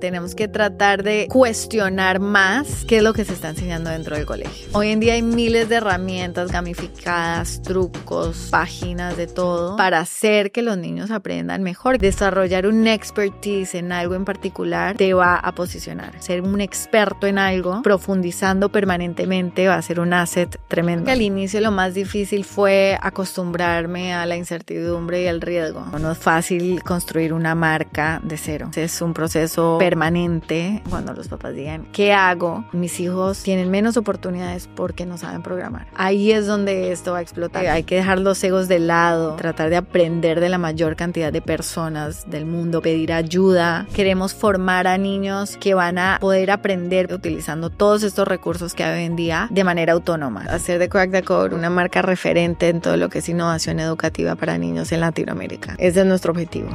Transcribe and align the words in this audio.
Tenemos 0.00 0.36
que 0.36 0.46
tratar 0.46 1.02
de 1.02 1.26
cuestionar 1.28 2.20
más 2.20 2.84
qué 2.84 2.98
es 2.98 3.02
lo 3.02 3.12
que 3.14 3.24
se 3.24 3.32
está 3.32 3.48
enseñando 3.48 3.90
dentro 3.90 4.14
del 4.14 4.26
colegio. 4.26 4.68
Hoy 4.72 4.90
en 4.90 5.00
día 5.00 5.14
hay 5.14 5.22
miles 5.22 5.68
de 5.68 5.74
herramientas 5.74 6.52
gamificadas, 6.52 7.60
trucos, 7.62 8.46
páginas 8.48 9.16
de 9.16 9.26
todo 9.26 9.76
para 9.76 9.98
hacer 9.98 10.52
que 10.52 10.62
los 10.62 10.78
niños 10.78 11.10
aprendan 11.10 11.64
mejor. 11.64 11.98
Desarrollar 11.98 12.68
un 12.68 12.86
expertise 12.86 13.74
en 13.74 13.90
algo 13.90 14.14
en 14.14 14.24
particular 14.24 14.96
te 14.96 15.14
va 15.14 15.34
a 15.34 15.52
posicionar. 15.56 16.12
Ser 16.22 16.42
un 16.42 16.60
experto 16.60 17.26
en 17.26 17.38
algo, 17.38 17.82
profundizando 17.82 18.68
permanentemente, 18.68 19.66
va 19.66 19.74
a 19.74 19.82
ser 19.82 19.98
un 19.98 20.12
asset 20.12 20.60
tremendo. 20.68 21.10
Al 21.10 21.22
inicio 21.22 21.60
lo 21.60 21.72
más 21.72 21.94
difícil 21.94 22.44
fue 22.44 22.96
acostumbrarme 23.02 24.14
a 24.14 24.26
la 24.26 24.36
incertidumbre 24.36 25.24
y 25.24 25.26
al 25.26 25.40
riesgo. 25.40 25.84
No 25.98 26.12
es 26.12 26.18
fácil 26.18 26.84
construir 26.84 27.32
una 27.32 27.56
marca 27.56 28.20
de 28.22 28.36
cero. 28.36 28.70
Es 28.76 29.02
un 29.02 29.12
proceso 29.12 29.78
permanente 29.88 30.82
cuando 30.90 31.14
los 31.14 31.28
papás 31.28 31.54
digan, 31.54 31.86
¿qué 31.92 32.12
hago? 32.12 32.62
Mis 32.72 33.00
hijos 33.00 33.42
tienen 33.42 33.70
menos 33.70 33.96
oportunidades 33.96 34.68
porque 34.74 35.06
no 35.06 35.16
saben 35.16 35.40
programar. 35.40 35.86
Ahí 35.94 36.30
es 36.30 36.46
donde 36.46 36.92
esto 36.92 37.12
va 37.12 37.18
a 37.18 37.22
explotar. 37.22 37.64
Hay 37.66 37.84
que 37.84 37.94
dejar 37.94 38.18
los 38.18 38.44
egos 38.44 38.68
de 38.68 38.80
lado, 38.80 39.36
tratar 39.36 39.70
de 39.70 39.78
aprender 39.78 40.40
de 40.40 40.50
la 40.50 40.58
mayor 40.58 40.94
cantidad 40.94 41.32
de 41.32 41.40
personas 41.40 42.28
del 42.28 42.44
mundo, 42.44 42.82
pedir 42.82 43.14
ayuda. 43.14 43.86
Queremos 43.94 44.34
formar 44.34 44.86
a 44.86 44.98
niños 44.98 45.56
que 45.56 45.72
van 45.72 45.96
a 45.96 46.18
poder 46.20 46.50
aprender 46.50 47.10
utilizando 47.10 47.70
todos 47.70 48.02
estos 48.02 48.28
recursos 48.28 48.74
que 48.74 48.84
hay 48.84 48.98
hoy 48.98 49.04
en 49.06 49.16
día 49.16 49.48
de 49.50 49.64
manera 49.64 49.94
autónoma. 49.94 50.42
Hacer 50.50 50.78
de 50.78 50.90
Crack 50.90 51.12
the 51.12 51.22
Code 51.22 51.54
una 51.54 51.70
marca 51.70 52.02
referente 52.02 52.68
en 52.68 52.82
todo 52.82 52.98
lo 52.98 53.08
que 53.08 53.20
es 53.20 53.28
innovación 53.30 53.80
educativa 53.80 54.34
para 54.34 54.58
niños 54.58 54.92
en 54.92 55.00
Latinoamérica. 55.00 55.76
Ese 55.78 56.00
es 56.00 56.06
nuestro 56.06 56.32
objetivo. 56.32 56.68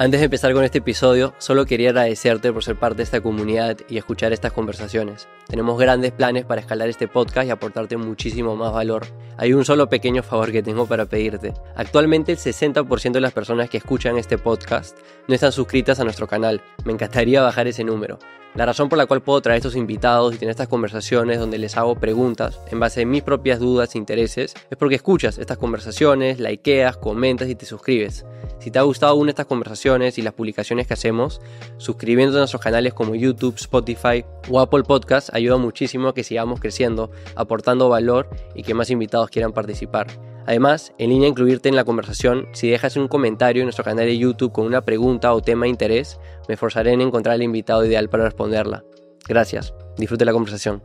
Antes 0.00 0.20
de 0.20 0.26
empezar 0.26 0.52
con 0.52 0.62
este 0.62 0.78
episodio, 0.78 1.34
solo 1.38 1.66
quería 1.66 1.88
agradecerte 1.88 2.52
por 2.52 2.62
ser 2.62 2.76
parte 2.76 2.98
de 2.98 3.02
esta 3.02 3.20
comunidad 3.20 3.78
y 3.88 3.98
escuchar 3.98 4.32
estas 4.32 4.52
conversaciones. 4.52 5.26
Tenemos 5.48 5.76
grandes 5.76 6.12
planes 6.12 6.44
para 6.44 6.60
escalar 6.60 6.88
este 6.88 7.08
podcast 7.08 7.48
y 7.48 7.50
aportarte 7.50 7.96
muchísimo 7.96 8.54
más 8.54 8.72
valor. 8.72 9.06
Hay 9.38 9.54
un 9.54 9.64
solo 9.64 9.88
pequeño 9.88 10.22
favor 10.22 10.52
que 10.52 10.62
tengo 10.62 10.86
para 10.86 11.06
pedirte. 11.06 11.52
Actualmente 11.74 12.30
el 12.30 12.38
60% 12.38 13.10
de 13.10 13.20
las 13.20 13.32
personas 13.32 13.70
que 13.70 13.78
escuchan 13.78 14.18
este 14.18 14.38
podcast 14.38 14.96
no 15.26 15.34
están 15.34 15.50
suscritas 15.50 15.98
a 15.98 16.04
nuestro 16.04 16.28
canal. 16.28 16.62
Me 16.84 16.92
encantaría 16.92 17.42
bajar 17.42 17.66
ese 17.66 17.82
número. 17.82 18.20
La 18.54 18.66
razón 18.66 18.88
por 18.88 18.98
la 18.98 19.06
cual 19.06 19.22
puedo 19.22 19.40
traer 19.40 19.56
estos 19.56 19.74
invitados 19.74 20.32
y 20.32 20.38
tener 20.38 20.52
estas 20.52 20.68
conversaciones 20.68 21.40
donde 21.40 21.58
les 21.58 21.76
hago 21.76 21.96
preguntas 21.96 22.60
en 22.70 22.78
base 22.78 23.02
a 23.02 23.06
mis 23.06 23.24
propias 23.24 23.58
dudas 23.58 23.96
e 23.96 23.98
intereses 23.98 24.54
es 24.70 24.78
porque 24.78 24.94
escuchas 24.94 25.38
estas 25.38 25.58
conversaciones, 25.58 26.38
likeas, 26.38 26.96
comentas 26.98 27.48
y 27.48 27.56
te 27.56 27.66
suscribes. 27.66 28.24
Si 28.60 28.70
te 28.70 28.78
ha 28.78 28.82
gustado 28.82 29.12
alguna 29.12 29.28
de 29.28 29.32
estas 29.32 29.46
conversaciones 29.46 30.18
y 30.18 30.22
las 30.22 30.34
publicaciones 30.34 30.86
que 30.86 30.94
hacemos, 30.94 31.40
suscribiéndote 31.76 32.38
a 32.38 32.40
nuestros 32.40 32.62
canales 32.62 32.94
como 32.94 33.14
YouTube, 33.14 33.54
Spotify 33.56 34.24
o 34.50 34.60
Apple 34.60 34.82
Podcast 34.82 35.32
ayuda 35.32 35.56
muchísimo 35.56 36.08
a 36.08 36.14
que 36.14 36.24
sigamos 36.24 36.60
creciendo, 36.60 37.10
aportando 37.36 37.88
valor 37.88 38.28
y 38.54 38.62
que 38.62 38.74
más 38.74 38.90
invitados 38.90 39.30
quieran 39.30 39.52
participar. 39.52 40.08
Además, 40.46 40.94
en 40.96 41.10
línea 41.10 41.28
incluirte 41.28 41.68
en 41.68 41.76
la 41.76 41.84
conversación, 41.84 42.48
si 42.52 42.70
dejas 42.70 42.96
un 42.96 43.06
comentario 43.06 43.60
en 43.60 43.66
nuestro 43.66 43.84
canal 43.84 44.06
de 44.06 44.16
YouTube 44.16 44.50
con 44.50 44.64
una 44.64 44.82
pregunta 44.82 45.34
o 45.34 45.42
tema 45.42 45.66
de 45.66 45.70
interés, 45.70 46.18
me 46.48 46.54
esforzaré 46.54 46.92
en 46.92 47.02
encontrar 47.02 47.36
el 47.36 47.42
invitado 47.42 47.84
ideal 47.84 48.08
para 48.08 48.24
responderla. 48.24 48.82
Gracias, 49.28 49.74
disfrute 49.98 50.24
la 50.24 50.32
conversación. 50.32 50.82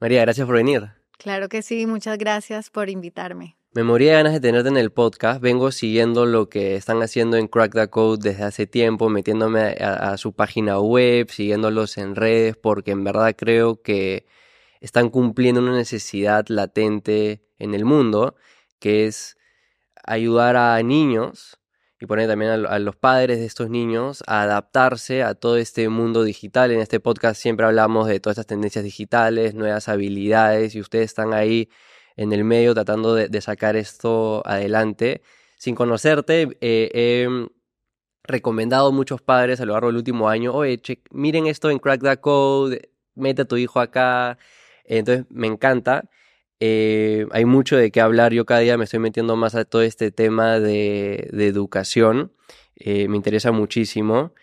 María, 0.00 0.22
gracias 0.22 0.46
por 0.46 0.56
venir. 0.56 0.88
Claro 1.18 1.50
que 1.50 1.60
sí, 1.60 1.86
muchas 1.86 2.16
gracias 2.16 2.70
por 2.70 2.88
invitarme. 2.88 3.57
Me 3.78 3.84
moría 3.84 4.10
de 4.10 4.16
ganas 4.16 4.32
de 4.32 4.40
tenerte 4.40 4.70
en 4.70 4.76
el 4.76 4.90
podcast. 4.90 5.40
Vengo 5.40 5.70
siguiendo 5.70 6.26
lo 6.26 6.48
que 6.48 6.74
están 6.74 7.00
haciendo 7.00 7.36
en 7.36 7.46
Crack 7.46 7.74
the 7.74 7.88
Code 7.88 8.28
desde 8.28 8.42
hace 8.42 8.66
tiempo, 8.66 9.08
metiéndome 9.08 9.76
a, 9.80 10.10
a, 10.10 10.16
su 10.16 10.32
página 10.32 10.80
web, 10.80 11.30
siguiéndolos 11.30 11.96
en 11.96 12.16
redes, 12.16 12.56
porque 12.56 12.90
en 12.90 13.04
verdad 13.04 13.36
creo 13.38 13.80
que 13.80 14.26
están 14.80 15.10
cumpliendo 15.10 15.60
una 15.60 15.76
necesidad 15.76 16.44
latente 16.48 17.44
en 17.60 17.72
el 17.72 17.84
mundo, 17.84 18.34
que 18.80 19.06
es 19.06 19.36
ayudar 20.02 20.56
a 20.56 20.82
niños 20.82 21.60
y 22.00 22.06
poner 22.06 22.26
también 22.26 22.50
a, 22.66 22.78
los 22.80 22.96
padres 22.96 23.38
de 23.38 23.46
estos 23.46 23.70
niños 23.70 24.24
a 24.26 24.42
adaptarse 24.42 25.22
a 25.22 25.36
todo 25.36 25.56
este 25.56 25.88
mundo 25.88 26.24
digital. 26.24 26.72
En 26.72 26.80
este 26.80 26.98
podcast 26.98 27.40
siempre 27.40 27.64
hablamos 27.64 28.08
de 28.08 28.18
todas 28.18 28.38
estas 28.38 28.48
tendencias 28.48 28.82
digitales, 28.82 29.54
nuevas 29.54 29.88
habilidades 29.88 30.74
y 30.74 30.80
ustedes 30.80 31.04
están 31.04 31.32
ahí 31.32 31.68
en 32.18 32.32
el 32.32 32.44
medio 32.44 32.74
tratando 32.74 33.14
de, 33.14 33.40
sacar 33.40 33.76
esto 33.76 34.42
adelante. 34.44 35.22
Sin 35.56 35.74
conocerte, 35.74 36.58
eh, 36.60 36.90
he 36.92 37.28
recomendado 38.24 38.88
a 38.88 38.92
muchos 38.92 39.22
padres 39.22 39.60
a 39.60 39.64
lo 39.64 39.72
largo 39.72 39.88
del 39.88 39.96
último 39.96 40.28
año, 40.28 40.52
oye, 40.52 40.80
miren 41.10 41.46
esto 41.46 41.70
en 41.70 41.78
Crack 41.78 42.02
the 42.02 42.16
Code, 42.18 42.90
mete 43.14 43.42
a 43.42 43.44
tu 43.46 43.56
hijo 43.56 43.80
acá. 43.80 44.38
Entonces 44.84 45.26
me 45.30 45.46
encanta. 45.46 46.08
Eh, 46.60 47.26
hay 47.30 47.44
mucho 47.44 47.76
de 47.76 47.90
qué 47.90 48.00
hablar. 48.00 48.32
Yo 48.32 48.44
cada 48.46 48.60
día 48.60 48.76
me 48.78 48.84
estoy 48.84 49.00
metiendo 49.00 49.36
más 49.36 49.54
a 49.54 49.64
todo 49.64 49.82
este 49.82 50.10
tema 50.10 50.58
de, 50.60 51.28
educación. 51.32 52.32
Eh, 52.76 53.08
me 53.08 53.16
interesa 53.16 53.52
muchísimo. 53.52 54.34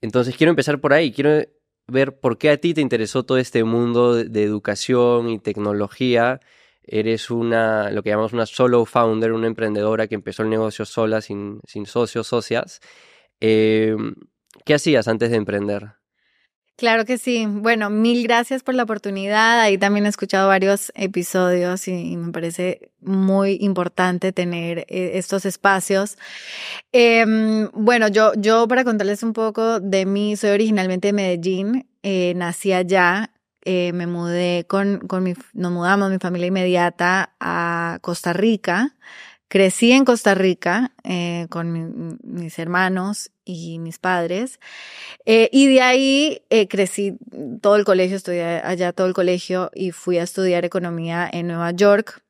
Entonces 0.00 0.36
quiero 0.36 0.50
empezar 0.50 0.80
por 0.80 0.92
ahí. 0.92 1.12
Quiero 1.12 1.42
ver 1.88 2.18
por 2.18 2.38
qué 2.38 2.50
a 2.50 2.56
ti 2.58 2.74
te 2.74 2.80
interesó 2.80 3.24
todo 3.24 3.38
este 3.38 3.64
mundo 3.64 4.14
de, 4.14 4.42
educación 4.44 5.28
y 5.30 5.38
tecnología. 5.38 6.40
Eres 6.84 7.30
una, 7.30 7.90
lo 7.90 8.02
que 8.02 8.10
llamamos 8.10 8.32
una 8.32 8.46
solo 8.46 8.84
founder, 8.84 9.32
una 9.32 9.46
emprendedora 9.46 10.08
que 10.08 10.14
empezó 10.14 10.42
el 10.42 10.50
negocio 10.50 10.84
sola, 10.84 11.20
sin, 11.20 11.60
sin 11.66 11.86
socios, 11.86 12.26
socias. 12.26 12.80
Eh, 13.40 13.96
¿Qué 14.64 14.74
hacías 14.74 15.08
antes 15.08 15.30
de 15.30 15.36
emprender? 15.36 15.94
Claro 16.76 17.04
que 17.04 17.18
sí. 17.18 17.46
Bueno, 17.46 17.90
mil 17.90 18.24
gracias 18.24 18.62
por 18.62 18.74
la 18.74 18.82
oportunidad. 18.82 19.60
Ahí 19.60 19.78
también 19.78 20.06
he 20.06 20.08
escuchado 20.08 20.48
varios 20.48 20.90
episodios 20.94 21.86
y, 21.86 22.16
me 22.16 22.32
parece 22.32 22.90
muy 23.00 23.58
importante 23.60 24.32
tener 24.32 24.80
eh, 24.88 25.12
estos 25.14 25.44
espacios. 25.44 26.16
Em, 26.90 27.68
bueno, 27.72 28.08
yo, 28.08 28.32
yo 28.36 28.66
para 28.68 28.84
contarles 28.84 29.22
un 29.22 29.32
poco 29.32 29.80
de 29.80 30.06
mí, 30.06 30.36
soy 30.36 30.50
originalmente 30.50 31.08
de 31.08 31.12
Medellín, 31.12 31.88
eh, 32.02 32.32
nací 32.34 32.72
allá. 32.72 33.30
Eh, 33.64 33.92
me 33.92 34.06
mudé 34.06 34.66
con, 34.66 34.98
con 35.06 35.22
mi, 35.22 35.34
nos 35.52 35.72
mudamos, 35.72 36.10
mi 36.10 36.18
familia 36.18 36.48
inmediata, 36.48 37.34
a 37.40 37.98
Costa 38.00 38.32
Rica. 38.32 38.96
Crecí 39.48 39.92
en 39.92 40.04
Costa 40.04 40.34
Rica 40.34 40.92
eh, 41.04 41.46
con 41.50 42.18
mis 42.22 42.58
hermanos 42.58 43.30
y 43.44 43.78
mis 43.78 43.98
padres. 43.98 44.58
Eh, 45.26 45.50
y 45.52 45.68
de 45.68 45.82
ahí 45.82 46.42
crecí 46.70 47.18
todo 47.60 47.76
el 47.76 47.84
colegio, 47.84 48.16
estudié 48.16 48.62
allá 48.64 48.92
todo 48.92 49.06
el 49.06 49.12
colegio 49.12 49.70
y 49.74 49.90
fui 49.90 50.16
a 50.16 50.22
estudiar 50.22 50.64
economía 50.64 51.28
en 51.30 51.48
Nueva 51.48 51.70
York, 51.72 52.22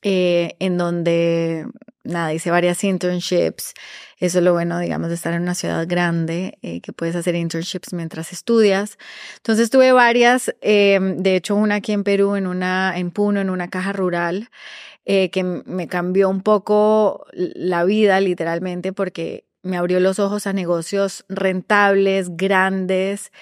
en 0.00 0.78
donde, 0.78 1.66
nada, 2.04 2.32
hice 2.32 2.50
varias 2.50 2.82
internships. 2.84 3.74
Eso 4.22 4.38
es 4.38 4.44
lo 4.44 4.52
bueno, 4.52 4.78
digamos, 4.78 5.08
de 5.08 5.16
estar 5.16 5.34
en 5.34 5.42
una 5.42 5.56
ciudad 5.56 5.84
grande, 5.88 6.56
que 6.82 6.92
puedes 6.92 7.16
hacer 7.16 7.34
internships 7.34 7.92
mientras 7.92 8.32
estudias. 8.32 8.96
Entonces 9.38 9.68
tuve 9.68 9.90
varias, 9.90 10.54
de 10.62 11.36
hecho 11.36 11.56
una 11.56 11.76
aquí 11.76 11.90
en 11.90 12.04
Perú, 12.04 12.36
en 12.36 12.46
una, 12.46 12.96
en 12.96 13.10
Puno, 13.10 13.40
en 13.40 13.50
una 13.50 13.68
caja 13.68 13.92
rural. 13.92 14.48
Eh, 15.04 15.30
que 15.30 15.42
me 15.42 15.88
cambió 15.88 16.28
un 16.28 16.42
poco 16.42 17.26
la 17.32 17.82
vida 17.82 18.20
literalmente 18.20 18.92
porque 18.92 19.44
me 19.64 19.76
abrió 19.76 19.98
los 19.98 20.20
ojos 20.20 20.46
a 20.46 20.52
negocios 20.52 21.24
rentables, 21.28 22.36
grandes, 22.36 23.32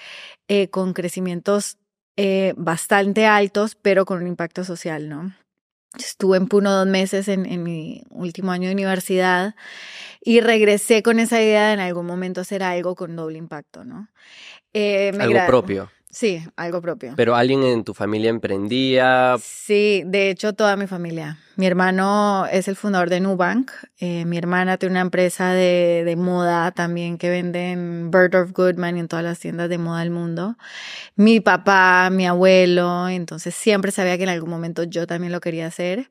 eh, 0.47 0.69
con 0.69 0.93
crecimientos 0.93 1.77
eh, 2.17 2.53
bastante 2.57 3.27
altos, 3.27 3.75
pero 3.75 4.05
con 4.05 4.21
un 4.21 4.27
impacto 4.27 4.63
social, 4.63 5.07
¿no? 5.07 5.35
Estuve 5.97 6.37
en 6.37 6.47
Puno 6.47 6.71
dos 6.71 6.87
meses 6.87 7.27
en, 7.27 7.45
en, 7.45 7.61
mi 7.61 8.03
último 8.09 8.51
año 8.51 8.67
de 8.67 8.73
universidad 8.73 9.55
y 10.21 10.39
regresé 10.39 11.03
con 11.03 11.19
esa 11.19 11.41
idea 11.41 11.67
de 11.67 11.73
en 11.73 11.79
algún 11.79 12.05
momento 12.05 12.41
hacer 12.41 12.63
algo 12.63 12.95
con 12.95 13.15
doble 13.15 13.37
impacto, 13.37 13.83
¿no? 13.83 14.09
algo 14.73 15.45
propio. 15.45 15.89
Sí, 16.11 16.43
algo 16.57 16.81
propio. 16.81 17.13
¿Pero 17.15 17.35
alguien 17.35 17.63
en 17.63 17.85
tu 17.85 17.93
familia 17.93 18.29
emprendía? 18.29 19.37
Sí, 19.41 20.03
de 20.05 20.29
hecho 20.29 20.51
toda 20.51 20.75
mi 20.75 20.85
familia. 20.85 21.39
Mi 21.55 21.65
hermano 21.65 22.45
es 22.51 22.67
el 22.67 22.75
fundador 22.75 23.09
de 23.09 23.21
Nubank. 23.21 23.71
Eh, 23.97 24.25
mi 24.25 24.37
hermana 24.37 24.75
tiene 24.75 24.91
una 24.91 25.01
empresa 25.01 25.53
de, 25.53 26.03
de, 26.05 26.15
moda 26.17 26.71
también 26.71 27.17
que 27.17 27.29
vende 27.29 27.71
en 27.71 28.11
Bird 28.11 28.35
of 28.35 28.51
Goodman 28.51 28.97
y 28.97 28.99
en 28.99 29.07
todas 29.07 29.23
las 29.23 29.39
tiendas 29.39 29.69
de 29.69 29.77
moda 29.77 30.01
del 30.01 30.11
mundo. 30.11 30.57
Mi 31.15 31.39
papá, 31.39 32.09
mi 32.11 32.27
abuelo, 32.27 33.07
entonces 33.07 33.55
siempre 33.55 33.91
sabía 33.91 34.17
que 34.17 34.23
en 34.23 34.29
algún 34.29 34.49
momento 34.49 34.83
yo 34.83 35.07
también 35.07 35.31
lo 35.31 35.39
quería 35.39 35.67
hacer, 35.67 36.09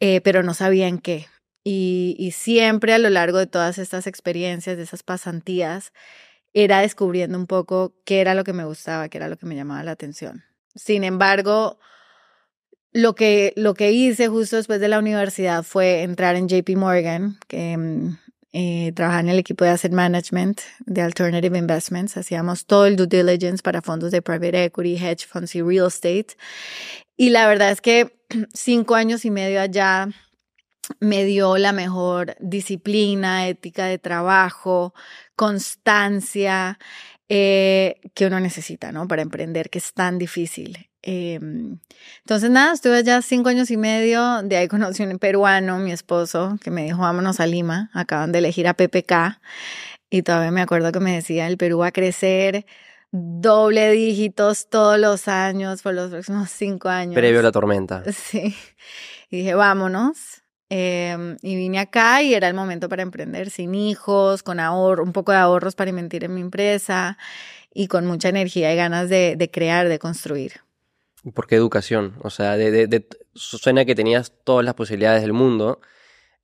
eh, 0.00 0.20
pero 0.20 0.42
no 0.42 0.52
sabía 0.52 0.86
en 0.86 0.98
qué. 0.98 1.28
Y, 1.62 2.32
siempre 2.34 2.94
a 2.94 2.98
lo 2.98 3.10
largo 3.10 3.38
de 3.38 3.46
todas 3.46 3.78
estas 3.78 4.06
experiencias, 4.06 4.76
de 4.76 4.82
esas 4.82 5.02
pasantías, 5.02 5.92
era 6.54 6.80
descubriendo 6.80 7.38
un 7.38 7.46
poco 7.46 7.94
qué 8.04 8.20
era 8.20 8.34
lo 8.34 8.44
que 8.44 8.52
me 8.52 8.64
gustaba, 8.64 9.08
qué 9.08 9.18
era 9.18 9.28
lo 9.28 9.36
que 9.36 9.46
me 9.46 9.56
llamaba 9.56 9.82
la 9.84 9.92
atención. 9.92 10.42
Sin 10.74 11.04
embargo, 11.04 11.78
lo 12.92 13.14
que, 13.14 13.52
lo 13.56 13.74
que 13.74 13.92
hice 13.92 14.28
justo 14.28 14.56
después 14.56 14.80
de 14.80 14.88
la 14.88 14.98
universidad 14.98 15.62
fue 15.62 16.02
entrar 16.02 16.34
en 16.36 16.48
JP 16.48 16.76
Morgan, 16.76 17.38
que 17.46 17.76
mm, 17.76 18.18
eh, 18.52 18.92
en 18.96 19.28
el 19.28 19.38
equipo 19.38 19.64
de 19.64 19.70
asset 19.70 19.92
management 19.92 20.60
de 20.86 21.02
Alternative 21.02 21.56
Investments. 21.56 22.16
Hacíamos 22.16 22.66
todo 22.66 22.86
el 22.86 22.96
due 22.96 23.06
diligence 23.06 23.62
para 23.62 23.80
fondos 23.80 24.10
de 24.10 24.22
private 24.22 24.64
equity, 24.64 24.96
hedge 24.96 25.26
funds 25.26 25.54
y 25.54 25.62
real 25.62 25.86
estate. 25.86 26.36
Y 27.16 27.30
la 27.30 27.46
verdad 27.46 27.70
es 27.70 27.80
que 27.80 28.18
cinco 28.54 28.96
años 28.96 29.24
y 29.24 29.30
medio 29.30 29.60
allá 29.60 30.08
me 30.98 31.24
dio 31.24 31.56
la 31.58 31.72
mejor 31.72 32.36
disciplina, 32.40 33.48
ética 33.48 33.86
de 33.86 33.98
trabajo, 33.98 34.94
constancia 35.36 36.78
eh, 37.28 38.00
que 38.14 38.26
uno 38.26 38.40
necesita, 38.40 38.90
¿no? 38.90 39.06
Para 39.06 39.22
emprender, 39.22 39.70
que 39.70 39.78
es 39.78 39.92
tan 39.92 40.18
difícil. 40.18 40.90
Em, 41.02 41.78
entonces, 42.18 42.50
nada, 42.50 42.74
estuve 42.74 42.96
allá 42.96 43.22
cinco 43.22 43.48
años 43.48 43.70
y 43.70 43.76
medio. 43.76 44.42
De 44.42 44.56
ahí 44.56 44.68
conocí 44.68 45.02
un 45.02 45.18
peruano, 45.18 45.78
mi 45.78 45.92
esposo, 45.92 46.58
que 46.62 46.70
me 46.70 46.84
dijo, 46.84 46.98
vámonos 46.98 47.40
a 47.40 47.46
Lima. 47.46 47.90
Acaban 47.94 48.32
de 48.32 48.40
elegir 48.40 48.66
a 48.68 48.74
PPK. 48.74 49.40
Y 50.10 50.22
todavía 50.22 50.50
me 50.50 50.60
acuerdo 50.60 50.90
que 50.92 51.00
me 51.00 51.14
decía, 51.14 51.46
el 51.46 51.56
Perú 51.56 51.78
va 51.78 51.88
a 51.88 51.92
crecer 51.92 52.66
doble 53.12 53.90
dígitos 53.90 54.68
todos 54.68 54.98
los 54.98 55.28
años 55.28 55.82
por 55.82 55.94
los 55.94 56.10
próximos 56.10 56.50
cinco 56.50 56.88
años. 56.88 57.14
Previo 57.14 57.40
a 57.40 57.42
la 57.42 57.52
tormenta. 57.52 58.02
Sí. 58.12 58.54
Y 59.30 59.38
dije, 59.38 59.54
vámonos. 59.54 60.39
Em, 60.72 61.36
y 61.42 61.56
vine 61.56 61.80
acá 61.80 62.22
y 62.22 62.32
era 62.32 62.46
el 62.46 62.54
momento 62.54 62.88
para 62.88 63.02
emprender 63.02 63.50
sin 63.50 63.74
hijos, 63.74 64.44
con 64.44 64.60
un 64.60 65.12
poco 65.12 65.32
de 65.32 65.38
ahorros 65.38 65.74
para 65.74 65.90
invertir 65.90 66.22
en 66.22 66.32
mi 66.32 66.40
empresa 66.40 67.18
y 67.74 67.88
con 67.88 68.06
mucha 68.06 68.28
energía 68.28 68.72
y 68.72 68.76
ganas 68.76 69.08
de, 69.08 69.50
crear, 69.52 69.88
de 69.88 69.98
construir. 69.98 70.60
¿Por 71.34 71.48
qué 71.48 71.56
educación? 71.56 72.14
O 72.22 72.30
sea, 72.30 72.56
suena 73.34 73.84
que 73.84 73.96
tenías 73.96 74.32
todas 74.44 74.64
las 74.64 74.74
posibilidades 74.74 75.22
del 75.22 75.32
mundo, 75.32 75.80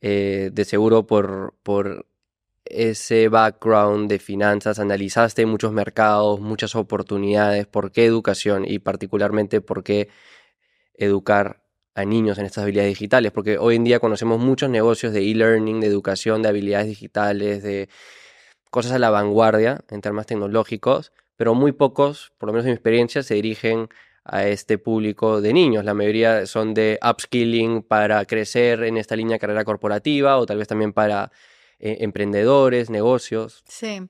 eh, 0.01 0.51
de 0.53 0.65
seguro 0.65 1.07
por, 1.07 1.55
por 1.63 2.07
ese 2.65 3.29
background 3.29 4.11
de 4.11 4.19
finanzas, 4.19 4.81
analizaste 4.81 5.47
muchos 5.47 5.73
mercados, 5.73 6.41
muchas 6.41 6.75
oportunidades, 6.75 7.69
¿por 7.69 7.93
qué 7.93 8.05
educación? 8.07 8.65
Y 8.67 8.81
particularmente, 8.81 9.61
¿por 9.61 9.85
qué 9.85 10.09
educar 10.95 11.66
a 11.97 12.05
niños 12.05 12.39
en 12.39 12.47
estas 12.47 12.63
habilidades 12.63 12.91
digitales? 12.91 13.33
Porque 13.33 13.59
hoy 13.59 13.75
en 13.75 13.83
día 13.85 13.99
conocemos 13.99 14.39
muchos 14.39 14.71
negocios 14.71 15.13
de 15.13 15.29
e-learning, 15.29 15.81
de 15.81 15.89
educación, 15.89 16.43
de 16.43 16.49
habilidades 16.51 16.87
digitales, 16.87 17.63
de 17.65 17.89
cosas 18.71 18.93
a 18.93 18.99
la 18.99 19.11
vanguardia 19.11 19.81
en 19.91 20.01
términos 20.01 20.27
tecnológicos, 20.27 21.13
pero 21.37 21.55
muy 21.55 21.73
pocos, 21.73 22.33
por 22.39 22.49
lo 22.49 22.53
menos 22.53 22.67
en 22.67 22.71
mi 22.71 22.75
experiencia, 22.75 23.23
se 23.23 23.35
dirigen 23.35 23.89
a 24.25 24.47
este 24.47 24.79
público 24.79 25.41
de 25.41 25.53
niños. 25.53 25.85
La 25.85 25.95
mayoría 25.95 26.47
son 26.47 26.75
de 26.75 26.99
upskilling 27.03 27.83
para 27.83 28.25
crecer 28.25 28.83
en 28.83 28.97
esta 28.97 29.17
línea 29.17 29.35
de 29.35 29.41
carrera 29.41 29.65
corporativa 29.65 30.37
o 30.39 30.47
tal 30.47 30.59
vez 30.59 30.69
también 30.69 30.93
para 30.93 31.31
eh, 31.79 31.99
emprendedores, 32.01 32.91
negocios. 32.91 33.63
Sí. 33.69 34.01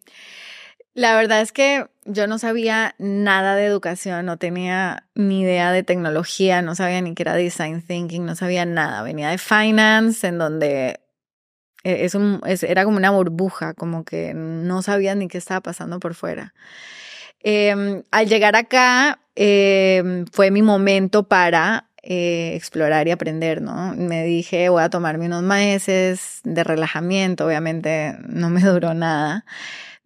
La 0.97 1.15
verdad 1.15 1.43
es 1.43 1.53
que 1.53 1.87
yo 2.07 2.27
no 2.27 2.39
sabía 2.39 2.95
nada 2.97 3.55
de 3.55 3.67
educación, 3.67 4.25
no 4.25 4.39
tenía 4.39 5.05
ni 5.15 5.43
idea 5.43 5.71
de 5.71 5.83
tecnología, 5.83 6.63
no 6.63 6.75
sabía 6.75 7.03
ni 7.03 7.15
qué 7.15 7.23
era 7.25 7.35
design 7.35 7.83
thinking, 7.83 8.25
no 8.25 8.35
sabía 8.35 8.65
nada. 8.65 9.03
Venía 9.03 9.29
de 9.29 9.37
finance, 9.37 10.27
en 10.27 10.39
donde 10.39 11.01
e, 11.85 12.07
es 12.07 12.15
un, 12.15 12.41
era 12.47 12.85
como 12.85 12.97
una 12.97 13.11
burbuja, 13.11 13.75
como 13.75 14.07
que 14.07 14.33
no 14.33 14.81
sabía 14.81 15.15
ni 15.15 15.29
qué 15.29 15.37
estaba 15.37 15.61
pasando 15.61 16.01
por 16.01 16.15
fuera. 16.15 16.55
Em, 17.41 18.03
al 18.11 18.27
llegar 18.27 18.57
acá, 18.57 19.21
em, 19.35 20.25
fue 20.33 20.51
mi 20.51 20.63
momento 20.63 21.29
para 21.29 21.91
eh, 22.03 22.55
explorar 22.55 23.07
y 23.07 23.11
aprender, 23.11 23.61
¿no? 23.61 23.95
Me 23.97 24.25
dije, 24.25 24.71
voy 24.71 24.83
a 24.83 24.89
tomarme 24.89 25.27
unos 25.27 25.43
meses 25.43 26.41
de 26.45 26.65
relajamiento, 26.65 27.45
obviamente 27.47 28.17
no 28.29 28.49
me 28.49 28.61
duró 28.63 28.95
nada. 28.95 29.45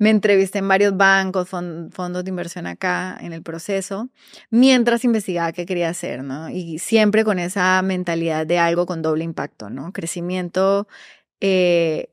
Me 0.00 0.08
entrevisté 0.08 0.60
en 0.60 0.66
varios 0.68 0.96
bancos, 0.96 1.50
fondos 1.50 2.24
de 2.24 2.30
inversión 2.30 2.66
acá 2.66 3.18
en 3.20 3.34
el 3.34 3.42
proceso, 3.42 4.08
mientras 4.48 5.04
investigaba 5.04 5.52
qué 5.52 5.66
quería 5.66 5.90
hacer, 5.90 6.24
¿no? 6.24 6.48
Y 6.48 6.78
siempre 6.78 7.22
con 7.22 7.38
esa 7.38 7.82
mentalidad 7.82 8.46
de 8.46 8.58
algo 8.58 8.86
con 8.86 9.02
doble 9.02 9.24
impacto, 9.24 9.68
¿no? 9.68 9.92
Crecimiento 9.92 10.88
eh, 11.42 12.08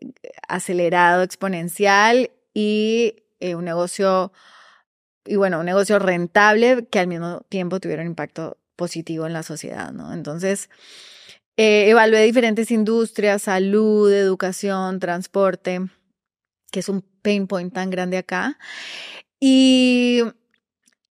acelerado, 0.50 1.24
exponencial 1.24 2.32
y 2.54 3.24
eh, 3.40 3.56
un 3.56 3.64
negocio, 3.64 4.34
y 5.26 5.38
bueno, 5.38 5.62
un 5.62 5.66
negocio 5.66 5.98
rentable 5.98 6.86
que 6.92 7.00
al 7.00 7.08
mismo 7.08 7.46
tiempo 7.48 7.80
tuviera 7.80 8.02
un 8.02 8.10
impacto 8.10 8.58
positivo 8.76 9.26
en 9.26 9.32
la 9.32 9.44
sociedad, 9.44 9.94
¿no? 9.94 10.12
Entonces, 10.14 10.70
eh, 11.56 11.90
evalué 11.90 12.24
diferentes 12.24 12.70
industrias, 12.70 13.44
salud, 13.44 14.12
educación, 14.12 15.00
transporte, 15.00 15.80
que 16.70 16.82
es 16.82 16.90
un 16.90 17.02
pain 17.28 17.44
point 17.46 17.74
tan 17.74 17.90
grande 17.92 18.16
acá. 18.18 18.58
Y 19.42 20.24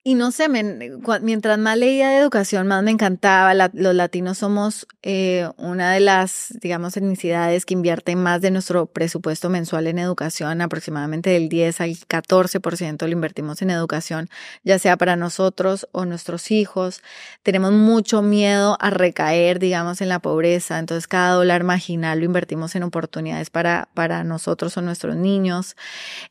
y 0.02 0.14
no 0.14 0.32
sé, 0.32 0.48
mientras 0.48 1.58
más 1.58 1.76
leía 1.76 2.08
de 2.08 2.16
educación, 2.16 2.66
más 2.66 2.82
me 2.82 2.90
encantaba. 2.90 3.52
los 3.54 3.94
latinos 3.94 4.38
somos 4.38 4.86
eh, 5.02 5.46
una 5.58 5.92
de 5.92 6.00
las, 6.00 6.54
digamos, 6.62 6.96
etnicidades 6.96 7.66
que 7.66 7.74
invierten 7.74 8.22
más 8.22 8.40
de 8.40 8.50
nuestro 8.50 8.86
presupuesto 8.86 9.50
mensual 9.50 9.86
en 9.88 9.98
educación. 9.98 10.62
Aproximadamente 10.62 11.28
del 11.28 11.50
10 11.50 11.82
al 11.82 11.90
14% 11.90 13.06
lo 13.06 13.12
invertimos 13.12 13.60
en 13.60 13.68
educación, 13.68 14.30
ya 14.64 14.78
sea 14.78 14.96
para 14.96 15.16
nosotros 15.16 15.86
o 15.92 16.06
nuestros 16.06 16.50
hijos. 16.50 17.02
Tenemos 17.42 17.72
mucho 17.72 18.22
miedo 18.22 18.78
a 18.80 18.88
recaer, 18.88 19.58
digamos, 19.58 20.00
en 20.00 20.08
la 20.08 20.20
pobreza. 20.20 20.78
Entonces, 20.78 21.08
cada 21.08 21.34
dólar 21.34 21.62
marginal 21.62 22.20
lo 22.20 22.24
invertimos 22.24 22.74
en 22.74 22.84
oportunidades 22.84 23.50
para, 23.50 23.90
para 23.92 24.24
nosotros 24.24 24.78
o 24.78 24.80
nuestros 24.80 25.16
niños. 25.16 25.76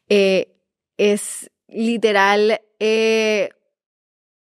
Eh, 0.10 0.56
es 0.98 1.51
literal 1.68 2.62
eh, 2.80 3.50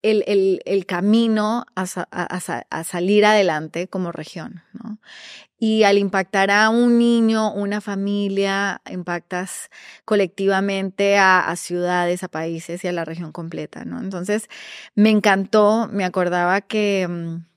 el, 0.03 0.25
el, 0.27 0.61
el 0.65 0.87
camino 0.87 1.67
a, 1.75 1.85
a, 2.11 2.63
a, 2.71 2.85
salir 2.85 3.25
adelante 3.25 3.89
como 3.89 4.13
región, 4.13 4.63
¿no? 4.73 4.99
Y 5.61 5.83
al 5.83 5.99
impactar 5.99 6.53
a 6.53 6.71
un 6.71 6.99
niño, 6.99 7.53
una 7.53 7.81
familia, 7.81 8.81
impactas 8.89 9.71
colectivamente 10.05 11.19
a, 11.19 11.53
ciudades, 11.57 12.23
a 12.23 12.29
países 12.29 12.85
y 12.85 12.89
a 12.89 12.93
la 12.93 13.05
región 13.05 13.33
completa, 13.33 13.85
¿no? 13.85 13.99
Entonces, 13.99 14.49
me 14.95 15.11
encantó, 15.11 15.89
me 15.91 16.05
acordaba 16.05 16.61
que 16.61 17.09
mm, 17.09 17.48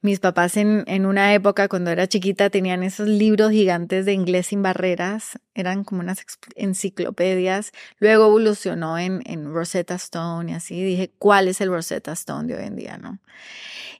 mis 0.00 0.20
papás 0.20 0.56
en, 0.56 0.84
en, 0.86 1.06
una 1.06 1.34
época, 1.34 1.68
cuando 1.68 1.90
era 1.90 2.06
chiquita, 2.06 2.50
tenían 2.50 2.82
esos 2.82 3.08
libros 3.08 3.50
gigantes 3.50 4.06
de 4.06 4.12
inglés 4.12 4.46
sin 4.48 4.62
barreras, 4.62 5.38
eran 5.54 5.82
como 5.84 6.00
unas 6.00 6.24
enciclopedias. 6.54 7.72
Luego 7.98 8.26
evolucionó 8.26 8.98
en, 8.98 9.22
en 9.26 9.52
Rosetta 9.52 9.96
Stone 9.96 10.52
y 10.52 10.54
así. 10.54 10.82
Dije, 10.82 11.10
¿cuál 11.18 11.48
es 11.48 11.60
el 11.60 11.70
Rosetta 11.70 12.12
Stone 12.12 12.46
de 12.46 12.60
hoy 12.60 12.66
en 12.66 12.76
día? 12.76 12.98
¿no? 12.98 13.18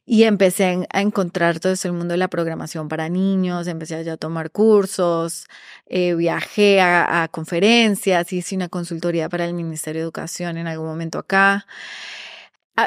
Y 0.07 0.23
empecé 0.23 0.87
a 0.91 1.01
encontrar 1.03 1.61
todo 1.61 1.73
ese 1.73 1.91
mundo 1.91 2.13
de 2.13 2.19
la 2.19 2.29
programación 2.29 2.89
para 2.89 3.09
niños, 3.09 3.67
empecé 3.67 4.09
a 4.09 4.17
tomar 4.17 4.51
cursos, 4.51 5.47
eh, 5.87 6.15
viajé 6.15 6.81
a, 6.81 7.25
a 7.25 7.29
conferencias, 7.29 8.33
hice 8.33 8.55
una 8.55 8.69
consultoría 8.69 9.29
para 9.29 9.45
el 9.45 9.53
Ministerio 9.53 10.01
de 10.01 10.05
Educación 10.05 10.57
en 10.57 10.67
algún 10.67 10.87
momento 10.87 11.19
acá. 11.19 11.67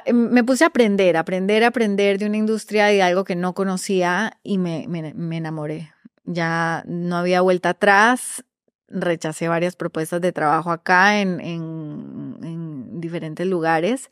Em, 0.06 0.30
me 0.30 0.44
puse 0.44 0.64
a 0.64 0.68
aprender, 0.68 1.18
aprender, 1.18 1.64
aprender 1.64 2.18
de 2.18 2.26
una 2.26 2.38
industria 2.38 2.92
y 2.94 2.98
de 2.98 3.04
algo 3.04 3.24
que 3.24 3.36
no 3.36 3.54
conocía 3.54 4.38
y 4.44 4.58
me, 4.58 4.86
me, 4.88 5.38
enamoré. 5.38 5.92
Ya 6.24 6.84
no 6.88 7.18
había 7.18 7.42
vuelta 7.42 7.70
atrás, 7.70 8.46
rechacé 8.88 9.48
varias 9.48 9.76
propuestas 9.76 10.22
de 10.22 10.32
trabajo 10.32 10.72
acá 10.72 11.20
en, 11.20 11.42
en, 11.42 12.38
en, 12.42 13.02
diferentes 13.02 13.48
lugares 13.48 14.10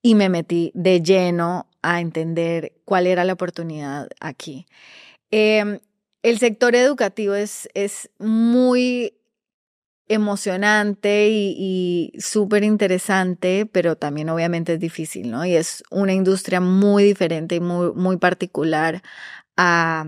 y 0.00 0.14
me 0.14 0.28
metí 0.28 0.72
de 0.74 1.02
lleno 1.02 1.68
a 1.82 2.00
entender 2.00 2.72
cuál 2.84 3.06
era 3.06 3.24
la 3.24 3.34
oportunidad 3.34 4.08
aquí. 4.20 4.66
Eh, 5.30 5.80
el 6.22 6.38
sector 6.38 6.74
educativo 6.74 7.34
es, 7.34 7.68
es 7.74 8.10
muy 8.18 9.14
emocionante 10.08 11.28
y, 11.30 12.12
súper 12.18 12.64
interesante, 12.64 13.66
pero 13.66 13.96
también 13.96 14.28
obviamente 14.30 14.74
es 14.74 14.80
difícil, 14.80 15.30
¿no? 15.30 15.44
Y 15.44 15.54
es 15.54 15.82
una 15.90 16.12
industria 16.12 16.60
muy 16.60 17.04
diferente 17.04 17.56
y 17.56 17.60
muy, 17.60 17.92
muy 17.94 18.16
particular 18.18 19.02
a, 19.56 20.06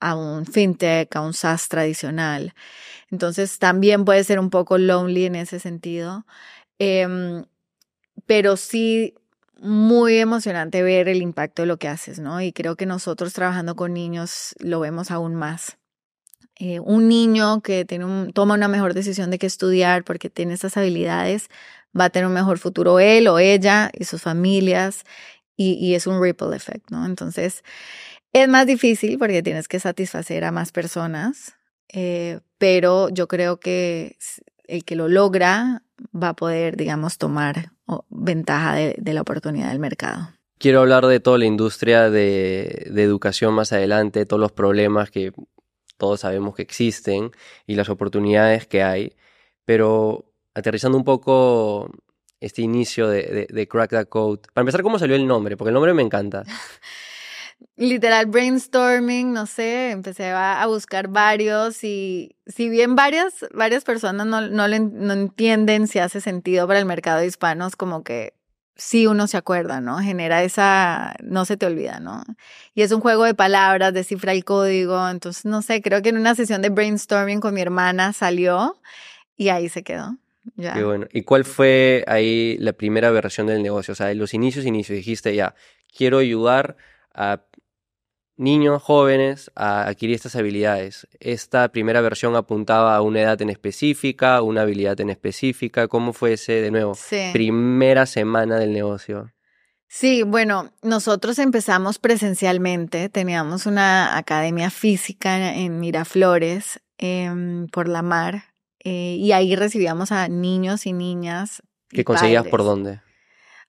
a 0.00 0.16
un 0.16 0.46
fintech, 0.46 1.14
a 1.16 1.22
un 1.22 1.34
SaaS 1.34 1.68
tradicional. 1.68 2.54
Entonces 3.10 3.58
también 3.58 4.04
puede 4.04 4.24
ser 4.24 4.40
un 4.40 4.50
poco 4.50 4.78
lonely 4.78 5.26
en 5.26 5.36
ese 5.36 5.60
sentido, 5.60 6.26
em, 6.78 7.44
pero 8.26 8.56
sí 8.56 9.14
muy 9.60 10.18
emocionante 10.18 10.82
ver 10.82 11.08
el 11.08 11.22
impacto 11.22 11.62
de 11.62 11.66
lo 11.66 11.78
que 11.78 11.88
haces, 11.88 12.18
¿no? 12.18 12.40
Y 12.42 12.52
creo 12.52 12.76
que 12.76 12.86
nosotros 12.86 13.32
trabajando 13.32 13.76
con 13.76 13.94
niños 13.94 14.54
lo 14.60 14.80
vemos 14.80 15.10
aún 15.10 15.34
más. 15.36 15.78
Eh, 16.56 16.80
un 16.80 17.08
niño 17.08 17.60
que 17.62 17.84
tiene 17.84 18.32
toma 18.32 18.54
una 18.54 18.68
mejor 18.68 18.94
decisión 18.94 19.30
de 19.30 19.38
qué 19.38 19.46
estudiar 19.46 20.04
porque 20.04 20.30
tiene 20.30 20.54
estas 20.54 20.76
habilidades, 20.76 21.48
va 21.98 22.04
a 22.06 22.10
tener 22.10 22.26
un 22.26 22.34
mejor 22.34 22.58
futuro 22.58 23.00
él 23.00 23.26
o 23.28 23.38
ella 23.38 23.90
y 23.98 24.04
sus 24.04 24.22
familias 24.22 25.04
y, 25.56 25.74
y 25.74 25.94
es 25.94 26.06
un 26.06 26.22
ripple 26.22 26.54
effect, 26.54 26.90
¿no? 26.90 27.06
Entonces, 27.06 27.62
es 28.32 28.48
más 28.48 28.66
difícil 28.66 29.18
porque 29.18 29.42
tienes 29.42 29.68
que 29.68 29.78
satisfacer 29.78 30.44
a 30.44 30.52
más 30.52 30.72
personas, 30.72 31.56
eh, 31.92 32.40
pero 32.58 33.10
yo 33.10 33.28
creo 33.28 33.60
que 33.60 34.16
el 34.66 34.84
que 34.84 34.96
lo 34.96 35.08
logra 35.08 35.82
va 36.14 36.30
a 36.30 36.36
poder, 36.36 36.76
digamos, 36.76 37.18
tomar 37.18 37.72
ventaja 38.08 38.74
de, 38.74 39.12
la 39.12 39.20
oportunidad 39.20 39.68
del 39.68 39.78
mercado. 39.78 40.30
Quiero 40.58 40.80
hablar 40.80 41.06
de 41.06 41.20
toda 41.20 41.38
la 41.38 41.44
industria 41.44 42.08
de, 42.08 42.88
de 42.90 43.02
educación 43.02 43.52
más 43.52 43.72
adelante, 43.72 44.24
todos 44.24 44.40
los 44.40 44.52
problemas 44.52 45.10
que 45.10 45.32
todos 46.02 46.18
sabemos 46.18 46.56
que 46.56 46.62
existen 46.62 47.30
y 47.64 47.76
las 47.76 47.88
oportunidades 47.88 48.66
que 48.66 48.82
hay, 48.82 49.14
pero 49.64 50.24
aterrizando 50.52 50.98
un 50.98 51.04
poco 51.04 51.92
este 52.40 52.60
inicio 52.62 53.06
de, 53.06 53.68
Crack 53.70 53.90
the 53.90 54.06
Code. 54.06 54.40
Para 54.52 54.62
empezar, 54.62 54.82
¿cómo 54.82 54.98
salió 54.98 55.14
el 55.14 55.28
nombre? 55.28 55.56
Porque 55.56 55.68
el 55.68 55.74
nombre 55.74 55.94
me 55.94 56.02
encanta. 56.02 56.42
Literal 57.76 58.26
brainstorming, 58.26 59.32
no 59.32 59.46
sé, 59.46 59.92
empecé 59.92 60.30
a, 60.30 60.66
buscar 60.66 61.06
varios 61.06 61.84
y 61.84 62.34
si 62.46 62.68
bien 62.68 62.96
varias, 62.96 63.46
varias 63.54 63.84
personas 63.84 64.26
no, 64.26 64.40
no, 64.40 64.66
no 64.66 65.12
entienden 65.12 65.86
si 65.86 66.00
hace 66.00 66.20
sentido 66.20 66.66
para 66.66 66.80
el 66.80 66.84
mercado 66.84 67.20
de 67.20 67.26
hispanos, 67.26 67.76
como 67.76 68.02
que 68.02 68.34
sí 68.76 69.06
uno 69.06 69.26
se 69.26 69.36
acuerda, 69.36 69.80
¿no? 69.80 69.98
Genera 69.98 70.42
esa, 70.42 71.14
no 71.22 71.44
se 71.44 71.56
te 71.56 71.66
olvida, 71.66 72.00
¿no? 72.00 72.24
Y 72.74 72.82
es 72.82 72.92
un 72.92 73.00
juego 73.00 73.24
de 73.24 73.34
palabras, 73.34 73.92
descifra 73.92 74.32
el 74.32 74.44
código, 74.44 75.08
entonces 75.08 75.44
no 75.44 75.62
sé, 75.62 75.82
creo 75.82 76.02
que 76.02 76.08
en 76.08 76.16
una 76.16 76.34
sesión 76.34 76.62
de 76.62 76.70
brainstorming 76.70 77.40
con 77.40 77.54
mi 77.54 77.60
hermana 77.60 78.12
salió 78.12 78.80
y 79.36 79.48
ahí 79.48 79.68
se 79.68 79.82
quedó. 79.82 80.16
Qué 80.56 80.82
bueno. 80.82 81.06
¿Y 81.12 81.22
cuál 81.22 81.44
fue 81.44 82.04
ahí 82.08 82.56
la 82.58 82.72
primera 82.72 83.10
versión 83.10 83.46
del 83.46 83.62
negocio? 83.62 83.92
O 83.92 83.94
sea, 83.94 84.10
en 84.10 84.18
los 84.18 84.34
inicios, 84.34 84.64
inicios, 84.64 84.96
dijiste 84.96 85.34
ya, 85.34 85.54
quiero 85.96 86.18
ayudar 86.18 86.76
a 87.14 87.42
niños 88.42 88.82
jóvenes 88.82 89.50
a 89.54 89.84
adquirir 89.84 90.16
estas 90.16 90.36
habilidades. 90.36 91.06
¿Esta 91.20 91.68
primera 91.68 92.00
versión 92.00 92.36
apuntaba 92.36 92.96
a 92.96 93.00
una 93.00 93.20
edad 93.20 93.40
en 93.40 93.50
específica, 93.50 94.42
una 94.42 94.62
habilidad 94.62 95.00
en 95.00 95.10
específica? 95.10 95.88
¿Cómo 95.88 96.12
fue 96.12 96.34
ese, 96.34 96.60
de 96.60 96.70
nuevo, 96.70 96.96
primera 97.32 98.06
semana 98.06 98.58
del 98.58 98.72
negocio? 98.72 99.32
Sí, 99.88 100.22
bueno, 100.22 100.72
nosotros 100.82 101.38
empezamos 101.38 101.98
presencialmente, 101.98 103.08
teníamos 103.08 103.66
una 103.66 104.16
academia 104.16 104.70
física 104.70 105.54
en 105.54 105.80
Miraflores, 105.80 106.80
em, 106.96 107.66
por 107.68 107.88
la 107.88 108.00
mar, 108.00 108.54
eh, 108.82 109.16
y 109.18 109.32
ahí 109.32 109.54
recibíamos 109.54 110.10
a 110.10 110.28
niños 110.28 110.86
y 110.86 110.92
niñas. 110.92 111.62
¿Qué 111.90 112.04
conseguías 112.04 112.46
por 112.46 112.64
dónde? 112.64 113.00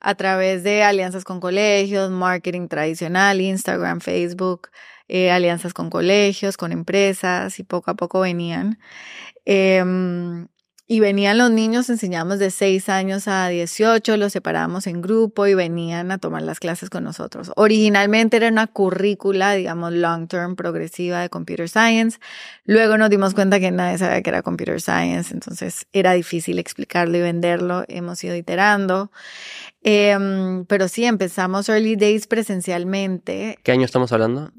A 0.03 0.15
través 0.15 0.63
de 0.63 0.83
alianzas 0.83 1.23
con 1.23 1.39
colegios, 1.39 2.11
marketing 2.11 2.67
tradicional, 2.67 3.41
Instagram, 3.41 4.01
Facebook, 4.01 4.69
eh, 5.07 5.31
alianzas 5.31 5.73
con 5.73 5.89
colegios, 5.89 6.57
con 6.57 6.71
empresas, 6.73 7.59
y 7.59 7.63
poco 7.63 7.91
a 7.91 7.95
poco 7.95 8.19
venían. 8.21 8.79
Em, 9.45 10.47
y 10.85 10.99
venían 10.99 11.37
los 11.37 11.49
niños, 11.49 11.89
enseñamos 11.89 12.39
de 12.39 12.51
6 12.51 12.89
años 12.89 13.29
a 13.29 13.47
18, 13.47 14.17
los 14.17 14.33
separábamos 14.33 14.85
en 14.85 15.01
grupo 15.01 15.47
y 15.47 15.53
venían 15.53 16.11
a 16.11 16.17
tomar 16.17 16.41
las 16.41 16.59
clases 16.59 16.89
con 16.89 17.05
nosotros. 17.05 17.51
Originalmente 17.55 18.35
era 18.35 18.49
una 18.49 18.67
currícula, 18.67 19.53
digamos, 19.53 19.93
long 19.93 20.27
term 20.27 20.57
progresiva 20.57 21.21
de 21.21 21.29
Computer 21.29 21.69
Science. 21.69 22.19
Luego 22.65 22.97
nos 22.97 23.09
dimos 23.09 23.33
cuenta 23.33 23.61
que 23.61 23.71
nadie 23.71 23.97
sabía 23.97 24.21
que 24.21 24.29
era 24.29 24.41
Computer 24.41 24.81
Science, 24.81 25.33
entonces 25.33 25.87
era 25.93 26.13
difícil 26.13 26.59
explicarlo 26.59 27.17
y 27.17 27.21
venderlo. 27.21 27.85
Hemos 27.87 28.21
ido 28.23 28.35
iterando. 28.35 29.09
Em, 29.83 30.65
pero 30.65 30.89
sí, 30.89 31.05
empezamos 31.05 31.69
Early 31.69 31.95
Days 31.95 32.27
presencialmente. 32.27 33.57
¿Qué 33.63 33.71
año 33.71 33.85
estamos 33.85 34.11
hablando? 34.11 34.51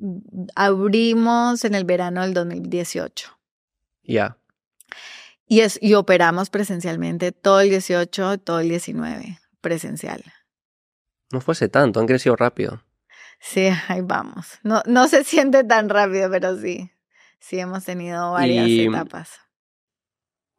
Abrimos 0.55 1.65
en 1.67 1.75
el 1.75 1.85
verano 1.85 2.23
del 2.23 2.33
2018. 2.33 3.29
Ya. 4.05 4.39
Y, 5.47 5.61
es, 5.61 5.79
y 5.83 5.95
operamos 5.95 6.51
presencialmente 6.51 7.33
todo 7.33 7.61
el 7.61 7.71
18, 7.71 8.39
todo 8.39 8.61
el 8.61 8.69
19, 8.69 9.39
presencial. 9.61 10.25
No 11.31 11.41
fuese 11.41 11.69
tanto, 11.69 12.01
han 12.01 12.07
crecido 12.07 12.37
rápido. 12.37 12.83
Sí, 13.41 13.69
ahí 13.89 14.01
vamos. 14.03 14.59
No, 14.63 14.83
no 14.87 15.09
se 15.09 15.25
siente 15.25 15.65
tan 15.65 15.89
rápido, 15.89 16.31
pero 16.31 16.57
sí. 16.57 16.91
Sí 17.41 17.59
hemos 17.59 17.85
tenido 17.85 18.33
varias 18.33 18.69
etapas. 18.71 19.41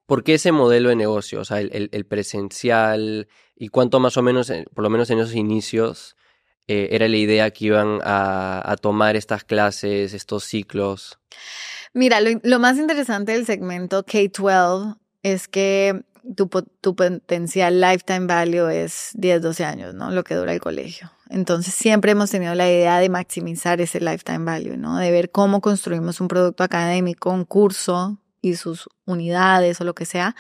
¿Por 0.06 0.24
qué 0.24 0.36
ese 0.36 0.52
modelo 0.52 0.90
de 0.90 0.96
negocio? 0.96 1.40
O 1.40 1.46
sea, 1.46 1.60
el, 1.60 2.06
presencial 2.06 3.28
y 3.56 3.70
cuánto 3.70 4.00
más 4.00 4.18
o 4.18 4.22
menos, 4.22 4.52
eh, 4.52 4.66
por 4.76 4.84
lo 4.84 4.92
menos 4.92 5.10
en 5.10 5.18
esos 5.18 5.34
inicios, 5.34 6.16
eh, 6.68 6.90
era 6.92 7.08
la 7.08 7.18
idea 7.18 7.50
que 7.50 7.66
iban 7.66 8.02
a, 8.04 8.62
a 8.72 8.78
tomar 8.78 9.16
estas 9.16 9.44
clases, 9.44 10.14
estos 10.14 10.44
ciclos. 10.44 11.18
Mira, 11.96 12.20
lo, 12.20 12.60
más 12.60 12.78
interesante 12.78 13.32
del 13.32 13.46
segmento 13.46 14.04
K-12 14.04 14.98
es 15.24 15.48
que 15.48 16.04
tu, 16.36 16.50
tu, 16.82 16.94
potencial 16.94 17.80
lifetime 17.80 18.28
value 18.28 18.68
es 18.68 19.12
10, 19.14 19.42
12 19.42 19.64
años, 19.64 19.94
¿no? 19.94 20.12
Lo 20.12 20.26
que 20.26 20.36
dura 20.36 20.52
el 20.52 20.60
colegio. 20.60 21.10
Entonces 21.30 21.74
siempre 21.74 22.12
hemos 22.12 22.30
tenido 22.30 22.54
la 22.54 22.70
idea 22.70 23.00
de 23.00 23.08
maximizar 23.08 23.80
ese 23.80 24.02
lifetime 24.02 24.44
value, 24.44 24.76
¿no? 24.76 24.98
De 24.98 25.10
ver 25.10 25.32
cómo 25.32 25.62
construimos 25.62 26.20
un 26.20 26.28
producto 26.28 26.66
académico, 26.66 27.30
un 27.30 27.46
curso 27.46 28.20
y 28.42 28.56
sus 28.56 28.90
unidades 29.06 29.80
o 29.80 29.86
lo 29.86 29.96
que 29.96 30.04
sea, 30.04 30.36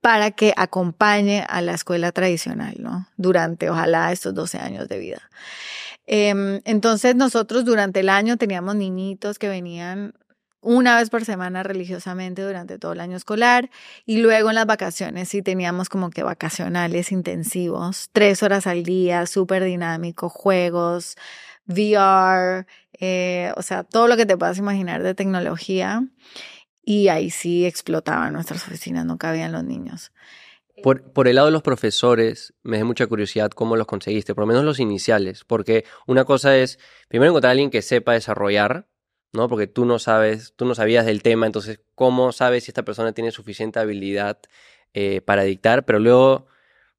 para 0.00 0.30
que 0.30 0.54
acompañe 0.56 1.44
a 1.50 1.60
la 1.60 1.74
escuela 1.74 2.12
tradicional, 2.12 2.76
¿no? 2.78 3.08
Durante, 3.18 3.68
ojalá, 3.68 4.10
estos 4.10 4.32
12 4.32 4.56
años 4.56 4.88
de 4.88 4.98
vida. 4.98 5.20
Em, 6.06 6.62
entonces 6.64 7.14
nosotros 7.14 7.66
durante 7.66 8.00
el 8.00 8.08
año 8.08 8.38
teníamos 8.38 8.74
niñitos 8.76 9.38
que 9.38 9.48
venían 9.48 10.14
una 10.64 10.96
vez 10.96 11.10
por 11.10 11.24
semana 11.24 11.62
religiosamente 11.62 12.42
durante 12.42 12.78
todo 12.78 12.92
el 12.92 13.00
año 13.00 13.16
escolar 13.16 13.70
y 14.06 14.18
luego 14.18 14.48
en 14.48 14.56
las 14.56 14.66
vacaciones 14.66 15.28
sí 15.28 15.42
teníamos 15.42 15.88
como 15.88 16.10
que 16.10 16.22
vacacionales 16.22 17.12
intensivos, 17.12 18.08
tres 18.12 18.42
horas 18.42 18.66
al 18.66 18.82
día, 18.82 19.26
súper 19.26 19.62
dinámico, 19.62 20.28
juegos, 20.28 21.16
VR, 21.66 22.66
eh, 22.98 23.52
o 23.56 23.62
sea, 23.62 23.84
todo 23.84 24.08
lo 24.08 24.16
que 24.16 24.26
te 24.26 24.36
puedas 24.36 24.58
imaginar 24.58 25.02
de 25.02 25.14
tecnología 25.14 26.02
y 26.82 27.08
ahí 27.08 27.30
sí 27.30 27.66
explotaban 27.66 28.32
nuestras 28.32 28.66
oficinas, 28.66 29.04
no 29.04 29.18
cabían 29.18 29.52
los 29.52 29.64
niños. 29.64 30.12
Por, 30.82 31.12
por, 31.12 31.28
el 31.28 31.36
lado 31.36 31.46
de 31.46 31.52
los 31.52 31.62
profesores, 31.62 32.52
me 32.62 32.78
da 32.78 32.84
mucha 32.84 33.06
curiosidad 33.06 33.50
cómo 33.50 33.76
los 33.76 33.86
conseguiste, 33.86 34.34
por 34.34 34.42
lo 34.42 34.48
menos 34.48 34.64
los 34.64 34.80
iniciales, 34.80 35.44
porque 35.44 35.84
una 36.06 36.24
cosa 36.24 36.56
es, 36.56 36.78
primero 37.08 37.30
encontrar 37.30 37.50
a 37.50 37.52
alguien 37.52 37.70
que 37.70 37.80
sepa 37.80 38.12
desarrollar, 38.12 38.88
¿no? 39.34 39.48
Porque 39.48 39.66
tú 39.66 39.84
no 39.84 39.98
sabes, 39.98 40.54
tú 40.56 40.64
no 40.64 40.74
sabías 40.74 41.06
del 41.06 41.22
tema, 41.22 41.46
entonces, 41.46 41.80
¿cómo 41.94 42.32
sabes 42.32 42.64
si 42.64 42.70
esta 42.70 42.84
persona 42.84 43.12
tiene 43.12 43.30
suficiente 43.30 43.78
habilidad 43.78 44.38
eh, 44.94 45.20
para 45.20 45.42
dictar? 45.42 45.84
Pero 45.84 45.98
luego, 45.98 46.46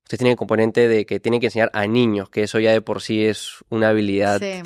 usted 0.04 0.18
tiene 0.18 0.32
el 0.32 0.38
componente 0.38 0.88
de 0.88 1.06
que 1.06 1.20
tiene 1.20 1.40
que 1.40 1.48
enseñar 1.48 1.72
a 1.74 1.88
niños, 1.88 2.30
que 2.30 2.44
eso 2.44 2.60
ya 2.60 2.72
de 2.72 2.82
por 2.82 3.02
sí 3.02 3.26
es 3.26 3.64
una 3.70 3.90
habilidad. 3.90 4.40
Sí. 4.40 4.62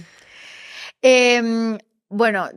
Em, 1.02 1.78
bueno, 2.10 2.50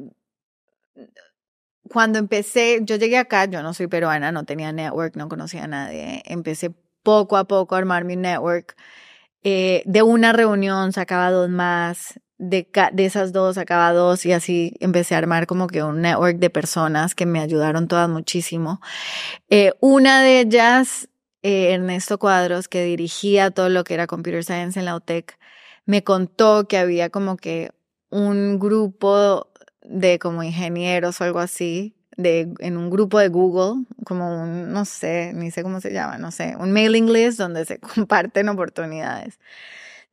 cuando 1.88 2.18
empecé, 2.18 2.80
yo 2.82 2.96
llegué 2.96 3.18
acá, 3.18 3.44
yo 3.44 3.62
no 3.62 3.74
soy 3.74 3.86
peruana, 3.86 4.32
no 4.32 4.44
tenía 4.44 4.72
network, 4.72 5.16
no 5.16 5.28
conocía 5.28 5.64
a 5.64 5.68
nadie. 5.68 6.22
Empecé 6.24 6.72
poco 7.02 7.36
a 7.36 7.44
poco 7.44 7.74
a 7.74 7.78
armar 7.78 8.04
mi 8.04 8.16
network. 8.16 8.76
Eh, 9.44 9.82
de 9.86 10.02
una 10.02 10.32
reunión 10.32 10.92
sacaba 10.92 11.30
dos 11.30 11.50
más, 11.50 12.20
de, 12.42 12.66
de 12.92 13.04
esas 13.04 13.32
dos 13.32 13.56
acaba 13.56 13.92
dos 13.92 14.26
y 14.26 14.32
así 14.32 14.74
empecé 14.80 15.14
a 15.14 15.18
armar 15.18 15.46
como 15.46 15.68
que 15.68 15.84
un 15.84 16.02
network 16.02 16.38
de 16.38 16.50
personas 16.50 17.14
que 17.14 17.24
me 17.24 17.38
ayudaron 17.38 17.86
todas 17.86 18.08
muchísimo. 18.08 18.80
Eh, 19.48 19.72
una 19.80 20.22
de 20.22 20.40
ellas, 20.40 21.08
eh, 21.42 21.72
Ernesto 21.72 22.18
Cuadros, 22.18 22.66
que 22.66 22.82
dirigía 22.82 23.52
todo 23.52 23.68
lo 23.68 23.84
que 23.84 23.94
era 23.94 24.08
Computer 24.08 24.42
Science 24.42 24.76
en 24.76 24.86
la 24.86 24.96
UTEC, 24.96 25.38
me 25.86 26.02
contó 26.02 26.66
que 26.66 26.78
había 26.78 27.10
como 27.10 27.36
que 27.36 27.70
un 28.10 28.58
grupo 28.58 29.48
de 29.82 30.18
como 30.18 30.42
ingenieros 30.42 31.20
o 31.20 31.24
algo 31.24 31.38
así, 31.38 31.94
de, 32.16 32.52
en 32.58 32.76
un 32.76 32.90
grupo 32.90 33.20
de 33.20 33.28
Google, 33.28 33.84
como 34.04 34.42
un, 34.42 34.72
no 34.72 34.84
sé, 34.84 35.32
ni 35.32 35.52
sé 35.52 35.62
cómo 35.62 35.80
se 35.80 35.92
llama, 35.92 36.18
no 36.18 36.32
sé, 36.32 36.56
un 36.58 36.72
mailing 36.72 37.12
list 37.12 37.38
donde 37.38 37.64
se 37.64 37.78
comparten 37.94 38.48
oportunidades. 38.48 39.38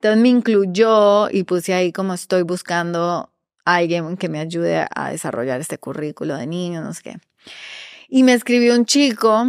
Entonces 0.02 0.22
me 0.22 0.30
incluyó 0.30 1.30
y 1.30 1.44
puse 1.44 1.74
ahí 1.74 1.92
como 1.92 2.14
estoy 2.14 2.44
buscando 2.44 3.34
a 3.66 3.76
alguien 3.76 4.16
que 4.16 4.30
me 4.30 4.40
ayude 4.40 4.88
a 4.96 5.12
desarrollar 5.12 5.60
este 5.60 5.78
currículo 5.78 6.38
de 6.38 6.48
niños, 6.48 6.86
no 6.86 6.94
sé 6.94 7.02
qué. 7.04 7.18
Y 8.08 8.24
me 8.24 8.32
escribió 8.32 8.76
un 8.76 8.86
chico 8.86 9.44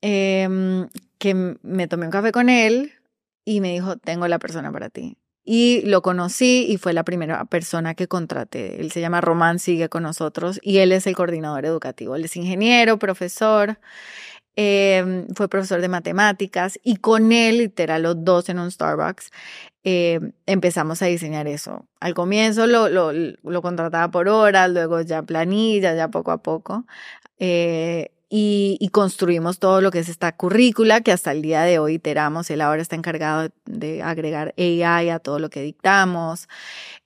em, 0.00 0.88
que 1.18 1.56
me 1.62 1.86
tomé 1.86 2.06
un 2.06 2.10
café 2.10 2.32
con 2.32 2.48
él 2.48 2.92
y 3.44 3.60
me 3.60 3.72
dijo, 3.72 3.96
tengo 3.96 4.26
la 4.26 4.40
persona 4.40 4.72
para 4.72 4.90
ti. 4.90 5.16
Y 5.44 5.82
lo 5.82 6.02
conocí 6.02 6.66
y 6.68 6.76
fue 6.76 6.92
la 6.92 7.04
primera 7.04 7.44
persona 7.44 7.94
que 7.94 8.08
contraté. 8.08 8.80
Él 8.80 8.90
se 8.90 9.00
llama 9.00 9.20
Román, 9.20 9.60
sigue 9.60 9.88
con 9.88 10.02
nosotros 10.02 10.58
y 10.60 10.78
él 10.78 10.90
es 10.90 11.06
el 11.06 11.14
coordinador 11.14 11.66
educativo. 11.66 12.16
Él 12.16 12.24
es 12.24 12.34
ingeniero, 12.34 12.98
profesor 12.98 13.78
Em, 14.56 15.26
fue 15.34 15.48
profesor 15.48 15.80
de 15.80 15.88
matemáticas 15.88 16.78
y 16.84 16.96
con 16.96 17.32
él, 17.32 17.58
literal, 17.58 18.04
los 18.04 18.24
dos 18.24 18.48
en 18.48 18.60
un 18.60 18.70
Starbucks, 18.70 19.30
em, 19.82 20.32
empezamos 20.46 21.02
a 21.02 21.06
diseñar 21.06 21.48
eso. 21.48 21.86
Al 22.00 22.14
comienzo 22.14 22.66
lo, 22.68 22.88
lo, 22.88 23.12
lo, 23.12 23.62
contrataba 23.62 24.10
por 24.12 24.28
horas, 24.28 24.70
luego 24.70 25.00
ya 25.00 25.22
planilla, 25.22 25.94
ya 25.94 26.08
poco 26.08 26.30
a 26.30 26.38
poco. 26.38 26.86
Eh, 27.38 28.12
y, 28.30 28.76
y, 28.80 28.88
construimos 28.88 29.58
todo 29.58 29.80
lo 29.80 29.90
que 29.90 30.00
es 30.00 30.08
esta 30.08 30.32
currícula 30.36 31.00
que 31.02 31.12
hasta 31.12 31.32
el 31.32 31.42
día 31.42 31.62
de 31.62 31.78
hoy 31.78 31.94
iteramos. 31.94 32.50
Él 32.50 32.60
ahora 32.60 32.82
está 32.82 32.96
encargado 32.96 33.50
de 33.66 34.02
agregar 34.02 34.54
AI 34.58 35.10
a 35.10 35.18
todo 35.20 35.38
lo 35.38 35.50
que 35.50 35.62
dictamos 35.62 36.48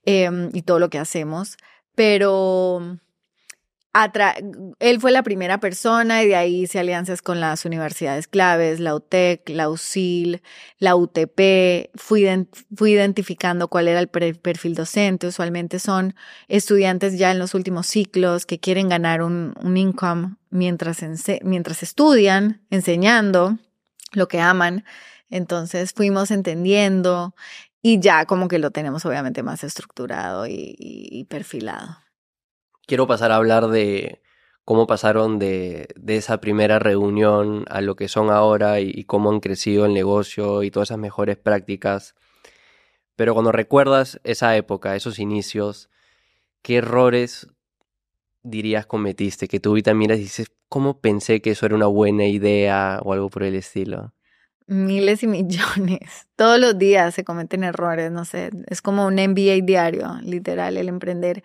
eh, 0.07 0.31
y 0.53 0.63
todo 0.63 0.79
lo 0.79 0.91
que 0.91 0.99
hacemos. 0.99 1.57
Pero 1.95 2.99
él 4.79 5.01
fue 5.01 5.13
la 5.13 5.23
primera 5.23 5.59
persona 5.59 6.23
y 6.23 6.29
de 6.29 6.37
ahí 6.37 6.63
hice 6.63 6.79
alianzas 6.79 7.23
con 7.23 7.41
las 7.41 7.65
universidades 7.65 8.29
claves, 8.29 8.81
la 8.81 8.95
UTEC, 8.95 9.49
la 9.49 9.69
UCIL, 9.69 10.43
la 10.79 10.95
UTP. 10.97 11.91
Fui, 11.95 12.27
identificando 12.93 13.69
cuál 13.69 13.89
era 13.89 14.01
el 14.01 14.09
perfil 14.09 14.75
docente. 14.75 15.27
Usualmente 15.27 15.79
son 15.79 16.15
estudiantes 16.49 17.19
ya 17.19 17.31
en 17.31 17.39
los 17.39 17.55
últimos 17.55 17.87
ciclos 17.87 18.47
que 18.47 18.61
quieren 18.61 18.89
ganar 18.89 19.23
un, 19.23 19.55
un 19.63 19.77
income 19.77 20.37
mientras, 20.51 21.05
mientras 21.43 21.83
estudian, 21.83 22.63
enseñando 22.71 23.59
lo 24.13 24.29
que 24.29 24.41
aman. 24.41 24.85
Entonces 25.31 25.93
fuimos 25.93 26.31
entendiendo 26.31 27.35
y 27.83 28.01
ya 28.01 28.27
como 28.27 28.49
que 28.49 28.59
lo 28.59 28.71
tenemos 28.71 29.05
obviamente 29.07 29.43
más 29.43 29.65
estructurado 29.65 30.47
y 30.47 31.27
perfilado 31.29 31.99
quiero 32.89 33.07
pasar 33.07 33.31
a 33.31 33.37
hablar 33.37 33.69
de 33.69 34.23
cómo 34.65 34.87
pasaron 34.87 35.39
de, 35.39 35.89
esa 36.09 36.41
primera 36.41 36.79
reunión 36.79 37.65
a 37.69 37.81
lo 37.83 37.97
que 37.97 38.09
son 38.09 38.31
ahora 38.31 38.81
y, 38.81 39.05
cómo 39.05 39.31
han 39.31 39.41
crecido 39.41 39.87
el 39.87 39.95
negocio 39.95 40.63
y 40.63 40.71
todas 40.71 40.89
esas 40.89 40.99
mejores 40.99 41.37
prácticas. 41.37 42.15
Pero 43.15 43.35
cuando 43.35 43.53
recuerdas 43.53 44.21
esa 44.25 44.57
época, 44.57 44.97
esos 44.97 45.19
inicios, 45.19 45.91
¿qué 46.63 46.77
errores 46.77 47.49
dirías 48.43 48.87
cometiste? 48.87 49.49
Que 49.49 49.61
tú 49.61 49.71
ahorita 49.71 49.93
miras 49.93 50.19
y 50.19 50.23
dices, 50.23 50.49
¿cómo 50.69 51.01
pensé 51.01 51.43
que 51.43 51.51
eso 51.51 51.67
era 51.67 51.75
una 51.75 51.87
buena 51.87 52.27
idea 52.27 53.01
o 53.05 53.13
algo 53.13 53.29
por 53.29 53.43
el 53.43 53.55
estilo? 53.55 54.15
Miles 54.67 55.23
y 55.23 55.27
millones. 55.27 56.27
Todos 56.37 56.59
los 56.59 56.79
días 56.79 57.15
se 57.15 57.25
cometen 57.25 57.65
errores, 57.65 58.11
no 58.11 58.25
sé, 58.25 58.51
es 58.67 58.81
como 58.81 59.07
un 59.07 59.15
MBA 59.15 59.61
diario, 59.63 60.19
literal, 60.23 60.79
el 60.79 60.89
emprender. 60.89 61.43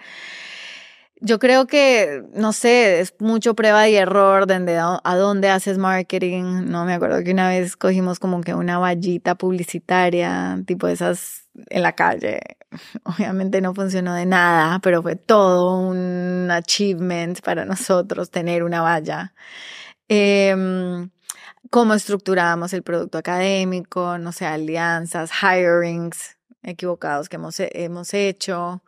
Yo 1.21 1.39
creo 1.39 1.67
que, 1.67 2.23
no 2.33 2.51
sé, 2.51 2.99
es 2.99 3.13
mucho 3.19 3.55
prueba 3.55 3.87
y 3.87 3.95
error 3.95 4.45
de 4.45 4.77
a 4.77 5.15
dónde 5.15 5.49
haces 5.49 5.77
marketing. 5.77 6.65
No 6.65 6.85
me 6.85 6.93
acuerdo 6.93 7.23
que 7.23 7.31
una 7.31 7.47
vez 7.47 7.77
cogimos 7.77 8.19
como 8.19 8.41
que 8.41 8.53
una 8.53 8.77
vallita 8.77 9.35
publicitaria, 9.35 10.61
tipo 10.65 10.87
esas 10.87 11.47
en 11.69 11.81
la 11.81 11.93
calle. 11.93 12.41
Obviamente 13.03 13.61
no 13.61 13.73
funcionó 13.73 14.13
de 14.15 14.25
nada, 14.25 14.79
pero 14.79 15.01
fue 15.01 15.15
todo 15.15 15.79
un 15.79 16.49
achievement 16.51 17.39
para 17.41 17.65
nosotros 17.65 18.29
tener 18.29 18.63
una 18.63 18.81
valla. 18.81 19.33
Eh, 20.09 21.07
cómo 21.69 21.93
estructuramos 21.95 22.73
el 22.73 22.83
producto 22.83 23.17
académico, 23.17 24.17
no 24.19 24.31
sé, 24.31 24.45
alianzas, 24.45 25.31
hirings 25.41 26.37
equivocados 26.61 27.29
que 27.29 27.37
hemos, 27.37 27.55
hemos 27.59 28.13
hecho. 28.13 28.83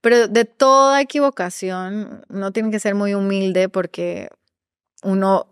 Pero 0.00 0.28
de 0.28 0.44
toda 0.44 1.00
equivocación, 1.00 2.24
uno 2.28 2.52
tiene 2.52 2.70
que 2.70 2.78
ser 2.78 2.94
muy 2.94 3.14
humilde 3.14 3.68
porque 3.68 4.28
uno 5.02 5.46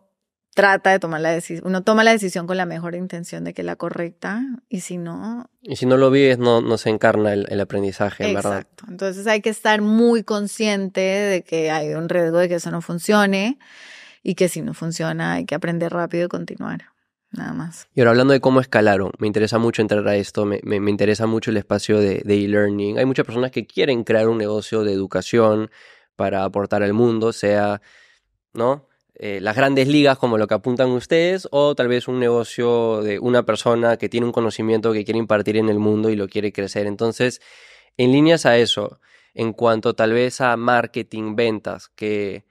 trata 0.55 0.91
de 0.91 0.99
tomar 0.99 1.21
la 1.21 1.31
decisión, 1.31 1.67
uno 1.67 1.83
toma 1.83 2.03
la 2.03 2.13
decisión 2.13 2.47
con 2.47 2.57
la 2.57 2.65
mejor 2.65 2.95
intención 2.95 3.45
de 3.45 3.53
que 3.53 3.61
es 3.61 3.67
la 3.67 3.77
correcta 3.77 4.43
y 4.71 4.81
si 4.81 4.97
no... 4.97 5.51
Y 5.61 5.77
si 5.77 5.85
no 5.85 5.99
lo 5.99 6.11
vives, 6.11 6.39
no, 6.39 6.63
no 6.63 6.79
se 6.79 6.89
encarna 6.89 7.35
el, 7.35 7.61
aprendizaje, 7.61 8.33
¿verdad? 8.33 8.61
Exacto. 8.61 8.85
Entonces 8.89 9.27
hay 9.27 9.43
que 9.43 9.51
estar 9.51 9.83
muy 9.83 10.23
consciente 10.23 11.01
de 11.01 11.43
que 11.43 11.71
hay 11.71 11.93
un 11.93 12.09
riesgo 12.09 12.39
de 12.39 12.49
que 12.49 12.55
eso 12.55 12.71
no 12.71 12.81
funcione 12.81 13.59
y 14.23 14.35
que 14.35 14.49
si 14.49 14.63
no 14.63 14.73
funciona 14.73 15.35
hay 15.35 15.45
que 15.45 15.55
aprender 15.55 15.93
rápido 15.93 16.25
y 16.25 16.29
continuar 16.29 16.96
nada 17.33 17.53
más. 17.53 17.89
Y 17.95 18.01
ahora 18.01 18.11
hablando 18.13 18.33
de 18.33 18.41
cómo 18.41 18.61
escalaron, 18.61 19.13
me 19.19 19.27
interesa 19.27 19.59
mucho 19.59 19.83
entrar 19.83 20.07
a 20.09 20.17
esto, 20.17 20.45
me, 20.45 20.61
me, 20.63 20.91
interesa 20.91 21.27
mucho 21.27 21.51
el 21.51 21.57
espacio 21.57 21.99
de 22.01 22.23
e-learning. 22.27 22.99
Hay 22.99 23.05
muchas 23.05 23.27
personas 23.27 23.51
que 23.51 23.67
quieren 23.67 24.05
crear 24.05 24.29
un 24.29 24.39
negocio 24.39 24.85
de 24.85 24.93
educación 24.93 25.71
para 26.17 26.45
aportar 26.45 26.83
al 26.83 26.95
mundo, 26.95 27.33
sea, 27.33 27.81
¿no? 28.55 28.89
Eh, 29.19 29.41
las 29.41 29.57
grandes 29.57 29.89
ligas 29.89 30.19
como 30.19 30.37
lo 30.37 30.47
que 30.47 30.55
apuntan 30.55 30.91
ustedes 30.91 31.49
o 31.51 31.75
tal 31.75 31.89
vez 31.89 32.07
un 32.07 32.21
negocio 32.21 33.01
de 33.01 33.19
una 33.19 33.45
persona 33.45 33.97
que 33.97 34.11
tiene 34.11 34.27
un 34.27 34.33
conocimiento 34.33 34.93
que 34.93 35.05
quiere 35.05 35.19
impartir 35.19 35.57
en 35.57 35.71
el 35.71 35.79
mundo 35.79 36.11
y 36.11 36.17
lo 36.17 36.29
quiere 36.29 36.53
crecer. 36.53 36.87
Entonces, 36.87 37.41
en 37.97 38.13
líneas 38.13 38.45
a 38.45 38.59
eso, 38.59 39.01
en 39.33 39.55
cuanto 39.55 39.95
tal 39.95 40.13
vez 40.13 40.43
a 40.43 40.57
marketing, 40.59 41.35
ventas, 41.35 41.89
que 41.89 42.45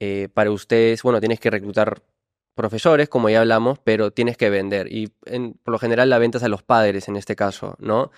eh, 0.00 0.28
para 0.34 0.50
ustedes, 0.50 1.02
bueno, 1.04 1.20
tienes 1.20 1.38
que 1.38 1.50
reclutar 1.50 2.02
profesores, 2.54 3.08
como 3.08 3.28
ya 3.28 3.40
hablamos, 3.40 3.78
pero 3.78 4.12
tienes 4.12 4.36
que 4.36 4.50
vender. 4.50 4.92
Y 4.92 5.08
por 5.08 5.72
lo 5.72 5.78
general 5.78 6.10
la 6.10 6.18
venta 6.18 6.38
es 6.38 6.44
a 6.44 6.48
los 6.48 6.62
padres 6.62 7.08
en 7.08 7.16
este 7.16 7.36
caso, 7.36 7.76
¿no? 7.78 8.10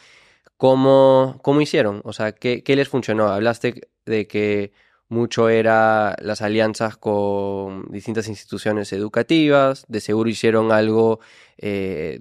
¿Cómo, 0.57 1.41
cómo 1.43 1.61
hicieron? 1.61 2.01
O 2.05 2.13
sea, 2.13 2.33
¿qué, 2.33 2.63
¿qué, 2.63 2.77
les 2.77 2.89
funcionó? 2.89 3.29
Hablaste 3.29 3.89
de 4.07 4.27
que 4.27 4.73
mucho 5.09 5.49
era 5.49 6.17
las 6.21 6.43
alianzas 6.43 6.97
con 6.97 7.91
distintas 7.91 8.29
instituciones 8.29 8.93
educativas, 8.93 9.85
de 9.89 10.01
seguro 10.01 10.31
hicieron 10.31 10.73
algo, 10.73 11.21
eh, 11.59 12.21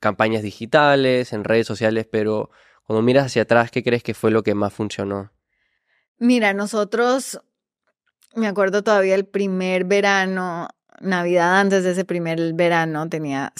campañas 0.00 0.42
digitales, 0.42 1.32
en 1.32 1.44
redes 1.44 1.66
sociales, 1.66 2.06
pero 2.10 2.50
cuando 2.84 3.02
miras 3.02 3.26
hacia 3.26 3.42
atrás, 3.42 3.70
¿qué 3.70 3.82
crees 3.82 4.02
que 4.02 4.14
fue 4.14 4.30
lo 4.30 4.42
que 4.42 4.54
más 4.54 4.72
funcionó? 4.72 5.32
Mira, 6.18 6.54
nosotros, 6.54 7.40
me 8.34 8.46
acuerdo 8.46 8.82
todavía 8.82 9.14
el 9.14 9.26
primer 9.26 9.84
verano, 9.84 10.68
Navidad 11.00 11.60
antes 11.60 11.84
de 11.84 11.92
ese 11.92 12.04
primer 12.04 12.54
verano 12.54 13.08
tenía 13.08 13.52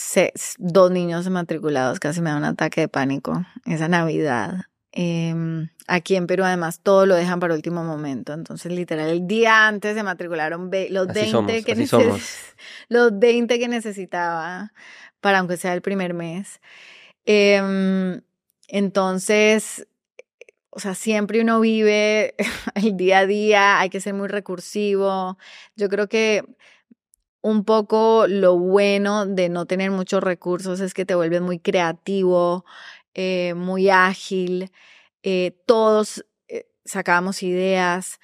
dos 0.58 0.90
niños 0.90 1.28
matriculados, 1.28 2.00
casi 2.00 2.20
me 2.20 2.30
da 2.30 2.36
un 2.36 2.44
ataque 2.44 2.82
de 2.82 2.88
pánico 2.88 3.44
esa 3.66 3.88
Navidad. 3.88 4.66
Em, 4.92 5.68
aquí 5.86 6.16
en 6.16 6.26
Perú 6.26 6.44
además 6.44 6.80
todo 6.82 7.04
lo 7.04 7.14
dejan 7.14 7.38
para 7.38 7.54
último 7.54 7.84
momento, 7.84 8.32
entonces 8.32 8.72
literal 8.72 9.10
el 9.10 9.26
día 9.26 9.68
antes 9.68 9.94
se 9.94 10.02
matricularon 10.02 10.70
los 10.90 11.06
20 11.08 11.64
que 11.64 11.76
los 12.88 13.18
20 13.18 13.58
que 13.58 13.68
necesitaba 13.68 14.72
para 15.20 15.40
aunque 15.40 15.58
sea 15.58 15.74
el 15.74 15.82
primer 15.82 16.14
mes. 16.14 16.60
Em, 17.26 18.22
entonces, 18.68 19.86
o 20.70 20.80
sea, 20.80 20.94
siempre 20.94 21.40
uno 21.40 21.60
vive 21.60 22.34
el 22.74 22.96
día 22.96 23.20
a 23.20 23.26
día, 23.26 23.80
hay 23.80 23.90
que 23.90 24.00
ser 24.00 24.14
muy 24.14 24.28
recursivo. 24.28 25.36
Yo 25.76 25.88
creo 25.88 26.08
que 26.08 26.44
un 27.46 27.64
poco 27.64 28.26
lo 28.26 28.58
bueno 28.58 29.24
de 29.24 29.48
no 29.48 29.66
tener 29.66 29.92
muchos 29.92 30.20
recursos 30.20 30.80
es 30.80 30.94
que 30.94 31.06
te 31.06 31.14
vuelves 31.14 31.40
muy 31.42 31.60
creativo, 31.60 32.64
eh, 33.14 33.54
muy 33.54 33.88
ágil. 33.88 34.72
Eh, 35.22 35.52
todos 35.64 36.26
eh, 36.48 36.66
sacábamos 36.84 37.44
ideas. 37.44 38.18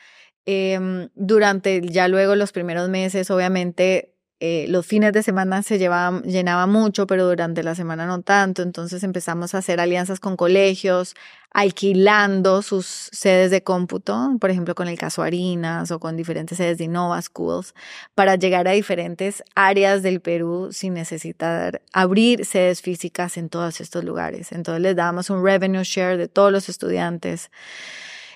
Em, 0.44 1.08
durante 1.14 1.80
ya 1.82 2.08
luego 2.08 2.34
los 2.34 2.50
primeros 2.50 2.88
meses, 2.88 3.30
obviamente, 3.30 4.11
eh, 4.44 4.66
los 4.66 4.84
fines 4.84 5.12
de 5.12 5.22
semana 5.22 5.62
se 5.62 5.78
llevaba, 5.78 6.20
llenaba 6.22 6.66
mucho, 6.66 7.06
pero 7.06 7.28
durante 7.28 7.62
la 7.62 7.76
semana 7.76 8.06
no 8.06 8.22
tanto. 8.22 8.62
Entonces 8.62 9.04
empezamos 9.04 9.54
a 9.54 9.58
hacer 9.58 9.78
alianzas 9.78 10.18
con 10.18 10.36
colegios, 10.36 11.14
alquilando 11.52 12.60
sus 12.62 12.86
sedes 13.12 13.52
de 13.52 13.62
cómputo, 13.62 14.36
por 14.40 14.50
ejemplo, 14.50 14.74
con 14.74 14.88
el 14.88 14.98
caso 14.98 15.22
Harinas 15.22 15.92
o 15.92 16.00
con 16.00 16.16
diferentes 16.16 16.58
sedes 16.58 16.78
de 16.78 16.84
Innova 16.84 17.22
Schools, 17.22 17.72
para 18.16 18.34
llegar 18.34 18.66
a 18.66 18.72
diferentes 18.72 19.44
áreas 19.54 20.02
del 20.02 20.20
Perú 20.20 20.70
sin 20.72 20.94
necesitar 20.94 21.80
abrir 21.92 22.44
sedes 22.44 22.82
físicas 22.82 23.36
en 23.36 23.48
todos 23.48 23.80
estos 23.80 24.02
lugares. 24.02 24.50
Entonces 24.50 24.82
les 24.82 24.96
dábamos 24.96 25.30
un 25.30 25.44
revenue 25.44 25.84
share 25.84 26.18
de 26.18 26.26
todos 26.26 26.50
los 26.50 26.68
estudiantes. 26.68 27.48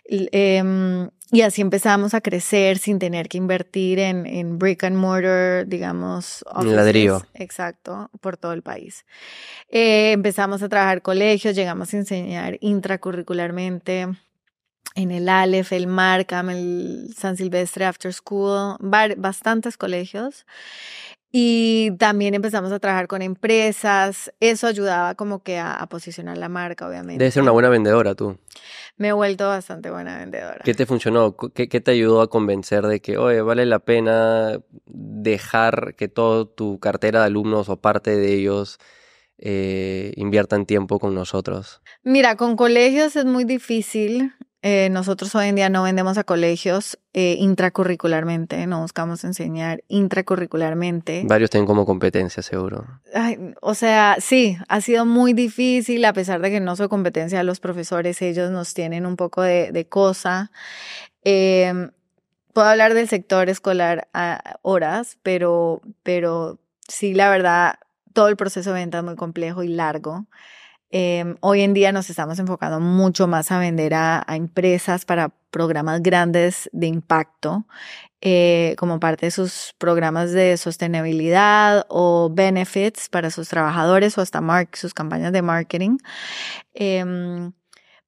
Em, 0.08 1.10
y 1.32 1.40
así 1.40 1.60
empezamos 1.60 2.14
a 2.14 2.20
crecer 2.20 2.78
sin 2.78 2.98
tener 2.98 3.28
que 3.28 3.38
invertir 3.38 3.98
en, 3.98 4.26
en 4.26 4.58
brick 4.58 4.84
and 4.84 4.96
mortar, 4.96 5.66
digamos. 5.66 6.44
En 6.58 6.76
ladrillo. 6.76 7.22
Exacto, 7.34 8.10
por 8.20 8.36
todo 8.36 8.52
el 8.52 8.62
país. 8.62 9.04
Eh, 9.68 10.12
empezamos 10.12 10.62
a 10.62 10.68
trabajar 10.68 11.02
colegios, 11.02 11.56
llegamos 11.56 11.92
a 11.92 11.96
enseñar 11.96 12.58
intracurricularmente 12.60 14.06
en 14.94 15.10
el 15.10 15.28
Aleph, 15.28 15.72
el 15.72 15.86
Markham, 15.86 16.50
el 16.50 17.14
San 17.16 17.36
Silvestre 17.36 17.84
After 17.84 18.12
School, 18.12 18.76
bastantes 18.80 19.76
colegios. 19.76 20.46
Y 21.38 21.90
también 21.98 22.32
empezamos 22.32 22.72
a 22.72 22.78
trabajar 22.78 23.08
con 23.08 23.20
empresas. 23.20 24.32
Eso 24.40 24.66
ayudaba 24.66 25.14
como 25.16 25.42
que 25.42 25.58
a, 25.58 25.74
a 25.74 25.86
posicionar 25.86 26.38
la 26.38 26.48
marca, 26.48 26.88
obviamente. 26.88 27.18
Debe 27.18 27.30
ser 27.30 27.42
una 27.42 27.50
buena 27.50 27.68
vendedora 27.68 28.14
tú. 28.14 28.38
Me 28.96 29.08
he 29.08 29.12
vuelto 29.12 29.46
bastante 29.46 29.90
buena 29.90 30.16
vendedora. 30.16 30.60
¿Qué 30.64 30.72
te 30.72 30.86
funcionó? 30.86 31.36
¿Qué, 31.36 31.68
qué 31.68 31.82
te 31.82 31.90
ayudó 31.90 32.22
a 32.22 32.30
convencer 32.30 32.86
de 32.86 33.00
que, 33.00 33.18
oye, 33.18 33.42
vale 33.42 33.66
la 33.66 33.80
pena 33.80 34.58
dejar 34.86 35.94
que 35.94 36.08
toda 36.08 36.46
tu 36.46 36.80
cartera 36.80 37.20
de 37.20 37.26
alumnos 37.26 37.68
o 37.68 37.76
parte 37.76 38.16
de 38.16 38.32
ellos 38.32 38.78
eh, 39.36 40.14
inviertan 40.16 40.64
tiempo 40.64 40.98
con 40.98 41.14
nosotros? 41.14 41.82
Mira, 42.02 42.36
con 42.36 42.56
colegios 42.56 43.14
es 43.14 43.26
muy 43.26 43.44
difícil. 43.44 44.32
Eh, 44.68 44.88
nosotros 44.90 45.32
hoy 45.36 45.46
en 45.46 45.54
día 45.54 45.68
no 45.68 45.84
vendemos 45.84 46.18
a 46.18 46.24
colegios 46.24 46.98
eh, 47.12 47.36
intracurricularmente, 47.38 48.66
no 48.66 48.80
buscamos 48.80 49.22
enseñar 49.22 49.84
intracurricularmente. 49.86 51.22
Varios 51.24 51.50
tienen 51.50 51.68
como 51.68 51.86
competencia, 51.86 52.42
seguro. 52.42 52.84
Ay, 53.14 53.54
o 53.60 53.74
sea, 53.74 54.16
sí, 54.18 54.58
ha 54.66 54.80
sido 54.80 55.06
muy 55.06 55.34
difícil, 55.34 56.04
a 56.04 56.12
pesar 56.12 56.40
de 56.40 56.50
que 56.50 56.58
no 56.58 56.74
soy 56.74 56.88
competencia 56.88 57.38
de 57.38 57.44
los 57.44 57.60
profesores, 57.60 58.20
ellos 58.22 58.50
nos 58.50 58.74
tienen 58.74 59.06
un 59.06 59.14
poco 59.14 59.42
de, 59.42 59.70
de 59.70 59.86
cosa. 59.86 60.50
Eh, 61.22 61.72
puedo 62.52 62.66
hablar 62.66 62.94
del 62.94 63.08
sector 63.08 63.48
escolar 63.48 64.08
a 64.14 64.56
horas, 64.62 65.16
pero, 65.22 65.80
pero 66.02 66.58
sí, 66.88 67.14
la 67.14 67.30
verdad, 67.30 67.78
todo 68.14 68.26
el 68.26 68.36
proceso 68.36 68.70
de 68.72 68.80
venta 68.80 68.98
es 68.98 69.04
muy 69.04 69.14
complejo 69.14 69.62
y 69.62 69.68
largo. 69.68 70.26
Eh, 70.90 71.34
hoy 71.40 71.62
en 71.62 71.74
día 71.74 71.92
nos 71.92 72.10
estamos 72.10 72.38
enfocando 72.38 72.80
mucho 72.80 73.26
más 73.26 73.50
a 73.50 73.58
vender 73.58 73.94
a, 73.94 74.24
empresas 74.28 75.04
para 75.04 75.30
programas 75.50 76.02
grandes 76.02 76.70
de 76.72 76.86
impacto, 76.86 77.66
eh, 78.20 78.74
como 78.78 79.00
parte 79.00 79.26
de 79.26 79.30
sus 79.30 79.74
programas 79.78 80.32
de 80.32 80.56
sostenibilidad 80.56 81.86
o 81.88 82.30
benefits 82.32 83.08
para 83.08 83.30
sus 83.30 83.48
trabajadores 83.48 84.16
o 84.18 84.20
hasta 84.22 84.42
sus 84.72 84.94
campañas 84.94 85.32
de 85.32 85.42
marketing. 85.42 85.98
Eh, 86.74 87.04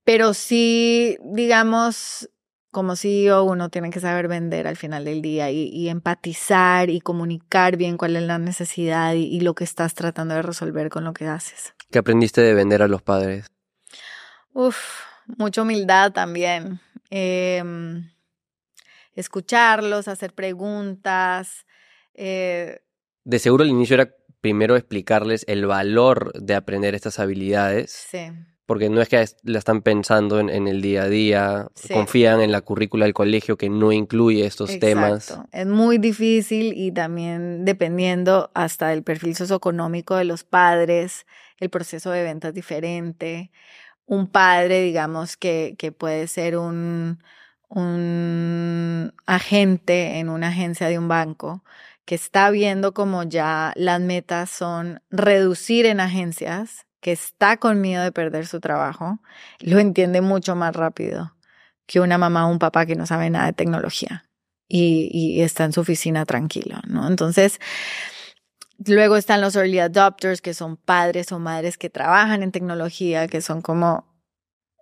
pero 0.05 0.33
sí, 0.33 1.19
digamos, 1.23 2.31
como 2.71 2.97
CEO 2.97 3.45
uno 3.45 3.71
tiene 3.71 3.91
que 3.91 4.01
saber 4.01 4.29
vender 4.29 4.67
al 4.67 4.77
final 4.77 5.05
del 5.05 5.21
día 5.21 5.51
y, 5.51 5.89
empatizar 5.89 6.91
y 6.91 7.01
comunicar 7.01 7.77
bien 7.77 7.97
cuál 7.97 8.17
es 8.17 8.23
la 8.23 8.39
necesidad 8.39 9.15
y, 9.15 9.41
lo 9.41 9.55
que 9.55 9.65
estás 9.65 9.95
tratando 9.95 10.35
de 10.35 10.43
resolver 10.43 10.89
con 10.91 11.05
lo 11.05 11.13
que 11.13 11.27
haces. 11.27 11.75
¿Qué 11.91 11.99
aprendiste 11.99 12.41
de 12.41 12.55
vender 12.55 12.83
a 12.83 12.89
los 12.89 13.03
padres? 13.03 13.47
Uf, 14.53 14.77
mucha 15.39 15.63
humildad 15.63 16.13
también. 16.13 16.81
Eh, 17.11 17.63
escucharlos, 19.15 20.09
hacer 20.09 20.35
preguntas. 20.35 21.67
Eh. 22.15 22.81
De 23.25 23.39
seguro 23.39 23.65
al 23.65 23.71
inicio 23.71 23.95
era 23.95 24.15
primero 24.41 24.77
explicarles 24.77 25.45
el 25.49 25.67
valor 25.67 26.33
de 26.35 26.55
aprender 26.55 26.95
estas 26.95 27.19
habilidades. 27.19 27.91
Sí 27.91 28.31
porque 28.69 28.91
no 28.91 29.01
es 29.01 29.09
que 29.09 29.25
la 29.45 29.59
están 29.59 29.81
pensando 29.81 30.39
en, 30.39 30.51
en 30.51 30.69
el 30.69 30.83
día 30.83 31.05
a 31.05 31.09
día, 31.09 31.69
sí. 31.75 31.95
confían 31.95 32.43
en 32.43 32.53
la 32.53 32.61
currícula 32.61 33.07
del 33.07 33.15
colegio 33.15 33.57
que 33.57 33.71
no 33.71 33.93
incluye 33.93 34.45
estos 34.45 34.69
Exacto. 34.69 34.87
temas. 34.87 35.41
Es 35.53 35.67
muy 35.67 35.97
difícil 35.97 36.75
y 36.77 36.93
también 36.93 37.65
dependiendo 37.65 38.51
hasta 38.53 38.89
del 38.89 39.03
perfil 39.03 39.35
socioeconómico 39.35 40.17
de 40.17 40.25
los 40.25 40.45
padres, 40.45 41.25
el 41.59 41.71
proceso 41.71 42.11
de 42.11 42.23
venta 42.23 42.49
es 42.49 42.55
diferente. 42.55 43.51
Un 44.07 44.29
padre, 44.29 44.83
digamos, 44.83 45.37
que, 45.37 45.75
que 45.79 45.93
puede 45.93 46.29
ser 46.29 46.57
un, 46.57 47.19
un 47.69 49.13
agente 49.27 50.19
en 50.19 50.29
una 50.29 50.49
agencia 50.49 50.89
de 50.89 50.99
un 50.99 51.09
banco, 51.09 51.63
que 52.05 52.15
está 52.15 52.51
viendo 52.51 52.95
como 52.95 53.23
ya 53.25 53.73
las 53.77 54.01
metas 54.01 54.51
son 54.51 55.03
reducir 55.11 55.85
en 55.85 56.01
agencias 56.01 56.87
que 57.01 57.13
está 57.13 57.59
con 57.59 57.81
miedo 57.81 58.03
de 58.03 58.13
perder 58.13 58.47
su 58.47 58.61
trabajo, 58.61 59.21
lo 59.61 59.79
entiende 59.79 60.21
mucho 60.21 60.57
más 60.57 60.75
rápido 60.75 61.35
que 61.87 62.01
una 62.01 62.19
mamá 62.19 62.47
o 62.47 62.51
un 62.51 62.59
papá 62.59 62.87
que 62.87 62.97
no 62.97 63.07
sabe 63.07 63.31
nada 63.31 63.47
de 63.47 63.53
tecnología 63.53 64.25
y, 64.69 65.11
y 65.13 65.43
está 65.43 65.65
en 65.65 65.73
su 65.73 65.81
oficina 65.81 66.25
tranquilo, 66.27 66.79
¿no? 66.87 67.07
Entonces, 67.09 67.61
luego 68.87 69.17
están 69.17 69.41
los 69.41 69.57
early 69.57 69.81
adopters, 69.81 70.41
que 70.41 70.55
son 70.55 70.77
padres 70.77 71.33
o 71.33 71.39
madres 71.39 71.79
que 71.79 71.91
trabajan 71.91 72.43
en 72.43 72.53
tecnología, 72.53 73.27
que 73.27 73.41
son 73.41 73.61
como, 73.63 74.07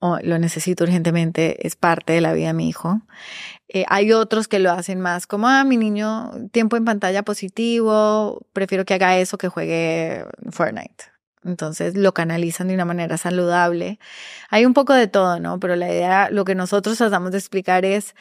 oh, 0.01 0.19
lo 0.23 0.39
necesito 0.39 0.85
urgentemente, 0.85 1.67
es 1.67 1.77
parte 1.77 2.13
de 2.13 2.21
la 2.21 2.33
vida 2.33 2.49
de 2.49 2.55
mi 2.55 2.69
hijo. 2.69 3.01
Eh, 3.69 3.85
hay 3.89 4.13
otros 4.13 4.49
que 4.49 4.59
lo 4.59 4.71
hacen 4.71 5.01
más 5.01 5.27
como, 5.27 5.49
ah, 5.49 5.65
mi 5.65 5.77
niño, 5.77 6.31
tiempo 6.53 6.77
en 6.77 6.85
pantalla 6.85 7.23
positivo, 7.23 8.47
prefiero 8.53 8.85
que 8.85 8.95
haga 8.95 9.19
eso 9.19 9.39
que 9.39 9.49
juegue 9.49 10.25
Fortnite, 10.51 11.05
entonces 11.45 11.97
lo 11.97 12.13
canalizan 12.15 12.69
de 12.69 12.75
una 12.75 12.85
manera 12.85 13.17
saludable. 13.17 13.99
Hay 14.51 14.67
un 14.67 14.75
poco 14.75 14.93
de 14.95 15.09
todo, 15.09 15.41
¿no? 15.41 15.59
Pero 15.61 15.77
la 15.77 15.89
idea, 15.89 16.31
lo 16.31 16.45
que 16.45 16.55
nosotros 16.55 16.99
tratamos 16.99 17.33
de 17.33 17.39
explicar 17.39 17.85
es, 17.85 18.15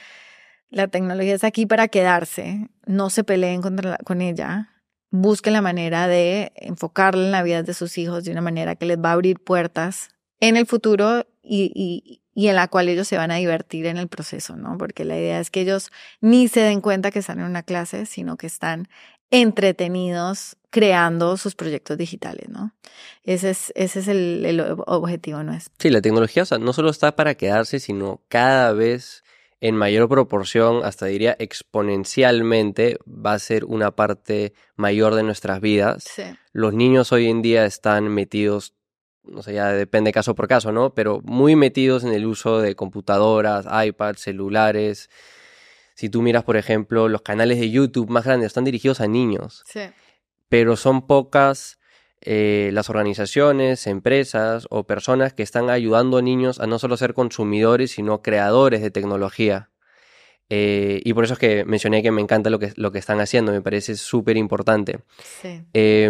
la 0.69 0.87
tecnología 0.87 1.35
está 1.35 1.47
aquí 1.47 1.65
para 1.65 1.87
quedarse, 1.87 2.69
no 2.85 3.09
se 3.09 3.23
peleen 3.23 3.61
contra 3.61 3.97
con 3.99 4.21
ella, 4.21 4.74
busquen 5.21 5.53
la 5.53 5.61
manera 5.61 6.07
de 6.07 6.51
enfocarla 6.55 7.25
en 7.25 7.31
la 7.31 7.43
vida 7.43 7.63
de 7.63 7.73
sus 7.73 7.97
hijos 7.97 8.23
de 8.23 8.31
una 8.31 8.41
manera 8.41 8.75
que 8.75 8.85
les 8.85 8.97
va 8.97 9.09
a 9.09 9.13
abrir 9.13 9.39
puertas 9.39 10.09
en 10.39 10.57
el 10.57 10.65
futuro 10.65 11.25
y, 11.41 11.71
y, 11.73 12.21
y 12.33 12.47
en 12.47 12.55
la 12.55 12.67
cual 12.67 12.89
ellos 12.89 13.07
se 13.07 13.17
van 13.17 13.31
a 13.31 13.35
divertir 13.35 13.85
en 13.85 13.97
el 13.97 14.07
proceso, 14.07 14.55
¿no? 14.55 14.77
Porque 14.77 15.05
la 15.05 15.17
idea 15.17 15.39
es 15.39 15.49
que 15.49 15.61
ellos 15.61 15.91
ni 16.21 16.47
se 16.47 16.59
den 16.61 16.81
cuenta 16.81 17.11
que 17.11 17.19
están 17.19 17.39
en 17.39 17.45
una 17.45 17.63
clase, 17.63 18.05
sino 18.05 18.37
que 18.37 18.47
están 18.47 18.87
entretenidos 19.31 20.57
creando 20.69 21.37
sus 21.37 21.55
proyectos 21.55 21.97
digitales, 21.97 22.49
¿no? 22.49 22.73
Ese 23.23 23.51
es, 23.51 23.71
ese 23.75 23.99
es 23.99 24.07
el, 24.07 24.45
el 24.45 24.59
objetivo 24.85 25.41
nuestro. 25.43 25.73
Sí, 25.79 25.89
la 25.89 26.01
tecnología 26.01 26.43
no 26.59 26.73
solo 26.73 26.89
está 26.89 27.15
para 27.15 27.35
quedarse, 27.35 27.79
sino 27.79 28.21
cada 28.27 28.73
vez 28.73 29.23
en 29.61 29.75
mayor 29.75 30.09
proporción, 30.09 30.83
hasta 30.83 31.05
diría 31.05 31.35
exponencialmente, 31.39 32.97
va 33.07 33.33
a 33.33 33.39
ser 33.39 33.65
una 33.65 33.91
parte 33.95 34.53
mayor 34.75 35.15
de 35.15 35.23
nuestras 35.23 35.61
vidas. 35.61 36.03
Sí. 36.03 36.23
Los 36.51 36.73
niños 36.73 37.11
hoy 37.11 37.29
en 37.29 37.41
día 37.41 37.65
están 37.65 38.09
metidos, 38.09 38.75
no 39.23 39.41
sé, 39.41 39.53
ya 39.53 39.71
depende 39.71 40.11
caso 40.11 40.35
por 40.35 40.47
caso, 40.47 40.71
¿no? 40.71 40.93
Pero 40.93 41.21
muy 41.23 41.55
metidos 41.55 42.03
en 42.03 42.13
el 42.13 42.25
uso 42.25 42.59
de 42.59 42.75
computadoras, 42.75 43.65
iPads, 43.87 44.21
celulares. 44.21 45.09
Si 45.95 46.09
tú 46.09 46.21
miras, 46.21 46.43
por 46.43 46.57
ejemplo, 46.57 47.07
los 47.07 47.21
canales 47.21 47.59
de 47.59 47.71
YouTube 47.71 48.09
más 48.09 48.25
grandes 48.25 48.47
están 48.47 48.65
dirigidos 48.65 48.99
a 48.99 49.07
niños. 49.07 49.63
Sí. 49.65 49.81
Pero 50.49 50.75
son 50.75 51.07
pocas 51.07 51.79
eh, 52.27 52.71
las 52.73 52.89
organizaciones, 52.89 53.85
empresas 53.85 54.65
o 54.71 54.85
personas 54.85 55.33
que 55.33 55.43
están 55.43 55.69
ayudando 55.69 56.17
a 56.17 56.21
niños 56.21 56.59
a 56.59 56.65
no 56.65 56.79
solo 56.79 56.97
ser 56.97 57.13
consumidores, 57.13 57.91
sino 57.91 58.23
creadores 58.23 58.81
de 58.81 58.89
tecnología. 58.89 59.69
Eh, 60.49 61.01
y 61.03 61.13
por 61.13 61.23
eso 61.23 61.33
es 61.33 61.39
que 61.39 61.65
mencioné 61.65 62.01
que 62.01 62.11
me 62.11 62.21
encanta 62.21 62.49
lo 62.49 62.57
que, 62.57 62.73
lo 62.75 62.91
que 62.91 62.99
están 62.99 63.19
haciendo, 63.19 63.51
me 63.51 63.61
parece 63.61 63.95
súper 63.95 64.37
importante. 64.37 64.99
Sí. 65.41 65.63
Eh, 65.73 66.09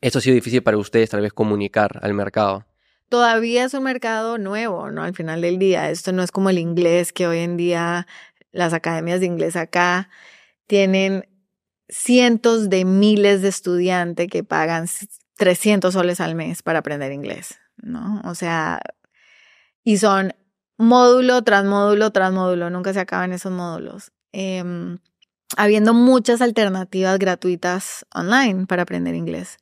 esto 0.00 0.18
ha 0.18 0.22
sido 0.22 0.34
difícil 0.34 0.62
para 0.62 0.78
ustedes 0.78 1.10
tal 1.10 1.20
vez 1.20 1.32
comunicar 1.32 1.98
al 2.02 2.14
mercado. 2.14 2.66
Todavía 3.08 3.64
es 3.64 3.74
un 3.74 3.84
mercado 3.84 4.38
nuevo, 4.38 4.90
¿no? 4.90 5.02
Al 5.02 5.14
final 5.14 5.40
del 5.40 5.58
día, 5.58 5.90
esto 5.90 6.12
no 6.12 6.22
es 6.22 6.30
como 6.30 6.50
el 6.50 6.58
inglés 6.58 7.12
que 7.12 7.26
hoy 7.26 7.38
en 7.38 7.56
día 7.56 8.06
las 8.50 8.72
academias 8.72 9.20
de 9.20 9.26
inglés 9.26 9.56
acá 9.56 10.08
tienen 10.66 11.26
cientos 11.88 12.70
de 12.70 12.84
miles 12.84 13.42
de 13.42 13.48
estudiantes 13.48 14.28
que 14.28 14.44
pagan 14.44 14.86
300 15.36 15.92
soles 15.92 16.20
al 16.20 16.34
mes 16.34 16.62
para 16.62 16.80
aprender 16.80 17.12
inglés, 17.12 17.58
¿no? 17.76 18.22
O 18.24 18.34
sea, 18.34 18.80
y 19.82 19.98
son 19.98 20.34
módulo 20.76 21.42
tras 21.42 21.64
módulo 21.64 22.10
tras 22.10 22.32
módulo, 22.32 22.70
nunca 22.70 22.92
se 22.92 23.00
acaban 23.00 23.32
esos 23.32 23.52
módulos. 23.52 24.12
Eh, 24.32 24.62
habiendo 25.56 25.94
muchas 25.94 26.40
alternativas 26.40 27.18
gratuitas 27.18 28.06
online 28.14 28.66
para 28.66 28.82
aprender 28.82 29.14
inglés. 29.14 29.58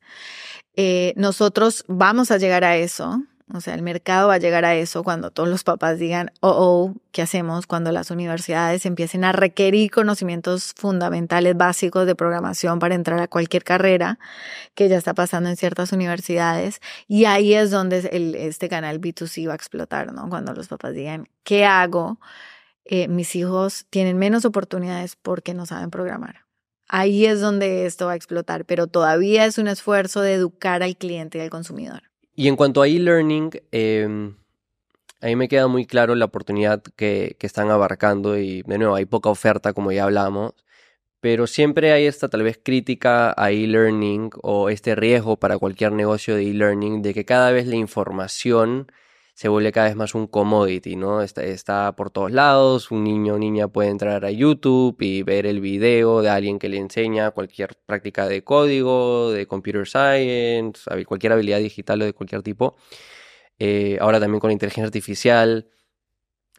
Eh, 0.75 1.13
nosotros 1.17 1.85
vamos 1.87 2.31
a 2.31 2.37
llegar 2.37 2.63
a 2.63 2.77
eso, 2.77 3.21
o 3.51 3.59
sea, 3.59 3.73
el 3.73 3.81
mercado 3.81 4.29
va 4.29 4.35
a 4.35 4.37
llegar 4.37 4.63
a 4.63 4.75
eso 4.75 5.03
cuando 5.03 5.29
todos 5.29 5.49
los 5.49 5.63
papás 5.63 5.99
digan, 5.99 6.31
oh, 6.39 6.53
oh, 6.55 6.93
¿qué 7.11 7.21
hacemos? 7.21 7.67
Cuando 7.67 7.91
las 7.91 8.09
universidades 8.09 8.85
empiecen 8.85 9.25
a 9.25 9.33
requerir 9.33 9.91
conocimientos 9.91 10.73
fundamentales 10.77 11.57
básicos 11.57 12.05
de 12.05 12.15
programación 12.15 12.79
para 12.79 12.95
entrar 12.95 13.19
a 13.19 13.27
cualquier 13.27 13.63
carrera, 13.63 14.17
que 14.75 14.87
ya 14.87 14.97
está 14.97 15.13
pasando 15.13 15.49
en 15.49 15.57
ciertas 15.57 15.91
universidades. 15.91 16.79
Y 17.07 17.25
ahí 17.25 17.53
es 17.53 17.69
donde 17.69 17.99
el, 18.11 18.35
este 18.35 18.69
canal 18.69 19.01
B2C 19.01 19.47
va 19.47 19.53
a 19.53 19.55
explotar, 19.55 20.13
¿no? 20.13 20.29
Cuando 20.29 20.53
los 20.53 20.69
papás 20.69 20.93
digan, 20.93 21.27
¿qué 21.43 21.65
hago? 21.65 22.19
Eh, 22.85 23.07
mis 23.07 23.35
hijos 23.35 23.85
tienen 23.89 24.17
menos 24.17 24.45
oportunidades 24.45 25.15
porque 25.15 25.53
no 25.53 25.65
saben 25.65 25.89
programar. 25.89 26.45
Ahí 26.87 27.25
es 27.25 27.41
donde 27.41 27.85
esto 27.85 28.05
va 28.05 28.13
a 28.13 28.15
explotar, 28.15 28.65
pero 28.65 28.87
todavía 28.87 29.45
es 29.45 29.57
un 29.57 29.67
esfuerzo 29.67 30.21
de 30.21 30.33
educar 30.33 30.83
al 30.83 30.95
cliente 30.97 31.37
y 31.39 31.41
al 31.41 31.49
consumidor. 31.49 32.12
Y 32.35 32.47
en 32.47 32.55
cuanto 32.55 32.81
a 32.81 32.87
e-learning, 32.87 33.51
eh, 33.71 34.33
a 35.21 35.35
me 35.35 35.47
queda 35.47 35.67
muy 35.67 35.85
claro 35.85 36.15
la 36.15 36.25
oportunidad 36.25 36.81
que, 36.95 37.35
que, 37.39 37.47
están 37.47 37.69
abarcando 37.71 38.37
y 38.37 38.63
de 38.63 38.77
nuevo 38.77 38.95
hay 38.95 39.05
poca 39.05 39.29
oferta 39.29 39.73
como 39.73 39.91
ya 39.91 40.03
hablamos, 40.05 40.53
pero 41.21 41.47
siempre 41.47 41.93
hay 41.93 42.05
esta 42.05 42.29
tal 42.29 42.43
vez 42.43 42.59
crítica 42.61 43.33
a 43.37 43.51
e-learning 43.51 44.31
o 44.41 44.69
este 44.69 44.95
riesgo 44.95 45.37
para 45.37 45.57
cualquier 45.57 45.93
negocio 45.93 46.35
de 46.35 46.49
e-learning 46.49 47.01
de 47.01 47.13
que 47.13 47.25
cada 47.25 47.51
vez 47.51 47.67
la 47.67 47.75
información 47.77 48.91
se 49.33 49.49
vuelve 49.49 49.71
cada 49.71 49.87
vez 49.87 49.95
más 49.95 50.13
un 50.13 50.27
commodity, 50.27 50.95
¿no? 50.95 51.21
Está, 51.21 51.95
por 51.95 52.11
todos 52.11 52.31
lados, 52.31 52.91
un 52.91 53.03
niño 53.03 53.35
o 53.35 53.39
niña 53.39 53.67
puede 53.67 53.89
entrar 53.89 54.25
a 54.25 54.31
YouTube 54.31 54.95
y 55.01 55.23
ver 55.23 55.47
el 55.47 55.59
video 55.59 56.21
de 56.21 56.29
alguien 56.29 56.59
que 56.59 56.69
le 56.69 56.77
enseña 56.77 57.31
cualquier 57.31 57.75
práctica 57.85 58.27
de 58.27 58.43
código, 58.43 59.31
de 59.31 59.47
computer 59.47 59.87
science, 59.87 60.83
cualquier 61.05 61.33
habilidad 61.33 61.59
digital 61.59 62.01
o 62.03 62.05
de 62.05 62.13
cualquier 62.13 62.43
tipo. 62.43 62.75
Eh, 63.59 63.97
ahora 64.01 64.19
también 64.19 64.39
con 64.39 64.49
la 64.49 64.53
inteligencia 64.53 64.85
artificial, 64.85 65.67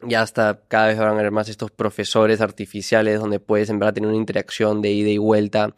ya 0.01 0.21
hasta 0.21 0.65
cada 0.67 0.87
vez 0.87 0.97
van 0.97 1.09
a 1.09 1.11
haber 1.11 1.31
más 1.31 1.49
estos 1.49 1.71
profesores 1.71 2.41
artificiales 2.41 3.19
donde 3.19 3.39
puedes 3.39 3.69
en 3.69 3.79
verdad 3.79 3.93
tener 3.93 4.09
una 4.09 4.17
interacción 4.17 4.81
de 4.81 4.91
ida 4.91 5.09
y 5.09 5.17
vuelta. 5.17 5.75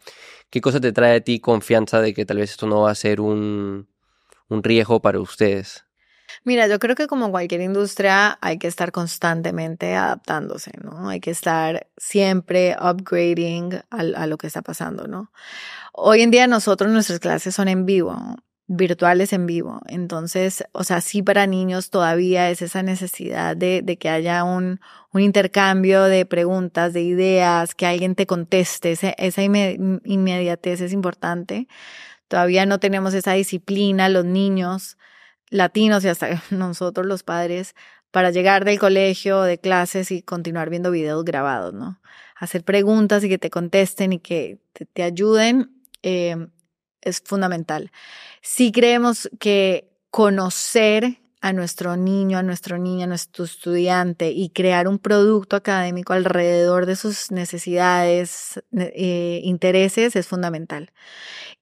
¿Qué 0.50 0.60
cosa 0.60 0.80
te 0.80 0.92
trae 0.92 1.16
a 1.16 1.20
ti 1.20 1.40
confianza 1.40 2.00
de 2.00 2.14
que 2.14 2.26
tal 2.26 2.38
vez 2.38 2.50
esto 2.50 2.66
no 2.66 2.82
va 2.82 2.90
a 2.90 2.94
ser 2.96 3.20
un, 3.20 3.88
un 4.48 4.62
riesgo 4.64 5.00
para 5.00 5.20
ustedes? 5.20 5.87
Mira, 6.44 6.66
yo 6.66 6.78
creo 6.78 6.94
que 6.94 7.06
como 7.06 7.30
cualquier 7.30 7.60
industria 7.60 8.38
hay 8.40 8.58
que 8.58 8.66
estar 8.66 8.92
constantemente 8.92 9.94
adaptándose, 9.94 10.72
¿no? 10.82 11.08
Hay 11.08 11.20
que 11.20 11.30
estar 11.30 11.86
siempre 11.96 12.76
upgrading 12.80 13.74
a, 13.90 13.98
a, 13.98 14.26
lo 14.26 14.38
que 14.38 14.46
está 14.46 14.62
pasando, 14.62 15.06
¿no? 15.06 15.32
Hoy 15.92 16.22
en 16.22 16.30
día 16.30 16.46
nosotros 16.46 16.90
nuestras 16.92 17.20
clases 17.20 17.54
son 17.54 17.68
en 17.68 17.86
vivo 17.86 18.36
virtuales 18.68 19.32
en 19.32 19.46
vivo. 19.46 19.80
Entonces, 19.88 20.62
o 20.72 20.84
sea, 20.84 21.00
sí 21.00 21.22
para 21.22 21.46
niños 21.46 21.90
todavía 21.90 22.50
es 22.50 22.62
esa 22.62 22.82
necesidad 22.82 23.56
de, 23.56 23.82
de 23.82 23.96
que 23.96 24.10
haya 24.10 24.44
un, 24.44 24.80
un, 25.12 25.20
intercambio 25.22 26.04
de 26.04 26.26
preguntas, 26.26 26.92
de 26.92 27.02
ideas, 27.02 27.74
que 27.74 27.86
alguien 27.86 28.14
te 28.14 28.26
conteste. 28.26 28.92
esa 28.92 29.42
inmediatez 29.42 30.82
es 30.82 30.92
importante. 30.92 31.66
Todavía 32.28 32.66
no 32.66 32.78
tenemos 32.78 33.14
esa 33.14 33.32
disciplina, 33.32 34.10
los 34.10 34.26
niños 34.26 34.97
latinos 35.50 36.04
y 36.04 36.08
hasta 36.08 36.42
nosotros 36.50 37.06
los 37.06 37.22
padres, 37.22 37.74
para 38.10 38.30
llegar 38.30 38.64
del 38.64 38.78
colegio, 38.78 39.42
de 39.42 39.58
clases 39.58 40.10
y 40.10 40.22
continuar 40.22 40.70
viendo 40.70 40.90
videos 40.90 41.24
grabados, 41.24 41.74
¿no? 41.74 42.00
Hacer 42.36 42.64
preguntas 42.64 43.22
y 43.24 43.28
que 43.28 43.38
te 43.38 43.50
contesten 43.50 44.12
y 44.14 44.18
que 44.18 44.58
te, 44.94 45.02
ayuden. 45.02 45.72
Eh, 46.02 46.36
es 47.02 47.20
fundamental. 47.20 47.90
Si 48.40 48.72
creemos 48.72 49.28
que 49.38 49.90
conocer 50.10 51.18
a 51.40 51.52
nuestro 51.52 51.96
niño, 51.96 52.38
a 52.38 52.42
nuestro 52.42 52.78
niño, 52.78 53.04
a 53.04 53.06
nuestro 53.06 53.44
estudiante 53.44 54.30
y 54.30 54.50
crear 54.50 54.88
un 54.88 54.98
producto 54.98 55.56
académico 55.56 56.12
alrededor 56.12 56.86
de 56.86 56.96
sus 56.96 57.30
necesidades, 57.30 58.62
eh, 58.72 59.40
intereses 59.44 60.16
es 60.16 60.26
fundamental. 60.26 60.90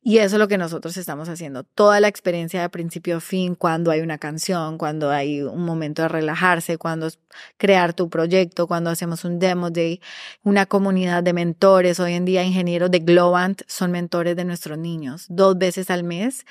Y 0.02 0.18
eso 0.18 0.36
es 0.36 0.38
lo 0.38 0.46
que 0.46 0.56
nosotros 0.56 0.96
estamos 0.98 1.28
haciendo. 1.28 1.64
Toda 1.64 1.98
la 1.98 2.06
experiencia 2.06 2.62
de 2.62 2.68
principio 2.68 3.16
a 3.16 3.20
fin, 3.20 3.56
cuando 3.56 3.90
hay 3.90 4.02
una 4.02 4.18
canción, 4.18 4.78
cuando 4.78 5.10
hay 5.10 5.42
un 5.42 5.64
momento 5.64 6.02
de 6.02 6.08
relajarse, 6.08 6.78
cuando 6.78 7.08
es 7.08 7.18
crear 7.56 7.92
tu 7.92 8.08
proyecto, 8.08 8.68
cuando 8.68 8.90
hacemos 8.90 9.24
un 9.24 9.40
demo 9.40 9.70
day, 9.70 10.00
una 10.44 10.64
comunidad 10.66 11.24
de 11.24 11.32
mentores. 11.32 11.98
Hoy 11.98 12.12
en 12.12 12.24
día 12.24 12.44
ingenieros 12.44 12.88
de 12.92 13.00
Globant 13.00 13.62
son 13.66 13.90
mentores 13.90 14.36
de 14.36 14.44
nuestros 14.44 14.78
niños. 14.78 15.26
Dos 15.28 15.58
veces 15.58 15.90
al 15.90 16.04
mes, 16.04 16.46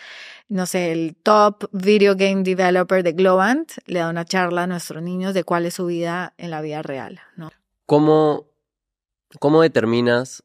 no 0.47 0.65
sé, 0.65 0.91
el 0.91 1.15
top 1.15 1.69
video 1.71 2.15
game 2.15 2.43
developer 2.43 3.03
de 3.03 3.13
Globant 3.13 3.71
le 3.85 3.99
da 3.99 4.09
una 4.09 4.25
charla 4.25 4.63
a 4.63 4.67
nuestros 4.67 5.01
niños 5.01 5.33
de 5.33 5.43
cuál 5.43 5.65
es 5.65 5.75
su 5.75 5.85
vida 5.87 6.33
en 6.37 6.51
la 6.51 6.61
vida 6.61 6.81
real. 6.81 7.19
¿no? 7.35 7.51
¿Cómo, 7.85 8.47
cómo 9.39 9.61
determinas 9.61 10.43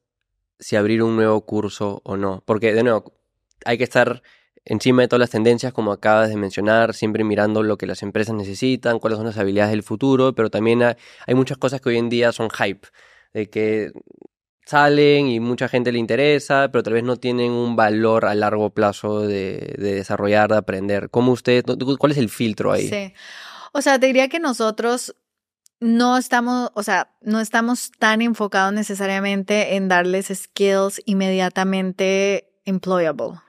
si 0.61 0.77
abrir 0.77 1.03
un 1.03 1.17
nuevo 1.17 1.41
curso 1.45 2.03
o 2.05 2.17
no. 2.17 2.43
Porque, 2.47 2.73
de 2.73 2.83
nuevo, 2.83 3.13
hay 3.65 3.79
que 3.79 3.85
estar 3.85 4.23
encima 4.65 5.03
de 5.03 5.09
todas 5.09 5.21
las 5.21 5.31
tendencias, 5.31 5.73
como 5.73 5.91
acabas 5.91 6.29
de 6.29 6.37
mencionar, 6.37 6.95
siempre 6.95 7.25
mirando 7.25 7.63
lo 7.63 7.79
que 7.79 7.87
las 7.87 8.03
empresas 8.03 8.35
necesitan, 8.35 8.99
cuáles 8.99 9.17
son 9.17 9.27
las 9.27 9.39
habilidades 9.39 9.73
del 9.73 9.83
futuro, 9.83 10.35
pero 10.35 10.51
también 10.51 10.83
hay, 10.83 11.35
muchas 11.35 11.59
cosas 11.59 11.81
que 11.81 11.89
hoy 11.89 11.97
en 11.97 12.11
día 12.11 12.31
son 12.33 12.51
hype, 12.51 12.87
de 13.33 13.49
que 13.49 13.93
salen 14.71 15.27
y 15.27 15.41
mucha 15.41 15.69
gente 15.69 15.91
le 15.91 15.99
interesa, 15.99 16.69
pero 16.71 16.85
tal 16.85 16.93
vez 16.93 17.03
no 17.03 17.17
tienen 17.17 17.51
un 17.51 17.75
valor 17.75 18.25
a 18.25 18.37
largo 18.37 18.71
plazo 18.71 19.23
de, 19.23 19.75
de 19.79 19.95
desarrollar, 19.95 20.49
de 20.49 20.59
aprender. 20.59 21.11
¿Cómo 21.11 21.33
usted, 21.33 21.65
cuál 21.99 22.13
es 22.13 22.19
el 22.19 22.29
filtro 22.29 22.71
ahí? 22.71 22.89
Sí. 22.89 23.13
O 23.73 23.83
sea, 23.83 23.99
te 23.99 24.07
diría 24.07 24.29
que 24.29 24.39
nosotros 24.39 25.17
no 25.81 26.17
estamos, 26.17 26.71
o 26.75 26.85
sea, 26.85 27.11
no 27.21 27.41
estamos 27.41 27.91
tan 27.99 28.23
enfocados 28.23 28.73
necesariamente 28.73 29.75
en 29.75 29.89
darles 29.89 30.29
skills 30.29 31.03
inmediatamente 31.05 32.53
employable. 32.65 33.41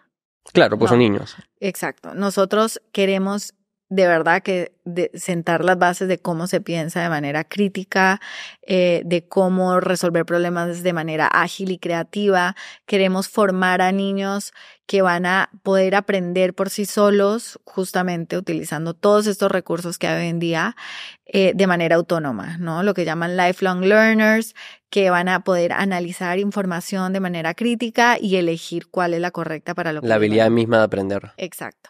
Claro, 0.54 0.80
pues 0.80 0.90
son 0.90 1.00
niños. 1.00 1.36
Exacto. 1.60 2.16
Nosotros 2.16 2.82
queremos 2.92 3.54
de 3.92 4.08
verdad 4.08 4.42
que 4.42 4.72
de 4.86 5.12
sentar 5.14 5.66
las 5.66 5.78
bases 5.78 6.08
de 6.08 6.18
cómo 6.18 6.48
se 6.48 6.62
piensa 6.62 7.02
de 7.02 7.10
manera 7.10 7.44
crítica, 7.44 8.22
eh, 8.62 9.02
de 9.04 9.28
cómo 9.28 9.82
resolver 9.82 10.26
problemas 10.26 10.82
de 10.82 10.94
manera 10.94 11.28
ágil 11.28 11.72
y 11.72 11.78
creativa. 11.78 12.56
Queremos 12.86 13.28
formar 13.28 13.82
a 13.82 13.92
niños 13.92 14.54
que 14.86 15.02
van 15.02 15.26
a 15.26 15.50
poder 15.62 15.96
aprender 15.96 16.54
por 16.54 16.70
sí 16.70 16.86
solos, 16.86 17.60
justamente 17.66 18.38
utilizando 18.38 18.94
todos 18.94 19.28
estos 19.28 19.52
recursos 19.52 19.98
que 19.98 20.08
hay 20.08 20.22
hoy 20.22 20.30
en 20.30 20.40
día 20.40 20.78
eh, 21.26 21.52
de 21.54 21.68
manera 21.68 21.98
autónoma, 21.98 22.58
¿no? 22.60 22.84
Lo 22.84 22.94
que 22.94 23.04
llaman 23.04 23.36
lifelong 23.36 23.82
learners, 23.82 24.56
que 24.90 25.10
van 25.10 25.28
a 25.28 25.44
poder 25.44 25.74
analizar 25.74 26.40
información 26.40 27.12
de 27.12 27.20
manera 27.20 27.56
crítica 27.56 28.18
y 28.18 28.38
elegir 28.38 28.88
cuál 28.88 29.14
es 29.14 29.20
la 29.20 29.32
correcta 29.32 29.76
para 29.76 29.92
lo 29.92 30.02
que 30.02 30.08
La 30.08 30.16
habilidad 30.16 30.50
misma 30.50 30.78
de 30.78 30.84
aprender. 30.86 31.32
Exacto. 31.36 31.90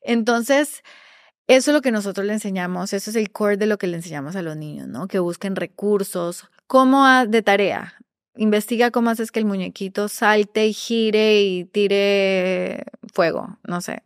Entonces, 0.00 0.82
eso 1.46 1.70
es 1.70 1.74
lo 1.74 1.82
que 1.82 1.90
nosotros 1.90 2.26
le 2.26 2.34
enseñamos, 2.34 2.92
eso 2.92 3.10
es 3.10 3.16
el 3.16 3.30
core 3.30 3.56
de 3.56 3.66
lo 3.66 3.78
que 3.78 3.86
le 3.86 3.96
enseñamos 3.96 4.36
a 4.36 4.42
los 4.42 4.56
niños, 4.56 4.88
¿no? 4.88 5.08
Que 5.08 5.18
busquen 5.18 5.56
recursos, 5.56 6.48
como 6.66 7.06
de 7.26 7.42
tarea. 7.42 7.94
Investiga 8.36 8.90
cómo 8.90 9.10
haces 9.10 9.30
que 9.30 9.40
el 9.40 9.44
muñequito 9.44 10.08
salte 10.08 10.66
y 10.66 10.72
gire 10.72 11.42
y 11.42 11.64
tire 11.64 12.84
fuego, 13.12 13.58
no 13.64 13.80
sé. 13.80 14.02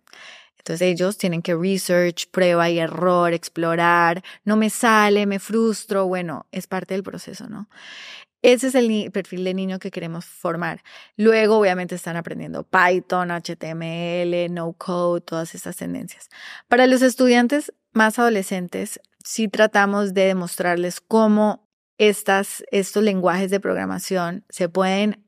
Entonces 0.58 0.88
ellos 0.88 1.16
tienen 1.16 1.42
que 1.42 1.54
research, 1.54 2.28
prueba 2.32 2.68
y 2.68 2.80
error, 2.80 3.32
explorar, 3.32 4.24
no 4.44 4.56
me 4.56 4.68
sale, 4.68 5.24
me 5.24 5.38
frustro, 5.38 6.08
bueno, 6.08 6.46
es 6.50 6.66
parte 6.66 6.94
del 6.94 7.04
proceso, 7.04 7.48
¿no? 7.48 7.68
Ese 8.46 8.68
es 8.68 8.76
el 8.76 9.10
perfil 9.10 9.42
de 9.42 9.54
niño 9.54 9.80
que 9.80 9.90
queremos 9.90 10.24
formar. 10.24 10.84
Luego, 11.16 11.58
obviamente, 11.58 11.96
están 11.96 12.14
aprendiendo 12.14 12.62
Python, 12.62 13.32
HTML, 13.32 14.54
no 14.54 14.72
code, 14.74 15.20
todas 15.20 15.56
esas 15.56 15.74
tendencias. 15.74 16.28
Para 16.68 16.86
los 16.86 17.02
estudiantes 17.02 17.72
más 17.92 18.20
adolescentes, 18.20 19.00
sí 19.24 19.48
tratamos 19.48 20.14
de 20.14 20.26
demostrarles 20.26 21.00
cómo 21.00 21.68
estas, 21.98 22.62
estos 22.70 23.02
lenguajes 23.02 23.50
de 23.50 23.58
programación 23.58 24.44
se 24.48 24.68
pueden 24.68 25.25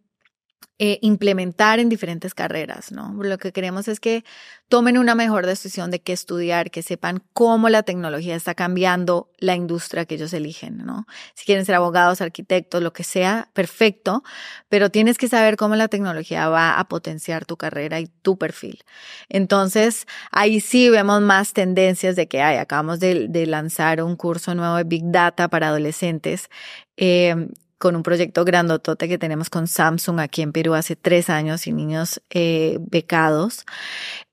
eh, 0.81 1.01
implementar 1.03 1.81
en 1.81 1.89
diferentes 1.89 2.35
carreras, 2.35 2.93
¿no? 2.93 3.13
Lo 3.21 3.37
que 3.39 3.51
queremos 3.51 3.89
es 3.89 3.99
que 3.99 4.23
tomen 4.69 4.97
una 4.97 5.17
mejor 5.17 5.45
decisión 5.45 5.91
de 5.91 5.99
qué 5.99 6.13
estudiar, 6.13 6.71
que 6.71 6.85
sepan 6.85 7.21
cómo 7.33 7.69
la 7.69 7.83
tecnología 7.83 8.37
está 8.37 8.55
cambiando 8.55 9.29
la 9.39 9.57
industria 9.57 10.05
que 10.05 10.15
ellos 10.15 10.33
eligen, 10.33 10.79
¿no? 10.87 11.07
Si 11.35 11.45
quieren 11.47 11.65
ser 11.67 11.75
abogados, 11.75 12.21
arquitectos, 12.21 12.81
lo 12.81 12.93
que 12.93 13.03
sea, 13.03 13.49
perfecto, 13.55 14.23
pero 14.69 14.89
tienes 14.89 15.19
que 15.19 15.27
saber 15.27 15.57
cómo 15.57 15.75
la 15.75 15.89
tecnología 15.89 16.49
va 16.49 16.79
a 16.79 16.87
potenciar 16.87 17.45
tu 17.45 17.57
carrera 17.57 17.99
y 17.99 18.07
tu 18.07 18.39
perfil. 18.39 18.85
Entonces, 19.29 20.07
ahí 20.31 20.61
sí 20.61 20.91
vemos 20.91 21.21
más 21.23 21.55
tendencias 21.55 22.15
de 22.15 22.29
que 22.29 22.41
hay. 22.41 22.57
Acabamos 22.59 23.01
de, 23.01 23.47
lanzar 23.49 24.01
un 24.01 24.15
curso 24.15 24.55
nuevo 24.55 24.77
de 24.77 24.85
Big 24.85 25.03
Data 25.07 25.49
para 25.49 25.69
adolescentes. 25.69 26.51
Eh, 26.97 27.49
con 27.79 27.97
un 27.97 28.03
proyecto 28.03 28.45
grandotote 28.45 29.09
que 29.09 29.19
tenemos 29.19 29.51
con 29.51 29.67
Samsung 29.67 30.21
aquí 30.21 30.43
en 30.43 30.53
Perú 30.53 30.75
hace 30.75 30.97
tres 30.97 31.31
años 31.31 31.67
y 31.67 31.73
niños 31.73 32.21
eh, 32.31 32.79
becados. 32.81 33.65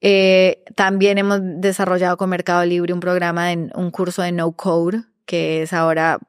Eh, 0.01 0.63
también 0.75 1.17
hemos 1.17 1.39
desarrollado 1.41 2.17
con 2.17 2.29
Mercado 2.29 2.65
Libre 2.65 2.93
un 2.93 2.99
programa, 2.99 3.47
de, 3.47 3.69
un 3.75 3.91
curso 3.91 4.21
de 4.21 4.31
no 4.31 4.51
code 4.51 5.03
que 5.25 5.63
es 5.63 5.73
ahora 5.73 6.19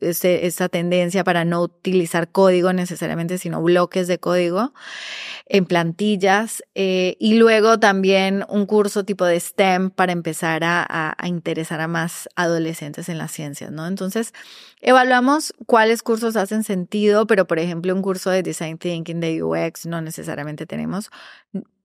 este, 0.00 0.46
esta 0.46 0.68
tendencia 0.68 1.24
para 1.24 1.44
no 1.44 1.62
utilizar 1.62 2.30
código 2.30 2.72
necesariamente, 2.72 3.38
sino 3.38 3.60
bloques 3.60 4.06
de 4.06 4.18
código 4.18 4.72
en 5.46 5.66
plantillas. 5.66 6.62
Eh, 6.74 7.16
y 7.18 7.34
luego 7.34 7.80
también 7.80 8.44
un 8.48 8.66
curso 8.66 9.04
tipo 9.04 9.24
de 9.24 9.40
STEM 9.40 9.90
para 9.90 10.12
empezar 10.12 10.62
a, 10.62 11.14
a, 11.18 11.28
interesar 11.28 11.80
a 11.80 11.88
más 11.88 12.28
adolescentes 12.36 13.08
en 13.08 13.18
las 13.18 13.32
ciencias, 13.32 13.72
¿no? 13.72 13.86
Entonces, 13.86 14.32
evaluamos 14.84 15.54
cuáles 15.66 16.02
cursos 16.02 16.36
hacen 16.36 16.62
sentido, 16.62 17.26
pero 17.26 17.46
por 17.46 17.58
ejemplo, 17.58 17.94
un 17.94 18.02
curso 18.02 18.30
de 18.30 18.42
Design 18.42 18.76
Thinking, 18.78 19.18
de 19.18 19.42
UX, 19.42 19.86
no 19.86 20.00
necesariamente 20.02 20.66
tenemos, 20.66 21.10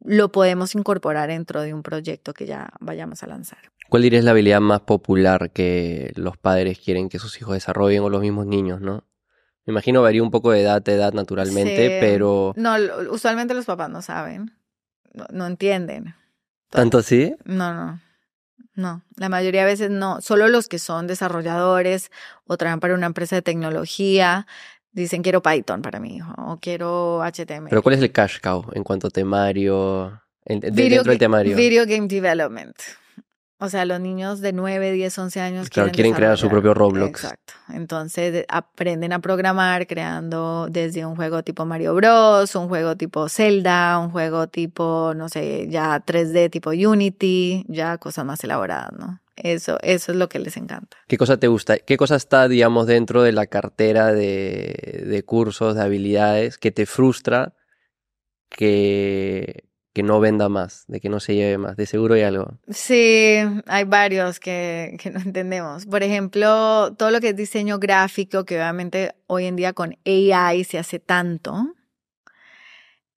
lo 0.03 0.31
podemos 0.31 0.75
incorporar 0.75 1.29
dentro 1.29 1.61
de 1.61 1.73
un 1.73 1.81
proyecto 1.81 2.33
que 2.33 2.45
ya 2.45 2.69
vayamos 2.81 3.23
a 3.23 3.27
lanzar. 3.27 3.59
¿Cuál 3.89 4.03
dirías 4.03 4.23
la 4.25 4.31
habilidad 4.31 4.59
más 4.59 4.81
popular 4.81 5.49
que 5.51 6.11
los 6.15 6.37
padres 6.37 6.77
quieren 6.77 7.07
que 7.09 7.19
sus 7.19 7.39
hijos 7.39 7.53
desarrollen 7.53 8.03
o 8.03 8.09
los 8.09 8.21
mismos 8.21 8.45
niños, 8.45 8.81
no? 8.81 9.05
Me 9.65 9.71
imagino 9.71 10.01
varía 10.01 10.21
un 10.21 10.31
poco 10.31 10.51
de 10.51 10.61
edad 10.61 10.83
a 10.85 10.91
edad 10.91 11.13
naturalmente, 11.13 11.87
Sí. 11.87 11.97
pero 12.01 12.53
No, 12.57 12.75
usualmente 13.11 13.53
los 13.53 13.65
papás 13.65 13.89
no 13.89 14.01
saben, 14.01 14.51
no, 15.13 15.25
no 15.31 15.47
entienden. 15.47 16.15
¿tanto 16.69 16.97
así? 16.99 17.33
No, 17.45 17.73
no, 17.73 17.99
no. 18.79 19.03
La 19.15 19.29
mayoría 19.29 19.61
de 19.61 19.67
veces 19.67 19.89
no. 19.91 20.21
Solo 20.21 20.47
los 20.47 20.67
que 20.67 20.79
son 20.79 21.05
desarrolladores 21.07 22.09
o 22.47 22.57
trabajan 22.57 22.79
para 22.79 22.93
una 22.95 23.05
empresa 23.05 23.35
de 23.35 23.41
tecnología 23.41 24.47
dicen 24.91 25.21
quiero 25.21 25.41
Python 25.43 25.81
para 25.83 25.99
mi 25.99 26.15
hijo 26.15 26.33
o 26.37 26.57
quiero 26.59 27.21
HTML. 27.23 27.69
Pero 27.69 27.83
¿cuál 27.83 27.95
es 27.95 28.01
el 28.01 28.11
cash 28.11 28.39
cow 28.41 28.65
en 28.73 28.83
cuanto 28.83 29.07
a 29.07 29.09
temario? 29.11 30.21
en- 30.45 30.59
de- 30.61 30.71
Video 30.71 30.89
dentro 30.97 31.11
del 31.11 31.19
temario. 31.19 31.55
Video 31.55 31.85
game 31.85 32.07
development. 32.07 32.75
O 33.61 33.67
sea, 33.69 33.83
los 33.83 33.99
niños 33.99 34.39
de 34.39 34.53
9, 34.53 34.91
10, 34.93 35.17
11 35.17 35.41
años 35.41 35.69
Claro, 35.69 35.91
quieren 35.91 36.13
crear 36.13 36.37
su 36.37 36.47
propio 36.47 36.73
Roblox. 36.73 37.09
Exacto. 37.09 37.53
Entonces 37.73 38.31
de- 38.31 38.45
aprenden 38.47 39.11
a 39.11 39.19
programar 39.19 39.85
creando 39.85 40.67
desde 40.71 41.05
un 41.05 41.15
juego 41.17 41.43
tipo 41.43 41.65
Mario 41.65 41.93
Bros, 41.93 42.55
un 42.55 42.69
juego 42.69 42.95
tipo 42.95 43.27
Zelda, 43.27 43.99
un 43.99 44.11
juego 44.11 44.47
tipo, 44.47 45.13
no 45.13 45.27
sé, 45.27 45.67
ya 45.69 45.99
3D 46.05 46.49
tipo 46.49 46.69
Unity, 46.69 47.65
ya 47.67 47.97
cosas 47.97 48.25
más 48.25 48.41
elaboradas, 48.45 48.93
¿no? 48.97 49.19
Eso, 49.35 49.77
eso 49.81 50.11
es 50.11 50.17
lo 50.17 50.27
que 50.29 50.39
les 50.39 50.55
encanta. 50.57 50.97
¿Qué 51.07 51.17
cosa 51.17 51.37
te 51.37 51.47
gusta? 51.47 51.77
¿Qué 51.79 51.95
cosa 51.97 52.15
está, 52.15 52.47
digamos, 52.47 52.87
dentro 52.87 53.23
de 53.23 53.31
la 53.33 53.45
cartera 53.47 54.13
de, 54.13 55.03
de 55.05 55.23
cursos, 55.23 55.75
de 55.75 55.81
habilidades, 55.81 56.57
que 56.57 56.71
te 56.71 56.85
frustra 56.85 57.53
que, 58.49 59.63
que 59.93 60.03
no 60.03 60.19
venda 60.19 60.49
más, 60.49 60.85
de 60.87 60.99
que 61.01 61.09
no 61.09 61.19
se 61.19 61.35
lleve 61.35 61.57
más? 61.57 61.75
De 61.75 61.85
seguro 61.85 62.13
hay 62.15 62.21
algo. 62.21 62.57
Sí, 62.69 63.37
hay 63.65 63.83
varios 63.85 64.39
que, 64.39 64.97
que 65.01 65.09
no 65.11 65.19
entendemos. 65.19 65.85
Por 65.85 66.03
ejemplo, 66.03 66.93
todo 66.95 67.11
lo 67.11 67.19
que 67.19 67.29
es 67.29 67.35
diseño 67.35 67.79
gráfico, 67.79 68.45
que 68.45 68.55
obviamente 68.55 69.15
hoy 69.27 69.45
en 69.45 69.55
día 69.55 69.73
con 69.73 69.97
AI 70.05 70.63
se 70.63 70.77
hace 70.77 70.99
tanto. 70.99 71.73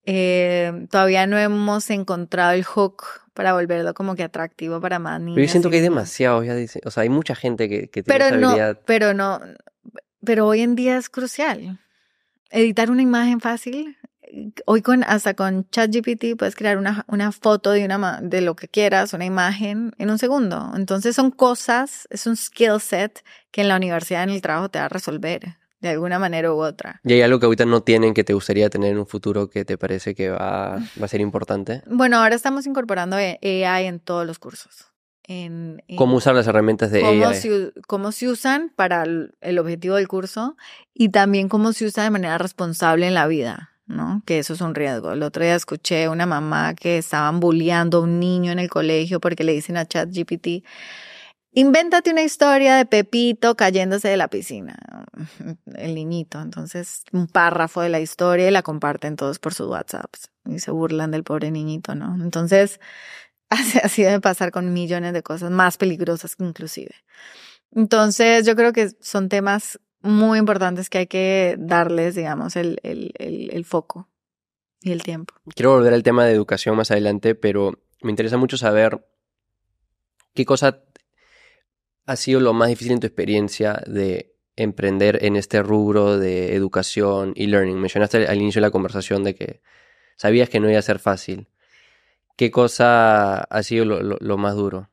eh, 0.04 0.86
todavía 0.90 1.26
no 1.26 1.38
hemos 1.38 1.88
encontrado 1.90 2.52
el 2.52 2.64
hook 2.64 3.04
para 3.34 3.52
volverlo 3.54 3.94
como 3.94 4.14
que 4.16 4.22
atractivo 4.24 4.80
para 4.80 4.98
más 4.98 5.20
niños. 5.20 5.36
Pero 5.36 5.46
yo 5.46 5.50
siento 5.50 5.70
que 5.70 5.76
hay 5.76 5.82
demasiado, 5.82 6.42
ya 6.42 6.54
dice, 6.54 6.80
o 6.84 6.90
sea, 6.90 7.04
hay 7.04 7.08
mucha 7.08 7.34
gente 7.34 7.68
que, 7.68 7.88
que 7.88 8.02
tiene 8.02 8.18
Pero 8.18 8.24
esa 8.26 8.36
no, 8.36 8.48
habilidad. 8.48 8.80
pero 8.84 9.14
no, 9.14 9.40
pero 10.24 10.46
hoy 10.46 10.60
en 10.62 10.74
día 10.74 10.96
es 10.98 11.08
crucial. 11.08 11.78
Editar 12.50 12.90
una 12.90 13.02
imagen 13.02 13.40
fácil. 13.40 13.96
Hoy 14.66 14.80
con 14.82 15.04
hasta 15.04 15.34
con 15.34 15.68
ChatGPT 15.70 16.36
puedes 16.38 16.54
crear 16.56 16.78
una, 16.78 17.04
una 17.08 17.32
foto 17.32 17.70
de 17.72 17.84
una 17.84 18.20
de 18.22 18.40
lo 18.40 18.56
que 18.56 18.66
quieras, 18.68 19.12
una 19.12 19.24
imagen 19.26 19.92
en 19.98 20.10
un 20.10 20.18
segundo. 20.18 20.72
Entonces 20.74 21.14
son 21.14 21.30
cosas, 21.30 22.06
es 22.10 22.26
un 22.26 22.36
skill 22.36 22.80
set 22.80 23.22
que 23.50 23.60
en 23.60 23.68
la 23.68 23.76
universidad 23.76 24.22
en 24.22 24.30
el 24.30 24.40
trabajo 24.40 24.70
te 24.70 24.78
va 24.78 24.86
a 24.86 24.88
resolver 24.88 25.58
de 25.80 25.88
alguna 25.88 26.18
manera 26.18 26.52
u 26.52 26.62
otra. 26.62 27.00
¿Y 27.04 27.12
hay 27.14 27.22
algo 27.22 27.40
que 27.40 27.46
ahorita 27.46 27.66
no 27.66 27.82
tienen 27.82 28.14
que 28.14 28.24
te 28.24 28.32
gustaría 28.32 28.70
tener 28.70 28.92
en 28.92 28.98
un 29.00 29.06
futuro 29.06 29.50
que 29.50 29.64
te 29.64 29.76
parece 29.76 30.14
que 30.14 30.30
va, 30.30 30.76
va 30.78 31.04
a 31.04 31.08
ser 31.08 31.20
importante? 31.20 31.82
Bueno, 31.86 32.18
ahora 32.18 32.34
estamos 32.36 32.66
incorporando 32.66 33.16
AI 33.16 33.86
en 33.86 33.98
todos 34.00 34.26
los 34.26 34.38
cursos. 34.38 34.86
En, 35.24 35.82
en- 35.88 35.96
¿Cómo 35.96 36.16
usar 36.16 36.34
las 36.34 36.46
herramientas 36.46 36.90
de 36.90 37.00
cómo 37.00 37.26
AI? 37.26 37.34
se, 37.34 37.50
u- 37.52 37.72
cómo 37.86 38.12
se 38.12 38.28
usan 38.28 38.72
para 38.76 39.02
el, 39.02 39.34
el 39.40 39.58
objetivo 39.58 39.96
del 39.96 40.08
curso 40.08 40.56
y 40.94 41.10
también 41.10 41.48
cómo 41.48 41.72
se 41.72 41.84
usa 41.84 42.04
de 42.04 42.10
manera 42.10 42.38
responsable 42.38 43.06
en 43.08 43.14
la 43.14 43.26
vida, 43.26 43.70
¿no? 43.86 44.22
Que 44.26 44.38
eso 44.38 44.54
es 44.54 44.60
un 44.60 44.74
riesgo. 44.74 45.12
El 45.12 45.22
otro 45.22 45.44
día 45.44 45.54
escuché 45.54 46.08
una 46.08 46.26
mamá 46.26 46.74
que 46.74 46.98
estaban 46.98 47.40
bulleando 47.40 47.98
a 47.98 48.00
un 48.02 48.20
niño 48.20 48.52
en 48.52 48.58
el 48.58 48.70
colegio 48.70 49.20
porque 49.20 49.44
le 49.44 49.52
dicen 49.52 49.76
a 49.76 49.86
ChatGPT, 49.86 50.64
invéntate 51.52 52.10
una 52.10 52.22
historia 52.22 52.76
de 52.76 52.86
Pepito 52.86 53.54
cayéndose 53.56 54.08
de 54.08 54.16
la 54.16 54.28
piscina. 54.28 54.76
El 55.76 55.94
niñito. 55.94 56.40
Entonces, 56.40 57.04
un 57.12 57.26
párrafo 57.26 57.80
de 57.80 57.88
la 57.88 58.00
historia 58.00 58.48
y 58.48 58.50
la 58.50 58.62
comparten 58.62 59.16
todos 59.16 59.38
por 59.38 59.54
sus 59.54 59.68
WhatsApps 59.68 60.30
y 60.46 60.58
se 60.58 60.70
burlan 60.70 61.10
del 61.10 61.24
pobre 61.24 61.50
niñito, 61.50 61.94
¿no? 61.94 62.16
Entonces, 62.22 62.80
así, 63.82 64.02
debe 64.02 64.20
pasar 64.20 64.50
con 64.50 64.72
millones 64.72 65.12
de 65.12 65.22
cosas 65.22 65.50
más 65.50 65.76
peligrosas 65.76 66.36
inclusive. 66.38 66.94
Entonces, 67.74 68.46
yo 68.46 68.54
creo 68.56 68.72
que 68.72 68.90
son 69.00 69.28
temas 69.28 69.78
muy 70.02 70.38
importantes 70.38 70.90
que 70.90 70.98
hay 70.98 71.06
que 71.06 71.56
darles, 71.58 72.14
digamos, 72.14 72.56
el, 72.56 72.78
el, 72.82 73.12
el, 73.18 73.50
el 73.52 73.64
foco 73.64 74.08
y 74.80 74.92
el 74.92 75.02
tiempo. 75.02 75.34
Quiero 75.54 75.72
volver 75.72 75.94
al 75.94 76.02
tema 76.02 76.24
de 76.24 76.32
educación 76.32 76.76
más 76.76 76.90
adelante, 76.90 77.34
pero 77.34 77.78
me 78.02 78.10
interesa 78.10 78.36
mucho 78.36 78.56
saber 78.56 79.06
qué 80.34 80.44
cosa 80.44 80.82
ha 82.06 82.16
sido 82.16 82.40
lo 82.40 82.52
más 82.52 82.68
difícil 82.68 82.92
en 82.92 83.00
tu 83.00 83.06
experiencia 83.06 83.80
de 83.86 84.34
emprender 84.56 85.24
en 85.24 85.36
este 85.36 85.62
rubro 85.62 86.18
de 86.18 86.54
educación 86.54 87.32
y 87.36 87.46
learning. 87.46 87.78
Mencionaste 87.80 88.26
al 88.26 88.36
inicio 88.38 88.60
de 88.60 88.66
la 88.66 88.70
conversación 88.72 89.22
de 89.24 89.34
que 89.34 89.62
sabías 90.16 90.48
que 90.48 90.60
no 90.60 90.68
iba 90.68 90.78
a 90.78 90.82
ser 90.82 90.98
fácil. 90.98 91.48
¿Qué 92.36 92.50
cosa 92.50 93.38
ha 93.44 93.62
sido 93.62 93.84
lo, 93.84 94.02
lo- 94.02 94.18
lo 94.20 94.36
más 94.36 94.56
duro? 94.56 94.90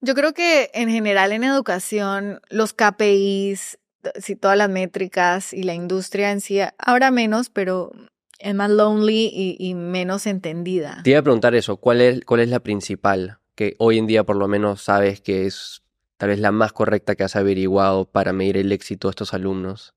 Yo 0.00 0.14
creo 0.14 0.34
que 0.34 0.70
en 0.74 0.90
general 0.90 1.32
en 1.32 1.42
educación, 1.42 2.40
los 2.50 2.74
KPIs, 2.74 3.78
si 4.18 4.36
todas 4.36 4.56
las 4.56 4.68
métricas 4.70 5.52
y 5.52 5.62
la 5.62 5.74
industria 5.74 6.30
en 6.32 6.40
sí, 6.40 6.58
ahora 6.78 7.10
menos, 7.10 7.50
pero 7.50 7.92
es 8.38 8.54
más 8.54 8.70
lonely 8.70 9.30
y, 9.32 9.56
y 9.58 9.74
menos 9.74 10.26
entendida. 10.26 11.00
Te 11.04 11.10
iba 11.10 11.20
a 11.20 11.22
preguntar 11.22 11.54
eso, 11.54 11.76
¿cuál 11.78 12.00
es, 12.00 12.24
cuál 12.24 12.40
es 12.40 12.48
la 12.48 12.60
principal 12.60 13.38
que 13.54 13.74
hoy 13.78 13.98
en 13.98 14.06
día 14.06 14.24
por 14.24 14.36
lo 14.36 14.48
menos 14.48 14.82
sabes 14.82 15.20
que 15.20 15.46
es 15.46 15.82
tal 16.18 16.28
vez 16.30 16.38
la 16.38 16.52
más 16.52 16.72
correcta 16.72 17.14
que 17.14 17.24
has 17.24 17.36
averiguado 17.36 18.04
para 18.04 18.32
medir 18.32 18.56
el 18.58 18.72
éxito 18.72 19.08
de 19.08 19.10
estos 19.10 19.32
alumnos? 19.34 19.94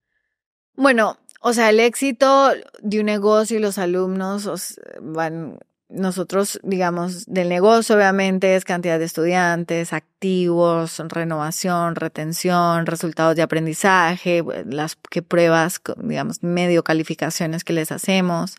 Bueno, 0.76 1.17
o 1.41 1.52
sea, 1.54 1.69
el 1.69 1.80
éxito 1.80 2.52
de 2.82 3.00
un 3.00 3.06
negocio 3.06 3.58
y 3.58 3.62
los 3.62 3.78
alumnos 3.78 4.45
os- 4.45 4.80
van, 5.02 5.60
nosotros, 5.89 6.60
digamos, 6.63 7.25
del 7.25 7.49
negocio 7.49 7.95
obviamente 7.95 8.56
es 8.56 8.63
cantidad 8.63 8.99
de 8.99 9.06
estudiantes, 9.06 9.91
activos, 9.91 11.02
renovación, 11.10 11.95
retención, 11.95 12.86
resultados 12.86 13.36
de 13.36 13.41
aprendizaje, 13.41 14.43
las 14.65 14.95
que 15.10 15.23
pruebas, 15.23 15.82
digamos, 15.97 16.43
medio 16.43 16.84
calificaciones 16.84 17.63
que 17.63 17.73
les 17.73 17.91
hacemos. 17.91 18.56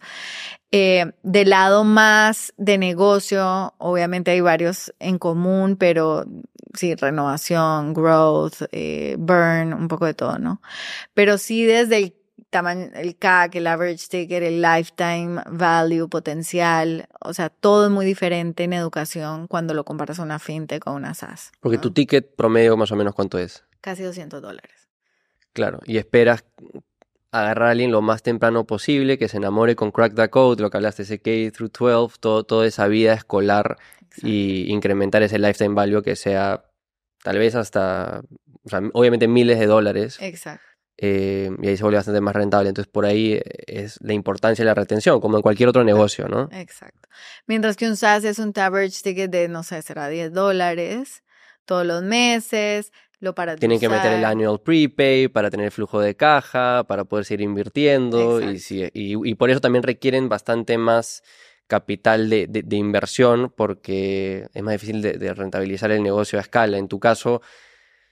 Eh, 0.73 1.13
del 1.23 1.51
lado 1.51 1.85
más 1.85 2.53
de 2.57 2.79
negocio, 2.79 3.75
obviamente 3.79 4.33
hay 4.33 4.41
varios 4.41 4.93
en 4.99 5.19
común, 5.19 5.77
pero 5.77 6.25
sí, 6.75 6.95
renovación, 6.95 7.95
growth, 7.95 8.63
eh, 8.73 9.17
burn, 9.19 9.73
un 9.73 9.89
poco 9.89 10.07
de 10.07 10.15
todo, 10.15 10.39
¿no? 10.39 10.61
Pero 11.15 11.39
sí 11.39 11.65
desde 11.65 11.97
el 11.97 12.20
tamaño, 12.51 12.91
el 12.95 13.17
CAC, 13.17 13.55
el 13.57 13.67
average 13.67 14.09
ticket, 14.09 14.43
el 14.43 14.61
lifetime 14.61 15.43
value, 15.47 16.09
potencial, 16.09 17.07
o 17.21 17.33
sea, 17.33 17.49
todo 17.49 17.87
es 17.87 17.91
muy 17.91 18.05
diferente 18.05 18.65
en 18.65 18.73
educación 18.73 19.47
cuando 19.47 19.73
lo 19.73 19.85
comparas 19.85 20.19
a 20.19 20.23
una 20.23 20.39
fintech 20.39 20.87
o 20.87 20.93
una 20.93 21.15
SaaS. 21.15 21.53
Porque 21.61 21.77
¿no? 21.77 21.83
tu 21.83 21.93
ticket 21.93 22.35
promedio 22.35 22.77
más 22.77 22.93
o 22.93 22.97
menos 22.97 23.15
cuánto 23.15 23.39
es. 23.39 23.65
Casi 23.81 24.03
200 24.03 24.43
dólares. 24.43 24.89
Claro, 25.53 25.81
y 25.87 25.97
esperas 25.97 26.45
agarrar 27.33 27.69
a 27.69 27.71
alguien 27.73 27.93
lo 27.93 28.03
más 28.03 28.23
temprano 28.23 28.67
posible, 28.67 29.17
que 29.17 29.29
se 29.29 29.37
enamore 29.37 29.77
con 29.77 29.93
Crack 29.93 30.15
the 30.15 30.29
Code, 30.29 30.63
lo 30.63 30.71
que 30.71 30.77
hablaste, 30.77 31.03
ese 31.03 31.21
K 31.21 31.53
through 31.57 31.71
12, 31.71 32.19
todo, 32.19 32.45
toda 32.45 32.67
esa 32.67 32.89
vida 32.89 33.15
escolar 33.15 33.79
Exacto. 34.03 34.29
y 34.29 34.71
incrementar 34.71 35.23
ese 35.23 35.39
lifetime 35.39 35.75
value 35.75 36.03
que 36.03 36.17
sea 36.17 36.65
tal 37.23 37.39
vez 37.39 37.55
hasta, 37.55 38.23
o 38.65 38.69
sea, 38.69 38.81
obviamente 38.93 39.29
miles 39.29 39.59
de 39.59 39.67
dólares, 39.67 40.19
Exacto. 40.21 40.70
Eh, 41.03 41.51
y 41.63 41.69
ahí 41.69 41.77
se 41.77 41.83
vuelve 41.83 41.97
bastante 41.97 42.21
más 42.21 42.35
rentable. 42.37 42.69
Entonces 42.69 42.91
por 42.93 43.07
ahí 43.07 43.41
es 43.67 43.99
la 44.03 44.13
importancia 44.13 44.63
de 44.63 44.67
la 44.67 44.75
retención, 44.75 45.21
como 45.21 45.37
en 45.37 45.43
cualquier 45.43 45.69
otro 45.71 45.83
negocio, 45.83 46.29
¿no? 46.29 46.49
Exacto. 46.53 47.09
Mientras 47.47 47.77
que 47.77 47.87
un 47.89 47.97
SaaS 47.97 48.25
es 48.25 48.39
un 48.39 48.53
average 48.55 49.03
ticket 49.03 49.31
de, 49.31 49.49
no 49.49 49.63
sé, 49.63 49.81
será 49.83 50.09
10 50.09 50.33
dólares 50.33 51.23
todos 51.65 51.87
los 51.87 52.03
meses, 52.03 52.93
lo 53.21 53.35
para 53.35 53.55
Tienen 53.57 53.79
que 53.79 53.89
meter 53.89 54.13
el 54.13 54.25
annual 54.25 54.61
prepay 54.61 55.29
para 55.29 55.51
tener 55.51 55.71
flujo 55.71 56.01
de 56.01 56.17
caja, 56.17 56.85
para 56.89 57.05
poder 57.05 57.25
seguir 57.25 57.43
invirtiendo 57.43 58.41
y, 58.41 58.59
sí, 58.59 58.83
y, 58.93 59.29
y 59.31 59.35
por 59.37 59.51
eso 59.51 59.61
también 59.61 59.83
requieren 59.83 60.29
bastante 60.29 60.77
más 60.79 61.23
capital 61.67 62.29
de, 62.29 62.47
de- 62.49 62.63
de 62.63 62.77
inversión 62.77 63.53
porque 63.57 64.49
es 64.53 64.63
más 64.63 64.73
difícil 64.73 65.03
de, 65.03 65.13
de 65.13 65.33
rentabilizar 65.35 65.91
el 65.93 66.03
negocio 66.03 66.39
a 66.39 66.43
escala. 66.43 66.79
En 66.79 66.89
tu 66.89 66.99
caso, 66.99 67.43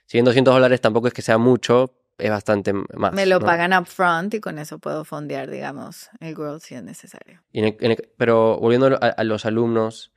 si 0.05 0.17
bien 0.17 0.25
200 0.25 0.53
dólares 0.53 0.79
tampoco 0.79 1.07
es 1.07 1.13
que 1.13 1.21
sea 1.21 1.37
mucho, 1.37 1.93
es 2.19 2.29
bastante 2.29 2.73
más. 2.73 3.13
Me 3.13 3.25
lo 3.25 3.39
¿no? 3.39 3.45
pagan 3.45 3.73
upfront 3.73 4.33
y 4.35 4.39
con 4.39 4.59
eso 4.59 4.79
puedo 4.79 5.03
fondear, 5.05 5.49
digamos, 5.49 6.09
el 6.19 6.35
growth 6.35 6.61
si 6.61 6.75
es 6.75 6.83
necesario. 6.83 7.41
Y 7.51 7.59
en 7.59 7.65
el- 7.65 7.77
en 7.79 7.91
el- 7.91 8.09
pero 8.17 8.57
volviendo 8.59 8.87
a, 9.01 9.07
a 9.07 9.23
los 9.23 9.45
alumnos, 9.45 10.11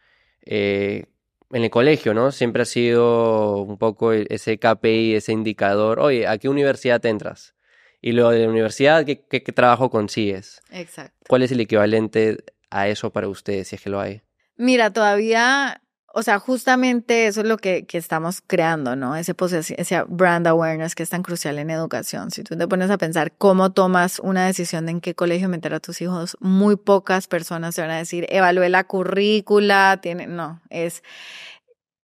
eh, 0.44 1.06
en 1.50 1.64
el 1.64 1.70
colegio, 1.70 2.14
¿no? 2.14 2.32
Siempre 2.32 2.62
ha 2.62 2.66
sido 2.66 3.58
un 3.58 3.76
poco 3.78 4.12
e- 4.12 4.26
ese 4.30 4.58
KPI, 4.58 5.14
ese 5.16 5.32
indicador, 5.32 6.00
oye, 6.00 6.26
¿a 6.26 6.38
qué 6.38 6.48
universidad 6.48 7.00
te 7.00 7.08
entras? 7.10 7.54
Y 8.00 8.12
luego 8.12 8.30
de 8.30 8.40
la 8.44 8.48
universidad, 8.48 9.04
¿qué, 9.04 9.24
qué- 9.28 9.42
qué 9.42 9.52
trabajo 9.52 9.90
consigues? 9.90 10.60
Exacto. 10.70 11.18
¿Cuál 11.28 11.42
es 11.42 11.52
el 11.52 11.60
equivalente 11.60 12.38
a 12.70 12.88
eso 12.88 13.10
para 13.12 13.28
ustedes, 13.28 13.68
si 13.68 13.76
es 13.76 13.82
que 13.82 13.90
lo 13.90 14.00
hay? 14.00 14.22
Mira, 14.56 14.90
todavía, 14.92 15.81
o 16.14 16.22
sea, 16.22 16.38
justamente 16.38 17.26
eso 17.26 17.40
es 17.40 17.46
lo 17.46 17.56
que, 17.56 17.86
que 17.86 17.98
estamos 17.98 18.42
creando, 18.46 18.96
¿no? 18.96 19.16
Ese, 19.16 19.34
ese 19.76 20.02
brand 20.08 20.46
awareness 20.46 20.94
que 20.94 21.02
es 21.02 21.10
tan 21.10 21.22
crucial 21.22 21.58
en 21.58 21.70
educación. 21.70 22.30
Si 22.30 22.42
tú 22.42 22.56
te 22.56 22.68
pones 22.68 22.90
a 22.90 22.98
pensar 22.98 23.32
cómo 23.32 23.72
tomas 23.72 24.18
una 24.18 24.46
decisión 24.46 24.86
de 24.86 24.92
en 24.92 25.00
qué 25.00 25.14
colegio 25.14 25.48
meter 25.48 25.74
a 25.74 25.80
tus 25.80 26.00
hijos, 26.02 26.36
muy 26.40 26.76
pocas 26.76 27.28
personas 27.28 27.74
te 27.74 27.80
van 27.80 27.90
a 27.90 27.96
decir, 27.96 28.26
evalúe 28.28 28.68
la 28.68 28.84
currícula, 28.84 29.98
tiene, 30.02 30.26
no, 30.26 30.60
es, 30.68 31.02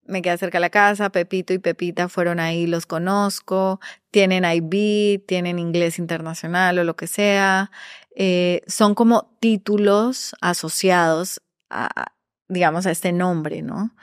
me 0.06 0.22
queda 0.22 0.38
cerca 0.38 0.56
de 0.58 0.62
la 0.62 0.70
casa, 0.70 1.10
Pepito 1.10 1.52
y 1.52 1.58
Pepita 1.58 2.08
fueron 2.08 2.40
ahí, 2.40 2.66
los 2.66 2.86
conozco, 2.86 3.78
tienen 4.10 4.44
IB, 4.44 5.22
tienen 5.26 5.58
inglés 5.58 5.98
internacional 5.98 6.78
o 6.78 6.84
lo 6.84 6.96
que 6.96 7.06
sea. 7.06 7.70
Eh, 8.16 8.62
son 8.66 8.94
como 8.94 9.36
títulos 9.38 10.34
asociados 10.40 11.42
a, 11.68 12.12
digamos, 12.48 12.86
a 12.86 12.90
este 12.90 13.12
nombre, 13.12 13.62
¿no? 13.62 13.94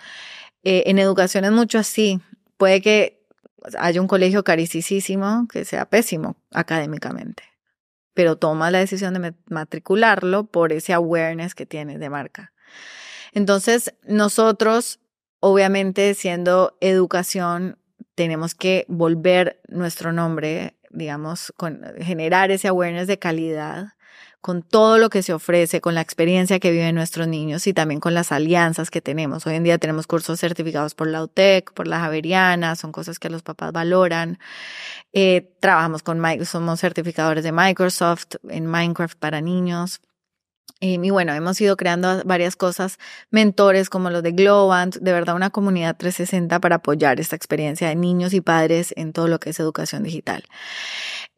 Eh, 0.63 0.83
en 0.87 0.99
educación 0.99 1.45
es 1.45 1.51
mucho 1.51 1.79
así. 1.79 2.21
Puede 2.57 2.81
que 2.81 3.25
haya 3.77 4.01
un 4.01 4.07
colegio 4.07 4.43
caricísimo 4.43 5.47
que 5.51 5.65
sea 5.65 5.89
pésimo 5.89 6.35
académicamente, 6.51 7.43
pero 8.13 8.37
toma 8.37 8.71
la 8.71 8.79
decisión 8.79 9.13
de 9.13 9.33
matricularlo 9.49 10.45
por 10.45 10.71
ese 10.71 10.93
awareness 10.93 11.55
que 11.55 11.65
tiene 11.65 11.97
de 11.97 12.09
marca. 12.09 12.53
Entonces, 13.33 13.93
nosotros, 14.03 14.99
obviamente, 15.39 16.13
siendo 16.13 16.77
educación, 16.79 17.77
tenemos 18.15 18.55
que 18.55 18.85
volver 18.87 19.61
nuestro 19.67 20.13
nombre, 20.13 20.77
digamos, 20.89 21.53
con, 21.57 21.83
generar 21.99 22.51
ese 22.51 22.69
awareness 22.69 23.07
de 23.07 23.19
calidad 23.19 23.87
con 24.45 24.61
todo 24.61 24.99
lo 24.99 25.09
que 25.09 25.23
se 25.23 25.33
ofrece, 25.33 25.81
con 25.81 25.95
la 25.95 26.01
experiencia 26.01 26.59
que 26.59 26.69
viven 26.69 26.93
nuestros 26.93 27.27
niños 27.27 27.65
y 27.65 27.73
también 27.73 27.99
con 27.99 28.13
las 28.13 28.31
alianzas 28.31 28.91
que 28.91 29.01
tenemos. 29.01 29.47
Hoy 29.47 29.55
en 29.55 29.63
día 29.63 29.79
tenemos 29.79 30.05
cursos 30.05 30.39
certificados 30.39 30.93
por 30.93 31.07
la 31.07 31.23
UTEC, 31.23 31.73
por 31.73 31.87
la 31.87 31.99
Javeriana, 31.99 32.75
son 32.75 32.91
cosas 32.91 33.17
que 33.17 33.31
los 33.31 33.41
papás 33.41 33.71
valoran. 33.71 34.37
Eh, 35.13 35.51
trabajamos 35.59 36.03
con, 36.03 36.21
somos 36.45 36.79
certificadores 36.79 37.43
de 37.43 37.51
Microsoft 37.51 38.35
en 38.47 38.67
Minecraft 38.67 39.17
para 39.17 39.41
niños. 39.41 39.99
Eh, 40.81 40.99
y 41.01 41.09
bueno, 41.09 41.33
hemos 41.33 41.59
ido 41.61 41.77
creando 41.77 42.21
varias 42.25 42.55
cosas, 42.55 42.99
mentores 43.29 43.89
como 43.89 44.09
los 44.09 44.21
de 44.23 44.33
Globant, 44.33 44.97
de 44.97 45.13
verdad 45.13 45.35
una 45.35 45.49
comunidad 45.49 45.95
360 45.95 46.59
para 46.59 46.75
apoyar 46.77 47.19
esta 47.19 47.35
experiencia 47.35 47.87
de 47.87 47.95
niños 47.95 48.33
y 48.33 48.41
padres 48.41 48.93
en 48.97 49.13
todo 49.13 49.27
lo 49.27 49.39
que 49.39 49.51
es 49.51 49.59
educación 49.59 50.03
digital. 50.03 50.43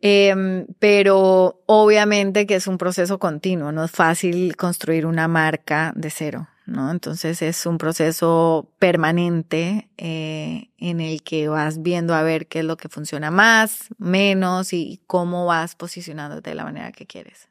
Em, 0.01 0.65
pero 0.79 1.61
obviamente 1.65 2.45
que 2.45 2.55
es 2.55 2.67
un 2.67 2.77
proceso 2.77 3.19
continuo, 3.19 3.71
no 3.71 3.83
es 3.83 3.91
fácil 3.91 4.55
construir 4.55 5.05
una 5.05 5.27
marca 5.27 5.93
de 5.95 6.09
cero, 6.09 6.47
¿no? 6.65 6.91
Entonces 6.91 7.41
es 7.41 7.65
un 7.65 7.77
proceso 7.77 8.71
permanente 8.79 9.89
eh, 9.97 10.69
en 10.77 10.99
el 10.99 11.23
que 11.23 11.47
vas 11.47 11.81
viendo 11.81 12.15
a 12.15 12.23
ver 12.23 12.47
qué 12.47 12.59
es 12.59 12.65
lo 12.65 12.77
que 12.77 12.89
funciona 12.89 13.31
más, 13.31 13.87
menos 13.97 14.73
y 14.73 14.99
cómo 15.07 15.45
vas 15.45 15.75
posicionándote 15.75 16.49
de 16.49 16.55
la 16.55 16.63
manera 16.63 16.91
que 16.91 17.05
quieres. 17.05 17.49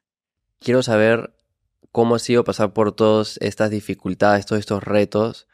Quiero 0.61 0.83
saber 0.83 1.36
cómo 1.97 2.17
ha 2.17 2.19
sido 2.19 2.45
pasar 2.45 2.75
por 2.75 2.93
todas 2.93 3.39
estas 3.41 3.71
dificultades, 3.71 4.45
todos 4.45 4.61
estos 4.61 4.85
retos 4.85 5.49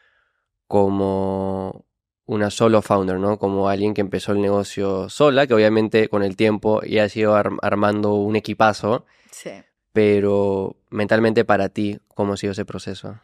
como 0.67 1.85
una 2.25 2.49
solo 2.49 2.81
founder, 2.81 3.17
¿no? 3.17 3.39
Como 3.39 3.69
alguien 3.69 3.93
que 3.93 4.01
empezó 4.01 4.33
el 4.33 4.41
negocio 4.41 5.07
sola, 5.07 5.47
que 5.47 5.53
obviamente 5.53 6.09
con 6.09 6.21
el 6.21 6.35
tiempo 6.35 6.81
ya 6.81 7.05
ha 7.05 7.07
sido 7.07 7.33
armando 7.33 8.15
un 8.15 8.35
equipazo. 8.35 9.05
Sí. 9.31 9.51
Pero 9.93 10.75
mentalmente 10.89 11.45
para 11.45 11.69
ti, 11.69 12.01
¿cómo 12.13 12.33
ha 12.33 12.37
sido 12.37 12.51
ese 12.51 12.65
proceso? 12.65 13.21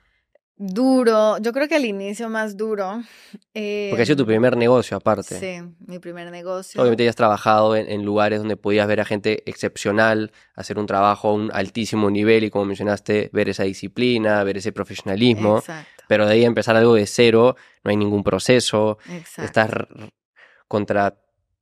Duro, 0.61 1.37
yo 1.37 1.53
creo 1.53 1.69
que 1.69 1.75
al 1.75 1.85
inicio 1.85 2.27
más 2.27 2.57
duro. 2.57 3.01
Porque 3.53 4.01
ha 4.01 4.05
sido 4.05 4.17
tu 4.17 4.23
em, 4.23 4.27
primer 4.27 4.57
negocio 4.57 4.97
aparte. 4.97 5.39
Sí, 5.39 5.65
mi 5.87 5.99
primer 5.99 6.29
negocio. 6.31 6.81
Obviamente 6.81 7.05
ya 7.05 7.11
has 7.11 7.15
trabajado 7.15 7.77
en, 7.77 8.03
lugares 8.03 8.39
donde 8.39 8.57
podías 8.57 8.85
ver 8.85 8.99
a 8.99 9.05
gente 9.05 9.41
excepcional, 9.45 10.33
hacer 10.55 10.77
un 10.77 10.85
trabajo 10.85 11.29
a 11.29 11.33
un 11.33 11.49
altísimo 11.53 12.11
nivel 12.11 12.43
y 12.43 12.49
como 12.49 12.65
mencionaste, 12.65 13.29
ver 13.31 13.47
esa 13.47 13.63
disciplina, 13.63 14.43
ver 14.43 14.57
ese 14.57 14.73
profesionalismo. 14.73 15.59
Exacto. 15.59 16.03
Pero 16.09 16.25
de 16.25 16.33
ahí 16.33 16.43
empezar 16.43 16.75
algo 16.75 16.95
de 16.95 17.07
cero, 17.07 17.55
no 17.85 17.91
hay 17.91 17.95
ningún 17.95 18.25
proceso. 18.25 18.97
Exacto. 19.09 19.43
Estás 19.43 19.71
contra 20.67 21.15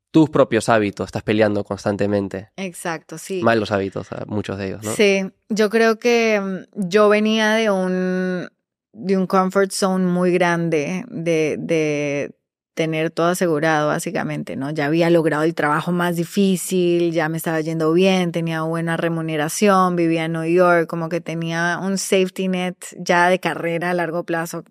tus 0.10 0.32
propios 0.32 0.70
hábitos, 0.70 1.06
estás 1.06 1.22
peleando 1.22 1.64
constantemente. 1.64 2.50
Exacto, 2.56 3.20
sí. 3.20 3.44
Malos 3.44 3.72
hábitos, 3.72 4.08
muchos 4.26 4.58
de 4.58 4.70
ellos, 4.70 4.84
¿no? 4.84 4.96
Sí, 4.96 5.24
yo 5.50 5.70
creo 5.70 6.00
que 6.00 6.42
mm, 6.42 6.88
yo 6.90 7.10
venía 7.10 7.52
de 7.52 7.70
un 7.70 8.50
de 8.98 9.16
un 9.16 9.28
comfort 9.28 9.72
zone 9.72 10.06
muy 10.06 10.32
grande 10.32 11.06
de, 11.08 11.56
de 11.60 12.32
tener 12.74 13.10
todo 13.10 13.28
asegurado, 13.28 13.88
básicamente, 13.88 14.56
¿no? 14.56 14.72
Ya 14.72 14.86
había 14.86 15.10
logrado 15.10 15.44
el 15.44 15.56
trabajo 15.56 15.92
más 15.92 16.16
difícil, 16.16 17.12
ya 17.12 17.30
me 17.30 17.38
estaba 17.38 17.60
yendo 17.62 17.92
bien, 17.94 18.32
tenía 18.32 18.62
buena 18.62 18.98
remuneración, 18.98 19.96
vivía 19.96 20.26
en 20.26 20.34
New 20.34 20.46
York, 20.46 20.88
como 20.88 21.10
que 21.10 21.22
tenía 21.22 21.80
un 21.82 21.98
safety 21.98 22.48
net 22.48 22.76
ya 22.98 23.30
de 23.30 23.40
carrera 23.40 23.92
a 23.92 23.94
largo 23.94 24.24
plazo 24.24 24.64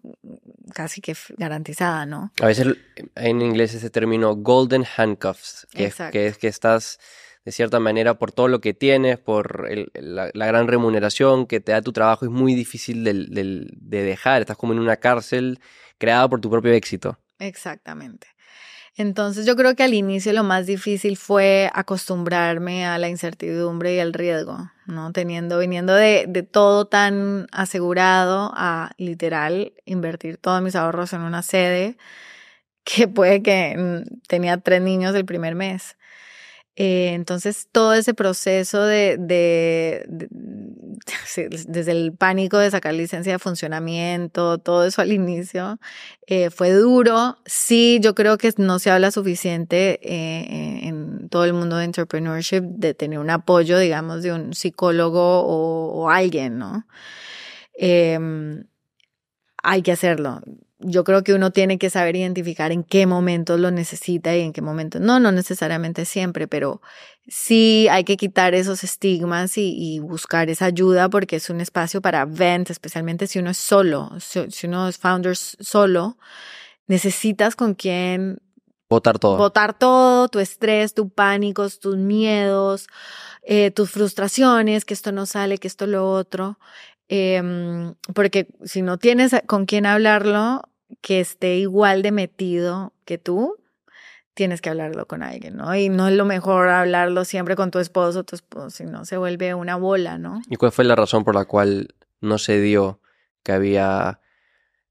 casi 0.72 1.01
que 1.01 1.16
garantizada, 1.37 2.07
¿no? 2.07 2.33
A 2.41 2.47
veces 2.47 2.77
en 3.14 3.43
inglés 3.43 3.74
ese 3.74 3.91
término 3.91 4.37
golden 4.37 4.85
handcuffs, 4.97 5.66
que, 5.72 5.93
que 6.12 6.27
es 6.29 6.39
que 6.39 6.49
estás 6.49 6.99
de 7.47 7.53
cierta 7.53 7.78
manera 7.78 8.18
por 8.18 8.32
todo 8.32 8.49
lo 8.49 8.61
que 8.61 8.74
tienes, 8.74 9.18
por 9.18 9.70
la, 9.94 10.30
gran 10.32 10.66
remuneración 10.66 11.47
que 11.47 11.61
te 11.61 11.70
da 11.70 11.80
tu 11.80 11.92
trabajo, 11.92 12.24
es 12.24 12.30
muy 12.30 12.57
difícil 12.57 13.05
de, 13.05 14.03
dejar, 14.03 14.40
estás 14.42 14.57
como 14.57 14.72
en 14.72 14.80
una 14.80 14.97
cárcel 14.97 15.61
creada 15.97 16.28
por 16.28 16.40
tu 16.40 16.51
propio 16.51 16.72
éxito. 16.72 17.20
Exactamente. 17.38 18.26
Entonces 18.97 19.47
yo 19.47 19.55
creo 19.55 19.76
que 19.76 19.84
al 19.84 19.94
inicio 19.94 20.32
lo 20.32 20.42
más 20.42 20.66
difícil 20.66 21.16
fue 21.16 21.70
acostumbrarme 21.72 22.84
a 22.84 22.99
la 22.99 23.09
incertidumbre 23.09 23.94
y 23.94 24.01
al 24.01 24.12
riesgo, 24.12 24.72
¿no? 24.86 25.12
Teniendo, 25.12 25.61
viniendo 25.61 25.94
de, 25.94 26.24
de 26.26 26.42
todo 26.42 26.88
tan 26.88 27.47
asegurado 27.53 28.51
a 28.57 28.90
literal 28.99 29.72
invertir 29.84 30.36
todos 30.36 30.62
mis 30.62 30.74
ahorros 30.74 31.12
en 31.12 31.20
una 31.20 31.42
sede 31.42 31.97
que 32.82 33.07
puede 33.07 33.40
que 33.40 33.76
mm, 33.76 34.20
tenía 34.26 34.57
tres 34.57 34.82
niños 34.82 35.14
el 35.14 35.24
primer 35.24 35.55
mes. 35.55 35.97
Eh, 36.77 37.12
entonces, 37.14 37.68
todo 37.72 37.95
ese 37.95 38.12
proceso 38.12 38.83
de, 38.85 39.16
de, 39.18 40.05
desde 41.68 41.93
el 41.93 42.12
pánico 42.12 42.59
de 42.59 42.70
sacar 42.70 42.93
licencia 42.93 43.33
de 43.33 43.39
funcionamiento, 43.39 44.59
todo 44.59 44.85
eso 44.85 45.01
al 45.01 45.11
inicio, 45.12 45.79
eh, 46.27 46.51
fue 46.51 46.72
duro. 46.72 47.39
Sí, 47.47 47.99
yo 48.03 48.14
creo 48.14 48.37
que 48.37 48.53
no 48.59 48.79
se 48.79 48.91
habla 48.91 49.11
suficiente 49.11 49.99
eh, 50.03 50.87
en 50.89 51.31
todo 51.31 51.47
el 51.47 51.55
mundo 51.55 51.77
de 51.79 51.87
entrepreneurship 51.87 52.61
de 52.62 52.93
tener 52.93 53.18
un 53.20 53.31
apoyo, 53.31 53.79
digamos, 53.79 54.22
de 54.22 54.33
un 54.33 54.53
psicólogo 54.53 55.41
o, 55.41 56.03
o 56.03 56.11
alguien, 56.11 56.59
¿no? 56.59 56.87
Em, 57.79 58.64
hay 59.62 59.83
que 59.83 59.93
hacerlo 59.93 60.43
yo 60.79 61.05
creo 61.05 61.22
que 61.24 61.33
uno 61.33 61.51
tiene 61.53 61.79
que 61.79 61.89
saber 61.91 62.16
identificar 62.16 62.70
en 62.70 62.85
qué 62.85 63.07
momentos 63.07 63.59
lo 63.59 63.70
necesita 63.70 64.37
y 64.37 64.43
en 64.43 64.53
qué 64.53 64.61
momentos 64.61 65.01
no, 65.01 65.18
no 65.20 65.33
necesariamente 65.33 66.05
siempre, 66.05 66.47
pero 66.49 66.83
sí 67.27 67.89
hay 67.91 68.05
que 68.05 68.16
quitar 68.16 68.55
esos 68.55 68.85
estigmas 68.85 69.57
y, 69.57 70.01
buscar 70.01 70.51
esa 70.51 70.66
ayuda 70.66 71.09
porque 71.09 71.37
es 71.37 71.49
un 71.51 71.61
espacio 71.61 72.01
para 72.01 72.24
vent, 72.27 72.70
especialmente 72.70 73.27
si 73.27 73.39
uno 73.39 73.51
es 73.51 73.59
solo, 73.59 74.12
si, 74.20 74.66
uno 74.66 74.89
es 74.89 74.99
founder 74.99 75.37
solo, 75.37 76.18
necesitas 76.87 77.57
con 77.57 77.74
quien 77.74 78.39
Votar 78.89 79.18
todo. 79.18 79.37
Votar 79.37 79.77
todo, 79.77 80.29
tu 80.29 80.39
estrés, 80.39 80.95
tu 80.95 81.09
pánicos, 81.09 81.81
tus 81.81 81.97
miedos, 81.97 82.87
eh, 83.43 83.72
tus 83.72 83.91
frustraciones, 83.91 84.85
que 84.85 84.95
esto 84.95 85.11
no 85.11 85.27
sale, 85.27 85.59
que 85.59 85.66
esto 85.66 85.89
lo 85.89 86.09
otro. 86.09 86.61
Em, 87.09 87.94
porque 88.14 88.48
si 88.64 88.82
no 88.82 88.98
tienes 88.98 89.34
con 89.46 89.66
quién 89.66 89.86
hablarlo 89.86 90.62
que 91.00 91.20
esté 91.20 91.57
igual 91.57 92.02
de 92.02 92.12
metido 92.12 92.92
que 93.04 93.18
tú, 93.18 93.57
tienes 94.34 94.61
que 94.61 94.70
hablarlo 94.70 95.07
con 95.07 95.22
alguien, 95.22 95.57
¿no? 95.57 95.74
Y 95.74 95.88
no 95.88 96.09
es 96.09 96.14
lo 96.14 96.24
mejor 96.24 96.68
hablarlo 96.68 97.24
siempre 97.24 97.57
con 97.57 97.70
tu 97.70 97.78
esposo, 97.78 98.22
tu 98.24 98.36
esposo, 98.36 98.70
si 98.70 98.84
no 98.84 99.04
se 99.04 99.16
vuelve 99.16 99.54
una 99.54 99.76
bola, 99.76 100.18
¿no? 100.18 100.42
¿Y 100.48 100.57
cuál 100.57 100.72
fue 100.72 100.84
la 100.84 100.94
razón 100.94 101.24
por 101.24 101.34
la 101.34 101.46
cual 101.46 101.94
no 102.20 102.38
se 102.38 102.61
dio 102.61 103.00
que 103.42 103.52
había 103.52 104.20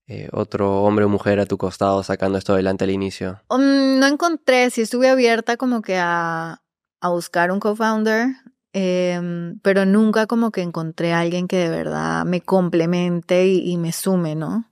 eh, 0.07 0.29
otro 0.31 0.83
hombre 0.83 1.05
o 1.05 1.09
mujer 1.09 1.39
a 1.39 1.45
tu 1.45 1.57
costado 1.57 2.01
sacando 2.01 2.37
esto 2.37 2.53
adelante 2.53 2.85
al 2.85 2.89
inicio? 2.89 3.41
Um, 3.49 3.99
no 3.99 4.07
encontré, 4.07 4.69
sí 4.71 4.81
estuve 4.81 5.09
abierta 5.09 5.57
como 5.57 5.81
que 5.81 5.97
a, 5.97 6.63
a 6.99 7.09
buscar 7.09 7.51
un 7.51 7.59
co-founder, 7.59 8.29
Em, 8.77 9.57
pero 9.61 9.85
nunca 9.85 10.27
como 10.27 10.51
que 10.51 10.61
encontré 10.61 11.13
a 11.13 11.21
alguien 11.21 11.47
que 11.47 11.55
de 11.55 11.69
verdad 11.69 12.25
me 12.25 12.41
complemente 12.41 13.47
y, 13.47 13.77
me 13.77 13.93
sume, 13.93 14.35
¿no? 14.35 14.69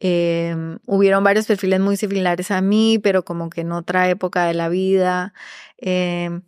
Eh, 0.00 0.56
hubieron 0.86 1.24
varios 1.24 1.46
perfiles 1.46 1.80
muy 1.80 1.96
similares 1.96 2.50
a 2.50 2.60
mí, 2.60 2.98
pero 3.00 3.24
como 3.24 3.48
que 3.50 3.62
en 3.62 3.72
otra 3.72 4.08
época 4.10 4.46
de 4.46 4.54
la 4.54 4.68
vida. 4.68 5.32
Em, 5.78 6.42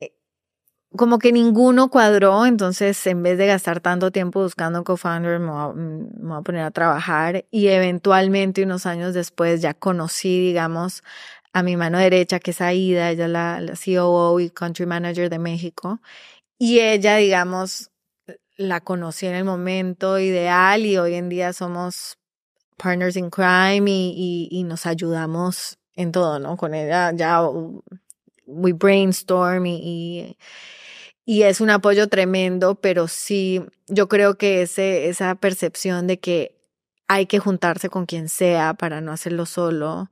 eh, 0.00 0.12
como 0.96 1.18
que 1.18 1.32
ninguno 1.32 1.90
cuadró, 1.90 2.46
entonces 2.46 3.06
en 3.08 3.22
vez 3.22 3.38
de 3.38 3.46
gastar 3.48 3.80
tanto 3.80 4.10
tiempo 4.12 4.42
buscando 4.42 4.80
un 4.80 4.84
co-founder, 4.84 5.40
me, 5.40 5.52
voy 5.52 6.38
a 6.38 6.42
poner 6.42 6.62
a 6.62 6.70
trabajar 6.72 7.46
y 7.50 7.68
eventualmente 7.68 8.64
unos 8.64 8.86
años 8.86 9.14
después 9.14 9.62
ya 9.62 9.74
conocí, 9.74 10.40
digamos, 10.40 11.02
a 11.54 11.62
mi 11.62 11.76
mano 11.76 11.98
derecha, 11.98 12.40
que 12.40 12.50
es 12.50 12.60
Aida, 12.60 13.10
ella 13.10 13.24
es 13.26 13.30
la, 13.30 13.60
la 13.60 13.74
COO 13.74 14.40
y 14.40 14.50
Country 14.50 14.86
Manager 14.86 15.30
de 15.30 15.38
México, 15.38 16.00
y 16.58 16.80
ella, 16.80 17.16
digamos, 17.16 17.90
la 18.56 18.80
conocí 18.80 19.26
en 19.26 19.34
el 19.34 19.44
momento 19.44 20.18
ideal 20.18 20.84
y 20.84 20.98
hoy 20.98 21.14
en 21.14 21.28
día 21.28 21.52
somos 21.52 22.18
partners 22.76 23.16
in 23.16 23.30
crime 23.30 23.84
y, 23.88 24.48
y, 24.50 24.64
nos 24.64 24.86
ayudamos 24.86 25.78
en 25.94 26.12
todo, 26.12 26.38
¿no? 26.40 26.56
Con 26.56 26.74
ella 26.74 27.12
ya 27.14 27.42
we 28.46 28.72
brainstorm 28.72 29.66
y, 29.66 30.36
y, 31.24 31.42
es 31.42 31.60
un 31.60 31.70
apoyo 31.70 32.08
tremendo, 32.08 32.74
pero 32.76 33.08
sí, 33.08 33.62
yo 33.86 34.08
creo 34.08 34.36
que 34.38 34.62
ese, 34.62 35.08
esa 35.08 35.34
percepción 35.36 36.06
de 36.06 36.18
que 36.18 36.56
hay 37.08 37.26
que 37.26 37.38
juntarse 37.38 37.88
con 37.90 38.06
quien 38.06 38.28
sea 38.28 38.74
para 38.74 39.00
no 39.00 39.12
hacerlo 39.12 39.46
solo. 39.46 40.10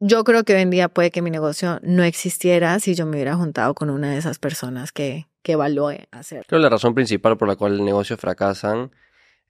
Yo 0.00 0.22
creo 0.22 0.44
que 0.44 0.54
hoy 0.54 0.62
en 0.62 0.70
día 0.70 0.88
puede 0.88 1.10
que 1.10 1.22
mi 1.22 1.30
negocio 1.30 1.80
no 1.82 2.04
existiera 2.04 2.78
si 2.78 2.94
yo 2.94 3.04
me 3.04 3.16
hubiera 3.16 3.34
juntado 3.34 3.74
con 3.74 3.90
una 3.90 4.12
de 4.12 4.18
esas 4.18 4.38
personas 4.38 4.92
que, 4.92 5.26
que 5.42 5.52
evalúe 5.52 6.06
hacer. 6.12 6.46
Creo 6.46 6.60
que 6.60 6.62
la 6.62 6.68
razón 6.68 6.94
principal 6.94 7.36
por 7.36 7.48
la 7.48 7.56
cual 7.56 7.74
el 7.74 7.84
negocio 7.84 8.16
fracasan 8.16 8.92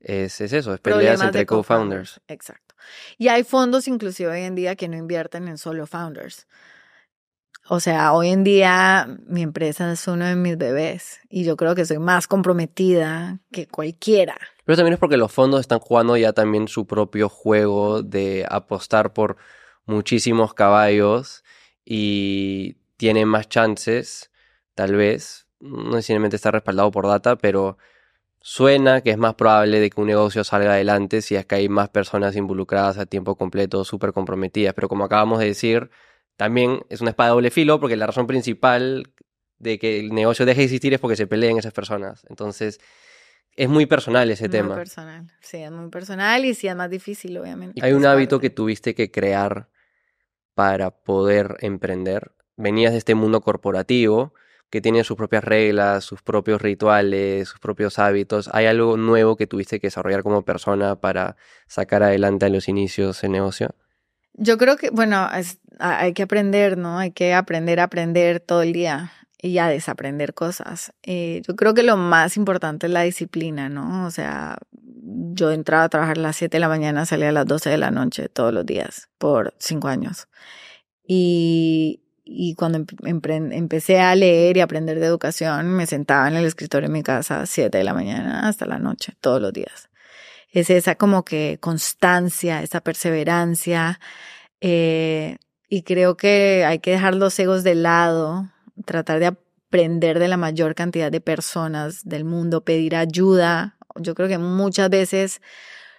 es, 0.00 0.40
es 0.40 0.52
eso, 0.52 0.72
es 0.72 0.80
peleas 0.80 1.20
entre 1.20 1.44
co-founders. 1.44 2.20
Exacto. 2.28 2.74
Y 3.18 3.28
hay 3.28 3.44
fondos 3.44 3.88
inclusive 3.88 4.30
hoy 4.30 4.42
en 4.42 4.54
día 4.54 4.74
que 4.74 4.88
no 4.88 4.96
invierten 4.96 5.48
en 5.48 5.58
solo 5.58 5.86
founders. 5.86 6.46
O 7.70 7.80
sea, 7.80 8.14
hoy 8.14 8.30
en 8.30 8.44
día 8.44 9.18
mi 9.26 9.42
empresa 9.42 9.92
es 9.92 10.08
uno 10.08 10.24
de 10.24 10.36
mis 10.36 10.56
bebés 10.56 11.20
y 11.28 11.44
yo 11.44 11.58
creo 11.58 11.74
que 11.74 11.84
soy 11.84 11.98
más 11.98 12.26
comprometida 12.26 13.40
que 13.52 13.66
cualquiera. 13.66 14.38
Pero 14.64 14.76
también 14.76 14.94
es 14.94 14.98
porque 14.98 15.18
los 15.18 15.30
fondos 15.30 15.60
están 15.60 15.78
jugando 15.78 16.16
ya 16.16 16.32
también 16.32 16.68
su 16.68 16.86
propio 16.86 17.28
juego 17.28 18.02
de 18.02 18.46
apostar 18.48 19.12
por 19.12 19.36
muchísimos 19.88 20.54
caballos 20.54 21.42
y 21.84 22.76
tienen 22.96 23.26
más 23.28 23.48
chances, 23.48 24.30
tal 24.74 24.94
vez, 24.94 25.48
no 25.60 25.96
necesariamente 25.96 26.36
está 26.36 26.52
respaldado 26.52 26.90
por 26.92 27.06
data, 27.06 27.36
pero 27.36 27.78
Suena 28.40 29.00
que 29.00 29.10
es 29.10 29.18
más 29.18 29.34
probable 29.34 29.80
de 29.80 29.90
que 29.90 30.00
un 30.00 30.06
negocio 30.06 30.44
salga 30.44 30.72
adelante 30.72 31.22
si 31.22 31.34
es 31.34 31.44
que 31.44 31.56
hay 31.56 31.68
más 31.68 31.88
personas 31.88 32.36
involucradas 32.36 32.96
a 32.96 33.06
tiempo 33.06 33.36
completo, 33.36 33.84
súper 33.84 34.12
comprometidas. 34.12 34.74
Pero 34.74 34.88
como 34.88 35.04
acabamos 35.04 35.40
de 35.40 35.46
decir, 35.46 35.90
también 36.36 36.80
es 36.88 37.00
una 37.00 37.10
espada 37.10 37.30
de 37.30 37.34
doble 37.34 37.50
filo 37.50 37.80
porque 37.80 37.96
la 37.96 38.06
razón 38.06 38.26
principal 38.26 39.12
de 39.58 39.78
que 39.78 39.98
el 39.98 40.14
negocio 40.14 40.46
deje 40.46 40.60
de 40.60 40.64
existir 40.64 40.94
es 40.94 41.00
porque 41.00 41.16
se 41.16 41.26
peleen 41.26 41.58
esas 41.58 41.72
personas. 41.72 42.24
Entonces, 42.28 42.80
es 43.56 43.68
muy 43.68 43.86
personal 43.86 44.30
ese 44.30 44.48
tema. 44.48 44.68
Muy 44.68 44.76
personal, 44.76 45.26
sí, 45.40 45.56
es 45.56 45.72
muy 45.72 45.90
personal 45.90 46.44
y 46.44 46.54
sí 46.54 46.68
es 46.68 46.76
más 46.76 46.90
difícil, 46.90 47.36
obviamente. 47.38 47.84
Hay 47.84 47.92
un 47.92 48.06
hábito 48.06 48.38
que 48.38 48.50
tuviste 48.50 48.94
que 48.94 49.10
crear 49.10 49.68
para 50.58 50.90
poder 50.90 51.56
emprender. 51.60 52.32
Venías 52.56 52.90
de 52.90 52.98
este 52.98 53.14
mundo 53.14 53.42
corporativo 53.42 54.34
que 54.70 54.80
tiene 54.80 55.04
sus 55.04 55.16
propias 55.16 55.44
reglas, 55.44 56.02
sus 56.02 56.20
propios 56.20 56.60
rituales, 56.60 57.48
sus 57.48 57.60
propios 57.60 58.00
hábitos. 58.00 58.50
¿Hay 58.52 58.66
algo 58.66 58.96
nuevo 58.96 59.36
que 59.36 59.46
tuviste 59.46 59.78
que 59.78 59.86
desarrollar 59.86 60.24
como 60.24 60.42
persona 60.42 60.96
para 60.96 61.36
sacar 61.68 62.02
adelante 62.02 62.46
a 62.46 62.48
los 62.48 62.68
inicios 62.68 63.22
el 63.22 63.30
negocio? 63.30 63.76
Yo 64.32 64.58
creo 64.58 64.76
que, 64.76 64.90
bueno, 64.90 65.28
hay 65.78 66.12
que 66.12 66.24
aprender, 66.24 66.76
¿no? 66.76 66.98
Hay 66.98 67.12
que 67.12 67.34
aprender 67.34 67.78
a 67.78 67.84
aprender 67.84 68.40
todo 68.40 68.62
el 68.62 68.72
día 68.72 69.12
y 69.40 69.58
a 69.58 69.68
desaprender 69.68 70.34
cosas. 70.34 70.92
Eh, 71.02 71.42
yo 71.46 71.54
creo 71.56 71.74
que 71.74 71.82
lo 71.82 71.96
más 71.96 72.36
importante 72.36 72.86
es 72.86 72.92
la 72.92 73.02
disciplina, 73.02 73.68
¿no? 73.68 74.06
O 74.06 74.10
sea, 74.10 74.58
yo 74.72 75.52
entraba 75.52 75.84
a 75.84 75.88
trabajar 75.88 76.18
a 76.18 76.22
las 76.22 76.36
7 76.36 76.56
de 76.56 76.60
la 76.60 76.68
mañana, 76.68 77.06
salía 77.06 77.28
a 77.28 77.32
las 77.32 77.46
12 77.46 77.70
de 77.70 77.78
la 77.78 77.90
noche 77.90 78.28
todos 78.28 78.52
los 78.52 78.66
días 78.66 79.08
por 79.18 79.54
cinco 79.58 79.88
años. 79.88 80.28
Y, 81.06 82.02
y 82.24 82.54
cuando 82.54 82.84
empecé 83.04 84.00
a 84.00 84.14
leer 84.14 84.56
y 84.56 84.60
aprender 84.60 84.98
de 84.98 85.06
educación, 85.06 85.68
me 85.68 85.86
sentaba 85.86 86.28
en 86.28 86.36
el 86.36 86.44
escritorio 86.44 86.86
en 86.86 86.92
mi 86.92 87.02
casa 87.02 87.40
a 87.40 87.46
7 87.46 87.78
de 87.78 87.84
la 87.84 87.94
mañana 87.94 88.48
hasta 88.48 88.66
la 88.66 88.78
noche, 88.78 89.14
todos 89.20 89.40
los 89.40 89.52
días. 89.52 89.88
Es 90.50 90.70
esa 90.70 90.96
como 90.96 91.24
que 91.24 91.58
constancia, 91.60 92.62
esa 92.62 92.80
perseverancia. 92.80 94.00
Eh, 94.60 95.36
y 95.68 95.82
creo 95.82 96.16
que 96.16 96.64
hay 96.66 96.80
que 96.80 96.92
dejar 96.92 97.14
los 97.14 97.38
egos 97.38 97.62
de 97.62 97.74
lado, 97.74 98.48
tratar 98.84 99.20
de 99.20 99.26
aprender 99.26 100.18
de 100.18 100.28
la 100.28 100.36
mayor 100.36 100.74
cantidad 100.74 101.12
de 101.12 101.20
personas 101.20 102.04
del 102.04 102.24
mundo, 102.24 102.64
pedir 102.64 102.96
ayuda. 102.96 103.76
Yo 103.96 104.14
creo 104.14 104.28
que 104.28 104.38
muchas 104.38 104.90
veces 104.90 105.40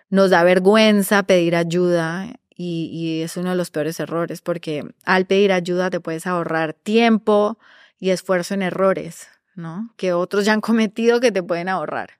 nos 0.09 0.31
da 0.31 0.43
vergüenza 0.43 1.23
pedir 1.23 1.55
ayuda 1.55 2.33
y, 2.55 3.21
es 3.23 3.37
uno 3.37 3.51
de 3.51 3.55
los 3.55 3.71
peores 3.71 3.99
errores 3.99 4.41
porque 4.41 4.83
al 5.05 5.25
pedir 5.25 5.53
ayuda 5.53 5.89
te 5.89 6.01
puedes 6.01 6.27
ahorrar 6.27 6.73
tiempo 6.73 7.57
y 7.99 8.09
esfuerzo 8.09 8.53
en 8.53 8.63
errores, 8.63 9.27
¿no? 9.55 9.93
Que 9.95 10.13
otros 10.13 10.45
ya 10.45 10.53
han 10.53 10.61
cometido 10.61 11.19
que 11.19 11.31
te 11.31 11.43
pueden 11.43 11.69
ahorrar. 11.69 12.19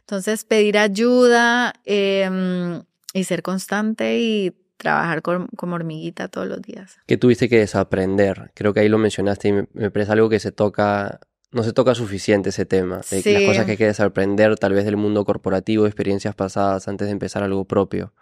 Entonces, 0.00 0.44
pedir 0.44 0.76
ayuda 0.76 1.72
em, 1.84 2.82
y 3.14 3.24
ser 3.24 3.42
constante 3.42 4.18
y 4.18 4.52
trabajar 4.80 5.22
como 5.22 5.74
hormiguita 5.74 6.28
todos 6.28 6.48
los 6.48 6.60
días. 6.62 6.98
¿Qué 7.06 7.16
tuviste 7.16 7.48
que 7.48 7.58
desaprender? 7.58 8.50
Creo 8.54 8.74
que 8.74 8.80
ahí 8.80 8.88
lo 8.88 8.98
mencionaste 8.98 9.48
y 9.48 9.52
me, 9.52 9.90
parece 9.90 10.12
algo 10.12 10.28
que 10.28 10.40
se 10.40 10.50
toca, 10.50 11.20
no 11.52 11.62
se 11.62 11.72
toca 11.72 11.94
suficiente 11.94 12.48
ese 12.48 12.64
tema. 12.64 13.02
De 13.10 13.32
Las 13.32 13.42
cosas 13.44 13.64
que 13.66 13.72
hay 13.72 13.76
que 13.76 13.86
desaprender 13.86 14.56
tal 14.56 14.72
vez 14.72 14.84
del 14.84 14.96
mundo 14.96 15.24
corporativo, 15.24 15.86
experiencias 15.86 16.34
pasadas 16.34 16.88
antes 16.88 17.06
de 17.06 17.12
empezar 17.12 17.42
algo 17.42 17.64
propio. 17.66 18.14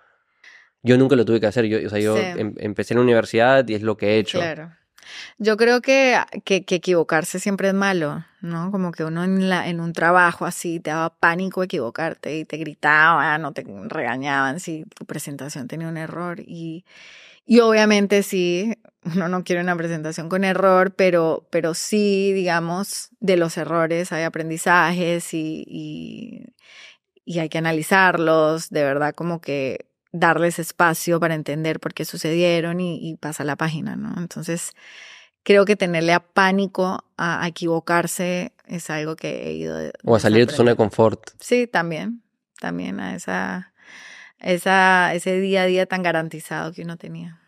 Yo 0.82 0.98
nunca 0.98 1.16
lo 1.16 1.24
tuve 1.24 1.40
que 1.40 1.46
hacer. 1.46 1.64
Yo, 1.66 1.78
o 1.86 1.90
sea, 1.90 1.98
yo 1.98 2.16
em, 2.18 2.54
empecé 2.58 2.94
en 2.94 2.98
la 2.98 3.04
universidad 3.04 3.66
y 3.66 3.74
es 3.74 3.82
lo 3.82 3.96
que 3.96 4.08
he 4.08 4.18
hecho. 4.18 4.38
Claro. 4.38 4.72
Yo 5.38 5.56
creo 5.56 5.80
que, 5.80 6.18
que, 6.44 6.64
equivocarse 6.68 7.38
siempre 7.38 7.68
es 7.68 7.74
malo, 7.74 8.24
¿no? 8.40 8.70
Como 8.70 8.92
que 8.92 9.04
uno 9.04 9.24
en, 9.24 9.48
la, 9.48 9.68
en 9.68 9.80
un 9.80 9.92
trabajo 9.92 10.46
así 10.46 10.80
te 10.80 10.90
daba 10.90 11.10
pánico 11.10 11.62
equivocarte 11.62 12.38
y 12.38 12.44
te 12.44 12.56
gritaban 12.56 13.44
o 13.44 13.52
te 13.52 13.64
regañaban 13.88 14.60
si 14.60 14.84
tu 14.94 15.04
presentación 15.06 15.68
tenía 15.68 15.88
un 15.88 15.96
error. 15.96 16.40
Y, 16.40 16.84
y 17.46 17.60
obviamente 17.60 18.22
sí, 18.22 18.74
uno 19.04 19.28
no 19.28 19.44
quiere 19.44 19.62
una 19.62 19.76
presentación 19.76 20.28
con 20.28 20.44
error, 20.44 20.94
pero, 20.94 21.46
pero 21.50 21.74
sí, 21.74 22.32
digamos, 22.32 23.10
de 23.20 23.36
los 23.36 23.56
errores 23.56 24.12
hay 24.12 24.24
aprendizajes 24.24 25.34
y, 25.34 25.64
y, 25.66 26.44
y 27.24 27.38
hay 27.40 27.48
que 27.48 27.58
analizarlos, 27.58 28.70
de 28.70 28.84
verdad 28.84 29.14
como 29.14 29.40
que 29.40 29.86
darles 30.12 30.58
espacio 30.58 31.20
para 31.20 31.34
entender 31.34 31.80
por 31.80 31.94
qué 31.94 32.04
sucedieron 32.04 32.80
y, 32.80 33.16
pasa 33.20 33.44
la 33.44 33.56
página, 33.56 33.96
¿no? 33.96 34.14
Entonces, 34.18 34.72
creo 35.42 35.64
que 35.64 35.76
tenerle 35.76 36.12
a 36.12 36.20
pánico 36.20 37.04
a, 37.16 37.46
equivocarse 37.46 38.52
es 38.66 38.90
algo 38.90 39.16
que 39.16 39.48
he 39.48 39.52
ido... 39.54 39.78
o 40.04 40.16
a 40.16 40.20
salir 40.20 40.40
de 40.40 40.46
tu 40.46 40.54
zona 40.54 40.72
de 40.72 40.76
confort. 40.76 41.30
Sí, 41.40 41.66
también, 41.66 42.22
también 42.60 43.00
a 43.00 43.14
esa, 43.14 43.72
esa, 44.38 45.14
ese 45.14 45.40
día 45.40 45.62
a 45.62 45.66
día 45.66 45.86
tan 45.86 46.02
garantizado 46.02 46.72
que 46.72 46.82
uno 46.82 46.96
tenía. 46.96 47.40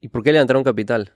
¿Y 0.00 0.08
por 0.08 0.22
qué 0.22 0.32
levantaron 0.32 0.64
capital? 0.64 1.14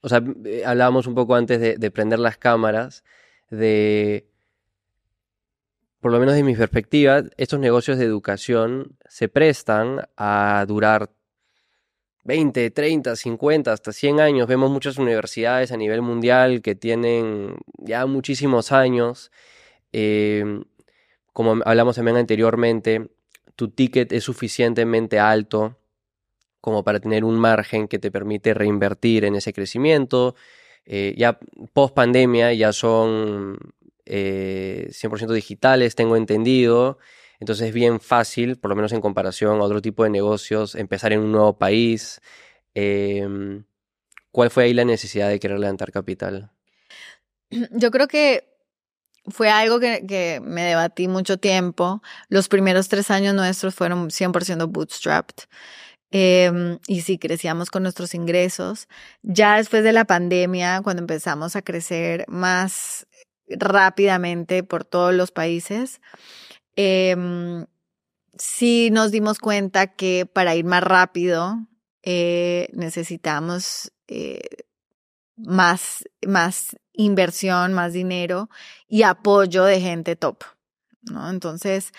O 0.00 0.08
sea, 0.08 0.22
eh, 0.44 0.62
hablábamos 0.64 1.06
un 1.06 1.14
poco 1.14 1.34
antes 1.34 1.60
de, 1.60 1.76
de 1.76 1.90
prender 1.90 2.18
las 2.18 2.36
cámaras, 2.38 3.04
de 3.50 4.30
por 6.00 6.12
lo 6.12 6.18
menos 6.18 6.34
de 6.34 6.42
mi 6.42 6.56
perspectiva, 6.56 7.22
estos 7.36 7.60
negocios 7.60 7.98
de 7.98 8.06
educación 8.06 8.96
se 9.06 9.28
prestan 9.28 10.08
a 10.16 10.64
durar 10.66 11.10
20, 12.24 12.70
30, 12.70 13.16
50, 13.16 13.72
hasta 13.72 13.92
100 13.92 14.20
años. 14.20 14.46
Vemos 14.46 14.70
muchas 14.70 14.98
universidades 14.98 15.72
a 15.72 15.76
nivel 15.76 16.02
mundial 16.02 16.62
que 16.62 16.74
tienen 16.74 17.56
ya 17.78 18.06
muchísimos 18.06 18.72
años. 18.72 19.30
Em, 19.92 20.64
como 21.32 21.62
hablamos 21.64 21.96
también 21.96 22.16
anteriormente, 22.16 23.08
tu 23.56 23.68
ticket 23.68 24.12
es 24.12 24.24
suficientemente 24.24 25.18
alto 25.18 25.76
como 26.60 26.84
para 26.84 27.00
tener 27.00 27.24
un 27.24 27.38
margen 27.38 27.88
que 27.88 27.98
te 27.98 28.10
permite 28.10 28.54
reinvertir 28.54 29.24
en 29.24 29.34
ese 29.34 29.52
crecimiento. 29.52 30.34
Eh, 30.84 31.14
ya 31.16 31.38
post 31.72 31.94
pandemia 31.94 32.52
ya 32.52 32.72
son 32.72 33.58
100% 34.04 35.30
eh, 35.30 35.34
digitales, 35.34 35.94
tengo 35.94 36.16
entendido. 36.16 36.98
Entonces 37.40 37.68
es 37.68 37.74
bien 37.74 38.00
fácil, 38.00 38.56
por 38.56 38.68
lo 38.68 38.76
menos 38.76 38.92
en 38.92 39.00
comparación 39.00 39.60
a 39.60 39.64
otro 39.64 39.80
tipo 39.80 40.04
de 40.04 40.10
negocios, 40.10 40.74
empezar 40.74 41.12
en 41.12 41.20
un 41.20 41.32
nuevo 41.32 41.58
país. 41.58 42.20
Em, 42.74 43.64
¿Cuál 44.30 44.50
fue 44.50 44.64
ahí 44.64 44.74
la 44.74 44.84
necesidad 44.84 45.28
de 45.28 45.40
querer 45.40 45.58
levantar 45.58 45.90
capital? 45.90 46.52
Yo 47.72 47.90
creo 47.90 48.06
que 48.08 48.46
fue 49.26 49.50
algo 49.50 49.80
que, 49.80 50.40
me 50.42 50.62
debatí 50.62 51.08
mucho 51.08 51.38
tiempo. 51.38 52.02
Los 52.28 52.48
primeros 52.48 52.88
tres 52.88 53.10
años 53.10 53.34
nuestros 53.34 53.74
fueron 53.74 54.10
100% 54.10 54.68
bootstrapped. 54.68 55.44
Em, 56.12 56.78
y 56.86 57.02
sí, 57.02 57.18
crecíamos 57.18 57.70
con 57.70 57.82
nuestros 57.82 58.14
ingresos. 58.14 58.88
Ya 59.22 59.56
después 59.56 59.84
de 59.84 59.92
la 59.92 60.04
pandemia, 60.04 60.80
cuando 60.82 61.00
empezamos 61.00 61.56
a 61.56 61.62
crecer 61.62 62.24
más 62.28 63.06
rápidamente 63.48 64.62
por 64.62 64.84
todos 64.84 65.14
los 65.14 65.30
países, 65.30 66.00
em, 66.76 67.66
sí 68.38 68.90
nos 68.90 69.10
dimos 69.10 69.38
cuenta 69.38 69.88
que 69.88 70.26
para 70.26 70.54
ir 70.54 70.64
más 70.64 70.82
rápido 70.82 71.66
eh, 72.02 72.68
necesitamos 72.72 73.92
eh, 74.08 74.40
más, 75.36 76.04
más 76.26 76.76
inversión, 76.92 77.72
más 77.72 77.92
dinero 77.92 78.48
y 78.88 79.02
apoyo 79.02 79.64
de 79.64 79.80
gente 79.80 80.16
top. 80.16 80.44
¿no? 81.02 81.30
Entonces, 81.30 81.92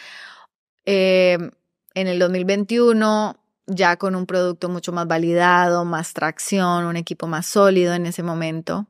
em, 0.85 1.51
en 1.93 2.07
el 2.07 2.19
2021 2.19 3.37
ya 3.67 3.97
con 3.97 4.15
un 4.15 4.25
producto 4.25 4.69
mucho 4.69 4.91
más 4.91 5.07
validado, 5.07 5.85
más 5.85 6.13
tracción, 6.13 6.85
un 6.85 6.97
equipo 6.97 7.27
más 7.27 7.45
sólido 7.45 7.93
en 7.93 8.05
ese 8.05 8.23
momento, 8.23 8.87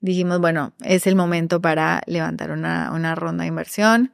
dijimos, 0.00 0.40
bueno, 0.40 0.72
es 0.82 1.06
el 1.06 1.16
momento 1.16 1.60
para 1.60 2.02
levantar 2.06 2.50
una, 2.50 2.92
una 2.92 3.14
ronda 3.14 3.42
de 3.42 3.48
inversión. 3.48 4.12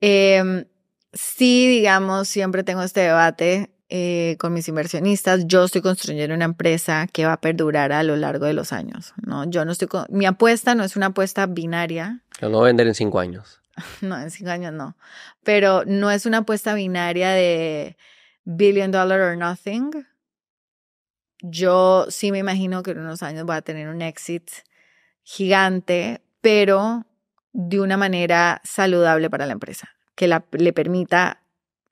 Eh, 0.00 0.64
sí, 1.12 1.68
digamos, 1.68 2.28
siempre 2.28 2.64
tengo 2.64 2.82
este 2.82 3.00
debate 3.00 3.70
eh, 3.88 4.36
con 4.38 4.52
mis 4.52 4.68
inversionistas. 4.68 5.46
Yo 5.46 5.64
estoy 5.64 5.82
construyendo 5.82 6.34
una 6.34 6.44
empresa 6.44 7.08
que 7.12 7.26
va 7.26 7.32
a 7.32 7.40
perdurar 7.40 7.90
a 7.90 8.04
lo 8.04 8.16
largo 8.16 8.46
de 8.46 8.52
los 8.52 8.72
años, 8.72 9.12
¿no? 9.20 9.50
Yo 9.50 9.64
no 9.64 9.72
estoy, 9.72 9.88
mi 10.10 10.26
apuesta 10.26 10.76
no 10.76 10.84
es 10.84 10.94
una 10.94 11.06
apuesta 11.06 11.46
binaria. 11.46 12.22
Lo 12.40 12.50
no 12.50 12.58
voy 12.58 12.66
a 12.66 12.68
vender 12.68 12.86
en 12.86 12.94
cinco 12.94 13.18
años. 13.18 13.60
No, 14.02 14.20
en 14.20 14.30
cinco 14.30 14.50
años 14.50 14.72
no. 14.72 14.96
Pero 15.42 15.84
no 15.86 16.10
es 16.10 16.26
una 16.26 16.38
apuesta 16.38 16.74
binaria 16.74 17.30
de 17.30 17.96
billion 18.44 18.90
dollar 18.90 19.20
or 19.20 19.36
nothing. 19.36 19.90
Yo 21.42 22.06
sí 22.10 22.30
me 22.30 22.38
imagino 22.38 22.82
que 22.82 22.92
en 22.92 22.98
unos 22.98 23.22
años 23.22 23.44
voy 23.44 23.56
a 23.56 23.62
tener 23.62 23.88
un 23.88 24.02
exit 24.02 24.50
gigante, 25.22 26.20
pero 26.40 27.06
de 27.52 27.80
una 27.80 27.96
manera 27.96 28.60
saludable 28.64 29.30
para 29.30 29.46
la 29.46 29.52
empresa, 29.52 29.90
que 30.14 30.28
la, 30.28 30.44
le 30.52 30.72
permita 30.72 31.42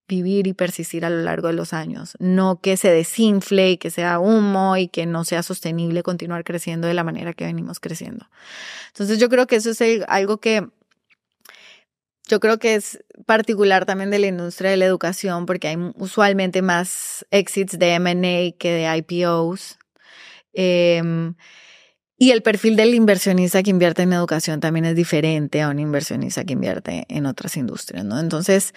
vivir 0.09 0.47
y 0.47 0.55
persistir 0.55 1.05
a 1.05 1.11
lo 1.11 1.23
largo 1.23 1.49
de 1.49 1.53
los 1.53 1.73
años, 1.75 2.15
no 2.19 2.61
que 2.61 2.77
se 2.77 2.91
desinfle 2.91 3.73
y 3.73 3.77
que 3.77 3.91
sea 3.91 4.19
humo 4.19 4.77
y 4.77 4.89
que 4.89 5.05
no 5.05 5.25
sea 5.25 5.43
sostenible 5.43 6.03
continuar 6.03 6.45
creciendo 6.45 6.89
de 6.89 6.95
la 6.95 7.05
manera 7.05 7.35
que 7.35 7.45
venimos 7.45 7.79
creciendo. 7.79 8.27
Entonces 8.89 9.19
yo 9.19 9.29
creo 9.29 9.47
que 9.47 9.57
eso 9.57 9.71
es 9.71 9.81
algo 10.09 10.39
que 10.39 10.67
yo 12.27 12.41
creo 12.41 12.59
que 12.59 12.75
es 12.75 13.03
particular 13.27 13.87
también 13.87 14.11
de 14.11 14.19
la 14.19 14.27
industria 14.27 14.71
de 14.71 14.77
la 14.77 14.85
educación 14.85 15.47
porque 15.47 15.69
hay 15.69 15.77
usualmente 15.97 16.63
más 16.63 17.27
exits 17.31 17.79
de 17.79 17.99
MA 17.99 18.57
que 18.59 18.71
de 18.71 18.97
IPOs. 18.99 19.79
Em, 20.53 21.35
y 22.19 22.33
el 22.33 22.43
perfil 22.43 22.75
del 22.75 22.95
inversionista 22.95 23.63
que 23.63 23.71
invierte 23.71 24.03
en 24.03 24.13
educación 24.13 24.59
también 24.59 24.85
es 24.85 24.97
diferente 24.97 25.63
a 25.63 25.69
un 25.69 25.79
inversionista 25.79 26.45
que 26.45 26.55
invierte 26.55 27.07
en 27.09 27.27
otras 27.27 27.57
industrias, 27.57 28.05
¿no? 28.05 28.19
Entonces, 28.19 28.75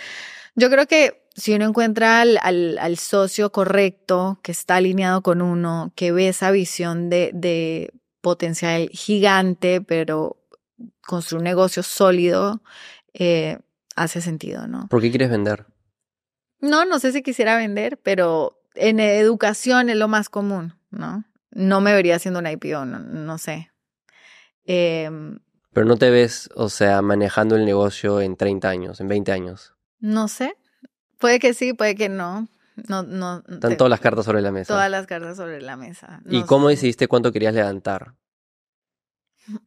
yo 0.56 0.70
creo 0.70 0.86
que 0.86 1.24
si 1.36 1.54
uno 1.54 1.66
encuentra 1.66 2.22
al, 2.22 2.38
al, 2.38 2.98
socio 2.98 3.52
correcto, 3.52 4.40
que 4.44 4.52
está 4.52 4.76
alineado 4.76 5.24
con 5.24 5.42
uno, 5.42 5.92
que 5.96 6.12
ve 6.12 6.28
esa 6.28 6.52
visión 6.52 7.10
de, 7.10 7.32
de 7.34 7.92
potencial 8.22 8.90
gigante, 8.90 9.82
pero 9.82 10.38
construye 11.08 11.40
un 11.40 11.46
negocio 11.46 11.82
sólido, 11.82 12.62
eh, 13.14 13.58
hace 13.96 14.22
sentido, 14.22 14.68
¿no? 14.68 14.88
¿Por 14.88 15.02
qué 15.02 15.10
quieres 15.10 15.30
vender? 15.30 15.66
No, 16.60 16.86
no 16.86 17.00
sé 17.00 17.12
si 17.12 17.24
quisiera 17.24 17.58
vender, 17.58 17.98
pero 17.98 18.62
en 18.76 19.00
educación 19.00 19.90
es 19.90 19.96
lo 19.96 20.08
más 20.08 20.30
común, 20.30 20.76
¿no? 20.92 21.26
No 21.52 21.82
me 21.82 21.94
vería 21.94 22.16
haciendo 22.16 22.40
una 22.40 22.52
IPO, 22.52 22.86
no, 22.86 23.38
sé. 23.38 23.72
Em, 24.66 25.40
pero 25.74 25.86
no 25.86 25.98
te 25.98 26.10
ves, 26.10 26.50
o 26.56 26.70
sea, 26.70 27.02
manejando 27.02 27.56
el 27.56 27.66
negocio 27.66 28.22
en 28.22 28.36
30 28.36 28.70
años, 28.70 29.00
en 29.02 29.08
20 29.08 29.32
años. 29.32 29.74
No 30.00 30.28
sé. 30.28 30.56
Puede 31.18 31.40
que 31.40 31.54
sí, 31.54 31.74
puede 31.74 31.96
que 31.96 32.10
no. 32.10 32.48
No, 32.88 33.04
no. 33.04 33.44
Están 33.48 33.78
todas 33.78 33.90
las 33.90 34.00
cartas 34.00 34.26
sobre 34.26 34.42
la 34.42 34.52
mesa. 34.52 34.74
Todas 34.74 34.90
las 34.90 35.08
cartas 35.08 35.38
sobre 35.38 35.62
la 35.62 35.78
mesa. 35.78 36.22
¿Y 36.26 36.44
cómo 36.44 36.70
decidiste 36.70 37.08
cuánto 37.08 37.32
querías 37.32 37.54
levantar? 37.54 38.16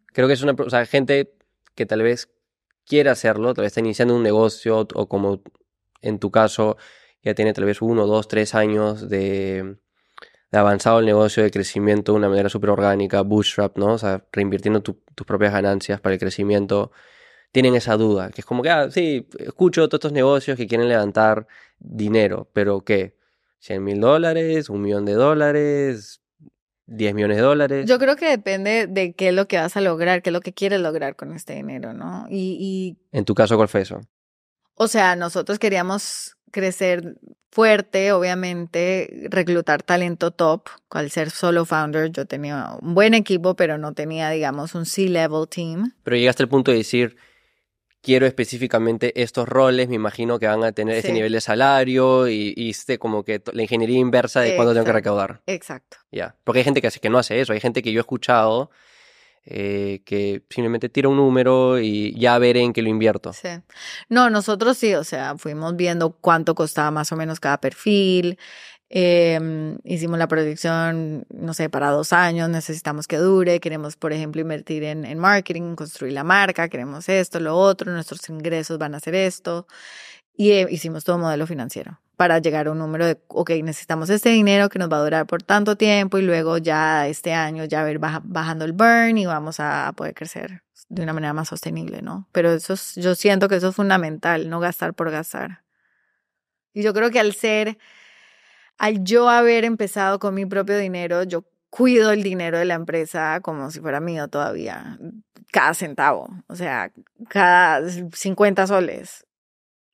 Creo 0.06 0.26
que 0.26 0.34
es 0.34 0.42
una, 0.42 0.52
o 0.52 0.70
sea, 0.70 0.84
gente 0.86 1.34
que 1.74 1.86
tal 1.86 2.02
vez 2.02 2.30
quiere 2.86 3.10
hacerlo, 3.10 3.54
tal 3.54 3.62
vez 3.62 3.70
está 3.70 3.80
iniciando 3.80 4.14
un 4.14 4.22
negocio 4.22 4.86
o 4.94 5.08
como 5.08 5.42
en 6.00 6.18
tu 6.18 6.30
caso 6.30 6.76
ya 7.22 7.34
tiene 7.34 7.54
tal 7.54 7.64
vez 7.64 7.80
uno, 7.80 8.06
dos, 8.06 8.28
tres 8.28 8.54
años 8.54 9.08
de, 9.08 9.78
avanzado 10.54 11.00
el 11.00 11.06
negocio, 11.06 11.42
de 11.42 11.50
crecimiento 11.50 12.12
de 12.12 12.18
una 12.18 12.28
manera 12.28 12.48
súper 12.48 12.70
orgánica, 12.70 13.22
bootstrap, 13.22 13.76
¿no? 13.78 13.94
O 13.94 13.98
sea, 13.98 14.24
reinvirtiendo 14.32 14.82
tus 14.82 15.26
propias 15.26 15.52
ganancias 15.52 16.00
para 16.00 16.14
el 16.14 16.20
crecimiento, 16.20 16.92
tienen 17.52 17.74
esa 17.74 17.96
duda, 17.96 18.30
que 18.30 18.40
es 18.40 18.44
como 18.44 18.62
que, 18.62 18.70
ah, 18.70 18.90
sí, 18.90 19.28
escucho 19.38 19.88
todos 19.88 20.00
estos 20.00 20.12
negocios 20.12 20.56
que 20.56 20.66
quieren 20.66 20.88
levantar 20.88 21.46
dinero, 21.78 22.48
pero 22.52 22.80
¿qué? 22.80 23.16
¿100 23.60 23.80
mil 23.80 24.00
dólares? 24.00 24.68
¿Un 24.68 24.82
millón 24.82 25.04
de 25.04 25.14
dólares? 25.14 26.20
10 26.86 27.14
millones 27.14 27.36
de 27.38 27.42
dólares. 27.42 27.86
Yo 27.88 27.98
creo 27.98 28.16
que 28.16 28.28
depende 28.28 28.86
de 28.86 29.14
qué 29.14 29.28
es 29.28 29.34
lo 29.34 29.48
que 29.48 29.56
vas 29.56 29.76
a 29.76 29.80
lograr, 29.80 30.22
qué 30.22 30.30
es 30.30 30.34
lo 30.34 30.40
que 30.40 30.52
quieres 30.52 30.80
lograr 30.80 31.16
con 31.16 31.32
este 31.32 31.54
dinero, 31.54 31.94
¿no? 31.94 32.26
Y, 32.28 32.98
En 33.12 33.24
tu 33.24 33.34
caso, 33.34 33.56
¿cuál 33.56 33.68
fue 33.68 33.82
eso? 33.82 34.00
O 34.74 34.88
sea, 34.88 35.16
nosotros 35.16 35.58
queríamos 35.58 36.33
crecer 36.54 37.16
fuerte, 37.50 38.12
obviamente, 38.12 39.26
reclutar 39.28 39.82
talento 39.82 40.30
top. 40.30 40.68
Al 40.90 41.10
ser 41.10 41.30
solo 41.30 41.64
founder, 41.64 42.10
yo 42.10 42.24
tenía 42.24 42.76
un 42.80 42.94
buen 42.94 43.12
equipo, 43.12 43.56
pero 43.56 43.76
no 43.76 43.92
tenía, 43.92 44.30
digamos, 44.30 44.74
un 44.74 44.86
C-level 44.86 45.48
team. 45.48 45.92
Pero 46.04 46.16
llegaste 46.16 46.44
al 46.44 46.48
punto 46.48 46.70
de 46.70 46.78
decir, 46.78 47.16
quiero 48.00 48.26
específicamente 48.26 49.20
estos 49.20 49.48
roles, 49.48 49.88
me 49.88 49.96
imagino 49.96 50.38
que 50.38 50.46
van 50.46 50.62
a 50.62 50.70
tener 50.70 50.96
este 50.96 51.12
nivel 51.12 51.32
de 51.32 51.40
salario 51.40 52.28
y, 52.28 52.54
y 52.56 52.70
este, 52.70 52.98
como 52.98 53.24
que 53.24 53.42
la 53.52 53.62
ingeniería 53.62 53.98
inversa 53.98 54.40
de 54.40 54.54
cuándo 54.54 54.72
tengo 54.72 54.86
que 54.86 54.92
recaudar. 54.92 55.42
Exacto. 55.46 55.96
Ya, 56.12 56.36
porque 56.44 56.60
hay 56.60 56.64
gente 56.64 56.80
que, 56.80 56.86
hace, 56.86 57.00
que 57.00 57.10
no 57.10 57.18
hace 57.18 57.40
eso, 57.40 57.52
hay 57.52 57.60
gente 57.60 57.82
que 57.82 57.90
yo 57.90 57.98
he 57.98 58.06
escuchado 58.06 58.70
eh, 59.46 60.02
que 60.04 60.42
simplemente 60.50 60.88
tira 60.88 61.08
un 61.08 61.16
número 61.16 61.78
y 61.78 62.18
ya 62.18 62.38
veré 62.38 62.62
en 62.62 62.72
qué 62.72 62.82
lo 62.82 62.88
invierto. 62.88 63.32
Sí. 63.32 63.48
No, 64.08 64.30
nosotros 64.30 64.76
sí, 64.78 64.94
o 64.94 65.04
sea, 65.04 65.36
fuimos 65.36 65.76
viendo 65.76 66.12
cuánto 66.12 66.54
costaba 66.54 66.90
más 66.90 67.12
o 67.12 67.16
menos 67.16 67.40
cada 67.40 67.58
perfil, 67.58 68.38
Em, 68.96 69.78
hicimos 69.82 70.18
la 70.20 70.28
proyección, 70.28 71.26
no 71.30 71.52
sé, 71.52 71.68
para 71.68 71.90
dos 71.90 72.12
años, 72.12 72.48
necesitamos 72.48 73.08
que 73.08 73.16
dure, 73.16 73.58
queremos, 73.58 73.96
por 73.96 74.12
ejemplo, 74.12 74.40
invertir 74.40 74.84
en, 74.84 75.04
en 75.04 75.18
marketing, 75.18 75.74
construir 75.74 76.12
la 76.12 76.22
marca, 76.22 76.68
queremos 76.68 77.08
esto, 77.08 77.40
lo 77.40 77.56
otro, 77.56 77.90
nuestros 77.90 78.28
ingresos 78.28 78.78
van 78.78 78.94
a 78.94 79.00
ser 79.00 79.16
esto. 79.16 79.66
Y 80.36 80.52
eh, 80.52 80.66
hicimos 80.70 81.04
todo 81.04 81.18
modelo 81.18 81.46
financiero 81.46 82.00
para 82.16 82.38
llegar 82.38 82.66
a 82.66 82.72
un 82.72 82.78
número 82.78 83.06
de, 83.06 83.18
ok, 83.28 83.50
necesitamos 83.62 84.10
este 84.10 84.30
dinero 84.30 84.68
que 84.68 84.78
nos 84.78 84.90
va 84.90 84.98
a 84.98 85.04
durar 85.04 85.26
por 85.26 85.42
tanto 85.42 85.76
tiempo 85.76 86.18
y 86.18 86.22
luego 86.22 86.58
ya 86.58 87.06
este 87.08 87.32
año 87.32 87.64
ya 87.64 87.82
ver 87.84 87.98
bajando 87.98 88.64
el 88.64 88.72
burn 88.72 89.18
y 89.18 89.26
vamos 89.26 89.60
a 89.60 89.92
poder 89.96 90.14
crecer 90.14 90.62
de 90.88 91.02
una 91.02 91.12
manera 91.12 91.32
más 91.32 91.48
sostenible, 91.48 92.02
¿no? 92.02 92.28
Pero 92.32 92.52
eso 92.52 92.74
yo 92.96 93.14
siento 93.14 93.48
que 93.48 93.56
eso 93.56 93.68
es 93.68 93.74
fundamental, 93.74 94.48
no 94.48 94.60
gastar 94.60 94.94
por 94.94 95.10
gastar. 95.10 95.62
Y 96.72 96.82
yo 96.82 96.92
creo 96.94 97.10
que 97.10 97.20
al 97.20 97.34
ser 97.34 97.78
al 98.78 99.04
yo 99.04 99.28
haber 99.28 99.64
empezado 99.64 100.18
con 100.18 100.34
mi 100.34 100.46
propio 100.46 100.76
dinero, 100.78 101.22
yo 101.22 101.44
cuido 101.70 102.12
el 102.12 102.22
dinero 102.22 102.58
de 102.58 102.64
la 102.64 102.74
empresa 102.74 103.40
como 103.40 103.70
si 103.70 103.80
fuera 103.80 104.00
mío 104.00 104.28
todavía, 104.28 104.98
cada 105.52 105.74
centavo, 105.74 106.28
o 106.48 106.56
sea, 106.56 106.92
cada 107.28 107.88
50 107.88 108.66
soles. 108.66 109.26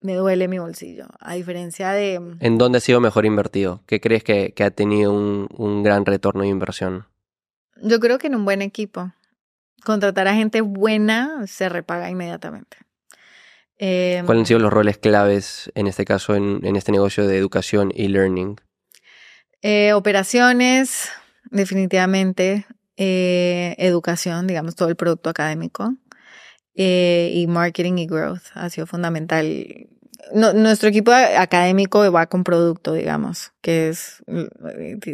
Me 0.03 0.15
duele 0.15 0.49
mi 0.49 0.59
bolsillo, 0.59 1.07
a 1.19 1.35
diferencia 1.35 1.93
de... 1.93 2.19
Mm, 2.19 2.39
¿En 2.41 2.59
dónde 2.59 2.79
ha 2.79 2.81
sido 2.81 3.01
mejor 3.01 3.27
invertido? 3.27 3.83
¿Qué 3.87 4.01
crees 4.01 4.25
que, 4.25 4.55
ha 4.59 4.71
tenido 4.71 5.13
un, 5.13 5.49
un 5.57 5.83
gran 5.83 6.07
retorno 6.07 6.43
de 6.43 6.49
inversión? 6.49 7.07
Yo 7.83 8.01
creo 8.01 8.19
que 8.19 8.29
en 8.29 8.35
un 8.35 8.45
buen 8.45 8.63
equipo. 8.63 9.13
Contratar 9.85 10.29
a 10.29 10.35
gente 10.35 10.61
buena 10.61 11.47
se 11.47 11.69
repaga 11.69 12.11
inmediatamente. 12.11 12.77
¿Cuáles 13.81 14.41
han 14.41 14.47
sido 14.47 14.61
los 14.61 14.73
roles 14.73 14.99
claves 14.99 15.73
en 15.75 15.87
este 15.87 16.05
caso, 16.05 16.35
en, 16.35 16.61
en 16.65 16.77
este 16.77 16.93
negocio 16.93 17.27
de 17.27 17.39
educación 17.39 17.91
y 17.95 18.09
learning? 18.09 18.61
Eh, 19.63 19.95
operaciones, 19.95 21.09
definitivamente. 21.51 22.67
Eh, 22.99 23.75
educación, 23.79 24.47
digamos, 24.47 24.75
todo 24.75 24.91
el 24.91 24.97
producto 24.97 25.31
académico. 25.31 25.95
Eh, 26.75 27.33
y 27.35 27.47
marketing 27.47 27.99
y 27.99 28.07
growth 28.07 28.43
ha 28.55 28.71
sido 28.71 28.87
fundamental. 28.87 29.89
nuestro 30.33 30.89
equipo 30.89 31.13
académico 31.13 32.11
va 32.13 32.27
con 32.27 32.45
producto, 32.45 32.93
digamos, 32.93 33.53
que 33.61 33.89
es 33.89 34.23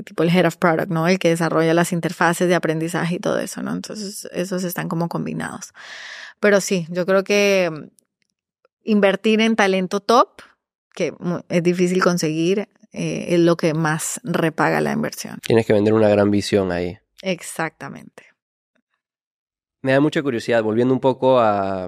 tipo 0.04 0.22
el 0.22 0.30
head 0.30 0.46
of 0.46 0.56
product, 0.56 0.90
¿no? 0.90 1.08
El 1.08 1.18
que 1.18 1.30
desarrolla 1.30 1.72
las 1.74 1.92
interfaces 1.92 2.48
de 2.48 2.54
aprendizaje 2.54 3.16
y 3.16 3.18
todo 3.18 3.38
eso, 3.38 3.62
¿no? 3.62 3.72
Entonces, 3.72 4.28
esos 4.32 4.64
están 4.64 4.88
como 4.88 5.08
combinados. 5.08 5.72
Pero 6.40 6.60
sí, 6.60 6.86
yo 6.90 7.06
creo 7.06 7.24
que 7.24 7.70
invertir 8.84 9.40
en 9.40 9.56
talento 9.56 10.00
top, 10.00 10.42
que 10.94 11.14
es 11.48 11.62
difícil 11.62 12.02
conseguir, 12.02 12.68
eh, 12.92 13.34
es 13.34 13.40
lo 13.40 13.56
que 13.56 13.74
más 13.74 14.20
repaga 14.24 14.80
la 14.80 14.92
inversión. 14.92 15.38
Tienes 15.42 15.66
que 15.66 15.72
vender 15.72 15.92
una 15.92 16.08
gran 16.08 16.30
visión 16.30 16.72
ahí. 16.72 16.98
Exactamente. 17.22 18.24
Me 19.86 19.92
da 19.92 20.00
mucha 20.00 20.20
curiosidad, 20.20 20.64
volviendo 20.64 20.92
un 20.92 20.98
poco 20.98 21.38
a, 21.38 21.86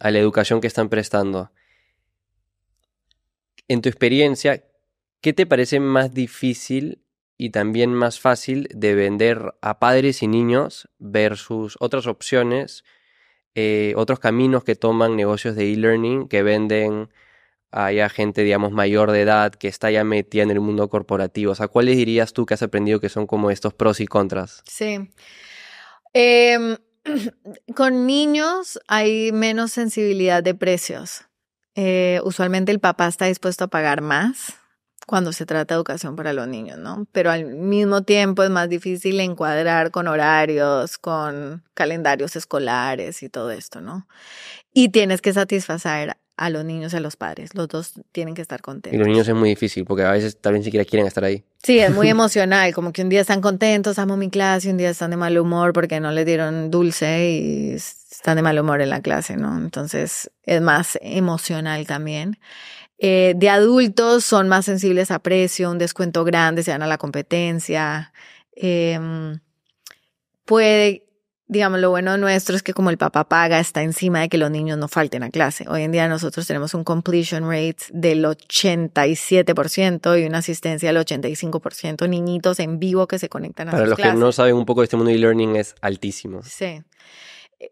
la 0.00 0.18
educación 0.18 0.60
que 0.60 0.66
están 0.66 0.88
prestando. 0.88 1.52
En 3.68 3.82
tu 3.82 3.88
experiencia, 3.88 4.64
¿qué 5.20 5.32
te 5.32 5.46
parece 5.46 5.78
más 5.78 6.12
difícil 6.12 7.04
y 7.38 7.50
también 7.50 7.94
más 7.94 8.18
fácil 8.18 8.66
de 8.74 8.96
vender 8.96 9.54
a 9.62 9.78
padres 9.78 10.24
y 10.24 10.26
niños 10.26 10.88
versus 10.98 11.76
otras 11.78 12.08
opciones, 12.08 12.82
eh, 13.54 13.92
otros 13.94 14.18
caminos 14.18 14.64
que 14.64 14.74
toman 14.74 15.14
negocios 15.14 15.54
de 15.54 15.72
e-learning 15.72 16.26
que 16.26 16.42
venden 16.42 17.10
a 17.70 18.08
gente, 18.08 18.42
digamos, 18.42 18.72
mayor 18.72 19.12
de 19.12 19.20
edad 19.20 19.52
que 19.54 19.68
está 19.68 19.92
ya 19.92 20.02
metida 20.02 20.42
en 20.42 20.50
el 20.50 20.58
mundo 20.58 20.88
corporativo? 20.88 21.52
O 21.52 21.54
sea, 21.54 21.68
¿cuáles 21.68 21.96
dirías 21.96 22.32
tú 22.32 22.44
que 22.44 22.54
has 22.54 22.62
aprendido 22.64 22.98
que 22.98 23.08
son 23.08 23.28
como 23.28 23.52
estos 23.52 23.72
pros 23.72 24.00
y 24.00 24.08
contras? 24.08 24.64
Sí. 24.66 25.12
Em, 26.12 26.76
con 27.76 28.06
niños 28.06 28.80
hay 28.88 29.32
menos 29.32 29.72
sensibilidad 29.72 30.42
de 30.42 30.54
precios. 30.54 31.26
Eh, 31.74 32.20
usualmente 32.24 32.72
el 32.72 32.80
papá 32.80 33.06
está 33.06 33.26
dispuesto 33.26 33.64
a 33.64 33.68
pagar 33.68 34.00
más 34.00 34.54
cuando 35.06 35.32
se 35.32 35.46
trata 35.46 35.74
de 35.74 35.78
educación 35.78 36.14
para 36.14 36.32
los 36.32 36.46
niños, 36.46 36.78
¿no? 36.78 37.06
Pero 37.10 37.30
al 37.32 37.44
mismo 37.44 38.02
tiempo 38.02 38.44
es 38.44 38.50
más 38.50 38.68
difícil 38.68 39.18
encuadrar 39.18 39.90
con 39.90 40.06
horarios, 40.06 40.98
con 40.98 41.64
calendarios 41.74 42.36
escolares 42.36 43.22
y 43.22 43.28
todo 43.28 43.50
esto, 43.50 43.80
¿no? 43.80 44.06
Y 44.72 44.90
tienes 44.90 45.20
que 45.20 45.32
satisfacer 45.32 46.16
a 46.40 46.48
los 46.48 46.64
niños 46.64 46.94
y 46.94 46.96
a 46.96 47.00
los 47.00 47.16
padres. 47.16 47.54
Los 47.54 47.68
dos 47.68 47.92
tienen 48.12 48.34
que 48.34 48.40
estar 48.40 48.62
contentos. 48.62 48.94
Y 48.94 48.96
los 48.96 49.06
niños 49.06 49.28
es 49.28 49.34
muy 49.34 49.50
difícil 49.50 49.84
porque 49.84 50.04
a 50.04 50.10
veces 50.10 50.40
también 50.40 50.64
siquiera 50.64 50.86
quieren 50.86 51.06
estar 51.06 51.22
ahí. 51.22 51.44
Sí, 51.62 51.78
es 51.78 51.94
muy 51.94 52.08
emocional, 52.16 52.72
como 52.72 52.94
que 52.94 53.02
un 53.02 53.10
día 53.10 53.20
están 53.20 53.42
contentos, 53.42 53.98
amo 53.98 54.16
mi 54.16 54.30
clase, 54.30 54.68
y 54.68 54.70
un 54.70 54.78
día 54.78 54.88
están 54.88 55.10
de 55.10 55.18
mal 55.18 55.38
humor 55.38 55.74
porque 55.74 56.00
no 56.00 56.10
les 56.12 56.24
dieron 56.24 56.70
dulce 56.70 57.30
y 57.30 57.72
están 57.72 58.36
de 58.36 58.42
mal 58.42 58.58
humor 58.58 58.80
en 58.80 58.88
la 58.88 59.02
clase, 59.02 59.36
¿no? 59.36 59.54
Entonces 59.58 60.30
es 60.42 60.62
más 60.62 60.98
emocional 61.02 61.86
también. 61.86 62.38
Eh, 62.96 63.34
de 63.36 63.50
adultos 63.50 64.24
son 64.24 64.48
más 64.48 64.64
sensibles 64.64 65.10
a 65.10 65.18
precio, 65.18 65.70
un 65.70 65.76
descuento 65.76 66.24
grande, 66.24 66.62
se 66.62 66.70
dan 66.70 66.82
a 66.82 66.86
la 66.86 66.96
competencia. 66.96 68.14
Em, 68.56 69.40
puede 70.46 71.04
digamos, 71.50 71.80
lo 71.80 71.90
bueno 71.90 72.16
nuestro 72.16 72.54
es 72.54 72.62
que 72.62 72.72
como 72.72 72.90
el 72.90 72.96
papá 72.96 73.24
paga, 73.24 73.58
está 73.58 73.82
encima 73.82 74.20
de 74.20 74.28
que 74.28 74.38
los 74.38 74.52
niños 74.52 74.78
no 74.78 74.86
falten 74.86 75.24
a 75.24 75.30
clase. 75.30 75.64
Hoy 75.68 75.82
en 75.82 75.90
día 75.90 76.06
nosotros 76.06 76.46
tenemos 76.46 76.74
un 76.74 76.84
completion 76.84 77.42
rate 77.42 77.78
del 77.92 78.24
87% 78.24 80.22
y 80.22 80.26
una 80.26 80.38
asistencia 80.38 80.92
del 80.92 81.04
85%, 81.04 82.08
niñitos 82.08 82.60
en 82.60 82.78
vivo 82.78 83.08
que 83.08 83.18
se 83.18 83.28
conectan 83.28 83.68
a 83.68 83.72
Para 83.72 83.86
los 83.86 83.98
que 83.98 84.12
no 84.12 84.30
saben 84.30 84.54
un 84.54 84.64
poco 84.64 84.82
de 84.82 84.84
este 84.84 84.96
mundo 84.96 85.10
de 85.10 85.16
e-learning 85.16 85.56
es 85.56 85.74
altísimo. 85.80 86.40
Sí. 86.44 86.84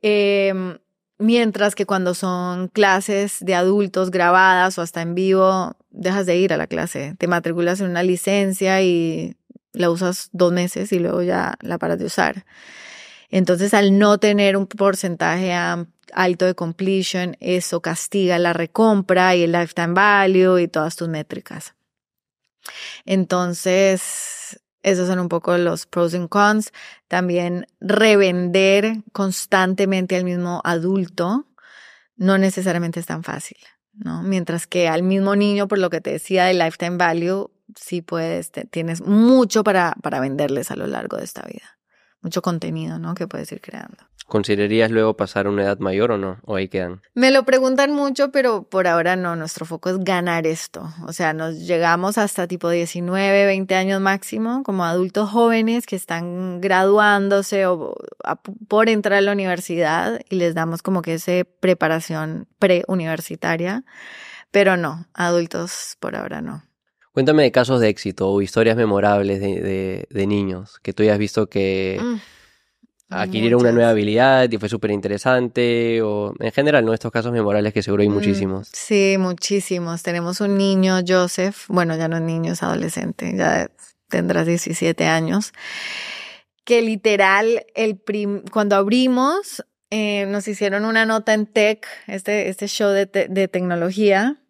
Em, 0.03 0.79
mientras 1.18 1.76
que 1.76 1.87
cuando 1.87 2.14
son 2.14 2.66
clases 2.66 3.37
de 3.39 3.55
adultos 3.55 4.11
grabadas 4.11 4.76
o 4.79 4.83
hasta 4.83 5.03
en 5.03 5.14
vivo, 5.14 5.76
dejas 5.91 6.26
de 6.26 6.37
ir 6.37 6.53
a 6.53 6.57
la 6.57 6.66
clase, 6.66 7.14
te 7.16 7.29
matriculas 7.29 7.81
en 7.81 7.91
una 7.91 8.03
licencia 8.03 8.83
y 8.83 9.37
la 9.72 9.89
usas 9.89 10.31
dos 10.33 10.53
meses 10.53 10.91
y 10.93 10.99
luego 10.99 11.22
ya 11.22 11.55
la 11.61 11.79
paras 11.79 12.01
de 12.01 12.07
usar. 12.07 12.45
Entonces, 13.31 13.74
al 13.74 13.99
no 13.99 14.18
tener 14.18 14.57
un 14.57 14.66
porcentaje 14.66 15.53
alto 16.12 16.47
de 16.47 16.55
completion, 16.55 17.37
eso 17.41 17.83
castiga 17.83 18.39
la 18.39 18.53
recompra 18.53 19.37
y 19.37 19.43
el 19.43 19.53
lifetime 19.53 19.93
value 19.93 20.59
y 20.59 20.68
todas 20.68 20.97
tus 20.97 21.09
métricas. 21.09 21.74
Entonces, 23.05 24.61
esos 24.83 25.09
son 25.09 25.18
un 25.18 25.29
poco 25.29 25.57
los 25.59 25.87
pros 25.87 26.14
y 26.14 26.29
cons. 26.29 26.72
También 27.07 27.66
revender 27.81 29.03
constantemente 29.12 30.16
al 30.16 30.24
mismo 30.24 30.61
adulto 30.64 31.47
no 32.16 32.39
necesariamente 32.39 32.99
es 32.99 33.07
tan 33.07 33.22
fácil, 33.22 33.59
¿no? 33.93 34.22
Mientras 34.22 34.66
que 34.66 34.89
al 34.89 35.03
mismo 35.03 35.37
niño, 35.37 35.68
por 35.68 35.79
lo 35.79 35.89
que 35.89 36.01
te 36.01 36.11
decía 36.11 36.47
del 36.47 36.59
lifetime 36.59 36.97
value, 36.97 37.51
sí 37.76 38.03
puedes, 38.03 38.51
tienes 38.70 39.03
mucho 39.03 39.62
para, 39.62 39.95
para 40.03 40.18
venderles 40.18 40.70
a 40.70 40.76
lo 40.76 40.87
largo 40.87 41.16
de 41.16 41.24
esta 41.24 41.43
vida 41.43 41.78
mucho 42.23 42.43
contenido, 42.43 42.99
¿no? 42.99 43.14
Que 43.14 43.27
puedes 43.27 43.51
ir 43.53 43.61
creando. 43.61 43.97
¿Considerarías 44.29 44.91
luego 44.91 45.16
pasar 45.16 45.47
a 45.47 45.49
una 45.51 45.62
edad 45.62 45.79
mayor 45.79 46.12
o 46.12 46.19
no? 46.19 46.37
¿O 46.45 46.57
ahí 46.57 46.69
quedan? 46.69 47.01
Me 47.14 47.31
lo 47.31 47.45
preguntan 47.45 47.95
mucho, 47.95 48.31
pero 48.31 48.62
por 48.62 48.87
ahora 48.87 49.16
no. 49.16 49.37
Nuestro 49.37 49.64
foco 49.64 49.89
es 49.89 49.99
ganar 50.01 50.47
esto. 50.47 50.87
O 51.07 51.14
sea, 51.14 51.33
nos 51.33 51.61
llegamos 51.61 52.19
hasta 52.19 52.47
tipo 52.47 52.69
19, 52.69 53.47
20 53.47 53.75
años 53.75 54.03
máximo, 54.03 54.62
como 54.64 54.85
adultos 54.85 55.31
jóvenes 55.31 55.87
que 55.87 55.97
están 55.97 56.61
graduándose 56.61 57.64
o 57.64 57.95
por 58.69 58.91
entrar 58.91 59.16
a 59.19 59.23
la 59.23 59.33
universidad 59.33 60.21
y 60.29 60.37
les 60.37 60.55
damos 60.55 60.83
como 60.83 61.01
que 61.01 61.14
esa 61.14 61.33
preparación 61.61 62.47
preuniversitaria. 62.59 63.85
Pero 64.51 64.77
no, 64.77 65.07
adultos 65.14 65.97
por 66.01 66.16
ahora 66.16 66.43
no. 66.43 66.68
Cuéntame 67.19 67.43
de 67.43 67.51
casos 67.51 67.81
de 67.81 67.89
éxito 67.89 68.31
o 68.31 68.41
historias 68.43 68.77
memorables 68.77 69.41
de, 69.41 70.07
de, 70.09 70.27
niños 70.29 70.79
que 70.85 70.93
tú 70.93 71.03
hayas 71.03 71.19
visto 71.19 71.49
que 71.49 71.99
mm, 72.01 72.14
adquirieron 73.11 73.61
una 73.61 73.73
nueva 73.73 73.91
habilidad 73.91 74.49
y 74.49 74.57
fue 74.57 74.69
súper 74.69 74.93
interesante 74.93 76.01
o 76.01 76.33
en 76.39 76.53
general, 76.53 76.85
¿no? 76.85 76.95
Estos 76.95 77.11
casos 77.11 77.33
memorables 77.33 77.73
que 77.73 77.83
seguro 77.83 78.03
hay 78.03 78.09
mm, 78.09 78.12
muchísimos. 78.12 78.69
Sí, 78.73 79.16
muchísimos. 79.19 80.05
Tenemos 80.05 80.41
un 80.41 80.57
niño, 80.57 81.01
Joseph, 81.05 81.64
bueno, 81.66 81.97
ya 81.97 82.07
no 82.07 82.19
es 82.19 82.23
niño, 82.23 82.53
es 82.53 82.62
adolescente, 82.62 83.35
ya 83.37 83.69
tendrás 84.09 84.47
17 84.47 85.05
años, 85.07 85.53
que 86.64 86.83
literal, 86.83 87.66
el 87.75 88.01
cuando 88.53 88.77
abrimos, 88.77 89.64
eh, 89.91 90.25
nos 90.27 90.47
hicieron 90.47 90.85
una 90.85 91.05
nota 91.05 91.35
en 91.35 91.47
Tech, 91.47 91.85
este, 92.07 92.49
este 92.49 92.69
show 92.69 92.91
de, 92.91 93.07
de 93.07 93.49
tecnología, 93.49 94.41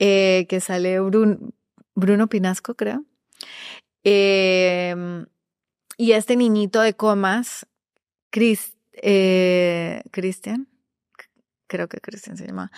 eh, 0.00 0.46
que 0.48 0.60
sale 0.60 0.98
Bruno, 0.98 1.38
Bruno 1.96 2.28
Pinasco, 2.28 2.74
creo. 2.74 3.04
Em, 4.04 5.26
y 5.96 6.12
este 6.12 6.36
niñito 6.36 6.80
de 6.80 6.94
comas, 6.94 7.66
eh, 9.02 10.02
Cristian, 10.12 10.68
creo 11.66 11.88
que 11.88 11.98
Cristian 12.00 12.36
se 12.36 12.46
llama, 12.46 12.70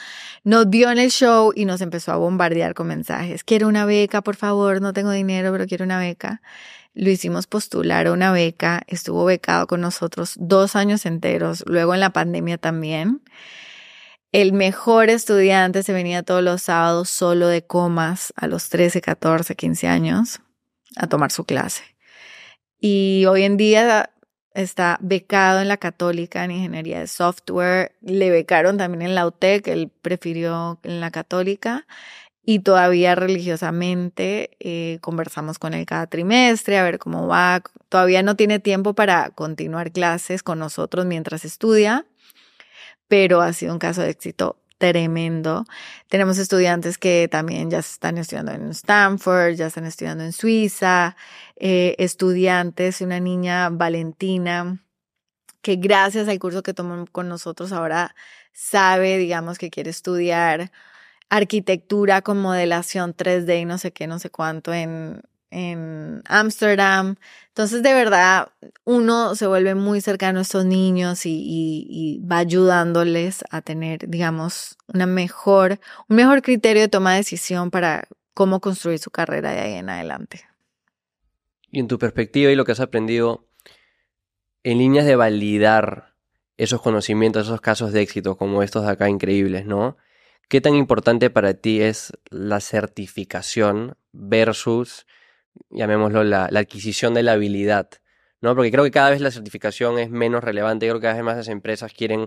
nos 0.45 0.71
vio 0.71 0.91
en 0.91 0.99
el 0.99 1.11
show 1.11 1.53
y 1.55 1.64
nos 1.64 1.81
empezó 1.81 2.12
a 2.12 2.16
bombardear 2.16 2.75
con 2.75 2.87
mensajes. 2.87 3.45
Quiero 3.45 3.69
una 3.69 3.85
beca, 3.85 4.23
por 4.23 4.37
favor, 4.37 4.81
no 4.81 4.93
tengo 4.93 5.11
dinero, 5.11 5.53
pero 5.53 5.66
quiero 5.66 5.85
una 5.85 5.99
beca. 5.99 6.41
Lo 6.95 7.11
hicimos 7.11 7.47
postular 7.47 8.07
a 8.07 8.12
una 8.12 8.33
beca, 8.33 8.83
estuvo 8.87 9.25
becado 9.25 9.66
con 9.66 9.81
nosotros 9.81 10.35
dos 10.39 10.77
años 10.77 11.05
enteros, 11.07 11.64
luego 11.66 11.93
en 11.95 12.01
la 12.01 12.11
pandemia 12.11 12.57
también. 12.57 13.21
El 14.31 14.53
mejor 14.53 15.09
estudiante 15.09 15.83
se 15.83 15.95
venía 15.95 16.22
todos 16.22 16.43
los 16.43 16.62
sábados 16.62 17.09
solo 17.09 17.49
de 17.49 17.62
comas 17.62 18.35
a 18.37 18.47
los 18.47 18.68
13, 18.68 19.01
14, 19.01 19.57
15 19.57 19.89
años 19.89 20.41
a 20.97 21.07
tomar 21.07 21.33
su 21.33 21.45
clase. 21.45 21.83
Y 22.79 23.24
hoy 23.26 23.45
en 23.45 23.57
día 23.57 24.11
está 24.53 24.99
becado 25.01 25.61
en 25.61 25.68
la 25.68 25.79
católica 25.79 26.45
en 26.45 26.51
ingeniería 26.51 27.01
de 27.01 27.07
software. 27.07 27.93
Le 28.03 28.31
becaron 28.31 28.76
también 28.76 29.03
en 29.03 29.14
la 29.14 29.26
UTEC, 29.26 29.66
él 29.68 29.91
prefirió 30.03 30.79
en 30.83 31.01
la 31.01 31.11
católica. 31.11 31.87
Y 32.43 32.61
todavía 32.61 33.14
religiosamente 33.14 34.57
eh, 34.61 34.99
conversamos 35.01 35.59
con 35.59 35.74
él 35.74 35.85
cada 35.85 36.07
trimestre 36.07 36.79
a 36.79 36.83
ver 36.83 36.99
cómo 36.99 37.26
va. 37.29 37.62
Todavía 37.89 38.22
no 38.22 38.37
tiene 38.37 38.59
tiempo 38.59 38.95
para 38.95 39.31
continuar 39.31 39.93
clases 39.93 40.43
con 40.43 40.59
nosotros 40.59 41.05
mientras 41.05 41.45
estudia, 41.45 42.07
pero 43.09 43.41
ha 43.41 43.53
sido 43.53 43.73
un 43.73 43.79
caso 43.79 44.03
de 44.03 44.11
éxito 44.11 44.57
tremendo. 44.79 45.65
Tenemos 46.09 46.39
estudiantes 46.39 46.99
que 46.99 47.29
también 47.31 47.71
ya 47.71 47.81
están 47.81 48.17
estudiando 48.19 48.53
en 48.53 48.71
Stanford, 48.71 49.55
ya 49.55 49.67
están 49.67 49.85
estudiando 49.85 50.25
en 50.25 50.33
Suiza, 50.33 51.17
eh, 51.57 51.97
estudiantes, 51.99 53.01
una 53.01 53.21
niña 53.21 53.69
Valentina, 53.71 54.79
que 55.63 55.77
gracias 55.77 56.29
al 56.29 56.39
curso 56.39 56.63
que 56.63 56.75
tomó 56.75 57.07
con 57.11 57.29
nosotros 57.29 57.73
ahora 57.73 58.15
sabe, 58.53 59.19
digamos, 59.19 59.59
que 59.59 59.71
quiere 59.71 59.91
estudiar 59.91 60.71
arquitectura 61.29 62.23
con 62.23 62.41
modelación 62.41 63.15
3D 63.15 63.61
y 63.61 63.65
no 63.65 63.79
sé 63.79 63.93
qué, 63.93 64.07
no 64.07 64.19
sé 64.19 64.31
cuánto 64.31 64.73
en, 64.73 65.23
en 65.51 66.23
Ámsterdam. 66.27 67.17
Entonces, 67.49 67.83
de 67.83 67.93
verdad, 67.93 68.49
uno 68.85 69.35
se 69.35 69.47
vuelve 69.47 69.75
muy 69.75 70.01
cercano 70.01 70.39
a 70.39 70.43
estos 70.43 70.65
niños 70.65 71.23
y, 71.25 72.21
va 72.31 72.39
ayudándoles 72.39 73.45
a 73.51 73.63
tener, 73.63 74.09
digamos, 74.09 74.77
una 74.87 75.07
mejor, 75.07 75.81
un 76.09 76.17
mejor 76.17 76.43
criterio 76.43 76.83
de 76.83 76.89
toma 76.89 77.13
de 77.13 77.19
decisión 77.19 77.71
para 77.71 78.07
cómo 78.35 78.61
construir 78.61 78.99
su 78.99 79.11
carrera 79.11 79.51
de 79.51 79.61
ahí 79.61 79.75
en 79.75 79.91
adelante. 79.91 80.45
Y 81.71 81.81
en 81.81 81.89
tu 81.89 81.99
perspectiva 81.99 82.51
y 82.51 82.57
lo 82.57 82.65
que 82.65 82.73
has 82.73 82.81
aprendido, 82.81 83.47
en 84.63 84.79
líneas 84.79 85.07
de 85.07 85.17
validar 85.17 86.15
esos 86.57 86.83
conocimientos, 86.83 87.47
esos 87.47 87.61
casos 87.61 87.93
de 87.93 88.03
éxito 88.03 88.37
como 88.37 88.63
estos 88.63 88.85
de 88.85 88.91
acá 88.91 89.09
increíbles, 89.09 89.65
¿no? 89.65 89.97
¿Qué 90.49 90.61
tan 90.61 90.75
importante 90.75 91.29
para 91.29 91.55
ti 91.55 91.83
es 91.83 92.13
la 92.31 92.61
certificación 92.61 93.97
versus, 94.13 95.07
llamémoslo, 95.71 96.25
la, 96.25 96.45
adquisición 96.45 97.15
de 97.15 97.23
la 97.23 97.33
habilidad? 97.33 97.89
¿no? 98.41 98.55
Porque 98.55 98.71
creo 98.71 98.85
que 98.85 98.91
cada 98.91 99.11
vez 99.11 99.21
la 99.21 99.31
certificación 99.31 99.99
es 99.99 100.11
menos 100.11 100.45
relevante. 100.45 100.87
Creo 100.87 101.01
que 101.01 101.03
cada 101.03 101.15
vez 101.15 101.25
más 101.25 101.37
las 101.37 101.49
empresas 101.49 101.93
quieren 101.93 102.27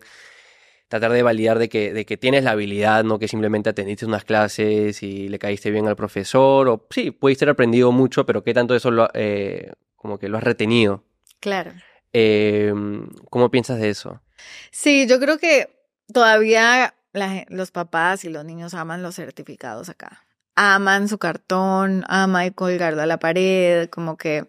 tratar 0.88 1.14
de 1.14 1.24
validar 1.24 1.58
de 1.58 1.70
que, 1.70 1.94
de 1.94 2.06
que 2.06 2.18
tienes 2.18 2.44
la 2.44 2.52
habilidad, 2.52 3.06
no 3.06 3.18
que 3.18 3.30
simplemente 3.30 3.70
atendiste 3.70 4.06
unas 4.06 4.26
clases 4.26 5.02
y 5.04 5.30
le 5.30 5.40
caíste 5.40 5.72
bien 5.72 5.88
al 5.88 5.96
profesor. 5.96 6.68
O 6.68 6.86
sí, 6.90 7.12
pudiste 7.12 7.46
haber 7.46 7.54
aprendido 7.54 7.94
mucho, 7.94 8.26
pero 8.26 8.44
qué 8.44 8.54
tanto 8.54 8.76
eso 8.76 8.92
lo, 8.92 9.10
eh, 9.14 9.72
como 9.96 10.20
que 10.20 10.28
lo 10.28 10.38
has 10.38 10.44
retenido. 10.44 11.06
Claro. 11.40 11.72
Em, 12.12 13.08
¿Cómo 13.30 13.50
piensas 13.50 13.80
de 13.80 13.90
eso? 13.90 14.22
Sí, 14.72 15.08
yo 15.08 15.20
creo 15.20 15.38
que 15.38 15.70
todavía 16.12 16.94
los 17.48 17.72
papás 17.72 18.26
y 18.26 18.30
los 18.30 18.44
niños 18.46 18.74
aman 18.74 19.02
los 19.02 19.16
certificados 19.16 19.90
acá. 19.90 20.26
Aman 20.56 21.08
su 21.08 21.18
cartón, 21.18 22.04
aman 22.08 22.52
colgarlo 22.52 23.02
a 23.02 23.06
la 23.06 23.18
pared, 23.18 23.89
como 23.89 24.18
que 24.18 24.45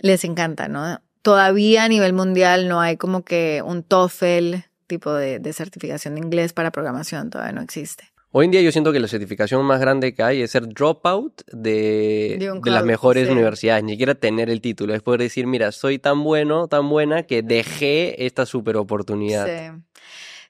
les 0.00 0.24
encanta, 0.24 0.68
¿no? 0.68 1.00
Todavía 1.22 1.84
a 1.84 1.88
nivel 1.88 2.12
mundial 2.12 2.68
no 2.68 2.80
hay 2.80 2.96
como 2.96 3.24
que 3.24 3.62
un 3.64 3.82
TOEFL 3.82 4.56
tipo 4.86 5.14
de, 5.14 5.52
certificación 5.52 6.14
de 6.16 6.20
inglés 6.20 6.52
para 6.52 6.72
programación, 6.72 7.30
todavía 7.30 7.52
no 7.52 7.62
existe. 7.62 8.04
Hoy 8.32 8.44
en 8.46 8.52
día 8.52 8.60
yo 8.60 8.70
siento 8.70 8.92
que 8.92 9.00
la 9.00 9.08
certificación 9.08 9.64
más 9.64 9.80
grande 9.80 10.14
que 10.14 10.22
hay 10.22 10.42
es 10.42 10.52
ser 10.52 10.68
dropout 10.68 11.42
de, 11.52 12.36
de, 12.38 12.70
las 12.70 12.84
mejores 12.84 13.28
universidades, 13.28 13.82
ni 13.82 13.92
siquiera 13.92 14.14
tener 14.14 14.50
el 14.50 14.60
título, 14.60 14.94
es 14.94 15.02
poder 15.02 15.20
decir, 15.20 15.46
mira, 15.46 15.72
soy 15.72 15.98
tan 15.98 16.22
bueno, 16.22 16.68
tan 16.68 16.88
buena 16.88 17.24
que 17.24 17.42
dejé 17.42 18.26
esta 18.26 18.46
super 18.46 18.76
oportunidad. 18.76 19.46
Sí. 19.46 19.82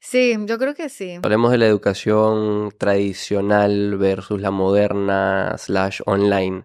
Sí, 0.00 0.34
yo 0.46 0.58
creo 0.58 0.74
que 0.74 0.88
sí. 0.88 1.18
Hablemos 1.22 1.52
de 1.52 1.58
la 1.58 1.66
educación 1.66 2.72
tradicional 2.78 3.98
versus 3.98 4.40
la 4.40 4.50
moderna 4.50 5.54
slash 5.58 6.00
online. 6.06 6.64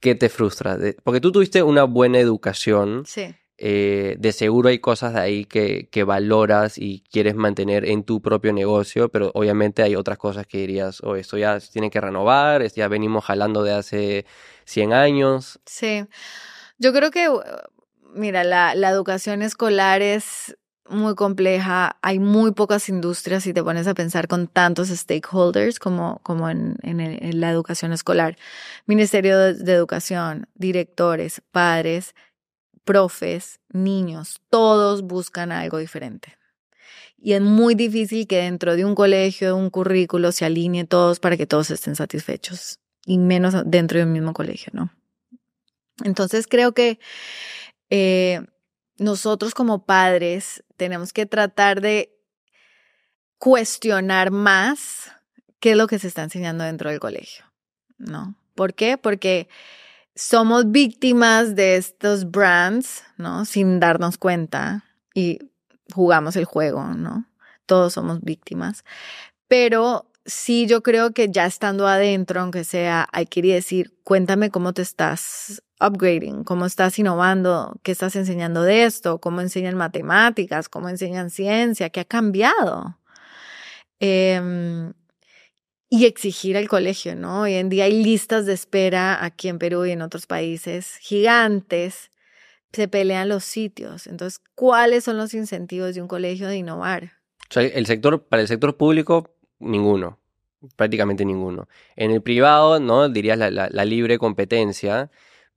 ¿Qué 0.00 0.16
te 0.16 0.28
frustra? 0.28 0.76
Porque 1.04 1.20
tú 1.20 1.30
tuviste 1.30 1.62
una 1.62 1.84
buena 1.84 2.18
educación. 2.18 3.04
Sí. 3.06 3.34
Eh, 3.62 4.16
de 4.18 4.32
seguro 4.32 4.70
hay 4.70 4.78
cosas 4.78 5.12
de 5.12 5.20
ahí 5.20 5.44
que, 5.44 5.88
que, 5.90 6.02
valoras 6.02 6.78
y 6.78 7.04
quieres 7.12 7.34
mantener 7.34 7.84
en 7.84 8.04
tu 8.04 8.22
propio 8.22 8.54
negocio, 8.54 9.10
pero 9.10 9.30
obviamente 9.34 9.82
hay 9.82 9.96
otras 9.96 10.16
cosas 10.16 10.46
que 10.46 10.56
dirías, 10.56 11.02
o 11.02 11.10
oh, 11.10 11.16
esto 11.16 11.36
ya 11.36 11.60
tiene 11.60 11.90
que 11.90 12.00
renovar, 12.00 12.66
ya 12.72 12.88
venimos 12.88 13.26
jalando 13.26 13.62
de 13.62 13.74
hace 13.74 14.24
100 14.64 14.94
años. 14.94 15.60
Sí, 15.66 16.06
yo 16.78 16.94
creo 16.94 17.10
que, 17.10 17.28
mira, 18.14 18.44
la, 18.44 18.74
la 18.74 18.88
educación 18.88 19.42
escolar 19.42 20.00
es 20.00 20.56
muy 20.90 21.14
compleja, 21.14 21.96
hay 22.02 22.18
muy 22.18 22.52
pocas 22.52 22.88
industrias 22.88 23.44
si 23.44 23.54
te 23.54 23.62
pones 23.62 23.86
a 23.86 23.94
pensar 23.94 24.28
con 24.28 24.48
tantos 24.48 24.88
stakeholders 24.88 25.78
como, 25.78 26.20
como 26.22 26.50
en, 26.50 26.76
en, 26.82 27.40
la 27.40 27.50
educación 27.50 27.92
escolar. 27.92 28.36
Ministerio 28.86 29.38
de, 29.38 29.72
Educación, 29.72 30.48
directores, 30.54 31.42
padres, 31.52 32.14
profes, 32.84 33.60
niños, 33.72 34.40
todos 34.50 35.02
buscan 35.02 35.52
algo 35.52 35.78
diferente. 35.78 36.36
Y 37.16 37.34
es 37.34 37.40
muy 37.40 37.74
difícil 37.74 38.26
que 38.26 38.38
dentro 38.38 38.76
de 38.76 38.84
un 38.84 38.94
colegio, 38.94 39.48
de 39.48 39.52
un 39.52 39.70
currículo, 39.70 40.32
se 40.32 40.44
alinee 40.44 40.84
todos 40.84 41.20
para 41.20 41.36
que 41.36 41.46
todos 41.46 41.70
estén 41.70 41.94
satisfechos. 41.94 42.78
Y 43.06 43.18
menos 43.18 43.54
dentro 43.66 43.98
de 43.98 44.04
un 44.04 44.12
mismo 44.12 44.32
colegio, 44.32 44.72
¿no? 44.74 44.90
Entonces 46.04 46.46
creo 46.46 46.72
que 46.72 46.98
eh, 47.90 48.40
nosotros 49.00 49.54
como 49.54 49.86
padres 49.86 50.62
tenemos 50.76 51.14
que 51.14 51.24
tratar 51.24 51.80
de 51.80 52.14
cuestionar 53.38 54.30
más 54.30 55.10
qué 55.58 55.70
es 55.70 55.76
lo 55.78 55.86
que 55.86 55.98
se 55.98 56.06
está 56.06 56.22
enseñando 56.22 56.64
dentro 56.64 56.90
del 56.90 57.00
colegio, 57.00 57.46
¿no? 57.96 58.34
¿Por 58.54 58.74
qué? 58.74 58.98
Porque 58.98 59.48
somos 60.14 60.70
víctimas 60.70 61.56
de 61.56 61.76
estos 61.76 62.30
brands, 62.30 63.02
¿no? 63.16 63.46
Sin 63.46 63.80
darnos 63.80 64.18
cuenta 64.18 64.84
y 65.14 65.38
jugamos 65.94 66.36
el 66.36 66.44
juego, 66.44 66.84
¿no? 66.84 67.24
Todos 67.64 67.94
somos 67.94 68.20
víctimas. 68.20 68.84
Pero 69.48 70.10
sí 70.26 70.66
yo 70.66 70.82
creo 70.82 71.12
que 71.14 71.30
ya 71.30 71.46
estando 71.46 71.88
adentro, 71.88 72.42
aunque 72.42 72.64
sea, 72.64 73.08
hay 73.12 73.24
que 73.24 73.40
decir, 73.40 73.94
cuéntame 74.04 74.50
cómo 74.50 74.74
te 74.74 74.82
estás 74.82 75.62
upgrading, 75.80 76.44
cómo 76.44 76.66
estás 76.66 76.98
innovando, 76.98 77.74
qué 77.82 77.92
estás 77.92 78.16
enseñando 78.16 78.62
de 78.62 78.84
esto, 78.84 79.18
cómo 79.18 79.40
enseñan 79.40 79.76
matemáticas, 79.76 80.68
cómo 80.68 80.88
enseñan 80.88 81.30
ciencia, 81.30 81.90
qué 81.90 82.00
ha 82.00 82.04
cambiado. 82.04 82.98
Em, 83.98 84.92
y 85.88 86.06
exigir 86.06 86.56
al 86.56 86.68
colegio, 86.68 87.16
¿no? 87.16 87.42
Hoy 87.42 87.54
en 87.54 87.68
día 87.68 87.84
hay 87.84 88.02
listas 88.02 88.46
de 88.46 88.52
espera 88.52 89.24
aquí 89.24 89.48
en 89.48 89.58
Perú 89.58 89.84
y 89.86 89.90
en 89.90 90.02
otros 90.02 90.26
países 90.26 90.96
gigantes. 91.00 92.10
Se 92.72 92.86
pelean 92.86 93.28
los 93.28 93.44
sitios. 93.44 94.06
Entonces, 94.06 94.40
¿cuáles 94.54 95.04
son 95.04 95.16
los 95.16 95.34
incentivos 95.34 95.94
de 95.94 96.02
un 96.02 96.08
colegio 96.08 96.46
de 96.46 96.56
innovar? 96.56 97.12
O 97.54 97.58
el 97.58 97.86
sector, 97.86 98.22
para 98.28 98.42
el 98.42 98.48
sector 98.48 98.76
público, 98.76 99.34
ninguno 99.58 100.20
prácticamente 100.76 101.24
ninguno. 101.24 101.68
En 101.96 102.10
el 102.10 102.22
privado, 102.22 102.80
¿no? 102.80 103.08
Dirías 103.08 103.38
la, 103.38 103.84
libre 103.84 104.18
competencia, 104.18 105.10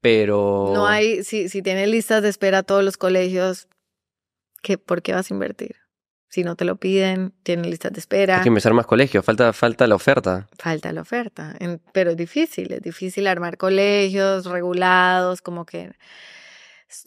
pero... 0.03 0.71
No 0.73 0.85
hay, 0.85 1.23
si, 1.23 1.47
si 1.47 1.61
tienes 1.61 1.87
listas 1.87 2.21
de 2.21 2.27
espera 2.27 2.57
a 2.57 2.63
todos 2.63 2.83
los 2.83 2.97
colegios, 2.97 3.69
¿qué, 4.61 4.77
¿por 4.77 5.01
qué 5.01 5.13
vas 5.13 5.31
a 5.31 5.33
invertir? 5.33 5.77
Si 6.27 6.43
no 6.43 6.57
te 6.57 6.65
lo 6.65 6.75
piden, 6.75 7.33
tienen 7.43 7.69
listas 7.69 7.93
de 7.93 8.01
espera. 8.01 8.35
Hay 8.35 8.43
que 8.43 8.49
empezar 8.49 8.73
más 8.73 8.85
colegios, 8.85 9.23
falta, 9.23 9.53
falta 9.53 9.87
la 9.87 9.95
oferta. 9.95 10.49
Falta 10.59 10.91
la 10.91 10.99
oferta, 11.03 11.55
pero 11.93 12.11
es 12.11 12.17
difícil, 12.17 12.73
es 12.73 12.81
difícil 12.81 13.27
armar 13.27 13.55
colegios 13.55 14.45
regulados, 14.45 15.41
como 15.41 15.65
que 15.65 15.93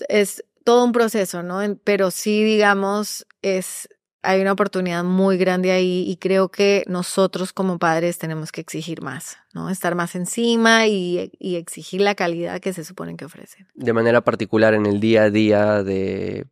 es 0.09 0.42
todo 0.64 0.82
un 0.82 0.92
proceso, 0.92 1.42
¿no? 1.42 1.61
Pero 1.84 2.11
sí, 2.11 2.44
digamos, 2.44 3.26
es 3.42 3.90
hay 4.26 4.40
una 4.40 4.52
oportunidad 4.52 5.04
muy 5.04 5.38
grande 5.38 5.70
ahí 5.70 6.04
y 6.06 6.16
creo 6.16 6.48
que 6.48 6.84
nosotros 6.88 7.52
como 7.52 7.78
padres 7.78 8.18
tenemos 8.18 8.50
que 8.50 8.60
exigir 8.60 9.00
más, 9.00 9.38
¿no? 9.54 9.70
Estar 9.70 9.94
más 9.94 10.16
encima 10.16 10.88
y, 10.88 11.30
exigir 11.40 12.00
la 12.00 12.16
calidad 12.16 12.60
que 12.60 12.72
se 12.72 12.84
supone 12.84 13.16
que 13.16 13.24
ofrecen. 13.24 13.68
De 13.74 13.92
manera 13.92 14.22
particular 14.22 14.74
en 14.74 14.84
el 14.84 14.98
día 14.98 15.24
a 15.24 15.30
día 15.30 15.82
de 15.84 16.46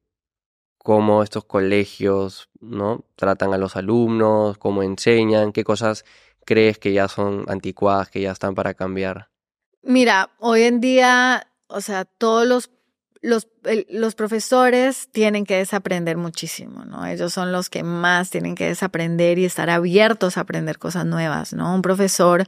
cómo 0.78 1.24
estos 1.24 1.44
colegios, 1.44 2.48
¿no? 2.60 3.04
Tratan 3.16 3.52
a 3.52 3.58
los 3.58 3.74
alumnos, 3.74 4.56
cómo 4.58 4.84
enseñan, 4.84 5.52
qué 5.52 5.64
cosas 5.64 6.04
crees 6.46 6.78
que 6.78 6.92
ya 6.92 7.08
son 7.08 7.44
anticuadas, 7.48 8.08
que 8.08 8.20
ya 8.20 8.30
están 8.30 8.54
para 8.54 8.74
cambiar. 8.74 9.30
Mira, 9.82 10.30
hoy 10.38 10.62
en 10.62 10.80
día, 10.80 11.48
o 11.66 11.80
sea, 11.80 12.04
todos 12.04 12.46
los 12.46 12.70
los, 13.24 13.48
los, 13.88 14.14
profesores 14.14 15.08
tienen 15.10 15.46
que 15.46 15.56
desaprender 15.56 16.18
muchísimo, 16.18 16.84
¿no? 16.84 17.06
Ellos 17.06 17.32
son 17.32 17.52
los 17.52 17.70
que 17.70 17.82
más 17.82 18.28
tienen 18.28 18.54
que 18.54 18.66
desaprender 18.66 19.38
y 19.38 19.46
estar 19.46 19.70
abiertos 19.70 20.36
a 20.36 20.42
aprender 20.42 20.78
cosas 20.78 21.06
nuevas, 21.06 21.54
¿no? 21.54 21.74
Un 21.74 21.80
profesor, 21.80 22.46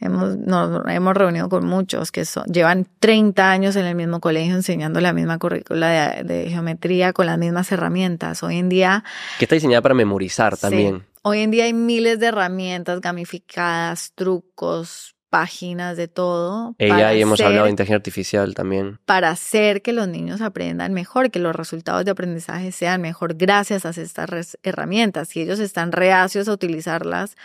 hemos, 0.00 0.36
nos 0.36 0.84
hemos 0.88 1.16
reunido 1.16 1.48
con 1.48 1.64
muchos 1.66 2.10
que 2.10 2.24
son, 2.24 2.44
llevan 2.46 2.88
30 2.98 3.48
años 3.48 3.76
en 3.76 3.86
el 3.86 3.94
mismo 3.94 4.20
colegio 4.20 4.56
enseñando 4.56 5.00
la 5.00 5.12
misma 5.12 5.38
currícula 5.38 6.22
de, 6.24 6.50
geometría 6.50 7.12
con 7.12 7.26
las 7.26 7.38
mismas 7.38 7.70
herramientas. 7.70 8.42
Hoy 8.42 8.58
en 8.58 8.68
día... 8.68 9.04
Que 9.38 9.44
está 9.44 9.54
diseñada 9.54 9.82
para 9.82 9.94
memorizar 9.94 10.56
también. 10.56 11.06
Hoy 11.22 11.40
en 11.40 11.52
día 11.52 11.64
hay 11.64 11.72
miles 11.72 12.18
de 12.18 12.26
herramientas 12.26 13.00
gamificadas, 13.00 14.12
trucos, 14.16 15.14
páginas 15.30 15.96
de 15.96 16.08
todo. 16.08 16.74
Ella 16.78 17.14
y 17.14 17.22
hemos 17.22 17.40
hablado 17.40 17.64
de 17.64 17.70
inteligencia 17.70 17.96
artificial 17.96 18.54
también. 18.54 18.98
Para 19.04 19.30
hacer 19.30 19.82
que 19.82 19.92
los 19.92 20.08
niños 20.08 20.40
aprendan 20.40 20.94
mejor, 20.94 21.30
que 21.30 21.38
los 21.38 21.54
resultados 21.54 22.04
de 22.04 22.10
aprendizaje 22.10 22.72
sean 22.72 23.00
mejor 23.00 23.34
gracias 23.34 23.84
a 23.84 23.90
estas 23.90 24.58
herramientas. 24.62 25.28
Si 25.28 25.40
ellos 25.40 25.58
están 25.58 25.92
reacios 25.92 26.48
a 26.48 26.52
utilizarlas, 26.52 27.36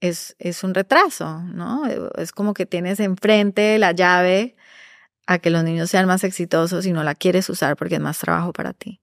es, 0.00 0.36
es 0.38 0.62
un 0.64 0.74
retraso, 0.74 1.40
¿no? 1.42 1.86
Es 2.16 2.32
como 2.32 2.54
que 2.54 2.66
tienes 2.66 3.00
enfrente 3.00 3.78
la 3.78 3.92
llave 3.92 4.56
a 5.26 5.38
que 5.38 5.50
los 5.50 5.64
niños 5.64 5.90
sean 5.90 6.06
más 6.06 6.24
exitosos 6.24 6.86
y 6.86 6.92
no 6.92 7.02
la 7.02 7.14
quieres 7.14 7.48
usar 7.48 7.76
porque 7.76 7.96
es 7.96 8.00
más 8.00 8.18
trabajo 8.18 8.52
para 8.52 8.72
ti. 8.72 9.00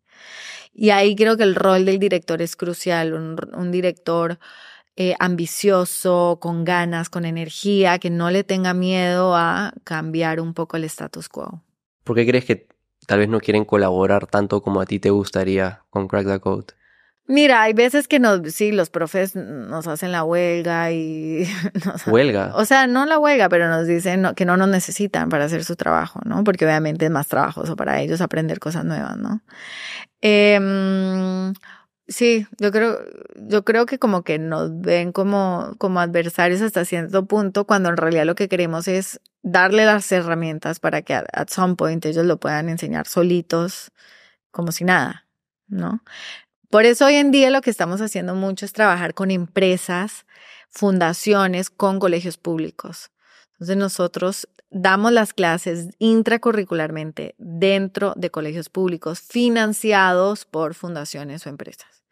Y 0.73 0.89
ahí 0.89 1.15
creo 1.15 1.37
que 1.37 1.43
el 1.43 1.55
rol 1.55 1.85
del 1.85 1.99
director 1.99 2.41
es 2.41 2.55
crucial, 2.55 3.13
un, 3.13 3.37
un 3.53 3.71
director 3.71 4.39
eh, 4.95 5.15
ambicioso, 5.19 6.37
con 6.39 6.63
ganas, 6.63 7.09
con 7.09 7.25
energía, 7.25 7.97
que 7.97 8.11
no 8.11 8.29
le 8.29 8.43
tenga 8.43 8.75
miedo 8.75 9.35
a 9.35 9.73
cambiar 9.83 10.39
un 10.39 10.53
poco 10.53 10.77
el 10.77 10.83
status 10.83 11.29
quo. 11.29 11.63
¿Por 12.03 12.15
qué 12.15 12.27
crees 12.27 12.45
que 12.45 12.67
tal 13.07 13.19
vez 13.19 13.29
no 13.29 13.39
quieren 13.39 13.65
colaborar 13.65 14.27
tanto 14.27 14.61
como 14.61 14.81
a 14.81 14.85
ti 14.85 14.99
te 14.99 15.09
gustaría 15.09 15.81
con 15.89 16.07
Crack 16.07 16.27
the 16.27 16.39
Code? 16.39 16.73
Mira, 17.25 17.61
hay 17.61 17.73
veces 17.73 18.07
que 18.07 18.19
nos, 18.19 18.41
sí, 18.53 18.71
los 18.71 18.89
profes 18.89 19.35
nos 19.35 19.87
hacen 19.87 20.11
la 20.11 20.25
huelga 20.25 20.91
y... 20.91 21.47
¿Huelga? 22.05 22.51
O 22.55 22.65
sea, 22.65 22.85
no 22.85 23.05
la 23.05 23.17
huelga, 23.17 23.47
pero 23.49 23.69
nos 23.69 23.87
dicen 23.87 24.27
que 24.35 24.45
no 24.45 24.57
nos 24.57 24.67
necesitan 24.67 25.29
para 25.29 25.45
hacer 25.45 25.63
su 25.63 25.75
trabajo, 25.75 26.19
¿no? 26.25 26.43
Porque 26.43 26.65
obviamente 26.65 27.05
es 27.05 27.11
más 27.11 27.27
trabajoso 27.27 27.75
para 27.77 28.01
ellos 28.01 28.19
aprender 28.19 28.59
cosas 28.59 28.83
nuevas, 28.83 29.17
¿no? 29.17 29.41
Eh, 30.21 30.59
Sí, 32.07 32.45
yo 32.59 32.71
creo, 32.71 32.99
yo 33.35 33.63
creo 33.63 33.85
que 33.85 33.97
como 33.97 34.23
que 34.23 34.37
nos 34.37 34.81
ven 34.81 35.13
como, 35.13 35.73
como 35.77 36.01
adversarios 36.01 36.61
hasta 36.61 36.83
cierto 36.83 37.25
punto, 37.25 37.65
cuando 37.65 37.89
en 37.89 37.97
realidad 37.97 38.25
lo 38.25 38.35
que 38.35 38.49
queremos 38.49 38.89
es 38.89 39.21
darle 39.41 39.85
las 39.85 40.11
herramientas 40.11 40.79
para 40.81 41.01
que 41.01 41.13
at 41.13 41.49
some 41.49 41.75
point 41.75 42.05
ellos 42.05 42.25
lo 42.25 42.39
puedan 42.39 42.67
enseñar 42.67 43.07
solitos, 43.07 43.91
como 44.51 44.71
si 44.73 44.83
nada, 44.83 45.27
¿no? 45.67 46.03
Por 46.69 46.85
eso 46.85 47.05
hoy 47.05 47.15
en 47.15 47.31
día 47.31 47.51
lo 47.51 47.61
que 47.61 47.69
estamos 47.69 48.01
haciendo 48.01 48.35
mucho 48.35 48.65
es 48.65 48.73
trabajar 48.73 49.13
con 49.13 49.31
empresas, 49.31 50.25
fundaciones, 50.69 51.69
con 51.69 51.99
colegios 51.99 52.37
públicos. 52.37 53.11
Entonces 53.53 53.77
nosotros 53.77 54.49
damos 54.73 55.11
las 55.11 55.33
clases 55.33 55.89
intracurricularmente 55.99 57.35
dentro 57.37 58.13
de 58.17 58.31
colegios 58.31 58.69
públicos 58.69 59.21
financiados 59.21 60.45
por 60.45 60.73
fundaciones 60.73 61.45
o 61.45 61.49
empresas. 61.49 62.03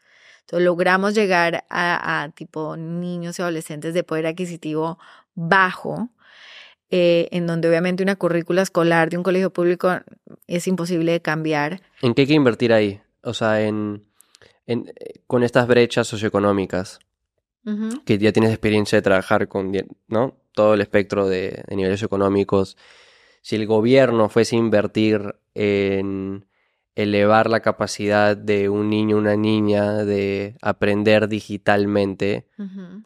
Entonces 0.42 0.66
logramos 0.66 1.16
llegar 1.16 1.66
a, 1.70 2.30
tipo 2.36 2.78
niños 2.78 3.40
y 3.40 3.42
adolescentes 3.42 3.94
de 3.94 4.04
poder 4.04 4.28
adquisitivo 4.28 5.00
bajo, 5.34 6.10
eh, 6.90 7.30
en 7.32 7.48
donde 7.48 7.68
obviamente 7.70 8.04
una 8.04 8.16
currícula 8.16 8.62
escolar 8.62 9.10
de 9.10 9.18
un 9.18 9.24
colegio 9.24 9.52
público 9.52 10.00
es 10.48 10.68
imposible 10.68 11.14
de 11.14 11.22
cambiar. 11.22 11.82
¿En 12.02 12.14
qué 12.14 12.24
hay 12.24 12.28
que 12.28 12.34
invertir 12.34 12.74
ahí? 12.74 13.02
O 13.24 13.34
sea, 13.34 13.62
en, 13.62 14.04
en 14.68 14.94
con 15.26 15.44
estas 15.44 15.68
brechas 15.68 16.08
socioeconómicas, 16.08 17.00
que 18.06 18.18
ya 18.18 18.32
tienes 18.32 18.52
experiencia 18.52 18.98
de 18.98 19.04
trabajar 19.04 19.48
con 19.48 19.72
¿no? 20.08 20.41
Todo 20.54 20.74
el 20.74 20.82
espectro 20.82 21.28
de, 21.28 21.64
de 21.68 21.76
niveles 21.76 22.04
económicos. 22.04 22.78
Si 23.42 23.56
el 23.56 23.66
gobierno 23.66 24.30
fuese 24.30 24.56
a 24.56 24.60
invertir 24.60 25.36
en 25.56 26.46
elevar 26.96 27.50
la 27.50 27.62
capacidad 27.62 28.36
de 28.36 28.70
un 28.70 28.90
niño 28.90 29.16
o 29.16 29.20
una 29.20 29.36
niña 29.36 30.04
de 30.04 30.56
aprender 30.62 31.28
digitalmente. 31.28 32.48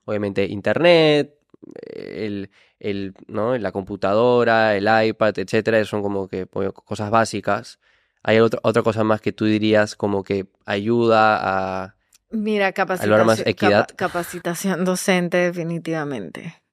Obviamente 0.06 0.46
Internet, 0.46 1.36
el, 1.84 2.50
el, 2.80 3.14
¿no? 3.28 3.58
la 3.58 3.72
computadora, 3.72 4.76
el 4.76 4.88
iPad, 5.08 5.38
etcétera, 5.40 5.84
son 5.86 6.02
como 6.02 6.28
que 6.28 6.46
pues, 6.48 6.72
cosas 6.74 7.12
básicas. 7.12 7.80
¿Hay 8.24 8.40
otra, 8.40 8.60
otra 8.64 8.82
cosa 8.82 9.04
más 9.04 9.22
que 9.22 9.32
tú 9.32 9.46
dirías 9.46 9.96
como 9.96 10.24
que 10.24 10.48
ayuda 10.66 11.38
a... 11.84 11.96
Mira, 12.32 12.72
capacitación, 12.72 13.86
capacitación 13.96 14.84
docente 14.84 15.38
definitivamente 15.38 16.65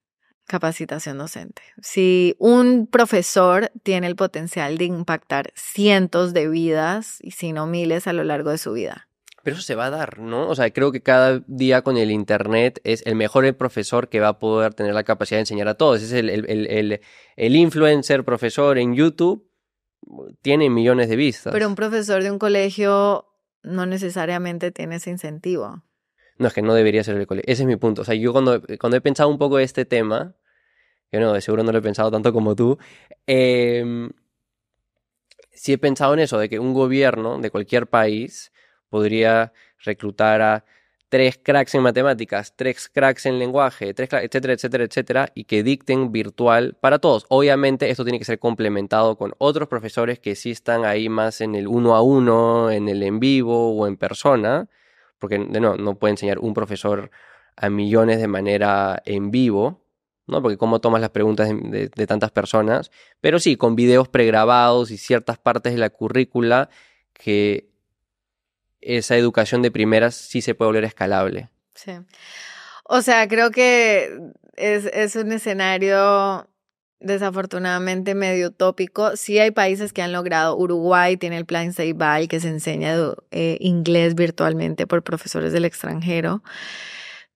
capacitación 0.45 1.17
docente. 1.17 1.61
Si 1.81 2.35
un 2.39 2.87
profesor 2.87 3.71
tiene 3.83 4.07
el 4.07 4.15
potencial 4.15 4.77
de 4.77 4.85
impactar 4.85 5.51
cientos 5.55 6.33
de 6.33 6.47
vidas, 6.49 7.17
y 7.21 7.31
si 7.31 7.53
no 7.53 7.65
miles, 7.65 8.07
a 8.07 8.13
lo 8.13 8.23
largo 8.23 8.49
de 8.49 8.57
su 8.57 8.73
vida. 8.73 9.07
Pero 9.43 9.57
eso 9.57 9.65
se 9.65 9.75
va 9.75 9.87
a 9.87 9.89
dar, 9.89 10.19
¿no? 10.19 10.47
O 10.47 10.55
sea, 10.55 10.71
creo 10.71 10.93
que 10.93 11.01
cada 11.01 11.43
día 11.47 11.81
con 11.81 11.97
el 11.97 12.11
Internet 12.11 12.79
es 12.85 13.05
el 13.05 13.15
mejor 13.15 13.53
profesor 13.57 14.07
que 14.07 14.21
va 14.21 14.29
a 14.29 14.39
poder 14.39 14.73
tener 14.73 14.93
la 14.93 15.03
capacidad 15.03 15.37
de 15.37 15.41
enseñar 15.41 15.67
a 15.67 15.75
todos. 15.75 16.01
Es 16.01 16.13
el, 16.13 16.29
el, 16.29 17.01
el 17.35 17.55
influencer 17.55 18.23
profesor 18.23 18.77
en 18.77 18.95
YouTube, 18.95 19.45
tiene 20.41 20.69
millones 20.69 21.09
de 21.09 21.17
vistas. 21.17 21.51
Pero 21.51 21.67
un 21.67 21.75
profesor 21.75 22.23
de 22.23 22.31
un 22.31 22.39
colegio 22.39 23.27
no 23.63 23.85
necesariamente 23.85 24.71
tiene 24.71 24.95
ese 24.95 25.09
incentivo. 25.09 25.83
No, 26.37 26.47
es 26.47 26.53
que 26.53 26.61
no 26.61 26.73
debería 26.73 27.03
ser 27.03 27.17
el 27.17 27.27
colegio. 27.27 27.51
Ese 27.51 27.63
es 27.63 27.67
mi 27.67 27.75
punto. 27.75 28.01
O 28.01 28.05
sea, 28.05 28.15
yo 28.15 28.31
cuando, 28.31 28.61
cuando 28.79 28.97
he 28.97 29.01
pensado 29.01 29.29
un 29.29 29.37
poco 29.37 29.59
este 29.59 29.85
tema, 29.85 30.35
que 31.11 31.19
no, 31.19 31.33
de 31.33 31.41
seguro 31.41 31.63
no 31.63 31.71
lo 31.71 31.77
he 31.77 31.81
pensado 31.81 32.11
tanto 32.11 32.33
como 32.33 32.55
tú, 32.55 32.77
eh, 33.27 34.09
sí 35.51 35.73
he 35.73 35.77
pensado 35.77 36.13
en 36.13 36.19
eso, 36.19 36.37
de 36.39 36.49
que 36.49 36.59
un 36.59 36.73
gobierno 36.73 37.39
de 37.39 37.51
cualquier 37.51 37.87
país 37.87 38.51
podría 38.89 39.53
reclutar 39.77 40.41
a 40.41 40.65
tres 41.09 41.39
cracks 41.41 41.75
en 41.75 41.83
matemáticas, 41.83 42.55
tres 42.55 42.89
cracks 42.89 43.27
en 43.27 43.37
lenguaje, 43.37 43.93
tres 43.93 44.09
etcétera, 44.11 44.53
etcétera, 44.53 44.83
etcétera, 44.83 45.31
y 45.35 45.43
que 45.43 45.61
dicten 45.61 46.11
virtual 46.11 46.75
para 46.81 46.97
todos. 46.97 47.27
Obviamente 47.29 47.91
esto 47.91 48.03
tiene 48.03 48.17
que 48.17 48.25
ser 48.25 48.39
complementado 48.39 49.15
con 49.15 49.33
otros 49.37 49.67
profesores 49.67 50.17
que 50.17 50.33
sí 50.35 50.49
están 50.49 50.85
ahí 50.85 51.09
más 51.09 51.41
en 51.41 51.53
el 51.53 51.67
uno 51.67 51.95
a 51.95 52.01
uno, 52.01 52.71
en 52.71 52.89
el 52.89 53.03
en 53.03 53.19
vivo 53.19 53.75
o 53.75 53.85
en 53.85 53.95
persona, 53.95 54.69
porque 55.23 55.39
no, 55.39 55.77
no 55.77 55.95
puede 55.95 56.11
enseñar 56.11 56.39
un 56.39 56.53
profesor 56.53 57.09
a 57.55 57.69
millones 57.69 58.19
de 58.19 58.27
manera 58.27 59.01
en 59.05 59.31
vivo, 59.31 59.85
¿no? 60.27 60.41
Porque 60.41 60.57
cómo 60.57 60.81
tomas 60.81 60.99
las 60.99 61.11
preguntas 61.11 61.47
de, 61.47 62.07
tantas 62.07 62.29
personas, 62.31 62.91
pero 63.21 63.39
sí, 63.39 63.55
con 63.55 63.77
videos 63.77 64.09
pregrabados 64.09 64.91
y 64.91 64.97
ciertas 64.97 65.37
partes 65.37 65.71
de 65.71 65.79
la 65.79 65.91
currícula 65.91 66.69
que 67.13 67.69
esa 68.81 69.15
educación 69.15 69.61
de 69.61 69.71
primeras 69.71 70.13
sí 70.13 70.41
se 70.41 70.55
puede 70.55 70.67
volver 70.67 70.83
escalable. 70.83 71.49
Sí. 71.73 71.93
O 72.83 73.01
sea, 73.01 73.25
creo 73.29 73.49
que 73.49 74.09
es, 74.57 74.87
es 74.87 75.15
un 75.15 75.31
escenario 75.31 76.49
desafortunadamente 77.03 78.15
medio 78.15 78.47
utópico. 78.47 79.15
Sí 79.15 79.39
hay 79.39 79.51
países 79.51 79.93
que 79.93 80.01
han 80.01 80.11
logrado. 80.11 80.57
Uruguay 80.57 81.17
tiene 81.17 81.37
el 81.37 81.45
plan 81.45 81.73
Ceibal 81.73 82.27
que 82.27 82.39
se 82.39 82.49
enseña 82.49 82.95
eh, 83.31 83.57
inglés 83.59 84.15
virtualmente 84.15 84.87
por 84.87 85.03
profesores 85.03 85.53
del 85.53 85.65
extranjero. 85.65 86.43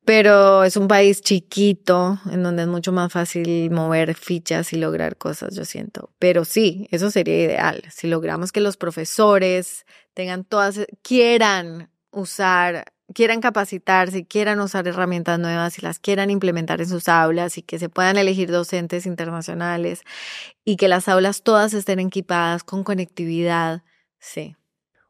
Pero 0.06 0.64
es 0.64 0.78
un 0.78 0.88
país 0.88 1.22
chiquito 1.22 2.18
en 2.32 2.42
donde 2.42 2.64
es 2.64 2.70
mucho 2.70 2.94
más 2.94 3.12
fácil 3.12 3.70
mover 3.72 4.16
fichas 4.16 4.72
y 4.72 4.78
lograr 4.78 5.18
cosas, 5.18 5.54
yo 5.54 5.66
siento. 5.66 6.12
Pero 6.18 6.46
sí, 6.46 6.88
eso 6.92 7.12
sería 7.12 7.44
ideal. 7.44 7.84
Si 7.92 8.08
logramos 8.08 8.54
que 8.54 8.62
los 8.62 8.78
profesores 8.78 9.86
tengan 10.14 10.46
todas, 10.46 10.88
quieran 11.02 11.90
usar 12.12 12.86
quieran 13.14 13.42
capacitarse, 13.42 14.26
quieran 14.26 14.60
usar 14.60 14.88
herramientas 14.88 15.40
nuevas 15.40 15.78
y 15.78 15.82
las 15.82 16.00
quieran 16.00 16.30
implementar 16.30 16.82
en 16.82 16.88
sus 16.88 17.08
aulas 17.08 17.58
y 17.58 17.62
que 17.62 17.80
se 17.80 17.90
puedan 17.90 18.18
elegir 18.18 18.52
docentes 18.52 19.06
internacionales 19.06 20.02
y 20.66 20.76
que 20.76 20.88
las 20.88 21.08
aulas 21.08 21.44
todas 21.44 21.74
estén 21.74 22.00
equipadas 22.00 22.64
con 22.64 22.84
conectividad, 22.84 23.84
sí. 24.20 24.56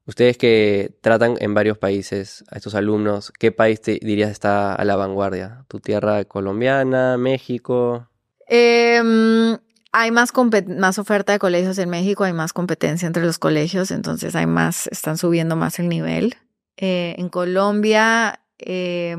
Ustedes 0.05 0.37
que 0.37 0.95
tratan 1.01 1.35
en 1.41 1.53
varios 1.53 1.77
países 1.77 2.45
a 2.49 2.55
estos 2.55 2.75
alumnos, 2.75 3.33
¿qué 3.37 3.51
país 3.51 3.81
te 3.81 3.99
dirías 4.01 4.31
está 4.31 4.73
a 4.73 4.85
la 4.85 4.95
vanguardia? 4.95 5.65
¿Tu 5.67 5.81
tierra 5.81 6.23
colombiana, 6.23 7.17
México? 7.17 8.07
Em, 8.47 9.57
hay 9.91 10.11
más, 10.11 10.31
más 10.77 10.97
oferta 10.97 11.33
de 11.33 11.39
colegios 11.39 11.77
en 11.77 11.89
México, 11.89 12.23
hay 12.23 12.31
más 12.31 12.53
competencia 12.53 13.05
entre 13.05 13.25
los 13.25 13.37
colegios, 13.37 13.91
entonces 13.91 14.33
hay 14.35 14.45
más, 14.45 14.87
están 14.87 15.17
subiendo 15.17 15.57
más 15.57 15.77
el 15.79 15.89
nivel. 15.89 16.37
Eh, 16.77 17.15
en 17.17 17.29
Colombia, 17.29 18.39
eh, 18.59 19.17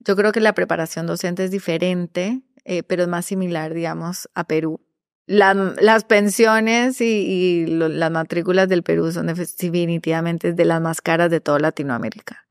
yo 0.00 0.16
creo 0.16 0.32
que 0.32 0.40
la 0.40 0.54
preparación 0.54 1.06
docente 1.06 1.44
es 1.44 1.52
diferente, 1.52 2.42
eh, 2.64 2.82
pero 2.82 3.02
es 3.02 3.08
más 3.08 3.24
similar, 3.24 3.72
digamos, 3.72 4.28
a 4.34 4.44
Perú. 4.44 4.80
las 5.26 6.04
pensiones 6.04 7.00
y, 7.00 7.66
las 7.66 8.10
matrículas 8.10 8.68
del 8.68 8.82
Perú 8.82 9.12
son 9.12 9.28
definitivamente 9.28 10.52
de 10.52 10.64
las 10.64 10.80
más 10.80 11.00
caras 11.00 11.30
de 11.30 11.40
toda 11.40 11.60
Latinoamérica. 11.60 12.44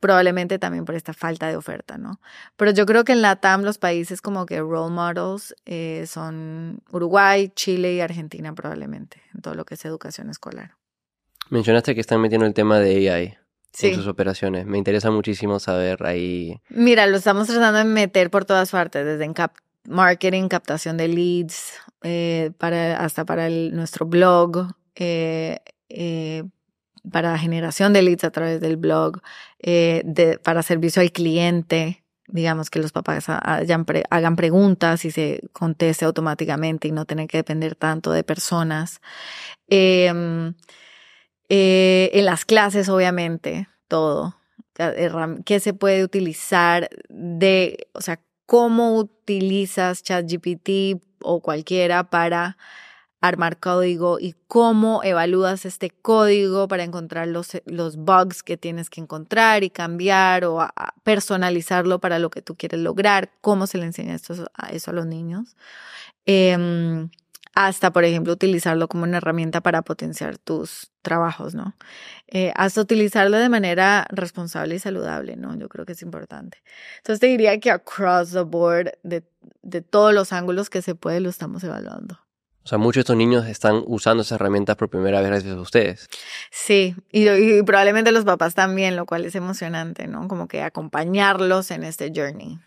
Probablemente 0.00 0.58
también 0.58 0.84
por 0.84 0.94
esta 0.94 1.12
falta 1.12 1.48
de 1.48 1.56
oferta, 1.56 1.98
¿no? 1.98 2.20
Pero 2.56 2.70
yo 2.70 2.86
creo 2.86 3.04
que 3.04 3.12
en 3.12 3.22
la 3.22 3.36
TAM 3.36 3.62
los 3.62 3.78
países 3.78 4.22
como 4.22 4.46
que 4.46 4.60
role 4.60 4.94
models 4.94 5.54
son 6.08 6.82
Uruguay, 6.92 7.50
Chile 7.54 7.94
y 7.94 8.00
Argentina 8.00 8.54
probablemente, 8.54 9.20
en 9.34 9.42
todo 9.42 9.54
lo 9.54 9.64
que 9.64 9.74
es 9.74 9.84
educación 9.84 10.30
escolar. 10.30 10.76
Mencionaste 11.50 11.94
que 11.94 12.00
están 12.00 12.20
metiendo 12.20 12.46
el 12.46 12.54
tema 12.54 12.78
de 12.78 13.10
AI 13.10 13.38
en 13.82 13.94
sus 13.94 14.06
operaciones. 14.06 14.66
Me 14.66 14.78
interesa 14.78 15.10
muchísimo 15.10 15.58
saber 15.58 16.04
ahí. 16.04 16.60
Mira, 16.68 17.06
lo 17.06 17.16
estamos 17.16 17.46
tratando 17.46 17.78
de 17.78 17.84
meter 17.84 18.30
por 18.30 18.44
todas 18.44 18.70
partes, 18.70 19.04
desde 19.04 19.24
en 19.24 19.34
marketing, 19.88 20.48
captación 20.48 20.96
de 20.96 21.08
leads, 21.08 21.74
eh, 22.02 22.50
para, 22.58 22.96
hasta 22.98 23.24
para 23.24 23.48
nuestro 23.48 24.06
blog, 24.06 24.72
eh, 24.94 25.58
eh, 25.88 26.44
para 27.10 27.38
generación 27.38 27.92
de 27.92 28.02
leads 28.02 28.24
a 28.24 28.30
través 28.30 28.60
del 28.60 28.76
blog, 28.76 29.20
de, 29.60 30.40
para 30.42 30.62
servicio 30.62 31.02
al 31.02 31.12
cliente. 31.12 32.02
Digamos 32.28 32.70
que 32.70 32.80
los 32.80 32.90
papás 32.90 33.26
hagan 33.28 34.34
preguntas 34.34 35.04
y 35.04 35.12
se 35.12 35.42
conteste 35.52 36.04
automáticamente 36.04 36.88
y 36.88 36.92
no 36.92 37.04
tener 37.04 37.28
que 37.28 37.38
depender 37.38 37.76
tanto 37.76 38.10
de 38.10 38.24
personas. 38.24 39.00
Em, 41.48 41.56
eh, 41.58 42.10
en 42.14 42.24
las 42.24 42.44
clases, 42.44 42.88
obviamente, 42.88 43.68
todo. 43.88 44.36
¿Qué 45.44 45.60
se 45.60 45.72
puede 45.72 46.04
utilizar 46.04 46.90
de, 47.08 47.88
o 47.92 48.02
sea, 48.02 48.20
cómo 48.44 48.96
utilizas 48.96 50.02
ChatGPT 50.02 51.02
o 51.22 51.40
cualquiera 51.40 52.10
para 52.10 52.58
armar 53.22 53.58
código 53.58 54.18
y 54.20 54.34
cómo 54.46 55.02
evalúas 55.02 55.64
este 55.64 55.90
código 55.90 56.68
para 56.68 56.84
encontrar 56.84 57.26
los, 57.28 57.52
los 57.64 57.96
bugs 57.96 58.42
que 58.42 58.58
tienes 58.58 58.90
que 58.90 59.00
encontrar 59.00 59.64
y 59.64 59.70
cambiar 59.70 60.44
o 60.44 60.68
personalizarlo 61.02 61.98
para 61.98 62.18
lo 62.18 62.28
que 62.30 62.42
tú 62.42 62.54
quieres 62.54 62.80
lograr, 62.80 63.32
cómo 63.40 63.66
se 63.66 63.78
le 63.78 63.86
enseña 63.86 64.14
esto, 64.14 64.34
a 64.54 64.68
eso 64.68 64.90
a 64.90 64.94
los 64.94 65.06
niños. 65.06 65.56
Eh, 66.26 67.08
hasta, 67.56 67.90
por 67.90 68.04
ejemplo, 68.04 68.34
utilizarlo 68.34 68.86
como 68.86 69.04
una 69.04 69.16
herramienta 69.16 69.62
para 69.62 69.80
potenciar 69.80 70.36
tus 70.36 70.90
trabajos, 71.00 71.54
¿no? 71.54 71.74
Eh, 72.28 72.52
hasta 72.54 72.82
utilizarlo 72.82 73.38
de 73.38 73.48
manera 73.48 74.06
responsable 74.10 74.74
y 74.74 74.78
saludable, 74.78 75.36
¿no? 75.36 75.56
Yo 75.56 75.70
creo 75.70 75.86
que 75.86 75.92
es 75.92 76.02
importante. 76.02 76.62
Entonces 76.98 77.18
te 77.18 77.28
diría 77.28 77.58
que 77.58 77.70
across 77.70 78.32
the 78.32 78.42
board, 78.42 78.92
de, 79.02 79.24
de 79.62 79.80
todos 79.80 80.12
los 80.12 80.34
ángulos 80.34 80.68
que 80.68 80.82
se 80.82 80.94
puede, 80.94 81.20
lo 81.20 81.30
estamos 81.30 81.64
evaluando. 81.64 82.18
O 82.62 82.68
sea, 82.68 82.76
muchos 82.76 82.96
de 82.96 83.00
estos 83.00 83.16
niños 83.16 83.46
están 83.46 83.82
usando 83.86 84.22
esas 84.22 84.38
herramientas 84.38 84.76
por 84.76 84.90
primera 84.90 85.20
vez 85.20 85.30
gracias 85.30 85.56
a 85.56 85.60
ustedes. 85.60 86.10
Sí, 86.50 86.94
y, 87.10 87.26
y, 87.26 87.62
probablemente 87.62 88.12
los 88.12 88.26
papás 88.26 88.54
también, 88.54 88.96
lo 88.96 89.06
cual 89.06 89.24
es 89.24 89.34
emocionante, 89.34 90.08
¿no? 90.08 90.28
Como 90.28 90.46
que 90.46 90.60
acompañarlos 90.60 91.70
en 91.70 91.84
este 91.84 92.12
journey. 92.14 92.58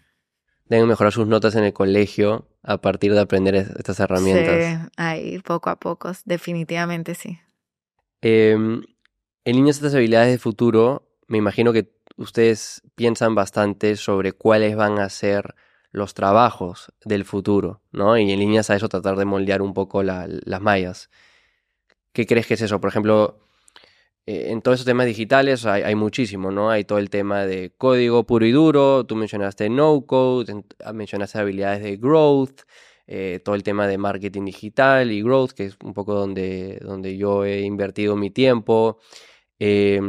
Deben 0.66 0.88
mejorar 0.88 1.14
sus 1.14 1.28
notas 1.28 1.54
en 1.54 1.64
el 1.64 1.74
colegio 1.74 2.48
a 2.64 2.80
partir 2.80 3.14
de 3.14 3.20
aprender 3.20 3.56
estas 3.56 4.00
herramientas. 4.00 4.64
Sí, 4.64 4.92
ahí 4.98 5.40
poco 5.40 5.70
a 5.70 5.78
poco, 5.78 6.12
definitivamente 6.26 7.16
sí. 7.16 7.40
Eh, 8.22 8.54
en 8.54 9.56
líneas 9.56 9.80
de 9.80 9.88
estas 9.88 9.96
habilidades 9.96 10.32
de 10.32 10.38
futuro, 10.38 11.10
me 11.28 11.38
imagino 11.38 11.72
que 11.74 11.92
ustedes 12.18 12.82
piensan 12.96 13.36
bastante 13.36 13.96
sobre 13.96 14.34
cuáles 14.34 14.76
van 14.76 15.00
a 15.00 15.10
ser 15.10 15.56
los 15.92 16.14
trabajos 16.14 16.94
del 17.04 17.26
futuro, 17.26 17.82
¿no? 17.92 18.18
Y 18.18 18.32
en 18.32 18.40
líneas 18.40 18.70
a 18.70 18.76
eso 18.76 18.90
tratar 18.90 19.16
de 19.16 19.26
moldear 19.26 19.62
un 19.62 19.74
poco 19.74 20.04
la, 20.04 20.28
las 20.28 20.62
mallas. 20.62 21.10
¿Qué 22.12 22.26
crees 22.26 22.46
que 22.46 22.56
es 22.56 22.62
eso? 22.62 22.80
Por 22.80 22.90
ejemplo, 22.90 23.40
eh, 24.26 24.52
en 24.52 24.62
todos 24.62 24.76
esos 24.76 24.86
temas 24.86 25.06
digitales 25.06 25.66
hay, 25.66 25.96
muchísimo, 25.96 26.52
¿no? 26.52 26.70
Hay 26.70 26.84
todo 26.84 27.00
el 27.00 27.10
tema 27.10 27.46
de 27.46 27.72
código 27.78 28.26
puro 28.26 28.46
y 28.46 28.52
duro, 28.52 29.06
tú 29.06 29.16
mencionaste 29.16 29.70
no 29.70 30.06
code, 30.06 30.64
ah, 30.84 30.94
mencionaste 30.94 31.40
habilidades 31.40 31.84
de 31.84 31.98
growth, 31.98 32.62
eh, 33.08 33.40
todo 33.44 33.56
el 33.56 33.64
tema 33.64 33.88
de 33.88 33.98
marketing 33.98 34.46
digital 34.46 35.12
y 35.12 35.24
growth, 35.24 35.52
que 35.54 35.66
es 35.66 35.78
un 35.84 35.94
poco 35.94 36.14
donde, 36.14 36.80
donde 36.84 37.18
yo 37.18 37.44
he 37.44 37.62
invertido 37.62 38.16
mi 38.16 38.30
tiempo. 38.30 39.00
Eh, 39.60 40.00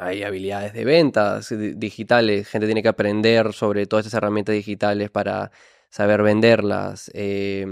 hay 0.00 0.22
habilidades 0.24 0.72
de 0.72 0.84
ventas 0.84 1.54
digitales, 1.76 2.48
gente 2.48 2.66
tiene 2.66 2.82
que 2.82 2.88
aprender 2.88 3.52
sobre 3.52 3.86
todas 3.86 4.06
estas 4.06 4.18
herramientas 4.18 4.54
digitales 4.54 5.10
para 5.10 5.50
saber 5.90 6.22
venderlas. 6.22 7.10
Eh, 7.14 7.64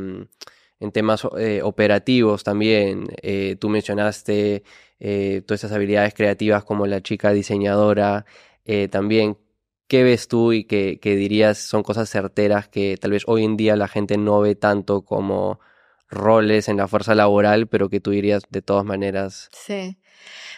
en 0.80 0.92
temas 0.92 1.26
eh, 1.38 1.60
operativos 1.62 2.44
también, 2.44 3.08
tú 3.60 3.68
mencionaste 3.68 4.64
eh, 5.04 5.42
todas 5.44 5.64
esas 5.64 5.72
habilidades 5.76 6.14
creativas 6.14 6.64
como 6.64 6.86
la 6.86 7.02
chica 7.02 7.32
diseñadora, 7.32 8.24
también, 8.90 9.36
¿qué 9.88 10.04
ves 10.04 10.28
tú 10.28 10.52
y 10.52 10.64
qué, 10.64 11.00
qué 11.02 11.16
dirías 11.16 11.58
son 11.58 11.82
cosas 11.82 12.08
certeras 12.08 12.68
que 12.68 12.96
tal 12.96 13.10
vez 13.10 13.24
hoy 13.26 13.44
en 13.44 13.56
día 13.56 13.74
la 13.74 13.88
gente 13.88 14.16
no 14.16 14.40
ve 14.40 14.54
tanto 14.54 15.02
como 15.02 15.58
roles 16.12 16.68
en 16.68 16.76
la 16.76 16.86
fuerza 16.86 17.14
laboral, 17.14 17.66
pero 17.66 17.88
que 17.88 18.00
tú 18.00 18.10
dirías 18.10 18.44
de 18.50 18.62
todas 18.62 18.84
maneras? 18.84 19.48
Sí. 19.52 19.98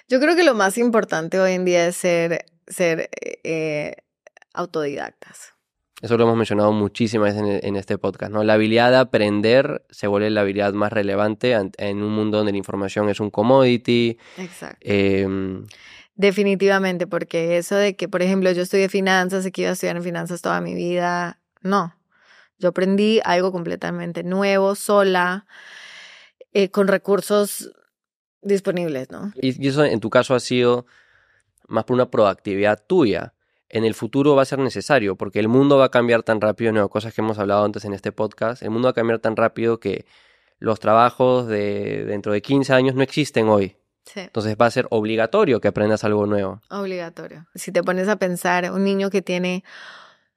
Yo 0.09 0.20
creo 0.20 0.36
que 0.36 0.45
lo 0.45 0.55
más 0.55 0.76
importante 0.76 1.40
hoy 1.40 1.53
en 1.53 1.64
día 1.64 1.86
es 1.86 1.97
ser, 1.97 2.45
ser 2.66 3.09
eh, 3.45 3.97
autodidactas. 4.53 5.54
Eso 6.05 6.19
lo 6.19 6.25
hemos 6.25 6.37
mencionado 6.37 6.71
muchísimas 6.73 7.35
veces 7.35 7.63
en, 7.63 7.67
en, 7.67 7.77
este 7.77 7.97
podcast, 7.97 8.31
¿no? 8.31 8.45
La 8.45 8.55
habilidad 8.55 8.91
de 8.91 8.99
aprender 8.99 9.87
se 9.89 10.07
vuelve 10.07 10.29
la 10.29 10.43
habilidad 10.43 10.75
más 10.75 10.93
relevante 10.93 11.53
en 11.53 12.03
un 12.03 12.13
mundo 12.13 12.37
donde 12.37 12.53
la 12.53 12.59
información 12.59 13.09
es 13.09 13.21
un 13.21 13.31
commodity. 13.31 14.19
Exacto. 14.37 14.77
Eh, 14.83 15.27
Definitivamente, 16.17 17.07
porque 17.07 17.57
eso 17.57 17.75
de 17.75 17.97
que, 17.97 18.07
por 18.07 18.21
ejemplo, 18.21 18.53
yo 18.53 18.63
estudié 18.63 18.89
finanzas 18.89 19.45
y 19.47 19.51
que 19.51 19.63
iba 19.63 19.71
a 19.71 19.73
estudiar 19.73 19.97
en 19.97 20.03
finanzas 20.03 20.43
toda 20.43 20.61
mi 20.61 20.75
vida, 20.75 21.41
no. 21.63 21.97
Yo 22.59 22.69
aprendí 22.69 23.21
algo 23.25 23.51
completamente 23.51 24.23
nuevo, 24.23 24.77
sola, 24.77 25.47
eh, 26.53 26.71
con 26.71 26.87
recursos 26.87 27.73
disponibles, 28.43 29.11
¿no? 29.11 29.33
Y, 29.41 29.67
eso 29.67 29.85
en 29.85 29.99
tu 29.99 30.09
caso 30.11 30.35
ha 30.35 30.41
sido 30.41 30.87
más 31.67 31.85
por 31.85 31.95
una 31.95 32.11
proactividad 32.11 32.81
tuya. 32.87 33.33
En 33.69 33.85
el 33.85 33.95
futuro 33.95 34.37
va 34.37 34.43
a 34.43 34.47
ser 34.47 34.59
necesario, 34.59 35.17
porque 35.17 35.41
el 35.41 35.49
mundo 35.49 35.79
va 35.79 35.87
a 35.87 35.91
cambiar 35.91 36.23
tan 36.23 36.41
rápido, 36.41 36.73
¿no? 36.73 36.89
cosas 36.89 37.15
que 37.15 37.21
hemos 37.21 37.39
hablado 37.39 37.65
antes 37.65 37.85
en 37.85 37.93
este 37.93 38.12
podcast, 38.12 38.62
el 38.62 38.71
mundo 38.71 38.87
va 38.87 38.91
a 38.91 38.95
cambiar 38.95 39.19
tan 39.19 39.37
rápido 39.37 39.81
que 39.81 40.07
los 40.59 40.81
trabajos 40.81 41.47
de 41.49 42.05
dentro 42.05 42.33
de 42.33 42.43
15 42.43 42.73
años 42.73 42.95
no 42.95 43.03
existen 43.03 43.49
hoy. 43.49 43.77
Sí. 44.05 44.21
Entonces 44.21 44.57
va 44.61 44.67
a 44.67 44.71
ser 44.71 44.87
obligatorio 44.91 45.61
que 45.61 45.69
aprendas 45.69 46.05
algo 46.05 46.27
nuevo. 46.27 46.61
Obligatorio. 46.71 47.47
Si 47.55 47.73
te 47.73 47.83
pones 47.83 48.09
a 48.09 48.17
pensar, 48.17 48.71
un 48.71 48.85
niño 48.85 49.11
que 49.11 49.23
tiene 49.23 49.65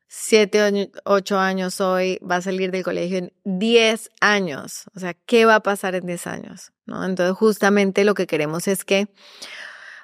7, 0.10 0.92
8 1.04 1.40
años 1.40 1.82
hoy 1.82 2.20
va 2.20 2.38
a 2.38 2.42
salir 2.42 2.72
del 2.72 2.84
colegio 2.84 3.18
en 3.18 3.34
10 3.44 4.10
años. 4.22 4.86
O 4.96 5.00
sea, 5.00 5.14
¿qué 5.14 5.46
va 5.46 5.56
a 5.56 5.60
pasar 5.60 5.96
en 5.96 6.06
10 6.06 6.28
años? 6.28 6.72
¿No? 6.86 7.04
Entonces, 7.04 7.36
justamente 7.36 8.06
lo 8.06 8.14
que 8.14 8.26
queremos 8.26 8.68
es 8.68 8.86
que, 8.86 9.10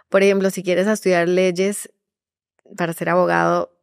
por 0.09 0.21
ejemplo, 0.21 0.49
si 0.49 0.61
quieres 0.61 0.87
estudiar 0.87 1.29
leyes 1.29 1.89
para 2.77 2.93
ser 2.93 3.09
abogado, 3.09 3.77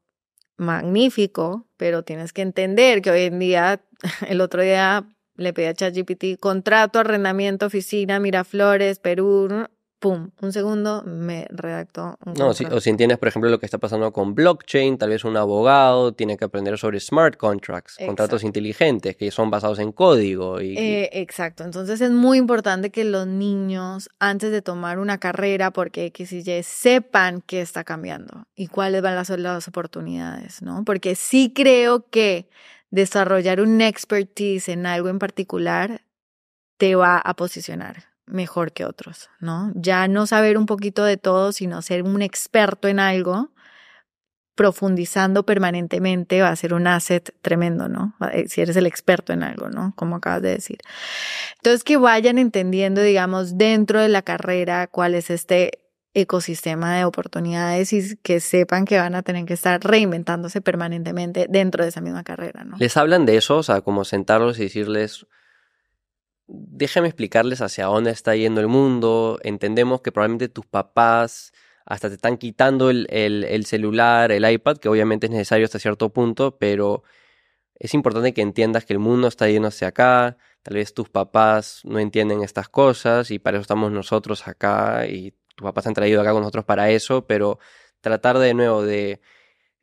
magnífico, 0.56 1.66
pero 1.76 2.02
tienes 2.02 2.32
que 2.32 2.42
entender 2.42 3.02
que 3.02 3.10
hoy 3.10 3.22
en 3.22 3.38
día, 3.38 3.82
el 4.28 4.40
otro 4.40 4.62
día 4.62 5.08
le 5.36 5.52
pedí 5.52 5.66
a 5.66 5.74
ChatGPT 5.74 6.38
contrato, 6.38 6.98
arrendamiento, 6.98 7.66
oficina, 7.66 8.20
Miraflores, 8.20 8.98
Perú, 8.98 9.66
pum, 10.00 10.30
un 10.40 10.52
segundo 10.52 11.02
me 11.04 11.46
redactó 11.50 12.18
un 12.24 12.32
No, 12.32 12.54
si, 12.54 12.64
o 12.64 12.80
si 12.80 12.88
entiendes, 12.88 13.18
por 13.18 13.28
ejemplo, 13.28 13.50
lo 13.50 13.60
que 13.60 13.66
está 13.66 13.76
pasando 13.76 14.12
con 14.12 14.34
blockchain, 14.34 14.96
tal 14.96 15.10
vez 15.10 15.24
un 15.24 15.36
abogado 15.36 16.12
tiene 16.12 16.38
que 16.38 16.46
aprender 16.46 16.78
sobre 16.78 16.98
smart 16.98 17.36
contracts, 17.36 17.92
exacto. 17.92 18.06
contratos 18.06 18.42
inteligentes 18.42 19.14
que 19.14 19.30
son 19.30 19.50
basados 19.50 19.78
en 19.78 19.92
código. 19.92 20.60
Y, 20.60 20.76
eh, 20.76 21.10
exacto, 21.12 21.64
entonces 21.64 22.00
es 22.00 22.10
muy 22.10 22.38
importante 22.38 22.90
que 22.90 23.04
los 23.04 23.26
niños, 23.26 24.08
antes 24.18 24.50
de 24.50 24.62
tomar 24.62 24.98
una 24.98 25.18
carrera, 25.18 25.70
porque 25.70 26.06
X 26.06 26.32
y 26.32 26.38
Y, 26.50 26.62
sepan 26.62 27.42
qué 27.42 27.60
está 27.60 27.84
cambiando 27.84 28.46
y 28.56 28.68
cuáles 28.68 29.02
van 29.02 29.18
a 29.18 29.24
ser 29.24 29.38
las 29.40 29.68
oportunidades, 29.68 30.62
¿no? 30.62 30.82
Porque 30.84 31.14
sí 31.14 31.52
creo 31.54 32.08
que 32.08 32.48
desarrollar 32.90 33.60
un 33.60 33.82
expertise 33.82 34.70
en 34.70 34.86
algo 34.86 35.10
en 35.10 35.18
particular 35.18 36.00
te 36.78 36.94
va 36.94 37.18
a 37.18 37.34
posicionar 37.34 38.10
mejor 38.26 38.72
que 38.72 38.84
otros, 38.84 39.30
¿no? 39.40 39.72
Ya 39.74 40.08
no 40.08 40.26
saber 40.26 40.56
un 40.58 40.66
poquito 40.66 41.04
de 41.04 41.16
todo, 41.16 41.52
sino 41.52 41.82
ser 41.82 42.02
un 42.02 42.22
experto 42.22 42.88
en 42.88 43.00
algo, 43.00 43.50
profundizando 44.54 45.46
permanentemente 45.46 46.42
va 46.42 46.50
a 46.50 46.56
ser 46.56 46.74
un 46.74 46.86
asset 46.86 47.34
tremendo, 47.40 47.88
¿no? 47.88 48.14
Si 48.46 48.60
eres 48.60 48.76
el 48.76 48.86
experto 48.86 49.32
en 49.32 49.42
algo, 49.42 49.70
¿no? 49.70 49.94
Como 49.96 50.16
acabas 50.16 50.42
de 50.42 50.50
decir. 50.50 50.78
Entonces, 51.56 51.82
que 51.82 51.96
vayan 51.96 52.36
entendiendo, 52.36 53.00
digamos, 53.00 53.56
dentro 53.56 54.00
de 54.00 54.08
la 54.08 54.20
carrera 54.20 54.86
cuál 54.86 55.14
es 55.14 55.30
este 55.30 55.78
ecosistema 56.12 56.96
de 56.96 57.04
oportunidades 57.04 57.92
y 57.92 58.16
que 58.16 58.40
sepan 58.40 58.84
que 58.84 58.98
van 58.98 59.14
a 59.14 59.22
tener 59.22 59.46
que 59.46 59.54
estar 59.54 59.80
reinventándose 59.80 60.60
permanentemente 60.60 61.46
dentro 61.48 61.84
de 61.84 61.88
esa 61.90 62.00
misma 62.00 62.22
carrera, 62.24 62.64
¿no? 62.64 62.76
¿Les 62.78 62.96
hablan 62.96 63.26
de 63.26 63.36
eso? 63.36 63.58
O 63.58 63.62
sea, 63.62 63.80
como 63.80 64.04
sentarlos 64.04 64.58
y 64.58 64.64
decirles, 64.64 65.24
déjame 66.50 67.08
explicarles 67.08 67.60
hacia 67.60 67.86
dónde 67.86 68.10
está 68.10 68.34
yendo 68.36 68.60
el 68.60 68.68
mundo. 68.68 69.38
Entendemos 69.42 70.00
que 70.00 70.12
probablemente 70.12 70.48
tus 70.48 70.66
papás 70.66 71.52
hasta 71.86 72.08
te 72.08 72.14
están 72.14 72.36
quitando 72.38 72.90
el, 72.90 73.06
el, 73.10 73.44
el, 73.44 73.66
celular, 73.66 74.32
el 74.32 74.50
iPad, 74.50 74.78
que 74.78 74.88
obviamente 74.88 75.26
es 75.26 75.32
necesario 75.32 75.64
hasta 75.64 75.78
cierto 75.78 76.10
punto, 76.10 76.58
pero 76.58 77.02
es 77.76 77.94
importante 77.94 78.34
que 78.34 78.42
entiendas 78.42 78.84
que 78.84 78.92
el 78.92 78.98
mundo 78.98 79.28
está 79.28 79.48
yendo 79.48 79.68
hacia 79.68 79.88
acá. 79.88 80.36
Tal 80.62 80.74
vez 80.74 80.92
tus 80.94 81.08
papás 81.08 81.80
no 81.84 81.98
entienden 81.98 82.42
estas 82.42 82.68
cosas 82.68 83.30
y 83.30 83.38
para 83.38 83.56
eso 83.56 83.62
estamos 83.62 83.92
nosotros 83.92 84.46
acá 84.46 85.06
y 85.06 85.32
tus 85.56 85.64
papás 85.64 85.86
han 85.86 85.94
traído 85.94 86.20
acá 86.20 86.32
con 86.32 86.42
nosotros 86.42 86.64
para 86.64 86.90
eso, 86.90 87.26
pero 87.26 87.58
tratar 88.00 88.38
de 88.38 88.54
nuevo 88.54 88.82
de 88.82 89.20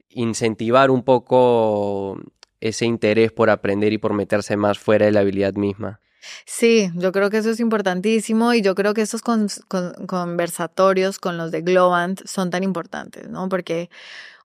incentivar 0.10 0.92
un 0.92 1.04
poco 1.04 2.20
ese 2.60 2.86
interés 2.86 3.32
por 3.32 3.50
aprender 3.50 3.94
y 3.94 3.98
por 3.98 4.14
meterse 4.14 4.58
más 4.58 4.80
fuera 4.80 5.06
de 5.06 5.12
la 5.12 5.22
habilidad 5.22 5.54
misma. 5.54 6.00
Sí, 6.46 6.92
yo 6.96 7.12
creo 7.12 7.30
que 7.30 7.38
eso 7.38 7.50
es 7.52 7.60
importantísimo 7.60 8.54
y 8.54 8.62
yo 8.62 8.76
creo 8.76 8.94
que 8.94 9.02
estos 9.02 9.22
con, 9.22 9.48
con, 9.68 9.94
conversatorios 10.08 11.20
con 11.20 11.38
los 11.38 11.52
de 11.52 11.62
Globant 11.62 12.26
son 12.26 12.50
tan 12.50 12.64
importantes, 12.64 13.30
¿no? 13.30 13.50
Porque 13.50 13.90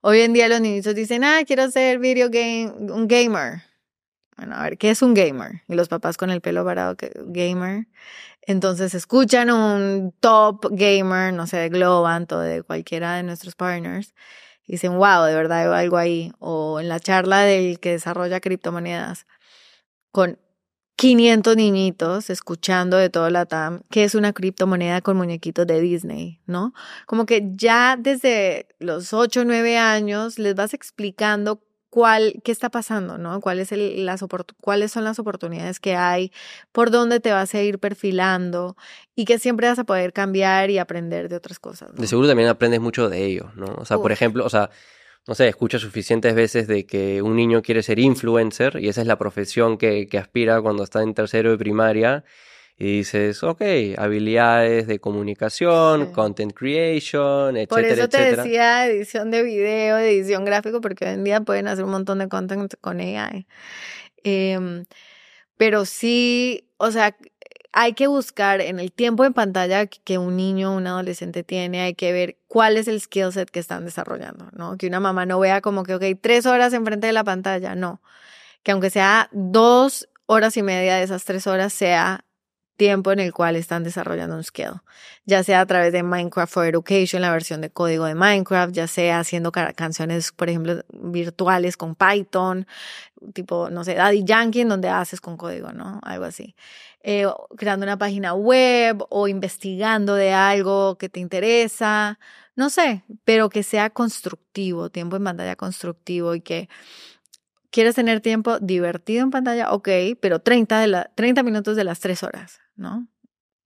hoy 0.01 0.21
en 0.21 0.33
día 0.33 0.49
los 0.49 0.61
niños 0.61 0.95
dicen, 0.95 1.25
ah, 1.25 1.41
quiero 1.47 1.71
ser 1.71 1.99
video 1.99 2.29
game, 2.31 2.73
un 2.93 3.09
gamer. 3.09 3.63
Bueno, 4.37 4.57
a 4.57 4.63
ver, 4.65 4.79
¿qué 4.79 4.91
es 4.91 5.03
un 5.03 5.15
gamer? 5.15 5.63
Y 5.69 5.75
los 5.75 5.89
papás 5.89 6.17
con 6.17 6.31
el 6.31 6.41
pelo 6.41 6.65
varado, 6.65 6.97
gamer. 7.27 7.87
Entonces 8.43 8.95
escuchan 8.95 9.51
un 9.51 10.13
top 10.21 10.67
gamer, 10.73 11.33
no 11.33 11.47
sé, 11.47 11.59
de 11.59 11.69
Globant 11.69 12.33
o 12.33 12.41
de 12.41 12.63
cualquiera 12.63 13.17
de 13.17 13.23
nuestros 13.23 13.55
partners, 13.55 14.15
y 14.67 14.73
dicen, 14.73 14.97
wow, 14.97 15.25
de 15.25 15.35
verdad 15.35 15.61
hay 15.75 15.85
algo 15.85 15.97
ahí. 15.97 16.33
O 16.39 16.81
en 16.81 16.89
la 16.89 16.99
charla 17.01 17.41
del 17.43 17.79
que 17.81 17.93
desarrolla 17.93 18.41
criptomonedas, 18.41 19.27
con 20.13 20.39
500 21.03 21.57
niñitos 21.57 22.31
escuchando 22.31 22.97
de 22.97 23.11
todo 23.11 23.29
la 23.29 23.45
TAM 23.45 23.81
que 23.91 24.05
es 24.05 24.15
una 24.15 24.33
criptomoneda 24.33 25.01
con 25.01 25.17
muñequitos 25.17 25.67
de 25.67 25.81
Disney, 25.81 26.39
¿no? 26.47 26.75
Como 27.07 27.27
que 27.27 27.43
ya 27.57 27.97
desde 27.99 28.69
los 28.79 29.13
8 29.13 29.41
o 29.41 29.45
9 29.45 29.79
años 29.79 30.39
les 30.39 30.55
vas 30.55 30.75
explicando 30.75 31.61
cuál, 31.91 32.41
qué 32.45 32.53
está 32.53 32.71
pasando, 32.71 33.19
¿no? 33.19 33.41
¿Cuál 33.41 33.59
es 33.59 33.73
el, 33.73 34.07
las 34.07 34.25
cuáles 34.61 34.93
son 34.93 35.03
las 35.03 35.19
oportunidades 35.19 35.81
que 35.81 35.97
hay, 35.97 36.31
por 36.71 36.93
dónde 36.93 37.19
te 37.19 37.33
vas 37.33 37.53
a 37.53 37.61
ir 37.61 37.81
perfilando 37.81 38.77
y 39.17 39.25
que 39.25 39.41
siempre 39.41 39.67
vas 39.67 39.81
a 39.81 39.85
poder 39.85 40.13
cambiar 40.13 40.71
y 40.71 40.79
aprender 40.79 41.29
de 41.29 41.35
otras 41.35 41.59
cosas. 41.59 41.93
De 41.97 42.07
seguro 42.07 42.29
también 42.29 42.49
aprendes 42.49 42.81
mucho 42.81 43.09
de 43.09 43.25
ellos, 43.25 43.57
¿no? 43.57 43.75
O 43.77 43.85
sea, 43.85 43.99
por 43.99 44.13
ejemplo, 44.13 44.47
o 44.47 44.51
sea, 44.51 44.71
no 45.27 45.35
sé, 45.35 45.49
escucho 45.49 45.79
suficientes 45.79 46.35
veces 46.35 46.67
de 46.67 46.85
que 46.85 47.23
un 47.23 47.37
niño 47.37 47.63
quiere 47.63 47.83
ser 47.83 47.99
influencer 47.99 48.79
y 48.81 48.89
esa 48.89 49.03
es 49.03 49.07
la 49.07 49.19
profesión 49.19 49.79
que, 49.79 50.07
que 50.09 50.19
aspira 50.19 50.61
cuando 50.61 50.83
está 50.83 51.03
en 51.03 51.15
tercero 51.15 51.51
de 51.51 51.59
primaria 51.59 52.25
y 52.77 52.99
dices, 52.99 53.45
ok, 53.45 53.63
habilidades 53.97 54.89
de 54.89 54.99
comunicación, 54.99 56.13
content 56.13 56.53
creation, 56.53 57.57
etcétera, 57.57 57.69
Por 57.69 57.85
eso 57.85 58.09
te 58.09 58.37
decía 58.37 58.87
edición 58.87 59.31
de 59.31 59.43
video, 59.45 59.99
edición 59.99 60.45
gráfico, 60.45 60.81
porque 60.81 61.05
hoy 61.05 61.13
en 61.13 61.23
día 61.23 61.41
pueden 61.43 61.69
hacer 61.69 61.85
un 61.85 61.93
montón 61.93 62.19
de 62.19 62.29
content 62.29 62.75
con 62.81 62.99
AI. 62.99 63.47
Em, 64.25 64.85
pero 65.57 65.85
sí, 65.85 66.69
o 66.77 66.91
sea, 66.91 67.17
hay 67.73 67.95
que 67.95 68.07
buscar 68.07 68.61
en 68.61 68.79
el 68.79 68.93
tiempo 68.93 69.25
en 69.25 69.33
pantalla 69.33 69.87
que 69.87 70.19
un 70.19 70.37
niño 70.37 70.73
o 70.73 70.77
un 70.77 70.87
adolescente 70.87 71.43
tiene, 71.43 71.81
hay 71.81 71.95
que 71.95 72.13
ver 72.13 72.37
cuál 72.47 72.77
es 72.77 72.87
el 72.87 73.01
skill 73.01 73.33
set 73.33 73.51
que 73.51 73.61
están 73.61 73.85
desarrollando, 73.85 74.49
¿no? 74.53 74.77
Que 74.77 74.87
una 74.87 75.01
mamá 75.01 75.25
no 75.25 75.41
vea 75.41 75.63
como 75.63 75.83
que, 75.83 75.95
ok, 75.95 76.05
tres 76.21 76.45
horas 76.45 76.75
enfrente 76.75 77.07
de 77.07 77.15
la 77.15 77.25
pantalla, 77.25 77.75
no. 77.75 78.03
Que 78.63 78.73
aunque 78.73 78.91
sea 78.91 79.29
dos 79.33 80.09
horas 80.27 80.57
y 80.57 80.63
media 80.63 80.97
de 80.97 81.03
esas 81.03 81.25
tres 81.25 81.47
horas 81.47 81.73
sea 81.73 82.25
tiempo 82.77 83.13
en 83.13 83.21
el 83.21 83.33
cual 83.33 83.57
están 83.57 83.85
desarrollando 83.85 84.37
un 84.37 84.45
skill, 84.45 84.81
ya 85.25 85.43
sea 85.45 85.61
a 85.61 85.67
través 85.67 85.93
de 85.93 86.03
Minecraft 86.03 86.53
for 86.53 86.67
Education, 86.67 87.23
la 87.23 87.31
versión 87.31 87.61
de 87.61 87.71
código 87.71 88.07
de 88.07 88.15
Minecraft, 88.15 88.73
ya 88.73 88.87
sea 88.87 89.21
haciendo 89.21 89.53
canciones, 89.53 90.33
por 90.33 90.49
ejemplo, 90.49 90.83
virtuales 90.91 91.77
con 91.77 91.95
Python, 91.95 92.67
tipo, 93.35 93.71
no 93.71 93.85
sé, 93.85 93.95
Daddy 93.95 94.25
Yankee, 94.25 94.65
donde 94.65 94.89
haces 94.89 95.21
con 95.21 95.37
código, 95.37 95.73
¿no? 95.73 96.01
Algo 96.03 96.25
así. 96.25 96.57
Eh, 97.05 97.27
creando 97.57 97.85
una 97.85 97.99
página 97.99 98.35
web 98.35 99.05
o 99.11 99.27
investigando 99.27 100.15
de 100.15 100.33
algo 100.33 100.97
que 100.99 101.09
te 101.09 101.19
interesa, 101.19 102.21
no 102.55 102.71
sé, 102.71 103.03
pero 103.25 103.49
que 103.49 103.65
sea 103.65 103.91
constructivo, 103.91 104.91
tiempo 104.91 105.17
en 105.17 105.25
pantalla 105.25 105.57
constructivo 105.57 106.35
y 106.35 106.43
que 106.43 106.69
quieres 107.71 107.97
tener 107.97 108.21
tiempo 108.21 108.61
divertido 108.61 109.25
en 109.25 109.31
pantalla, 109.31 109.73
ok, 109.73 109.89
pero 110.21 110.41
30, 110.41 110.79
de 110.79 110.87
la, 110.87 111.11
30 111.17 111.43
minutos 111.43 111.75
de 111.75 111.85
las 111.85 111.99
3 111.99 112.23
horas. 112.23 112.61
¿no? 112.77 113.09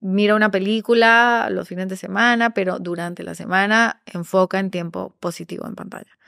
Mira 0.00 0.34
una 0.34 0.50
película 0.50 1.48
los 1.50 1.68
fines 1.68 1.88
de 1.88 1.96
semana, 1.96 2.50
pero 2.50 2.78
durante 2.78 3.22
la 3.22 3.34
semana 3.34 4.00
enfoca 4.06 4.58
en 4.60 4.70
tiempo 4.70 5.14
positivo 5.20 5.66
en 5.66 5.74
pantalla. 5.74 6.18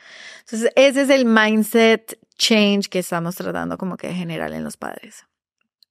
Entonces, 0.41 0.73
ese 0.75 1.03
es 1.03 1.11
el 1.11 1.25
mindset 1.25 2.19
change 2.37 2.89
que 2.89 2.99
estamos 2.99 3.37
tratando 3.37 3.79
como 3.79 3.97
que 3.97 4.09
de 4.09 4.15
generar 4.15 4.53
en 4.53 4.65
los 4.65 4.77
padres. 4.77 5.28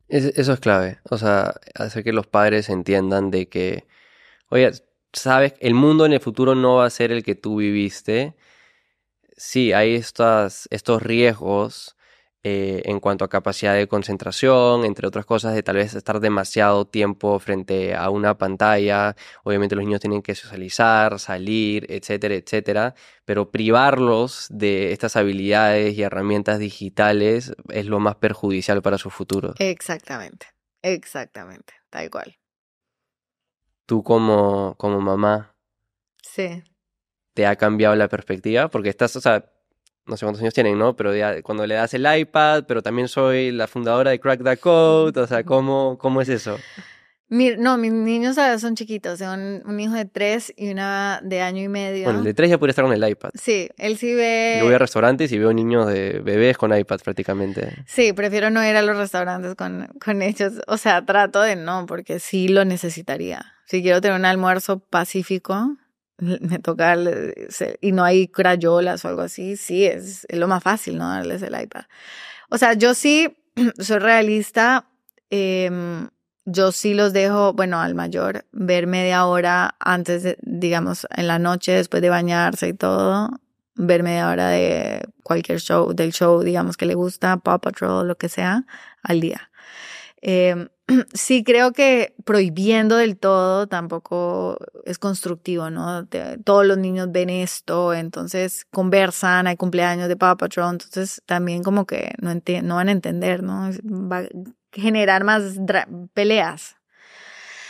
Eso 0.09 0.53
es 0.53 0.59
clave, 0.61 0.99
o 1.09 1.17
sea, 1.17 1.55
hacer 1.75 2.03
que 2.03 2.13
los 2.13 2.27
padres 2.27 2.69
entiendan 2.69 3.29
de 3.29 3.49
que, 3.49 3.87
oye, 4.49 4.71
sabes, 5.13 5.55
el 5.61 5.73
mundo 5.75 6.05
en 6.05 6.13
el 6.13 6.21
futuro 6.21 6.55
no 6.55 6.77
va 6.77 6.85
a 6.87 6.91
ser 6.91 7.11
el 7.11 7.23
que 7.23 7.35
tú 7.35 7.57
viviste. 7.57 8.35
Sí, 9.37 9.73
hay 9.73 9.95
estas, 9.95 10.67
estos 10.71 11.01
riesgos 11.03 11.96
eh, 12.43 12.83
en 12.85 12.99
cuanto 12.99 13.25
a 13.25 13.29
capacidad 13.29 13.73
de 13.73 13.87
concentración, 13.87 14.85
entre 14.85 15.07
otras 15.07 15.25
cosas, 15.25 15.53
de 15.53 15.63
tal 15.63 15.77
vez 15.77 15.95
estar 15.95 16.19
demasiado 16.19 16.85
tiempo 16.85 17.39
frente 17.39 17.95
a 17.95 18.09
una 18.09 18.37
pantalla. 18.37 19.15
Obviamente 19.43 19.75
los 19.75 19.83
niños 19.83 19.99
tienen 19.99 20.21
que 20.21 20.35
socializar, 20.35 21.19
salir, 21.19 21.85
etcétera, 21.89 22.35
etcétera, 22.35 22.95
pero 23.25 23.51
privarlos 23.51 24.47
de 24.49 24.91
estas 24.91 25.15
habilidades 25.15 25.97
y 25.97 26.03
herramientas 26.03 26.59
digitales 26.59 27.53
es 27.69 27.85
lo 27.87 27.99
más 27.99 28.15
perjudicial 28.15 28.81
para 28.81 28.97
su 28.97 29.09
futuro. 29.09 29.53
Exactamente, 29.57 30.47
exactamente, 30.83 31.73
tal 31.89 32.09
cual. 32.09 32.37
Tú 33.87 34.03
como, 34.03 34.75
como 34.77 35.01
mamá. 35.01 35.55
Sí. 36.21 36.63
¿Te 37.33 37.45
ha 37.45 37.55
cambiado 37.55 37.95
la 37.95 38.09
perspectiva? 38.09 38.69
Porque 38.69 38.89
estás, 38.89 39.15
o 39.15 39.21
sea, 39.21 39.51
no 40.07 40.17
sé 40.17 40.25
cuántos 40.25 40.41
años 40.41 40.53
tienen, 40.53 40.77
¿no? 40.77 40.95
Pero 40.95 41.11
cuando 41.43 41.65
le 41.65 41.75
das 41.75 41.93
el 41.93 42.05
iPad, 42.05 42.63
pero 42.67 42.81
también 42.81 43.07
soy 43.07 43.51
la 43.51 43.67
fundadora 43.67 44.11
de 44.11 44.19
Crack 44.19 44.43
the 44.43 44.57
Code, 44.57 45.19
o 45.19 45.27
sea, 45.27 45.43
¿cómo, 45.43 45.97
cómo 45.97 46.21
es 46.21 46.29
eso? 46.29 46.57
no, 47.29 47.77
mis 47.77 47.91
niños 47.91 48.37
son 48.59 48.75
chiquitos, 48.75 49.19
son 49.19 49.61
un 49.65 49.79
hijo 49.79 49.93
de 49.93 50.05
tres 50.05 50.53
y 50.55 50.71
una 50.71 51.19
de 51.23 51.41
año 51.41 51.61
y 51.61 51.67
medio. 51.67 52.05
Bueno, 52.05 52.19
el 52.19 52.25
de 52.25 52.33
tres 52.33 52.49
ya 52.49 52.57
puede 52.57 52.71
estar 52.71 52.85
con 52.85 52.93
el 52.93 53.07
iPad. 53.07 53.31
Sí, 53.33 53.69
él 53.77 53.97
sí 53.97 54.13
ve... 54.13 54.57
Yo 54.59 54.65
voy 54.65 54.73
a 54.73 54.77
restaurantes 54.77 55.31
y 55.31 55.37
veo 55.37 55.51
niños 55.51 55.87
de 55.87 56.21
bebés 56.23 56.57
con 56.57 56.77
iPad 56.77 56.99
prácticamente. 57.03 57.83
Sí, 57.85 58.13
prefiero 58.13 58.49
no 58.49 58.65
ir 58.65 58.75
a 58.77 58.81
los 58.81 58.95
restaurantes 58.95 59.55
con, 59.55 59.89
con 60.03 60.21
ellos. 60.21 60.53
O 60.67 60.77
sea, 60.77 61.05
trato 61.05 61.41
de 61.41 61.57
no, 61.57 61.85
porque 61.85 62.19
sí 62.19 62.47
lo 62.47 62.63
necesitaría. 62.63 63.45
Si 63.65 63.81
quiero 63.81 63.99
tener 63.99 64.17
un 64.17 64.25
almuerzo 64.25 64.79
pacífico, 64.79 65.75
me 66.41 66.59
toca 66.59 66.95
y 67.81 67.91
no 67.91 68.03
hay 68.03 68.27
crayolas 68.27 69.05
o 69.05 69.07
algo 69.07 69.21
así, 69.21 69.55
sí, 69.55 69.85
es, 69.85 70.25
lo 70.29 70.47
más 70.47 70.63
fácil, 70.63 70.97
¿no? 70.97 71.09
Darles 71.09 71.41
el 71.41 71.59
iPad. 71.59 71.85
O 72.49 72.57
sea, 72.57 72.73
yo 72.73 72.93
sí 72.93 73.37
soy 73.79 73.99
realista, 73.99 74.87
em, 75.29 76.09
yo 76.45 76.71
sí 76.71 76.93
los 76.93 77.13
dejo, 77.13 77.53
bueno, 77.53 77.79
al 77.79 77.93
mayor, 77.93 78.45
ver 78.51 78.87
media 78.87 79.25
hora 79.25 79.75
antes, 79.79 80.23
de, 80.23 80.37
digamos, 80.41 81.07
en 81.15 81.27
la 81.27 81.39
noche, 81.39 81.73
después 81.73 82.01
de 82.01 82.09
bañarse 82.09 82.69
y 82.69 82.73
todo, 82.73 83.29
ver 83.75 84.01
media 84.01 84.29
hora 84.29 84.49
de 84.49 85.01
cualquier 85.23 85.59
show, 85.59 85.93
del 85.93 86.13
show, 86.13 86.41
digamos, 86.41 86.77
que 86.77 86.85
le 86.85 86.95
gusta, 86.95 87.37
Paw 87.37 87.59
Patrol, 87.59 88.07
lo 88.07 88.17
que 88.17 88.29
sea, 88.29 88.65
al 89.03 89.19
día. 89.19 89.51
Eh, 90.21 90.69
sí 91.13 91.43
creo 91.43 91.73
que 91.73 92.15
prohibiendo 92.23 92.95
del 92.97 93.17
todo 93.17 93.67
tampoco 93.67 94.57
es 94.85 94.99
constructivo, 94.99 95.69
¿no? 95.69 96.07
todos 96.43 96.65
los 96.65 96.77
niños 96.77 97.11
ven 97.11 97.29
esto, 97.29 97.93
entonces 97.93 98.65
conversan, 98.71 99.47
hay 99.47 99.57
cumpleaños 99.57 100.07
de 100.07 100.15
Papa 100.15 100.45
Patrol, 100.45 100.71
entonces 100.73 101.21
también 101.25 101.63
como 101.63 101.85
que 101.85 102.13
no, 102.21 102.33
no 102.33 102.75
van 102.75 102.87
a 102.89 102.91
entender, 102.91 103.43
¿no? 103.43 103.69
Va 103.83 104.19
a 104.19 104.27
generar 104.71 105.23
más 105.23 105.43
peleas. 106.13 106.75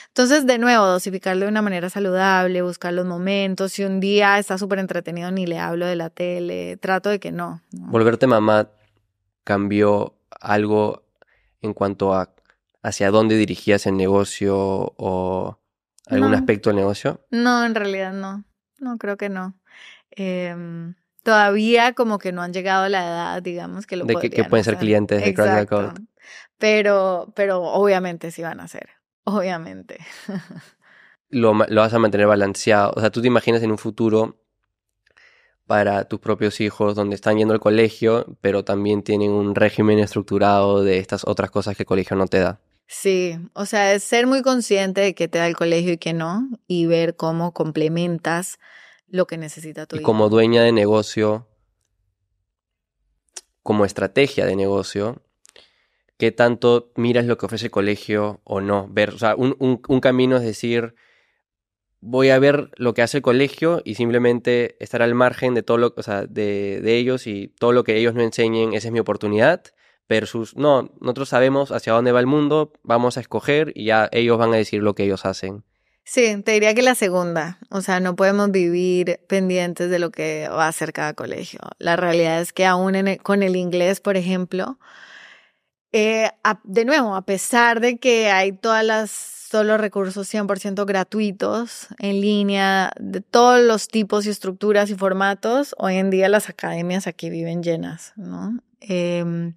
Entonces, 0.09 0.47
de 0.47 0.57
nuevo, 0.57 0.83
dosificarlo 0.83 1.45
de 1.45 1.51
una 1.51 1.61
manera 1.61 1.91
saludable, 1.91 2.63
buscar 2.63 2.91
los 2.91 3.05
momentos. 3.05 3.73
Si 3.73 3.83
un 3.83 3.99
día 3.99 4.39
está 4.39 4.57
súper 4.57 4.79
entretenido, 4.79 5.29
ni 5.29 5.45
le 5.45 5.59
hablo 5.59 5.85
de 5.85 5.95
la 5.95 6.09
tele, 6.09 6.75
trato 6.77 7.09
de 7.09 7.19
que 7.19 7.31
no. 7.31 7.61
Volverte 7.71 8.25
mamá 8.25 8.67
cambió 9.43 10.15
algo 10.41 11.03
en 11.61 11.73
cuanto 11.75 12.15
a 12.15 12.31
hacia 12.87 13.11
dónde 13.11 13.35
dirigías 13.35 13.85
el 13.85 13.97
negocio 13.97 14.55
o 14.57 15.59
algún 16.07 16.33
aspecto 16.33 16.69
del 16.69 16.77
negocio? 16.77 17.25
No, 17.31 17.65
en 17.65 17.75
realidad 17.75 18.13
no. 18.13 18.45
No, 18.79 18.97
creo 18.97 19.17
que 19.17 19.29
no. 19.29 19.55
Em, 20.11 20.95
todavía 21.23 21.93
como 21.93 22.17
que 22.17 22.31
no 22.31 22.41
han 22.41 22.53
llegado 22.53 22.85
a 22.85 22.89
la 22.89 23.05
edad, 23.05 23.43
digamos, 23.43 23.85
que 23.85 23.97
lo 23.97 24.05
De 24.05 24.15
que, 24.15 24.43
pueden 24.45 24.63
ser 24.63 24.77
clientes 24.77 25.23
de 25.23 25.33
Code. 25.67 26.01
Pero, 26.57 27.31
pero 27.35 27.61
obviamente 27.61 28.31
sí 28.31 28.41
van 28.41 28.59
a 28.59 28.67
ser. 28.67 28.89
Obviamente. 29.25 29.97
lo, 31.29 31.53
lo 31.53 31.81
vas 31.81 31.93
a 31.93 31.99
mantener 31.99 32.27
balanceado. 32.27 32.93
O 32.95 33.01
sea, 33.01 33.09
tú 33.09 33.21
te 33.21 33.27
imaginas 33.27 33.61
en 33.63 33.71
un 33.71 33.77
futuro 33.77 34.37
para 35.65 36.05
tus 36.05 36.19
propios 36.19 36.61
hijos 36.61 36.95
donde 36.95 37.15
están 37.15 37.37
yendo 37.37 37.53
al 37.53 37.59
colegio, 37.59 38.37
pero 38.39 38.63
también 38.63 39.03
tienen 39.03 39.31
un 39.31 39.53
régimen 39.53 39.99
estructurado 39.99 40.81
de 40.83 40.97
estas 40.99 41.27
otras 41.27 41.51
cosas 41.51 41.75
que 41.75 41.83
el 41.83 41.87
colegio 41.87 42.15
no 42.15 42.27
te 42.27 42.39
da. 42.39 42.59
Sí, 42.87 43.37
o 43.53 43.65
sea, 43.65 43.93
es 43.93 44.03
ser 44.03 44.27
muy 44.27 44.41
consciente 44.41 45.01
de 45.01 45.13
qué 45.13 45.27
te 45.27 45.39
da 45.39 45.47
el 45.47 45.57
colegio 45.57 45.93
y 45.93 45.97
qué 45.97 46.13
no, 46.13 46.49
y 46.67 46.85
ver 46.85 47.15
cómo 47.17 47.53
complementas 47.53 48.59
lo 49.07 49.27
que 49.27 49.37
necesita 49.37 49.85
tu 49.85 49.97
y 49.97 50.01
como 50.01 50.29
dueña 50.29 50.63
de 50.63 50.71
negocio, 50.71 51.47
como 53.61 53.83
estrategia 53.83 54.45
de 54.45 54.55
negocio, 54.55 55.21
qué 56.17 56.31
tanto 56.31 56.91
miras 56.95 57.25
lo 57.25 57.37
que 57.37 57.45
ofrece 57.45 57.65
el 57.65 57.71
colegio 57.71 58.39
o 58.45 58.61
no. 58.61 58.87
Ver, 58.89 59.09
o 59.09 59.19
sea, 59.19 59.35
un, 59.35 59.55
un 59.59 59.99
camino 59.99 60.37
es 60.37 60.43
decir, 60.43 60.95
voy 61.99 62.29
a 62.29 62.39
ver 62.39 62.71
lo 62.77 62.93
que 62.93 63.01
hace 63.01 63.17
el 63.17 63.23
colegio 63.23 63.81
y 63.83 63.95
simplemente 63.95 64.77
estar 64.79 65.01
al 65.01 65.13
margen 65.13 65.53
de 65.53 65.63
todo 65.63 65.77
lo, 65.77 65.93
o 65.95 66.03
sea, 66.03 66.25
de, 66.25 66.79
de 66.81 66.97
ellos 66.97 67.27
y 67.27 67.49
todo 67.59 67.73
lo 67.73 67.83
que 67.83 67.97
ellos 67.97 68.13
no 68.13 68.21
enseñen, 68.21 68.73
esa 68.73 68.87
es 68.87 68.91
mi 68.93 68.99
oportunidad 68.99 69.63
versus, 70.09 70.55
no, 70.55 70.91
nosotros 70.99 71.29
sabemos 71.29 71.71
hacia 71.71 71.93
dónde 71.93 72.11
va 72.11 72.19
el 72.19 72.27
mundo, 72.27 72.73
vamos 72.83 73.17
a 73.17 73.19
escoger 73.19 73.71
y 73.75 73.85
ya 73.85 74.09
ellos 74.11 74.37
van 74.37 74.53
a 74.53 74.57
decir 74.57 74.81
lo 74.81 74.95
que 74.95 75.03
ellos 75.03 75.25
hacen. 75.25 75.63
Sí, 76.03 76.41
te 76.41 76.53
diría 76.53 76.73
que 76.73 76.83
la 76.83 76.95
segunda, 76.95 77.59
o 77.69 77.81
sea, 77.81 77.99
no 77.99 78.15
podemos 78.15 78.49
vivir 78.49 79.19
pendientes 79.27 79.89
de 79.89 79.99
lo 79.99 80.09
que 80.09 80.47
va 80.49 80.65
a 80.65 80.69
hacer 80.69 80.93
cada 80.93 81.13
colegio. 81.13 81.59
La 81.79 81.97
realidad 81.97 82.39
es 82.39 82.53
que 82.53 82.65
aún 82.65 82.95
con 83.23 83.43
el 83.43 83.57
inglés, 83.57 83.99
por 83.99 84.15
ejemplo, 84.15 84.79
eh, 85.91 86.29
de 86.63 86.85
nuevo, 86.85 87.13
a 87.13 87.25
pesar 87.25 87.81
de 87.81 87.97
que 87.97 88.29
hay 88.29 88.53
todas 88.53 88.85
las 88.85 89.11
solo 89.11 89.77
recursos 89.77 90.33
100% 90.33 90.85
gratuitos 90.85 91.87
en 91.99 92.21
línea 92.21 92.91
de 92.99 93.21
todos 93.21 93.61
los 93.61 93.87
tipos 93.87 94.25
y 94.25 94.29
estructuras 94.29 94.89
y 94.89 94.95
formatos, 94.95 95.75
hoy 95.77 95.95
en 95.95 96.09
día 96.09 96.29
las 96.29 96.49
academias 96.49 97.07
aquí 97.07 97.29
viven 97.29 97.63
llenas, 97.63 98.13
¿no? 98.15 98.59
Em, 98.79 99.55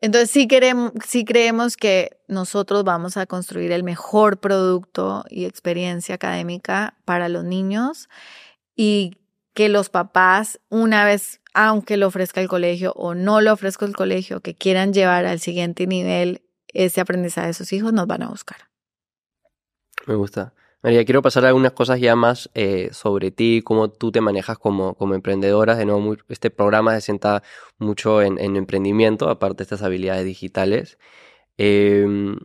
entonces 0.00 0.30
sí, 0.30 0.46
queremos, 0.46 0.92
sí 1.06 1.24
creemos 1.24 1.76
que 1.76 2.18
nosotros 2.28 2.84
vamos 2.84 3.16
a 3.16 3.26
construir 3.26 3.72
el 3.72 3.84
mejor 3.84 4.38
producto 4.38 5.24
y 5.30 5.46
experiencia 5.46 6.16
académica 6.16 6.96
para 7.04 7.28
los 7.28 7.44
niños 7.44 8.08
y 8.76 9.16
que 9.54 9.68
los 9.68 9.88
papás, 9.88 10.60
una 10.68 11.04
vez, 11.04 11.40
aunque 11.54 11.96
lo 11.96 12.08
ofrezca 12.08 12.40
el 12.40 12.48
colegio 12.48 12.92
o 12.96 13.14
no 13.14 13.40
lo 13.40 13.52
ofrezca 13.52 13.86
el 13.86 13.96
colegio, 13.96 14.40
que 14.40 14.54
quieran 14.54 14.92
llevar 14.92 15.26
al 15.26 15.40
siguiente 15.40 15.86
nivel 15.86 16.42
ese 16.68 17.00
aprendizaje 17.00 17.48
de 17.48 17.54
sus 17.54 17.72
hijos, 17.72 17.92
nos 17.92 18.06
van 18.06 18.22
a 18.22 18.28
buscar. 18.28 18.58
Me 20.06 20.16
gusta. 20.16 20.52
María, 20.84 21.02
quiero 21.06 21.22
pasar 21.22 21.46
algunas 21.46 21.72
cosas 21.72 21.98
ya 21.98 22.14
más 22.14 22.50
eh, 22.52 22.90
sobre 22.92 23.30
ti, 23.30 23.62
cómo 23.64 23.90
tú 23.90 24.12
te 24.12 24.20
manejas 24.20 24.58
como, 24.58 24.94
como 24.96 25.14
emprendedora. 25.14 25.76
De 25.76 25.86
nuevo, 25.86 26.14
este 26.28 26.50
programa 26.50 26.94
se 26.94 27.00
sienta 27.00 27.42
mucho 27.78 28.20
en, 28.20 28.38
emprendimiento, 28.38 29.30
aparte 29.30 29.58
de 29.58 29.62
estas 29.64 29.82
habilidades 29.82 30.26
digitales. 30.26 30.98
Em, 31.58 32.36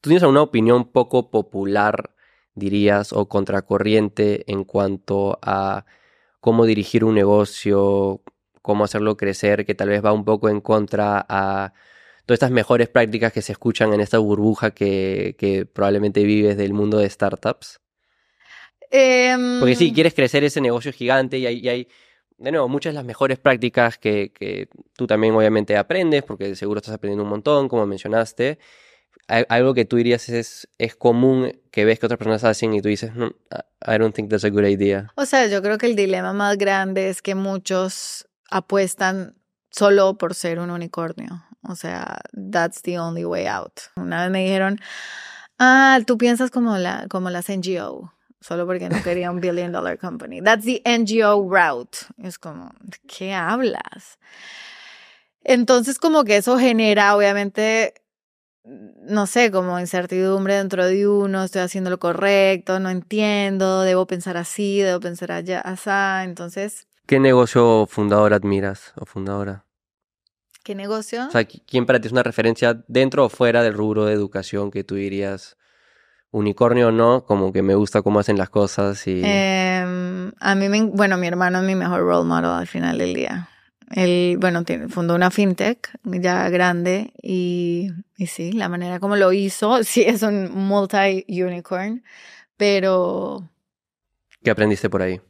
¿Tú 0.00 0.10
tienes 0.10 0.22
alguna 0.22 0.42
opinión 0.42 0.90
poco 0.90 1.30
popular, 1.30 2.14
dirías, 2.54 3.12
o 3.12 3.28
contracorriente 3.28 4.50
en 4.50 4.64
cuanto 4.64 5.38
a 5.42 5.84
cómo 6.40 6.64
dirigir 6.66 7.04
un 7.04 7.14
negocio, 7.14 8.22
cómo 8.62 8.84
hacerlo 8.84 9.18
crecer, 9.18 9.66
que 9.66 9.74
tal 9.74 9.90
vez 9.90 10.04
va 10.04 10.12
un 10.12 10.24
poco 10.24 10.48
en 10.48 10.62
contra 10.62 11.26
a 11.28 11.74
todas 12.26 12.36
estas 12.36 12.52
mejores 12.52 12.88
prácticas 12.88 13.32
que 13.34 13.42
se 13.42 13.52
escuchan 13.52 13.92
en 13.92 14.00
esta 14.00 14.18
burbuja 14.18 14.72
que, 14.72 15.68
probablemente 15.74 16.24
vives 16.24 16.56
del 16.56 16.72
mundo 16.74 16.98
de 16.98 17.10
startups? 17.10 17.81
Porque 19.60 19.74
sí, 19.74 19.92
quieres 19.92 20.14
crecer 20.14 20.44
ese 20.44 20.60
negocio 20.60 20.92
gigante 20.92 21.38
y 21.38 21.46
hay, 21.46 21.68
hay 21.68 21.88
de 22.42 22.50
nuevo, 22.50 22.68
muchas 22.68 22.92
de 22.92 22.96
las 22.96 23.04
mejores 23.04 23.38
prácticas 23.38 23.98
que, 23.98 24.68
tú 24.96 25.06
también 25.06 25.34
obviamente 25.34 25.76
aprendes, 25.76 26.24
porque 26.24 26.56
seguro 26.56 26.78
estás 26.78 26.94
aprendiendo 26.94 27.22
un 27.22 27.30
montón, 27.30 27.68
como 27.68 27.86
mencionaste. 27.86 28.58
Algo 29.28 29.72
que 29.72 29.84
tú 29.84 29.96
dirías 29.96 30.28
es, 30.28 30.68
es 30.78 30.96
común 30.96 31.60
que 31.70 31.84
ves 31.84 31.98
que 31.98 32.06
otras 32.06 32.18
personas 32.18 32.42
hacen 32.44 32.74
y 32.74 32.82
tú 32.82 32.88
dices, 32.88 33.14
no, 33.14 33.28
I 33.86 33.98
don't 33.98 34.14
think 34.14 34.28
that's 34.28 34.44
a 34.44 34.50
good 34.50 34.64
idea. 34.64 35.12
O 35.14 35.24
sea, 35.24 35.46
yo 35.46 35.62
creo 35.62 35.78
que 35.78 35.86
el 35.86 35.94
dilema 35.94 36.32
más 36.32 36.58
grande 36.58 37.08
es 37.08 37.22
que 37.22 37.34
muchos 37.34 38.28
apuestan 38.50 39.36
solo 39.70 40.18
por 40.18 40.34
ser 40.34 40.58
un 40.58 40.70
unicornio. 40.70 41.44
O 41.62 41.76
sea, 41.76 42.20
that's 42.50 42.82
the 42.82 42.98
only 42.98 43.24
way 43.24 43.46
out. 43.46 43.80
Una 43.96 44.22
vez 44.22 44.30
me 44.32 44.42
dijeron, 44.42 44.80
ah, 45.58 46.00
tú 46.04 46.18
piensas 46.18 46.50
como, 46.50 46.76
la, 46.76 47.06
como 47.08 47.30
las 47.30 47.48
NGO, 47.48 48.12
solo 48.42 48.66
porque 48.66 48.88
no 48.88 49.02
quería 49.02 49.30
un 49.30 49.40
billion 49.40 49.72
dollar 49.72 49.98
company. 49.98 50.42
That's 50.42 50.64
the 50.64 50.82
NGO 50.84 51.48
route. 51.48 51.98
Es 52.22 52.38
como, 52.38 52.72
qué 53.06 53.32
hablas? 53.32 54.18
Entonces, 55.44 55.98
como 55.98 56.24
que 56.24 56.36
eso 56.36 56.58
genera, 56.58 57.16
obviamente, 57.16 57.94
no 58.64 59.26
sé, 59.26 59.50
como 59.50 59.78
incertidumbre 59.80 60.54
dentro 60.54 60.86
de 60.86 61.08
uno, 61.08 61.44
estoy 61.44 61.62
haciendo 61.62 61.90
lo 61.90 61.98
correcto, 61.98 62.78
no 62.80 62.90
entiendo, 62.90 63.82
debo 63.82 64.06
pensar 64.06 64.36
así, 64.36 64.80
debo 64.80 65.00
pensar 65.00 65.32
allá, 65.32 65.60
así. 65.60 65.90
Entonces. 66.24 66.86
¿Qué 67.06 67.18
negocio 67.18 67.86
fundador 67.88 68.34
admiras 68.34 68.92
o 68.96 69.06
fundadora? 69.06 69.64
¿Qué 70.62 70.76
negocio? 70.76 71.26
O 71.26 71.30
sea, 71.30 71.44
¿quién 71.44 71.86
para 71.86 72.00
ti 72.00 72.06
es 72.06 72.12
una 72.12 72.22
referencia 72.22 72.84
dentro 72.86 73.24
o 73.24 73.28
fuera 73.28 73.62
del 73.64 73.74
rubro 73.74 74.04
de 74.04 74.12
educación 74.12 74.70
que 74.70 74.84
tú 74.84 74.94
dirías 74.94 75.56
unicornio 76.32 76.88
o 76.88 76.90
no? 76.92 77.24
Como 77.24 77.52
que 77.52 77.62
me 77.62 77.76
gusta 77.76 78.02
cómo 78.02 78.18
hacen 78.18 78.36
las 78.36 78.50
cosas 78.50 79.06
y... 79.06 79.22
Em, 79.24 80.32
a 80.40 80.54
mí, 80.56 80.68
me, 80.68 80.82
bueno, 80.82 81.16
mi 81.16 81.28
hermano 81.28 81.60
es 81.60 81.64
mi 81.64 81.76
mejor 81.76 82.00
role 82.00 82.24
model 82.24 82.50
al 82.50 82.66
final 82.66 82.98
del 82.98 83.14
día. 83.14 83.48
Él, 83.90 84.38
bueno, 84.40 84.64
tiene, 84.64 84.88
fundó 84.88 85.14
una 85.14 85.30
fintech 85.30 85.90
ya 86.04 86.48
grande 86.48 87.12
y, 87.22 87.90
y 88.16 88.26
sí, 88.26 88.52
la 88.52 88.68
manera 88.68 88.98
como 88.98 89.16
lo 89.16 89.32
hizo, 89.32 89.84
sí 89.84 90.02
es 90.02 90.22
un 90.22 90.50
multi-unicorn, 90.52 92.02
pero... 92.56 93.48
¿Qué 94.42 94.50
aprendiste 94.50 94.90
por 94.90 95.02
ahí? 95.02 95.20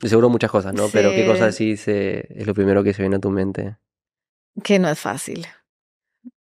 Seguro 0.00 0.28
muchas 0.28 0.50
cosas, 0.50 0.74
¿no? 0.74 0.88
Pero 0.88 1.10
¿qué 1.10 1.26
cosas 1.26 1.54
sí 1.54 1.76
se, 1.76 2.26
es 2.34 2.46
lo 2.46 2.54
primero 2.54 2.82
que 2.82 2.92
se 2.94 3.02
viene 3.02 3.16
a 3.16 3.20
tu 3.20 3.30
mente? 3.30 3.76
que 4.62 4.78
no 4.78 4.88
es 4.88 4.98
fácil. 4.98 5.46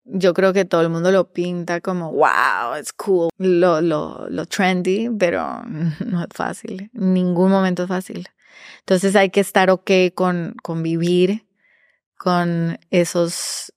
Yo 0.05 0.33
creo 0.33 0.53
que 0.53 0.65
todo 0.65 0.81
el 0.81 0.89
mundo 0.89 1.11
lo 1.11 1.31
pinta 1.33 1.81
como, 1.81 2.11
wow, 2.11 2.75
es 2.79 2.93
cool, 2.93 3.29
lo, 3.37 3.81
lo, 3.81 4.29
lo 4.29 4.45
trendy, 4.45 5.09
pero 5.17 5.63
no 6.05 6.21
es 6.21 6.27
fácil. 6.31 6.89
Ningún 6.93 7.51
momento 7.51 7.83
es 7.83 7.89
fácil. 7.89 8.27
Entonces 8.79 9.15
hay 9.15 9.29
que 9.31 9.39
estar 9.39 9.69
ok 9.69 9.91
con, 10.13 10.55
con 10.61 10.83
vivir 10.83 11.45
con 12.17 12.79
esos, 12.89 13.73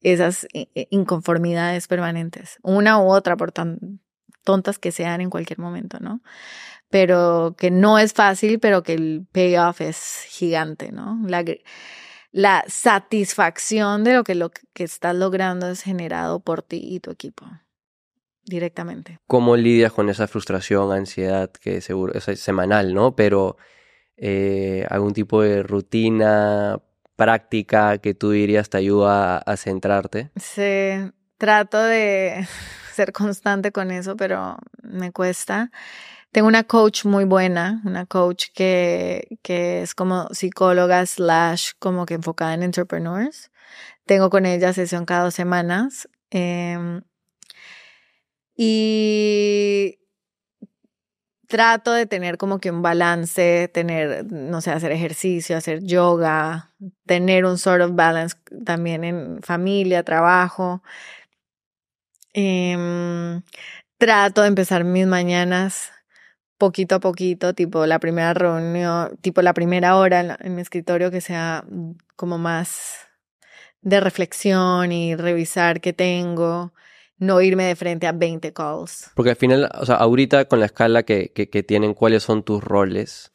esas 0.00 0.46
inconformidades 0.90 1.86
permanentes, 1.86 2.58
una 2.62 2.98
u 3.00 3.10
otra, 3.10 3.36
por 3.36 3.52
tan 3.52 4.00
tontas 4.42 4.78
que 4.78 4.92
sean 4.92 5.20
en 5.20 5.30
cualquier 5.30 5.58
momento, 5.58 5.98
¿no? 6.00 6.20
Pero 6.90 7.54
que 7.58 7.70
no 7.70 7.98
es 7.98 8.12
fácil, 8.12 8.60
pero 8.60 8.82
que 8.82 8.94
el 8.94 9.26
payoff 9.32 9.80
es 9.80 10.24
gigante, 10.28 10.92
¿no? 10.92 11.18
La 12.34 12.64
satisfacción 12.66 14.02
de 14.02 14.14
lo 14.14 14.24
que 14.24 14.34
lo 14.34 14.50
que 14.50 14.82
estás 14.82 15.14
logrando 15.14 15.70
es 15.70 15.82
generado 15.82 16.40
por 16.40 16.62
ti 16.62 16.80
y 16.82 16.98
tu 16.98 17.12
equipo 17.12 17.46
directamente. 18.44 19.20
¿Cómo 19.28 19.56
lidias 19.56 19.92
con 19.92 20.10
esa 20.10 20.26
frustración, 20.26 20.90
ansiedad 20.90 21.52
que 21.52 21.80
seguro 21.80 22.12
es 22.12 22.24
semanal, 22.40 22.92
¿no? 22.92 23.14
Pero 23.14 23.56
eh, 24.16 24.84
algún 24.90 25.12
tipo 25.12 25.42
de 25.42 25.62
rutina 25.62 26.80
práctica 27.14 27.98
que 27.98 28.14
tú 28.14 28.32
dirías 28.32 28.68
te 28.68 28.78
ayuda 28.78 29.38
a, 29.38 29.56
centrarte. 29.56 30.32
Sí, 30.34 31.12
trato 31.38 31.80
de 31.80 32.48
ser 32.92 33.12
constante 33.12 33.70
con 33.70 33.92
eso, 33.92 34.16
pero 34.16 34.56
me 34.82 35.12
cuesta. 35.12 35.70
Tengo 36.34 36.48
una 36.48 36.64
coach 36.64 37.04
muy 37.04 37.24
buena, 37.24 37.80
una 37.84 38.06
coach 38.06 38.46
que, 38.52 39.38
que 39.42 39.82
es 39.82 39.94
como 39.94 40.26
psicóloga 40.32 41.06
slash 41.06 41.74
como 41.78 42.06
que 42.06 42.14
enfocada 42.14 42.54
en 42.54 42.64
entrepreneurs. 42.64 43.52
Tengo 44.04 44.30
con 44.30 44.44
ella 44.44 44.72
sesión 44.72 45.04
cada 45.06 45.24
dos 45.26 45.34
semanas. 45.34 46.08
Em, 46.30 47.02
y 48.56 50.00
trato 51.46 51.92
de 51.92 52.06
tener 52.06 52.36
como 52.36 52.58
que 52.58 52.72
un 52.72 52.82
balance, 52.82 53.68
tener, 53.68 54.26
no 54.32 54.60
sé, 54.60 54.72
hacer 54.72 54.90
ejercicio, 54.90 55.56
hacer 55.56 55.84
yoga, 55.84 56.74
tener 57.06 57.44
un 57.44 57.58
sort 57.58 57.80
of 57.82 57.94
balance 57.94 58.36
también 58.64 59.04
en 59.04 59.40
familia, 59.42 60.02
trabajo. 60.02 60.82
Em, 62.32 63.42
trato 63.98 64.42
de 64.42 64.48
empezar 64.48 64.82
mis 64.82 65.06
mañanas 65.06 65.92
poquito 66.58 66.96
a 66.96 67.00
poquito, 67.00 67.54
tipo 67.54 67.86
la 67.86 67.98
primera 67.98 68.34
reunión, 68.34 69.16
tipo 69.20 69.42
la 69.42 69.54
primera 69.54 69.96
hora 69.96 70.38
en, 70.40 70.54
mi 70.54 70.62
escritorio 70.62 71.10
que 71.10 71.20
sea 71.20 71.64
como 72.16 72.38
más 72.38 72.98
de 73.80 74.00
reflexión 74.00 74.92
y 74.92 75.14
revisar 75.16 75.80
qué 75.80 75.92
tengo, 75.92 76.72
no 77.18 77.40
irme 77.40 77.64
de 77.64 77.76
frente 77.76 78.06
a 78.06 78.12
20 78.12 78.52
calls. 78.52 79.10
Porque 79.14 79.30
al 79.30 79.36
final, 79.36 79.70
o 79.74 79.86
sea, 79.86 79.96
ahorita 79.96 80.46
con 80.46 80.60
la 80.60 80.66
escala 80.66 81.02
que, 81.02 81.32
que, 81.32 81.50
que 81.50 81.62
tienen, 81.62 81.94
¿cuáles 81.94 82.22
son 82.22 82.42
tus 82.42 82.62
roles? 82.62 83.30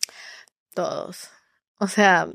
Todos. 0.74 1.30
O 1.78 1.88
sea, 1.88 2.28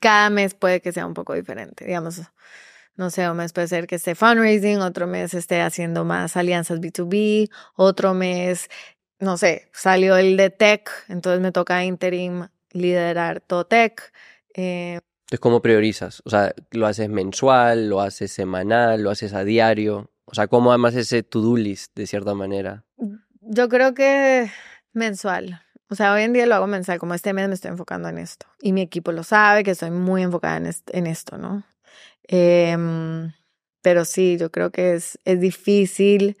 cada 0.00 0.30
mes 0.30 0.54
puede 0.54 0.80
que 0.80 0.92
sea 0.92 1.06
un 1.06 1.14
poco 1.14 1.34
diferente, 1.34 1.84
digamos. 1.84 2.20
No 2.94 3.08
sé, 3.08 3.28
un 3.28 3.38
mes 3.38 3.52
puede 3.52 3.68
ser 3.68 3.86
que 3.86 3.94
esté 3.94 4.14
fundraising, 4.14 4.80
otro 4.80 5.06
mes 5.06 5.32
esté 5.32 5.62
haciendo 5.62 6.04
más 6.04 6.36
alianzas 6.36 6.78
B2B, 6.78 7.50
otro 7.74 8.12
mes 8.12 8.68
no 9.22 9.36
sé, 9.36 9.68
salió 9.72 10.16
el 10.16 10.36
de 10.36 10.50
tech, 10.50 10.90
entonces 11.08 11.40
me 11.40 11.52
toca 11.52 11.84
interim 11.84 12.48
liderar 12.72 13.40
todo 13.40 13.64
tech. 13.64 14.12
Eh, 14.52 14.98
entonces, 15.20 15.40
¿cómo 15.40 15.62
priorizas? 15.62 16.22
O 16.24 16.30
sea, 16.30 16.52
¿lo 16.72 16.88
haces 16.88 17.08
mensual, 17.08 17.88
lo 17.88 18.00
haces 18.00 18.32
semanal, 18.32 19.04
lo 19.04 19.10
haces 19.10 19.32
a 19.32 19.44
diario? 19.44 20.10
O 20.24 20.34
sea, 20.34 20.48
¿cómo 20.48 20.72
además 20.72 20.96
ese 20.96 21.22
to-do 21.22 21.56
list 21.56 21.94
de 21.94 22.08
cierta 22.08 22.34
manera? 22.34 22.84
Yo 23.40 23.68
creo 23.68 23.94
que 23.94 24.50
mensual. 24.92 25.62
O 25.88 25.94
sea, 25.94 26.14
hoy 26.14 26.22
en 26.22 26.32
día 26.32 26.46
lo 26.46 26.56
hago 26.56 26.66
mensual, 26.66 26.98
como 26.98 27.14
este 27.14 27.32
mes 27.32 27.46
me 27.46 27.54
estoy 27.54 27.70
enfocando 27.70 28.08
en 28.08 28.18
esto. 28.18 28.46
Y 28.60 28.72
mi 28.72 28.80
equipo 28.80 29.12
lo 29.12 29.22
sabe, 29.22 29.62
que 29.62 29.70
estoy 29.70 29.92
muy 29.92 30.22
enfocada 30.24 30.56
en, 30.56 31.06
esto, 31.06 31.38
¿no? 31.38 31.62
Em, 32.24 33.32
pero 33.82 34.04
sí, 34.04 34.36
yo 34.36 34.50
creo 34.50 34.72
que 34.72 34.94
es, 34.94 35.20
es 35.24 35.38
difícil 35.38 36.36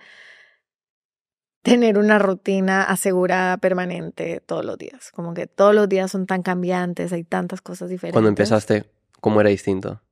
tener 1.62 1.96
una 1.98 2.18
rutina 2.18 2.82
asegurada 2.82 3.56
permanente 3.56 4.40
todos 4.44 4.64
los 4.64 4.76
días. 4.78 5.10
Como 5.12 5.32
que 5.34 5.46
todos 5.46 5.74
los 5.74 5.88
días 5.88 6.10
son 6.10 6.26
tan 6.26 6.42
cambiantes, 6.42 7.12
hay 7.12 7.24
tantas 7.24 7.60
cosas 7.62 7.88
diferentes. 7.88 8.12
Cuando 8.12 8.28
empezaste, 8.28 8.84
¿cómo 9.20 9.40
era 9.40 9.50
distinto? 9.50 10.02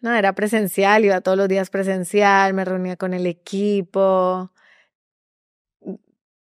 No, 0.00 0.14
era 0.14 0.32
presencial, 0.34 1.04
iba 1.04 1.20
todos 1.20 1.36
los 1.36 1.48
días 1.48 1.70
presencial, 1.70 2.54
me 2.54 2.64
reunía 2.64 2.96
con 2.96 3.12
el 3.14 3.26
equipo. 3.26 4.52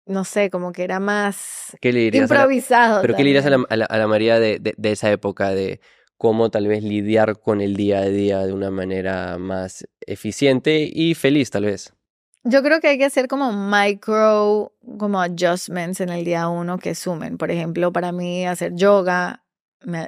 No 0.07 0.25
sé, 0.25 0.51
como 0.51 0.73
que 0.73 0.83
era 0.85 0.99
más 1.01 1.77
¿Qué 1.81 1.93
le 1.93 2.01
dirías 2.01 2.31
a 2.31 2.35
la- 2.35 2.41
improvisado. 2.41 3.01
pero 3.01 3.15
qué 3.15 3.23
le 3.23 3.29
dirías 3.29 3.47
a 3.47 3.51
la, 3.51 3.57
también. 3.57 3.73
a 3.73 3.77
la- 3.77 3.85
a 3.87 3.99
la 3.99 4.07
María 4.07 4.39
de, 4.41 4.59
de- 4.59 4.75
de 4.77 4.93
esa 4.93 5.11
época, 5.11 5.51
de 5.51 5.81
cómo 6.17 6.51
tal 6.51 6.67
vez 6.67 6.83
lidiar 6.83 7.39
con 7.39 7.61
el 7.61 7.77
día 7.77 8.01
a 8.01 8.07
día 8.07 8.41
de 8.41 8.53
una 8.53 8.71
manera 8.71 9.39
más 9.39 9.87
eficiente 10.07 10.89
y 10.93 11.15
feliz, 11.15 11.51
tal 11.51 11.65
vez? 11.65 11.95
Yo 12.45 12.63
creo 12.63 12.81
que 12.81 12.89
hay 12.89 12.99
que 12.99 13.05
hacer 13.05 13.29
como 13.29 13.53
micro, 13.53 14.73
como 14.99 15.21
adjustments 15.21 16.01
en 16.01 16.09
el 16.09 16.25
día 16.25 16.49
uno 16.49 16.79
que 16.79 16.95
sumen. 16.95 17.37
Por 17.37 17.51
ejemplo, 17.51 17.93
para 17.93 18.13
mí 18.13 18.47
hacer 18.47 18.75
yoga, 18.75 19.45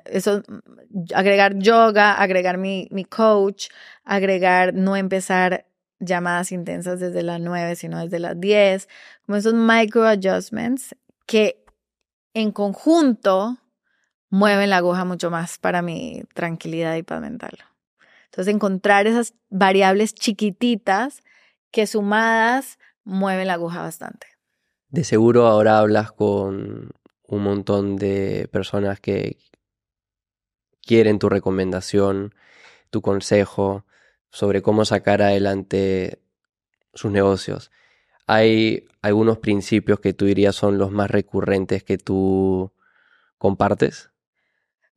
eso, 0.07 0.43
mm, 0.49 1.13
agregar 1.15 1.59
yoga, 1.59 2.15
agregar 2.15 2.57
mi, 2.57 2.89
mi 2.91 3.05
coach, 3.05 3.69
agregar 4.05 4.73
no 4.73 4.97
empezar 4.97 5.67
llamadas 6.01 6.53
intensas 6.53 7.01
desde 7.01 7.23
las 7.23 7.41
9, 7.41 7.77
sino 7.77 8.01
desde 8.01 8.19
las 8.19 8.41
10, 8.41 8.89
como 9.27 9.37
esos 9.37 9.55
micro 9.55 10.07
adjustments 10.07 10.97
que 11.27 11.63
en 12.35 12.51
conjunto 12.51 13.59
mueven 14.31 14.71
la 14.71 14.79
aguja 14.79 15.05
mucho 15.05 15.31
más 15.31 15.59
para 15.59 15.83
mi 15.83 16.23
tranquilidad 16.35 16.97
y 16.97 17.03
paz 17.03 17.21
mental. 17.21 17.59
Entonces, 18.25 18.55
encontrar 18.55 19.07
esas 19.07 19.35
variables 19.51 20.15
chiquititas 20.15 21.23
que 21.73 21.87
sumadas 21.87 22.79
mueven 23.03 23.49
la 23.49 23.55
aguja 23.55 23.83
bastante. 23.83 24.29
De 24.89 25.05
seguro 25.05 25.47
ahora 25.47 25.79
hablas 25.79 26.13
con 26.13 26.91
un 27.27 27.43
montón 27.43 27.97
de 27.97 28.49
personas 28.53 29.01
que 29.01 29.39
quieren 30.83 31.19
tu 31.19 31.29
recomendación, 31.29 32.35
tu 32.91 33.01
consejo 33.01 33.87
sobre 34.31 34.63
cómo 34.63 34.85
sacar 34.85 35.23
adelante 35.23 36.23
sus 36.95 37.11
negocios. 37.11 37.71
¿Hay 38.27 38.87
algunos 39.01 39.39
principios 39.39 39.99
que 39.99 40.13
tú 40.13 40.27
dirías 40.27 40.55
son 40.55 40.79
los 40.79 40.91
más 40.91 41.11
recurrentes 41.11 41.83
que 41.83 41.99
tú 41.99 42.73
compartes? 43.39 44.12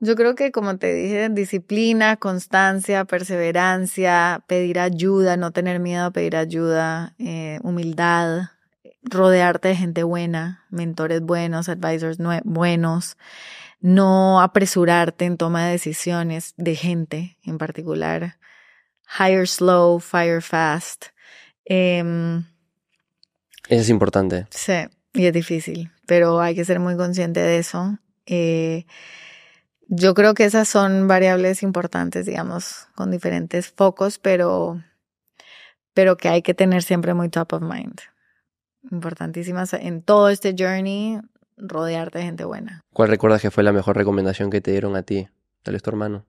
Yo 0.05 0.15
creo 0.15 0.35
que, 0.35 0.51
como 0.51 0.77
te 0.77 0.93
dije, 0.93 1.29
disciplina, 1.29 2.15
constancia, 2.17 3.05
perseverancia, 3.05 4.43
pedir 4.45 4.77
ayuda, 4.77 5.35
no 5.35 5.49
tener 5.51 5.79
miedo 5.79 6.05
a 6.05 6.11
pedir 6.11 6.35
ayuda, 6.35 7.15
eh, 7.17 7.59
humildad, 7.63 8.49
rodearte 9.01 9.69
de 9.69 9.75
gente 9.75 10.03
buena, 10.03 10.63
mentores 10.69 11.21
buenos, 11.21 11.69
advisors 11.69 12.19
buenos, 12.43 13.17
no 13.79 14.41
apresurarte 14.41 15.25
en 15.25 15.37
toma 15.37 15.65
de 15.65 15.71
decisiones 15.71 16.53
de 16.57 16.75
gente 16.75 17.37
en 17.43 17.57
particular, 17.57 18.37
hire 19.19 19.47
slow, 19.47 19.99
fire 19.99 20.43
fast. 20.43 21.05
Em, 21.65 22.43
Eso 23.69 23.81
es 23.81 23.89
importante. 23.89 24.45
Sí, 24.51 24.85
y 25.13 25.25
es 25.25 25.33
difícil, 25.33 25.89
pero 26.05 26.41
hay 26.41 26.53
que 26.53 26.63
ser 26.63 26.79
muy 26.79 26.95
consciente 26.95 27.39
de 27.39 27.57
eso. 27.57 27.97
Eh, 28.27 28.85
yo 29.87 30.13
creo 30.13 30.33
que 30.33 30.45
esas 30.45 30.67
son 30.67 31.07
variables 31.07 31.63
importantes, 31.63 32.25
digamos, 32.25 32.87
con 32.95 33.11
diferentes 33.11 33.69
focos, 33.71 34.19
pero, 34.19 34.81
pero 35.93 36.17
que 36.17 36.29
hay 36.29 36.41
que 36.41 36.53
tener 36.53 36.83
siempre 36.83 37.13
muy 37.13 37.29
top 37.29 37.53
of 37.53 37.61
mind. 37.61 37.99
Importantísimas 38.91 39.73
en 39.73 40.01
todo 40.01 40.29
este 40.29 40.55
journey, 40.57 41.19
rodearte 41.57 42.19
de 42.19 42.25
gente 42.25 42.45
buena. 42.45 42.81
¿Cuál 42.93 43.09
recuerdas 43.09 43.41
que 43.41 43.51
fue 43.51 43.63
la 43.63 43.71
mejor 43.73 43.95
recomendación 43.97 44.49
que 44.49 44.61
te 44.61 44.71
dieron 44.71 44.95
a 44.95 45.03
ti? 45.03 45.27
Tal 45.63 45.73
vez 45.73 45.81
tu 45.83 45.89
hermano. 45.89 46.25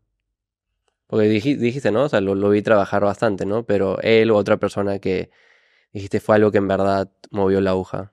Porque 1.06 1.28
diji- 1.30 1.56
dijiste, 1.58 1.90
¿no? 1.92 2.04
O 2.04 2.08
sea, 2.08 2.20
lo, 2.20 2.34
lo 2.34 2.50
vi 2.50 2.62
trabajar 2.62 3.02
bastante, 3.04 3.46
¿no? 3.46 3.64
Pero 3.64 4.00
él 4.00 4.30
o 4.30 4.36
otra 4.36 4.56
persona 4.56 4.98
que 4.98 5.30
dijiste 5.92 6.20
fue 6.20 6.36
algo 6.36 6.50
que 6.50 6.58
en 6.58 6.68
verdad 6.68 7.10
movió 7.30 7.60
la 7.60 7.70
aguja. 7.70 8.12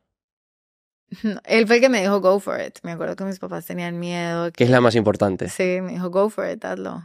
Él 1.46 1.68
fue 1.68 1.78
el 1.78 1.82
que 1.82 1.90
me 1.90 2.02
dijo 2.02 2.22
go 2.22 2.40
for 2.40 2.60
it. 2.60 2.80
Me 2.84 2.92
acuerdo 2.92 3.16
que 3.16 3.24
mis 3.24 3.40
papás 3.40 3.66
tenían 3.66 4.00
miedo. 4.00 4.52
¿Qué 4.52 4.64
es 4.64 4.70
la 4.70 4.82
más 4.82 4.96
importante? 4.96 5.50
Sí, 5.50 5.80
me 5.82 5.94
dijo, 5.94 6.10
go 6.10 6.30
for 6.30 6.50
it, 6.50 6.64
hazlo. 6.64 7.04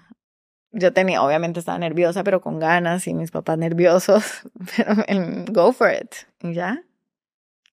Yo 0.72 0.93
tenía, 0.93 1.22
obviamente 1.22 1.60
estaba 1.60 1.78
nerviosa, 1.78 2.24
pero 2.24 2.40
con 2.40 2.59
ganas, 2.59 3.06
y 3.06 3.14
mis 3.14 3.30
papás 3.30 3.56
nerviosos, 3.59 4.43
pero 4.76 4.94
el, 5.06 5.47
go 5.51 5.72
for 5.72 5.93
it. 5.93 6.14
Y 6.43 6.55
ya. 6.55 6.82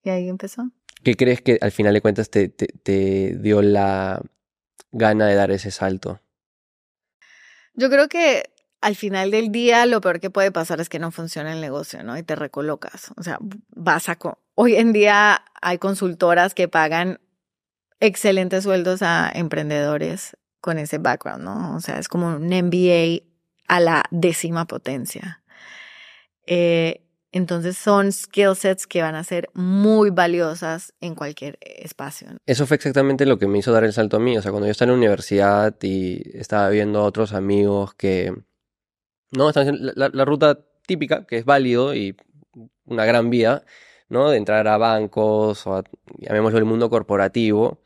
Y 0.03 0.09
ahí 0.09 0.29
empezó. 0.29 0.69
¿Qué 1.03 1.15
crees 1.15 1.41
que 1.41 1.57
al 1.61 1.71
final 1.71 1.93
de 1.93 2.01
cuentas 2.01 2.29
te, 2.29 2.49
te, 2.49 2.67
te 2.67 3.37
dio 3.37 3.61
la 3.61 4.21
gana 4.91 5.27
de 5.27 5.35
dar 5.35 5.51
ese 5.51 5.71
salto? 5.71 6.21
Yo 7.73 7.89
creo 7.89 8.07
que 8.07 8.43
al 8.85 8.95
final 8.95 9.31
del 9.31 9.51
día 9.51 9.87
lo 9.87 9.99
peor 9.99 10.19
que 10.19 10.29
puede 10.29 10.51
pasar 10.51 10.79
es 10.79 10.89
que 10.89 10.99
no 10.99 11.09
funcione 11.09 11.51
el 11.53 11.59
negocio, 11.59 12.03
¿no? 12.03 12.15
Y 12.19 12.21
te 12.21 12.35
recolocas. 12.35 13.11
O 13.17 13.23
sea, 13.23 13.39
vas 13.75 14.09
a... 14.09 14.19
Hoy 14.53 14.75
en 14.75 14.93
día 14.93 15.43
hay 15.59 15.79
consultoras 15.79 16.53
que 16.53 16.67
pagan 16.67 17.19
excelentes 17.99 18.63
sueldos 18.63 19.01
a 19.01 19.31
emprendedores 19.33 20.37
con 20.61 20.77
ese 20.77 20.99
background, 20.99 21.43
¿no? 21.43 21.75
O 21.75 21.79
sea, 21.79 21.97
es 21.97 22.07
como 22.07 22.27
un 22.27 22.45
MBA 22.45 23.23
a 23.67 23.79
la 23.79 24.03
décima 24.11 24.65
potencia. 24.65 25.41
Eh, 26.45 27.01
entonces 27.31 27.79
son 27.79 28.11
skill 28.11 28.55
sets 28.55 28.85
que 28.85 29.01
van 29.01 29.15
a 29.15 29.23
ser 29.23 29.49
muy 29.55 30.11
valiosas 30.11 30.93
en 31.01 31.15
cualquier 31.15 31.57
espacio. 31.59 32.27
Eso 32.45 32.67
fue 32.67 32.75
exactamente 32.75 33.25
lo 33.25 33.39
que 33.39 33.47
me 33.47 33.57
hizo 33.57 33.71
dar 33.71 33.83
el 33.83 33.93
salto 33.93 34.17
a 34.17 34.19
mí. 34.19 34.37
O 34.37 34.43
sea, 34.43 34.51
cuando 34.51 34.67
yo 34.67 34.71
estaba 34.71 34.91
en 34.91 34.99
la 34.99 34.99
universidad 34.99 35.75
y 35.81 36.21
estaba 36.37 36.69
viendo 36.69 36.99
a 36.99 37.03
otros 37.05 37.33
amigos 37.33 37.95
que 37.95 38.31
no 39.37 39.49
están 39.49 39.77
la, 39.95 40.25
ruta 40.25 40.59
típica, 40.85 41.25
que 41.25 41.37
es 41.37 41.45
válido 41.45 41.95
y 41.95 42.15
una 42.85 43.05
gran 43.05 43.29
vía, 43.29 43.63
¿no? 44.09 44.29
De 44.29 44.37
entrar 44.37 44.67
a 44.67 44.77
bancos 44.77 45.65
o 45.67 45.75
a, 45.77 45.83
llamémoslo 46.19 46.59
el 46.59 46.65
mundo 46.65 46.89
corporativo. 46.89 47.79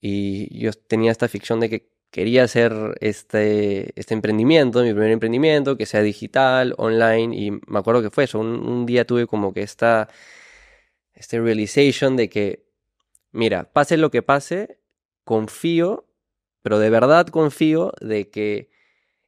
Y 0.00 0.58
yo 0.58 0.72
tenía 0.72 1.10
esta 1.12 1.28
ficción 1.28 1.60
de 1.60 1.70
que 1.70 1.88
quería 2.10 2.44
hacer 2.44 2.72
este, 3.00 3.98
este 3.98 4.14
emprendimiento, 4.14 4.82
mi 4.82 4.92
primer 4.92 5.10
emprendimiento, 5.10 5.76
que 5.76 5.86
sea 5.86 6.02
digital, 6.02 6.74
online. 6.78 7.36
Y 7.36 7.50
me 7.50 7.78
acuerdo 7.78 8.02
que 8.02 8.10
fue 8.10 8.24
eso. 8.24 8.38
Un, 8.38 8.66
un 8.66 8.86
día 8.86 9.06
tuve 9.06 9.26
como 9.26 9.52
que 9.54 9.62
esta, 9.62 10.08
este 11.14 11.40
realization 11.40 12.16
de 12.16 12.28
que 12.28 12.64
Mira, 13.34 13.64
pase 13.72 13.96
lo 13.96 14.12
que 14.12 14.22
pase, 14.22 14.78
confío, 15.24 16.06
pero 16.62 16.78
de 16.78 16.88
verdad 16.88 17.26
confío 17.26 17.92
de 18.00 18.30
que 18.30 18.70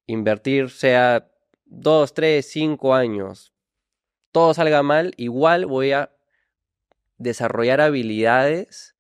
invertir 0.06 0.70
sea 0.70 1.28
dos, 1.66 2.14
tres, 2.14 2.50
cinco 2.50 2.94
años, 2.94 3.52
todo 4.32 4.54
salga 4.54 4.82
mal, 4.82 5.12
igual 5.16 5.66
voy 5.66 5.92
a 5.92 6.10
desarrollar 7.18 7.80
habilidades 7.80 8.94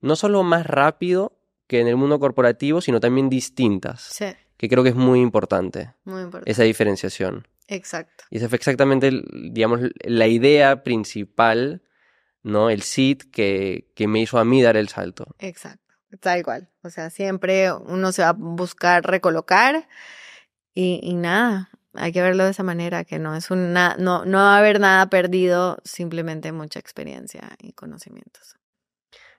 no 0.00 0.16
solo 0.16 0.42
más 0.42 0.66
rápido 0.66 1.36
que 1.66 1.80
en 1.80 1.88
el 1.88 1.96
mundo 1.96 2.18
corporativo, 2.18 2.80
sino 2.80 3.00
también 3.00 3.28
distintas, 3.28 4.02
Sí, 4.02 4.26
que 4.56 4.68
creo 4.68 4.82
que 4.82 4.88
es 4.90 4.94
muy 4.94 5.20
importante, 5.20 5.94
muy 6.04 6.22
importante. 6.22 6.50
esa 6.50 6.62
diferenciación. 6.64 7.46
Exacto. 7.68 8.24
Y 8.30 8.38
esa 8.38 8.48
fue 8.48 8.56
exactamente, 8.56 9.10
digamos, 9.32 9.80
la 10.02 10.26
idea 10.26 10.82
principal, 10.82 11.82
¿no? 12.42 12.68
El 12.70 12.82
seed 12.82 13.18
que, 13.30 13.90
que 13.94 14.08
me 14.08 14.20
hizo 14.20 14.38
a 14.38 14.44
mí 14.44 14.60
dar 14.62 14.76
el 14.76 14.88
salto. 14.88 15.36
Exacto, 15.38 15.94
tal 16.18 16.42
cual. 16.42 16.68
O 16.82 16.90
sea, 16.90 17.10
siempre 17.10 17.72
uno 17.72 18.10
se 18.12 18.22
va 18.22 18.30
a 18.30 18.32
buscar 18.32 19.04
recolocar 19.06 19.86
y, 20.74 20.98
y 21.02 21.14
nada, 21.14 21.69
hay 21.94 22.12
que 22.12 22.22
verlo 22.22 22.44
de 22.44 22.50
esa 22.50 22.62
manera, 22.62 23.04
que 23.04 23.18
no 23.18 23.34
es 23.34 23.50
una, 23.50 23.96
no, 23.98 24.24
no 24.24 24.38
va 24.38 24.56
a 24.56 24.58
haber 24.58 24.80
nada 24.80 25.08
perdido, 25.10 25.78
simplemente 25.84 26.52
mucha 26.52 26.78
experiencia 26.78 27.56
y 27.60 27.72
conocimientos. 27.72 28.56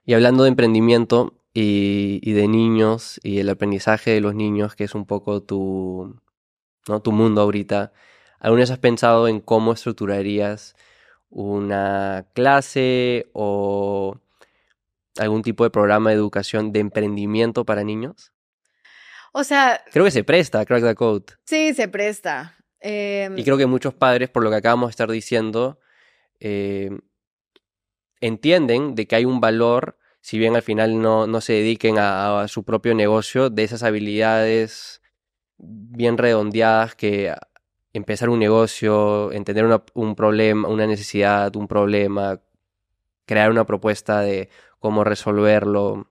Y 0.04 0.14
hablando 0.14 0.42
de 0.42 0.50
emprendimiento 0.50 1.34
y, 1.54 2.20
y 2.22 2.32
de 2.32 2.48
niños 2.48 3.20
y 3.22 3.38
el 3.38 3.48
aprendizaje 3.48 4.10
de 4.10 4.20
los 4.20 4.34
niños, 4.34 4.74
que 4.74 4.84
es 4.84 4.94
un 4.94 5.06
poco 5.06 5.42
tu, 5.42 6.20
¿no? 6.88 7.00
tu 7.00 7.12
mundo 7.12 7.40
ahorita, 7.40 7.92
¿alguna 8.38 8.60
vez 8.60 8.70
has 8.70 8.78
pensado 8.78 9.28
en 9.28 9.40
cómo 9.40 9.72
estructurarías 9.72 10.74
una 11.30 12.26
clase 12.34 13.30
o 13.32 14.18
algún 15.18 15.42
tipo 15.42 15.64
de 15.64 15.70
programa 15.70 16.10
de 16.10 16.16
educación 16.16 16.72
de 16.72 16.80
emprendimiento 16.80 17.64
para 17.64 17.84
niños? 17.84 18.32
O 19.32 19.44
sea, 19.44 19.80
Creo 19.92 20.04
que 20.04 20.10
se 20.10 20.24
presta 20.24 20.64
Crack 20.64 20.82
the 20.84 20.94
Code. 20.94 21.24
sí, 21.44 21.72
se 21.74 21.88
presta. 21.88 22.56
Em, 22.80 23.38
Y 23.38 23.44
creo 23.44 23.56
que 23.56 23.66
muchos 23.66 23.94
padres, 23.94 24.28
por 24.28 24.42
lo 24.44 24.50
que 24.50 24.56
acabamos 24.56 24.88
de 24.88 24.90
estar 24.90 25.10
diciendo, 25.10 25.78
eh, 26.40 26.90
entienden 28.20 28.94
de 28.94 29.06
que 29.06 29.16
hay 29.16 29.24
un 29.24 29.40
valor, 29.40 29.98
si 30.20 30.38
bien 30.38 30.54
al 30.56 30.62
final 30.62 31.00
no, 31.00 31.26
no 31.26 31.40
se 31.40 31.54
dediquen 31.54 31.98
a, 31.98 32.42
a 32.42 32.48
su 32.48 32.64
propio 32.64 32.94
negocio, 32.94 33.50
de 33.50 33.64
esas 33.64 33.82
habilidades 33.82 35.02
bien 35.58 36.18
redondeadas 36.18 36.94
que 36.94 37.34
empezar 37.92 38.28
un 38.28 38.38
negocio, 38.38 39.32
entender 39.32 39.64
una- 39.64 39.82
un 39.94 40.14
problema, 40.14 40.68
una 40.68 40.86
necesidad, 40.86 41.54
un 41.56 41.68
problema, 41.68 42.40
crear 43.26 43.50
una 43.50 43.64
propuesta 43.66 44.20
de 44.20 44.48
cómo 44.78 45.04
resolverlo, 45.04 46.08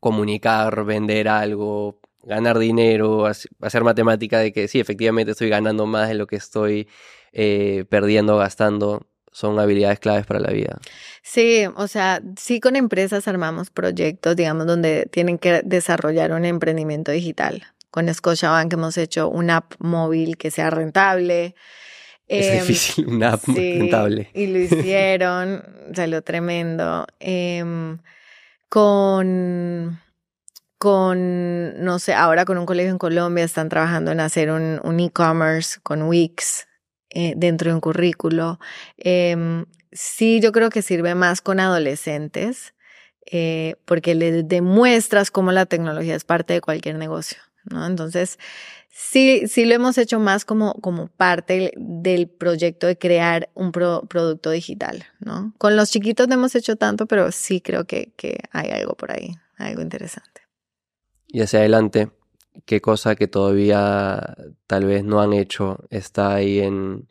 comunicar, 0.00 0.84
vender 0.84 1.28
algo, 1.28 2.00
ganar 2.24 2.58
dinero, 2.58 3.26
hacer 3.26 3.84
matemática 3.84 4.38
de 4.38 4.52
que 4.52 4.68
sí, 4.68 4.80
efectivamente 4.80 5.32
estoy 5.32 5.48
ganando 5.48 5.86
más 5.86 6.08
de 6.08 6.14
lo 6.14 6.26
que 6.26 6.36
estoy 6.36 6.88
eh, 7.32 7.84
perdiendo, 7.88 8.36
gastando, 8.36 9.06
son 9.32 9.58
habilidades 9.58 9.98
claves 9.98 10.26
para 10.26 10.40
la 10.40 10.50
vida. 10.50 10.78
Sí, 11.22 11.64
o 11.76 11.88
sea, 11.88 12.20
sí 12.36 12.60
con 12.60 12.76
empresas 12.76 13.26
armamos 13.26 13.70
proyectos, 13.70 14.36
digamos, 14.36 14.66
donde 14.66 15.06
tienen 15.10 15.38
que 15.38 15.62
desarrollar 15.64 16.32
un 16.32 16.44
emprendimiento 16.44 17.10
digital. 17.10 17.64
Con 17.90 18.12
Scotiabank 18.12 18.72
hemos 18.72 18.96
hecho 18.96 19.28
una 19.28 19.58
app 19.58 19.74
móvil 19.78 20.36
que 20.36 20.50
sea 20.50 20.70
rentable. 20.70 21.54
Es 22.26 22.46
em, 22.46 22.60
difícil, 22.60 23.06
una 23.08 23.34
app 23.34 23.44
rentable. 23.46 24.30
Y 24.34 24.46
lo 24.46 24.58
hicieron, 24.58 25.62
salió 25.94 26.22
tremendo. 26.22 27.06
Em, 27.20 27.98
con, 28.68 30.00
con, 30.82 31.80
no 31.84 32.00
sé, 32.00 32.12
ahora 32.12 32.44
con 32.44 32.58
un 32.58 32.66
colegio 32.66 32.90
en 32.90 32.98
Colombia 32.98 33.44
están 33.44 33.68
trabajando 33.68 34.10
en 34.10 34.18
hacer 34.18 34.50
un, 34.50 34.80
un 34.82 34.98
e-commerce 34.98 35.78
con 35.80 36.02
Wix 36.02 36.66
eh, 37.10 37.34
dentro 37.36 37.70
de 37.70 37.76
un 37.76 37.80
currículo. 37.80 38.58
Em, 38.96 39.64
sí, 39.92 40.40
yo 40.40 40.50
creo 40.50 40.70
que 40.70 40.82
sirve 40.82 41.14
más 41.14 41.40
con 41.40 41.60
adolescentes 41.60 42.74
eh, 43.30 43.76
porque 43.84 44.16
les 44.16 44.48
demuestras 44.48 45.30
cómo 45.30 45.52
la 45.52 45.66
tecnología 45.66 46.16
es 46.16 46.24
parte 46.24 46.54
de 46.54 46.60
cualquier 46.60 46.96
negocio, 46.96 47.38
¿no? 47.62 47.86
Entonces, 47.86 48.40
sí, 48.90 49.46
sí 49.46 49.66
lo 49.66 49.76
hemos 49.76 49.98
hecho 49.98 50.18
más 50.18 50.44
como, 50.44 50.74
como 50.80 51.06
parte 51.06 51.74
del 51.76 52.28
proyecto 52.28 52.88
de 52.88 52.98
crear 52.98 53.50
un 53.54 53.70
producto 53.70 54.50
digital, 54.50 55.04
¿no? 55.20 55.54
Con 55.58 55.76
los 55.76 55.92
chiquitos 55.92 56.26
no 56.26 56.34
hemos 56.34 56.56
hecho 56.56 56.74
tanto, 56.74 57.06
pero 57.06 57.30
sí 57.30 57.60
creo 57.60 57.84
que, 57.84 58.12
que 58.16 58.40
hay 58.50 58.70
algo 58.70 58.96
por 58.96 59.12
ahí, 59.12 59.36
algo 59.58 59.80
interesante. 59.80 60.31
Y 61.34 61.40
hacia 61.40 61.60
adelante, 61.60 62.10
qué 62.66 62.82
cosa 62.82 63.16
que 63.16 63.26
todavía 63.26 64.36
tal 64.66 64.84
vez 64.84 65.02
no 65.02 65.22
han 65.22 65.32
hecho 65.32 65.78
está 65.88 66.34
ahí 66.34 66.60
en, 66.60 67.08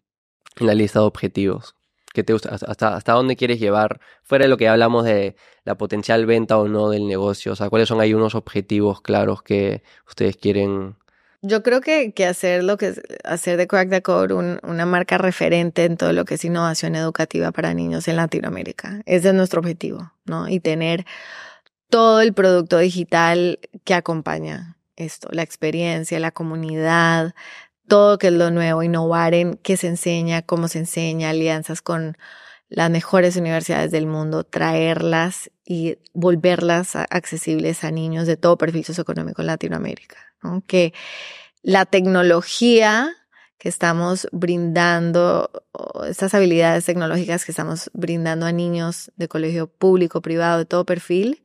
la 0.57 0.75
lista 0.75 0.99
de 0.99 1.05
objetivos. 1.05 1.75
¿Qué 2.13 2.23
te 2.23 2.33
gusta? 2.33 2.49
Hasta, 2.49 2.95
¿Hasta 2.95 3.13
dónde 3.13 3.35
quieres 3.35 3.59
llevar? 3.59 3.99
Fuera 4.21 4.45
de 4.45 4.49
lo 4.49 4.57
que 4.57 4.67
hablamos 4.67 5.05
de 5.05 5.35
la 5.63 5.75
potencial 5.75 6.27
venta 6.27 6.59
o 6.59 6.67
no 6.67 6.89
del 6.89 7.07
negocio. 7.07 7.53
O 7.53 7.55
sea, 7.55 7.69
¿cuáles 7.69 7.87
son 7.87 7.99
ahí 7.99 8.13
unos 8.13 8.35
objetivos 8.35 9.01
claros 9.01 9.41
que 9.41 9.81
ustedes 10.07 10.37
quieren? 10.37 10.97
Yo 11.41 11.63
creo 11.63 11.81
que, 11.81 12.13
que 12.13 12.27
hacer 12.27 12.63
lo 12.63 12.77
que 12.77 12.93
hacer 13.23 13.57
de 13.57 13.65
Crack 13.65 13.89
the 13.89 14.01
Code 14.03 14.59
una 14.61 14.85
marca 14.85 15.17
referente 15.17 15.85
en 15.85 15.97
todo 15.97 16.13
lo 16.13 16.25
que 16.25 16.35
es 16.35 16.45
innovación 16.45 16.95
educativa 16.95 17.51
para 17.51 17.73
niños 17.73 18.07
en 18.07 18.17
Latinoamérica. 18.17 19.01
Ese 19.07 19.29
es 19.29 19.33
nuestro 19.33 19.61
objetivo, 19.61 20.11
¿no? 20.25 20.47
Y 20.47 20.59
tener 20.59 21.05
todo 21.91 22.21
el 22.21 22.33
producto 22.33 22.79
digital 22.79 23.59
que 23.83 23.93
acompaña 23.93 24.77
esto, 24.95 25.27
la 25.31 25.43
experiencia, 25.43 26.19
la 26.19 26.31
comunidad, 26.31 27.35
todo 27.87 28.17
que 28.17 28.27
es 28.27 28.33
lo 28.33 28.49
nuevo, 28.49 28.81
innovar 28.81 29.33
en 29.33 29.57
qué 29.57 29.77
se 29.77 29.87
enseña, 29.87 30.41
cómo 30.41 30.67
se 30.67 30.79
enseña, 30.79 31.29
alianzas 31.29 31.81
con 31.81 32.17
las 32.69 32.89
mejores 32.89 33.35
universidades 33.35 33.91
del 33.91 34.07
mundo, 34.07 34.45
traerlas 34.45 35.51
y 35.65 35.97
volverlas 36.13 36.95
accesibles 36.95 37.83
a 37.83 37.91
niños 37.91 38.27
de 38.27 38.37
todo 38.37 38.57
perfil 38.57 38.85
socioeconómico 38.85 39.41
en 39.41 39.47
Latinoamérica. 39.47 40.17
Que 40.67 40.93
la 41.61 41.85
tecnología 41.85 43.13
que 43.57 43.69
estamos 43.69 44.27
brindando, 44.31 45.51
estas 46.07 46.33
habilidades 46.33 46.85
tecnológicas 46.85 47.45
que 47.45 47.51
estamos 47.51 47.91
brindando 47.93 48.45
a 48.45 48.51
niños 48.51 49.11
de 49.17 49.27
colegio 49.27 49.67
público, 49.67 50.21
privado, 50.21 50.59
de 50.59 50.65
todo 50.65 50.85
perfil, 50.85 51.43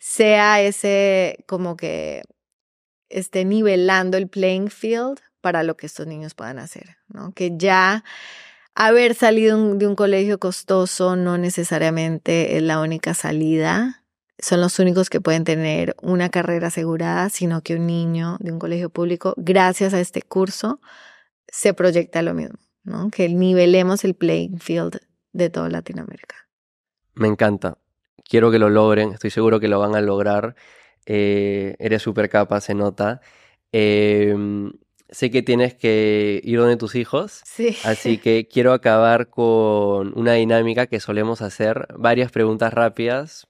sea 0.00 0.60
ese 0.62 1.44
como 1.46 1.76
que 1.76 2.22
esté 3.08 3.44
nivelando 3.44 4.16
el 4.16 4.28
playing 4.28 4.70
field 4.70 5.20
para 5.40 5.62
lo 5.62 5.76
que 5.76 5.86
estos 5.86 6.06
niños 6.06 6.34
puedan 6.34 6.58
hacer, 6.58 6.96
¿no? 7.08 7.32
Que 7.32 7.52
ya 7.56 8.02
haber 8.74 9.14
salido 9.14 9.74
de 9.74 9.86
un 9.86 9.94
colegio 9.94 10.38
costoso 10.38 11.16
no 11.16 11.38
necesariamente 11.38 12.56
es 12.56 12.62
la 12.62 12.80
única 12.80 13.14
salida, 13.14 14.04
son 14.38 14.60
los 14.60 14.78
únicos 14.78 15.10
que 15.10 15.20
pueden 15.20 15.44
tener 15.44 15.94
una 16.00 16.30
carrera 16.30 16.68
asegurada, 16.68 17.28
sino 17.28 17.62
que 17.62 17.76
un 17.76 17.86
niño 17.86 18.38
de 18.40 18.52
un 18.52 18.58
colegio 18.58 18.88
público, 18.88 19.34
gracias 19.36 19.92
a 19.92 20.00
este 20.00 20.22
curso, 20.22 20.80
se 21.48 21.74
proyecta 21.74 22.22
lo 22.22 22.32
mismo, 22.32 22.58
¿no? 22.84 23.10
Que 23.10 23.28
nivelemos 23.28 24.04
el 24.04 24.14
playing 24.14 24.60
field 24.60 25.00
de 25.32 25.50
toda 25.50 25.68
Latinoamérica. 25.68 26.36
Me 27.14 27.28
encanta. 27.28 27.76
Quiero 28.28 28.50
que 28.50 28.58
lo 28.58 28.68
logren, 28.70 29.12
estoy 29.12 29.30
seguro 29.30 29.60
que 29.60 29.68
lo 29.68 29.78
van 29.78 29.94
a 29.94 30.00
lograr 30.00 30.54
eh, 31.06 31.74
eres 31.78 32.02
súper 32.02 32.28
capa, 32.28 32.60
se 32.60 32.74
nota. 32.74 33.20
Em, 33.72 34.72
sé 35.08 35.30
que 35.30 35.42
tienes 35.42 35.74
que 35.74 36.40
ir 36.44 36.58
donde 36.58 36.76
tus 36.76 36.94
hijos. 36.94 37.40
Sí. 37.44 37.76
Así 37.84 38.18
que 38.22 38.48
quiero 38.48 38.72
acabar 38.72 39.28
con 39.28 40.16
una 40.16 40.34
dinámica 40.34 40.86
que 40.86 41.00
solemos 41.00 41.42
hacer, 41.42 41.88
varias 41.96 42.30
preguntas 42.30 42.72
rápidas 42.72 43.48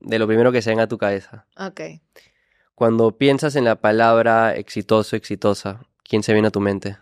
de 0.00 0.18
lo 0.18 0.26
primero 0.26 0.52
que 0.52 0.62
se 0.62 0.70
venga 0.70 0.84
a 0.84 0.88
tu 0.88 0.98
cabeza. 0.98 1.46
Ok. 1.58 1.80
Cuando 2.74 3.16
piensas 3.18 3.54
en 3.56 3.64
la 3.64 3.80
palabra 3.80 4.54
exitoso, 4.56 5.14
exitosa, 5.14 5.86
¿quién 6.02 6.22
se 6.22 6.32
viene 6.32 6.48
a 6.48 6.50
tu 6.50 6.60
mente? 6.60 6.96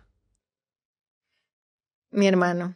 Mi 2.11 2.27
hermano. 2.27 2.75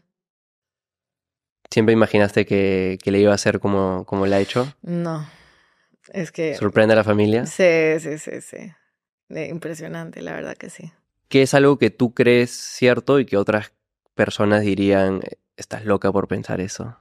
¿Siempre 1.77 1.93
imaginaste 1.93 2.47
que, 2.47 2.98
le 3.05 3.19
iba 3.19 3.32
a 3.32 3.35
hacer 3.35 3.61
como, 3.61 4.07
como 4.07 4.24
le 4.24 4.35
ha 4.35 4.40
hecho? 4.40 4.73
No. 4.81 5.28
Es 6.11 6.32
que... 6.32 6.55
¿Sorprende 6.55 6.94
a 6.94 6.97
la 6.97 7.05
familia? 7.05 7.44
Sí, 7.44 8.01
sí, 8.01 8.16
sí, 8.16 8.40
sí. 8.40 8.73
Impresionante, 9.28 10.23
la 10.23 10.32
verdad 10.32 10.57
que 10.57 10.70
sí. 10.70 10.90
¿Qué 11.28 11.43
es 11.43 11.53
algo 11.53 11.77
que 11.77 11.90
tú 11.90 12.15
crees 12.15 12.51
cierto 12.51 13.20
y 13.20 13.27
que 13.27 13.36
otras 13.36 13.74
personas 14.15 14.62
dirían, 14.62 15.20
estás 15.59 15.85
loca 15.85 16.11
por 16.11 16.28
pensar 16.28 16.62
eso? 16.62 16.97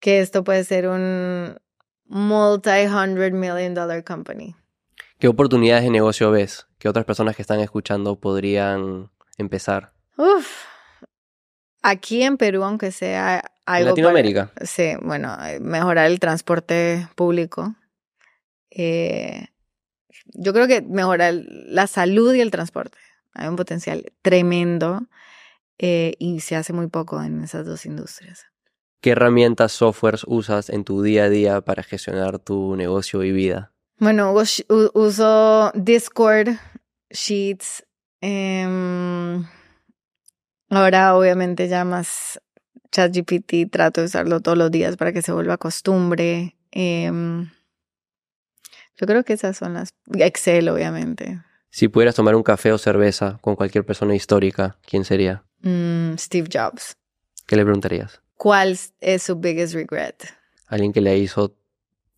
Que 0.00 0.20
esto 0.20 0.44
puede 0.44 0.64
ser 0.64 0.88
un 0.88 1.56
multi-hundred 2.04 3.32
million 3.32 3.72
dollar 3.72 4.04
company. 4.04 4.54
¿Qué 5.18 5.28
oportunidades 5.28 5.84
de 5.84 5.90
negocio 5.90 6.30
ves 6.30 6.66
que 6.78 6.90
otras 6.90 7.06
personas 7.06 7.36
que 7.36 7.40
están 7.40 7.60
escuchando 7.60 8.20
podrían 8.20 9.10
empezar? 9.38 9.94
Uf, 10.18 10.66
aquí 11.80 12.22
en 12.22 12.36
Perú, 12.36 12.64
aunque 12.64 12.92
sea 12.92 13.42
algo... 13.74 13.90
Latinoamérica. 13.90 14.52
sí, 14.62 14.92
bueno, 15.02 15.36
eh, 15.44 15.60
mejorar 15.60 16.06
el 16.06 16.20
transporte 16.20 17.08
público 17.14 17.74
eh, 18.70 19.48
yo 20.34 20.52
creo 20.52 20.68
que 20.68 20.82
mejora 20.82 21.32
la 21.32 21.86
salud 21.86 22.34
y 22.34 22.40
el 22.40 22.50
transporte. 22.50 22.98
Hay 23.34 23.48
un 23.48 23.56
potencial 23.56 24.12
tremendo 24.22 25.06
eh, 25.78 26.14
y 26.18 26.40
se 26.40 26.56
hace 26.56 26.72
muy 26.72 26.88
poco 26.88 27.22
en 27.22 27.42
esas 27.42 27.66
dos 27.66 27.86
industrias. 27.86 28.46
¿Qué 29.00 29.10
herramientas, 29.10 29.72
softwares 29.72 30.24
usas 30.26 30.68
en 30.68 30.84
tu 30.84 31.02
día 31.02 31.24
a 31.24 31.28
día 31.30 31.60
para 31.62 31.82
gestionar 31.82 32.38
tu 32.38 32.76
negocio 32.76 33.24
y 33.24 33.32
vida? 33.32 33.72
Bueno, 33.98 34.32
uso 34.32 35.72
Discord, 35.74 36.50
Sheets. 37.10 37.86
Em, 38.20 39.44
ahora, 40.68 41.16
obviamente, 41.16 41.68
ya 41.68 41.84
más 41.84 42.40
ChatGPT, 42.92 43.70
trato 43.70 44.00
de 44.00 44.06
usarlo 44.06 44.40
todos 44.40 44.58
los 44.58 44.70
días 44.70 44.96
para 44.96 45.12
que 45.12 45.22
se 45.22 45.32
vuelva 45.32 45.56
costumbre. 45.58 46.56
Eh, 46.72 47.10
yo 49.00 49.06
creo 49.06 49.24
que 49.24 49.32
esas 49.32 49.56
son 49.56 49.74
las... 49.74 49.94
Excel, 50.12 50.68
obviamente. 50.68 51.40
Si 51.70 51.88
pudieras 51.88 52.14
tomar 52.14 52.34
un 52.34 52.42
café 52.42 52.72
o 52.72 52.78
cerveza 52.78 53.38
con 53.40 53.56
cualquier 53.56 53.84
persona 53.86 54.14
histórica, 54.14 54.76
¿quién 54.86 55.04
sería? 55.04 55.44
Mm, 55.60 56.16
Steve 56.16 56.48
Jobs. 56.52 56.96
¿Qué 57.46 57.56
le 57.56 57.64
preguntarías? 57.64 58.20
¿Cuál 58.36 58.78
es 59.00 59.22
su 59.22 59.36
biggest 59.36 59.74
regret? 59.74 60.34
Alguien 60.66 60.92
que 60.92 61.00
le 61.00 61.16
hizo 61.18 61.56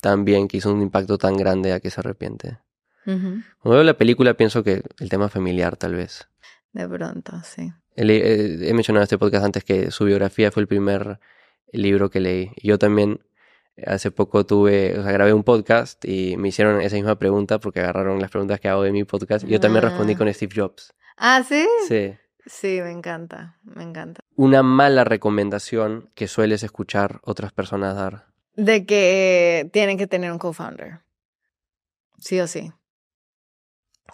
tan 0.01 0.25
bien, 0.25 0.49
que 0.49 0.57
hizo 0.57 0.73
un 0.73 0.83
impacto 0.83 1.19
tan 1.19 1.37
grande 1.37 1.73
a 1.73 1.81
que 1.81 1.91
se 1.91 2.01
arrepiente. 2.01 2.59
Cuando 3.05 3.45
veo 3.65 3.83
la 3.83 3.97
película 3.97 4.35
pienso 4.35 4.63
que 4.63 4.83
el 4.99 5.09
tema 5.09 5.29
familiar 5.29 5.77
tal 5.77 5.95
vez. 5.95 6.29
De 6.73 6.89
pronto, 6.89 7.41
sí. 7.45 7.73
He, 7.97 8.69
he 8.69 8.75
mencionado 8.75 9.03
en 9.03 9.05
este 9.05 9.19
podcast 9.19 9.45
antes 9.45 9.65
que 9.65 9.91
su 9.91 10.05
biografía 10.05 10.51
fue 10.51 10.63
el 10.63 10.69
primer 10.69 11.21
libro 11.73 12.11
que 12.11 12.21
leí. 12.21 12.53
Yo 12.63 12.79
también 12.79 13.21
Hace 13.87 14.11
poco 14.11 14.45
tuve, 14.45 14.99
o 14.99 15.03
sea, 15.03 15.13
grabé 15.13 15.33
un 15.33 15.45
podcast 15.45 16.05
y 16.05 16.37
me 16.37 16.49
hicieron 16.49 16.83
esa 16.83 16.97
misma 16.97 17.19
pregunta 17.19 17.59
porque 17.59 17.81
agarraron 17.81 18.21
las 18.21 18.31
preguntas 18.31 18.61
que 18.61 18.69
hago 18.69 18.83
de 18.83 18.93
mi 18.93 19.05
podcast 19.05 19.47
y 19.47 19.49
yo 19.49 19.61
también 19.61 19.83
respondí 19.83 20.13
ah. 20.13 20.19
con 20.19 20.33
Steve 20.33 20.53
Jobs. 20.55 20.93
Ah, 21.17 21.43
¿sí? 21.47 21.67
Sí. 21.89 22.15
Sí, 22.45 22.81
me 22.83 22.91
encanta, 22.91 23.57
me 23.63 23.83
encanta. 23.83 24.23
Una 24.37 24.63
mala 24.63 25.05
recomendación 25.05 26.11
que 26.15 26.29
sueles 26.29 26.63
escuchar 26.65 27.21
otras 27.23 27.53
personas 27.53 27.95
dar. 27.95 28.27
De 28.57 28.85
que 28.85 29.71
tienen 29.73 29.97
que 29.97 30.07
tener 30.07 30.31
un 30.33 30.39
co-founder. 30.39 31.01
Sí 32.19 32.41
o 32.41 32.47
sí. 32.47 32.73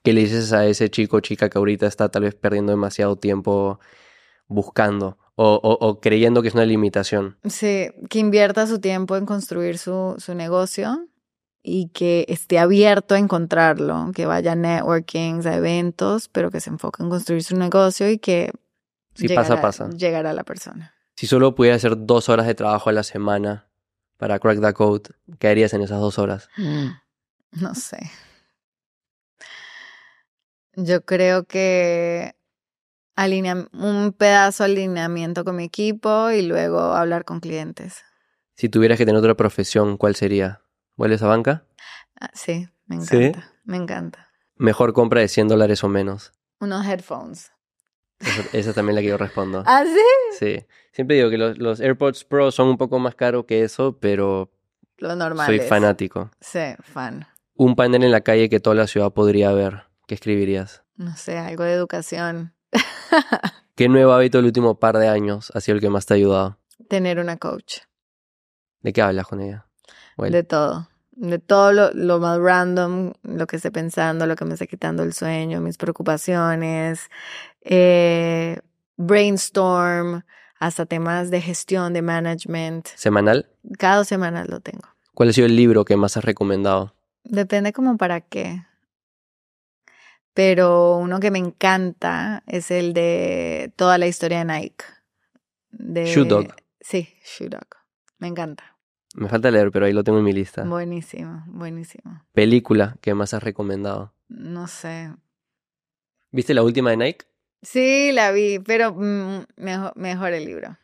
¿Qué 0.03 0.13
le 0.13 0.21
dices 0.21 0.53
a 0.53 0.67
ese 0.67 0.91
chico 0.91 1.19
o 1.19 1.21
chica 1.21 1.49
que 1.49 1.59
ahorita 1.59 1.87
está 1.87 2.09
tal 2.09 2.23
vez 2.23 2.35
perdiendo 2.35 2.73
demasiado 2.73 3.17
tiempo 3.17 3.81
buscando 4.49 5.19
o, 5.41 6.01
creyendo 6.03 6.43
que 6.43 6.49
es 6.49 6.55
una 6.55 6.65
limitación. 6.65 7.39
Sí, 7.45 7.91
que 8.11 8.19
invierta 8.19 8.67
su 8.67 8.81
tiempo 8.81 9.17
en 9.17 9.25
construir 9.25 9.79
su, 9.79 10.17
su 10.19 10.35
negocio 10.35 11.07
y 11.63 11.91
que 11.91 12.25
esté 12.29 12.59
abierto 12.59 13.15
a 13.15 13.19
encontrarlo, 13.19 14.11
que 14.15 14.27
vaya 14.27 14.53
a 14.53 14.57
networkings, 14.57 15.47
a 15.47 15.55
eventos, 15.55 16.29
pero 16.29 16.51
que 16.51 16.61
se 16.61 16.71
enfoque 16.71 17.05
en 17.05 17.11
construir 17.11 17.45
su 17.45 17.57
negocio 17.57 18.11
y 18.11 18.19
que 18.19 18.51
si 19.15 19.29
pasa, 19.29 19.61
pasa. 19.61 19.89
llegará 19.91 20.31
a 20.31 20.35
la 20.35 20.43
persona. 20.43 20.95
Si 21.15 21.29
solo 21.29 21.55
pudiera 21.55 21.77
hacer 21.77 21.95
dos 21.97 22.29
horas 22.29 22.47
de 22.47 22.57
trabajo 22.57 22.91
a 22.91 22.93
la 22.93 23.05
semana 23.05 23.69
para 24.17 24.41
Crack 24.41 24.61
the 24.61 24.73
Code, 24.73 25.11
¿qué 25.39 25.49
harías 25.49 25.73
en 25.73 25.83
esas 25.83 26.01
dos 26.01 26.19
horas? 26.19 26.49
Mm, 26.57 26.89
no 27.61 27.75
sé. 27.77 28.11
Yo 30.81 31.05
creo 31.05 31.43
que 31.43 32.37
un 33.73 34.15
pedazo 34.17 34.63
de 34.63 34.71
alineamiento 34.71 35.45
con 35.45 35.57
mi 35.57 35.65
equipo 35.65 36.31
y 36.31 36.43
luego 36.43 36.79
hablar 36.79 37.25
con 37.25 37.41
clientes. 37.41 38.05
Si 38.55 38.69
tuvieras 38.69 38.97
que 38.97 39.05
tener 39.05 39.19
otra 39.19 39.35
profesión, 39.35 39.97
¿cuál 39.97 40.15
sería? 40.15 40.63
¿Vuelves 40.95 41.21
a 41.23 41.27
banca? 41.27 41.65
Ah, 42.21 42.31
sí, 42.33 42.69
me 42.87 42.95
encanta. 42.95 43.53
Me 43.65 43.77
encanta. 43.77 44.29
Mejor 44.55 44.93
compra 44.93 45.21
de 45.21 45.27
100 45.27 45.49
dólares 45.49 45.83
o 45.83 45.89
menos. 45.89 46.33
Unos 46.61 46.87
headphones. 46.87 47.51
Esa, 48.53 48.73
también 48.73 48.95
la 48.95 49.01
que 49.01 49.09
yo 49.09 49.19
respondo. 49.19 49.65
¿Ah, 49.67 49.83
sí? 49.85 50.39
Sí. 50.39 50.67
Siempre 50.93 51.17
digo 51.17 51.29
que 51.29 51.39
los, 51.39 51.81
AirPods 51.81 52.25
Pro 52.25 52.53
son 52.53 52.69
un 52.69 52.79
poco 52.79 53.01
más 53.01 53.17
caros 53.17 53.47
que 53.47 53.65
eso, 53.65 53.99
pero. 53.99 54.53
Lo 54.99 55.17
normal. 55.17 55.47
Soy 55.47 55.59
fanático. 55.59 56.31
Sí, 56.41 56.61
fan. 56.83 57.27
Un 57.55 57.75
panel 57.75 58.05
en 58.05 58.13
la 58.13 58.21
calle 58.21 58.49
que 58.49 58.61
toda 58.61 58.77
la 58.77 58.87
ciudad 58.87 59.13
podría 59.13 59.51
ver. 59.51 59.88
¿Qué 60.09 60.15
escribirías? 60.15 60.83
No 60.97 61.15
sé, 61.17 61.37
algo 61.37 61.65
de 61.65 61.75
educación. 61.75 62.55
¿Qué 63.77 63.91
nuevo 63.91 64.15
hábito 64.15 64.39
del 64.39 64.47
último 64.47 64.79
par 64.79 64.97
de 64.97 65.07
años 65.07 65.53
ha 65.55 65.61
sido 65.61 65.75
el 65.75 65.83
que 65.83 65.91
más 65.91 66.07
te 66.07 66.15
ha 66.15 66.17
ayudado? 66.17 66.59
Tener 66.89 67.19
una 67.19 67.37
coach. 67.37 67.81
¿De 68.81 68.95
qué 68.95 69.03
hablas 69.03 69.27
con 69.27 69.43
ella? 69.43 69.67
De 70.17 70.43
todo. 70.45 70.89
De 71.11 71.39
todo 71.39 71.73
lo, 71.73 71.91
lo, 71.93 72.21
más 72.21 72.39
random, 72.39 73.13
lo 73.23 73.47
que 73.47 73.57
esté 73.57 73.71
pensando, 73.71 74.27
lo 74.27 74.35
que 74.35 74.47
me 74.47 74.55
esté 74.55 74.67
quitando 74.67 75.03
el 75.03 75.13
sueño, 75.13 75.61
mis 75.61 75.77
preocupaciones, 75.77 77.11
eh, 77.61 78.61
brainstorm, 78.97 80.23
hasta 80.59 80.87
temas 80.87 81.31
de 81.31 81.43
gestión, 81.43 81.93
de 81.93 82.01
management. 82.01 82.87
¿Semanal? 82.95 83.51
Cada 83.79 83.97
dos 83.97 84.09
semanas 84.09 84.49
lo 84.49 84.61
tengo. 84.61 84.89
¿Cuál 85.13 85.29
ha 85.29 85.33
sido 85.35 85.47
el 85.47 85.55
libro 85.55 85.85
que 85.85 85.99
más 85.99 86.17
has 86.17 86.25
recomendado? 86.25 86.95
Depende 87.25 87.75
como 87.75 87.99
para 87.99 88.23
qué. 88.23 88.65
Pero 90.39 90.99
uno 90.99 91.19
que 91.19 91.33
me 91.33 91.41
encanta 91.41 92.45
es 92.47 92.71
el 92.71 92.95
de 92.95 93.73
toda 93.75 93.99
la 93.99 94.07
historia 94.07 94.39
de 94.39 94.45
Nike. 94.45 94.85
De... 95.73 96.05
Shoe 96.07 96.29
Dog. 96.29 96.55
Sí, 96.81 97.09
Shoe 97.25 97.49
Dog. 97.49 97.67
Me 98.21 98.29
encanta. 98.29 98.77
Me 99.17 99.29
falta 99.29 99.51
leer, 99.51 99.73
pero 99.73 99.87
ahí 99.87 99.93
lo 99.93 100.05
tengo 100.05 100.19
en 100.19 100.25
mi 100.25 100.33
lista. 100.33 100.63
Buenísimo, 100.63 101.43
buenísimo. 101.49 102.23
¿Película 102.35 102.99
que 103.01 103.15
más 103.15 103.35
has 103.35 103.43
recomendado? 103.43 104.15
No 104.29 104.69
sé. 104.69 105.13
¿Viste 106.31 106.55
la 106.55 106.63
última 106.63 106.91
de 106.91 106.99
Nike? 106.99 107.27
Sí, 107.61 108.13
la 108.13 108.31
vi, 108.31 108.61
pero 108.61 108.95
mm, 108.95 109.45
mejor, 109.57 109.93
mejor 109.97 110.35
el 110.35 110.45
libro. 110.45 110.79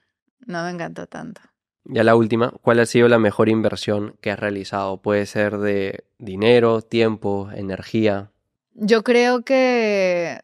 No 0.48 0.64
me 0.64 0.70
encantó 0.70 1.06
tanto. 1.06 1.40
Ya 1.84 2.02
la 2.02 2.16
última, 2.16 2.50
¿cuál 2.60 2.80
ha 2.80 2.86
sido 2.86 3.06
la 3.06 3.20
mejor 3.20 3.48
inversión 3.48 4.16
que 4.20 4.32
has 4.32 4.38
realizado? 4.40 5.00
Puede 5.00 5.26
ser 5.26 5.58
de 5.58 6.06
dinero, 6.18 6.82
tiempo, 6.82 7.52
energía. 7.54 8.32
Yo 8.74 9.02
creo 9.02 9.44
que 9.44 10.40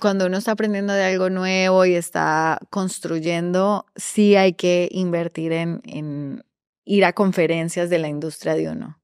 cuando 0.00 0.26
uno 0.26 0.36
está 0.38 0.52
aprendiendo 0.52 0.92
de 0.92 1.04
algo 1.04 1.30
nuevo 1.30 1.84
y 1.86 1.94
está 1.94 2.58
construyendo, 2.70 3.86
sí 3.96 4.36
hay 4.36 4.52
que 4.52 4.88
invertir 4.92 5.52
en, 5.52 5.80
en 5.84 6.44
ir 6.84 7.04
a 7.04 7.12
conferencias 7.12 7.90
de 7.90 7.98
la 7.98 8.08
industria 8.08 8.54
de 8.54 8.68
uno. 8.68 9.00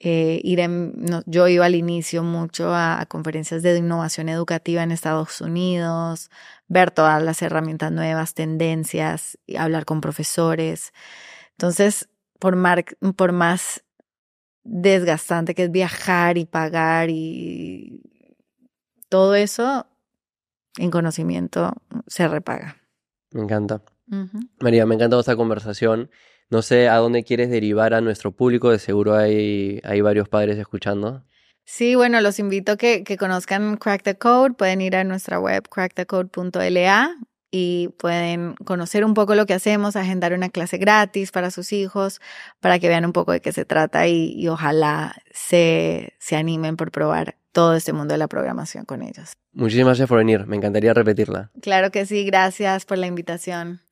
Eh, 0.00 0.40
ir 0.44 0.60
yo 1.24 1.48
iba 1.48 1.64
al 1.64 1.74
inicio 1.74 2.22
mucho 2.22 2.74
a, 2.74 3.06
conferencias 3.08 3.62
de 3.62 3.78
innovación 3.78 4.28
educativa 4.28 4.82
en 4.82 4.90
Estados 4.90 5.40
Unidos, 5.40 6.30
ver 6.68 6.90
todas 6.90 7.22
las 7.22 7.40
herramientas 7.40 7.92
nuevas, 7.92 8.34
tendencias, 8.34 9.38
hablar 9.56 9.84
con 9.86 10.00
profesores. 10.00 10.92
Entonces, 11.52 12.08
por, 12.38 12.56
por 13.16 13.32
más 13.32 13.83
desgastante 14.64 15.54
que 15.54 15.64
es 15.64 15.70
viajar 15.70 16.38
y 16.38 16.46
pagar 16.46 17.10
y 17.10 18.02
todo 19.08 19.34
eso, 19.34 19.86
en 20.78 20.90
conocimiento 20.90 21.72
se 22.06 22.26
repaga. 22.26 22.76
Me 23.30 23.42
encanta. 23.42 23.82
María, 24.60 24.86
me 24.86 24.94
ha 24.94 24.96
encantado 24.96 25.20
esta 25.20 25.36
conversación. 25.36 26.10
No 26.50 26.62
sé 26.62 26.88
a 26.88 26.96
dónde 26.96 27.24
quieres 27.24 27.50
derivar 27.50 27.94
a 27.94 28.00
nuestro 28.00 28.32
público, 28.32 28.70
de 28.70 28.78
seguro 28.78 29.14
hay, 29.14 29.80
hay 29.84 30.00
varios 30.00 30.28
padres 30.28 30.58
escuchando. 30.58 31.24
Sí, 31.64 31.94
bueno, 31.94 32.20
los 32.20 32.38
invito 32.38 32.72
a 32.72 32.76
que, 32.76 33.04
que 33.04 33.16
conozcan 33.16 33.76
Crack 33.76 34.02
the 34.02 34.18
Code. 34.18 34.54
Pueden 34.54 34.80
ir 34.80 34.96
a 34.96 35.04
nuestra 35.04 35.40
web 35.40 35.68
crackthecode.la 35.68 37.16
y 37.56 37.90
pueden 37.98 38.56
conocer 38.64 39.04
un 39.04 39.14
poco 39.14 39.36
lo 39.36 39.46
que 39.46 39.54
hacemos, 39.54 39.94
agendar 39.94 40.32
una 40.32 40.48
clase 40.48 40.76
gratis 40.76 41.30
para 41.30 41.52
sus 41.52 41.72
hijos, 41.72 42.20
para 42.58 42.80
que 42.80 42.88
vean 42.88 43.04
un 43.04 43.12
poco 43.12 43.30
de 43.30 43.40
qué 43.40 43.52
se 43.52 43.64
trata 43.64 44.08
y, 44.08 44.32
y 44.32 44.48
ojalá 44.48 45.14
se, 45.32 46.14
se 46.18 46.34
animen 46.34 46.76
por 46.76 46.90
probar 46.90 47.36
todo 47.52 47.76
este 47.76 47.92
mundo 47.92 48.14
de 48.14 48.18
la 48.18 48.26
programación 48.26 48.84
con 48.84 49.02
ellos. 49.02 49.34
Muchísimas 49.52 49.90
gracias 49.90 50.08
por 50.08 50.18
venir, 50.18 50.48
me 50.48 50.56
encantaría 50.56 50.92
repetirla. 50.94 51.52
Claro 51.62 51.92
que 51.92 52.06
sí, 52.06 52.24
gracias 52.24 52.86
por 52.86 52.98
la 52.98 53.06
invitación. 53.06 53.83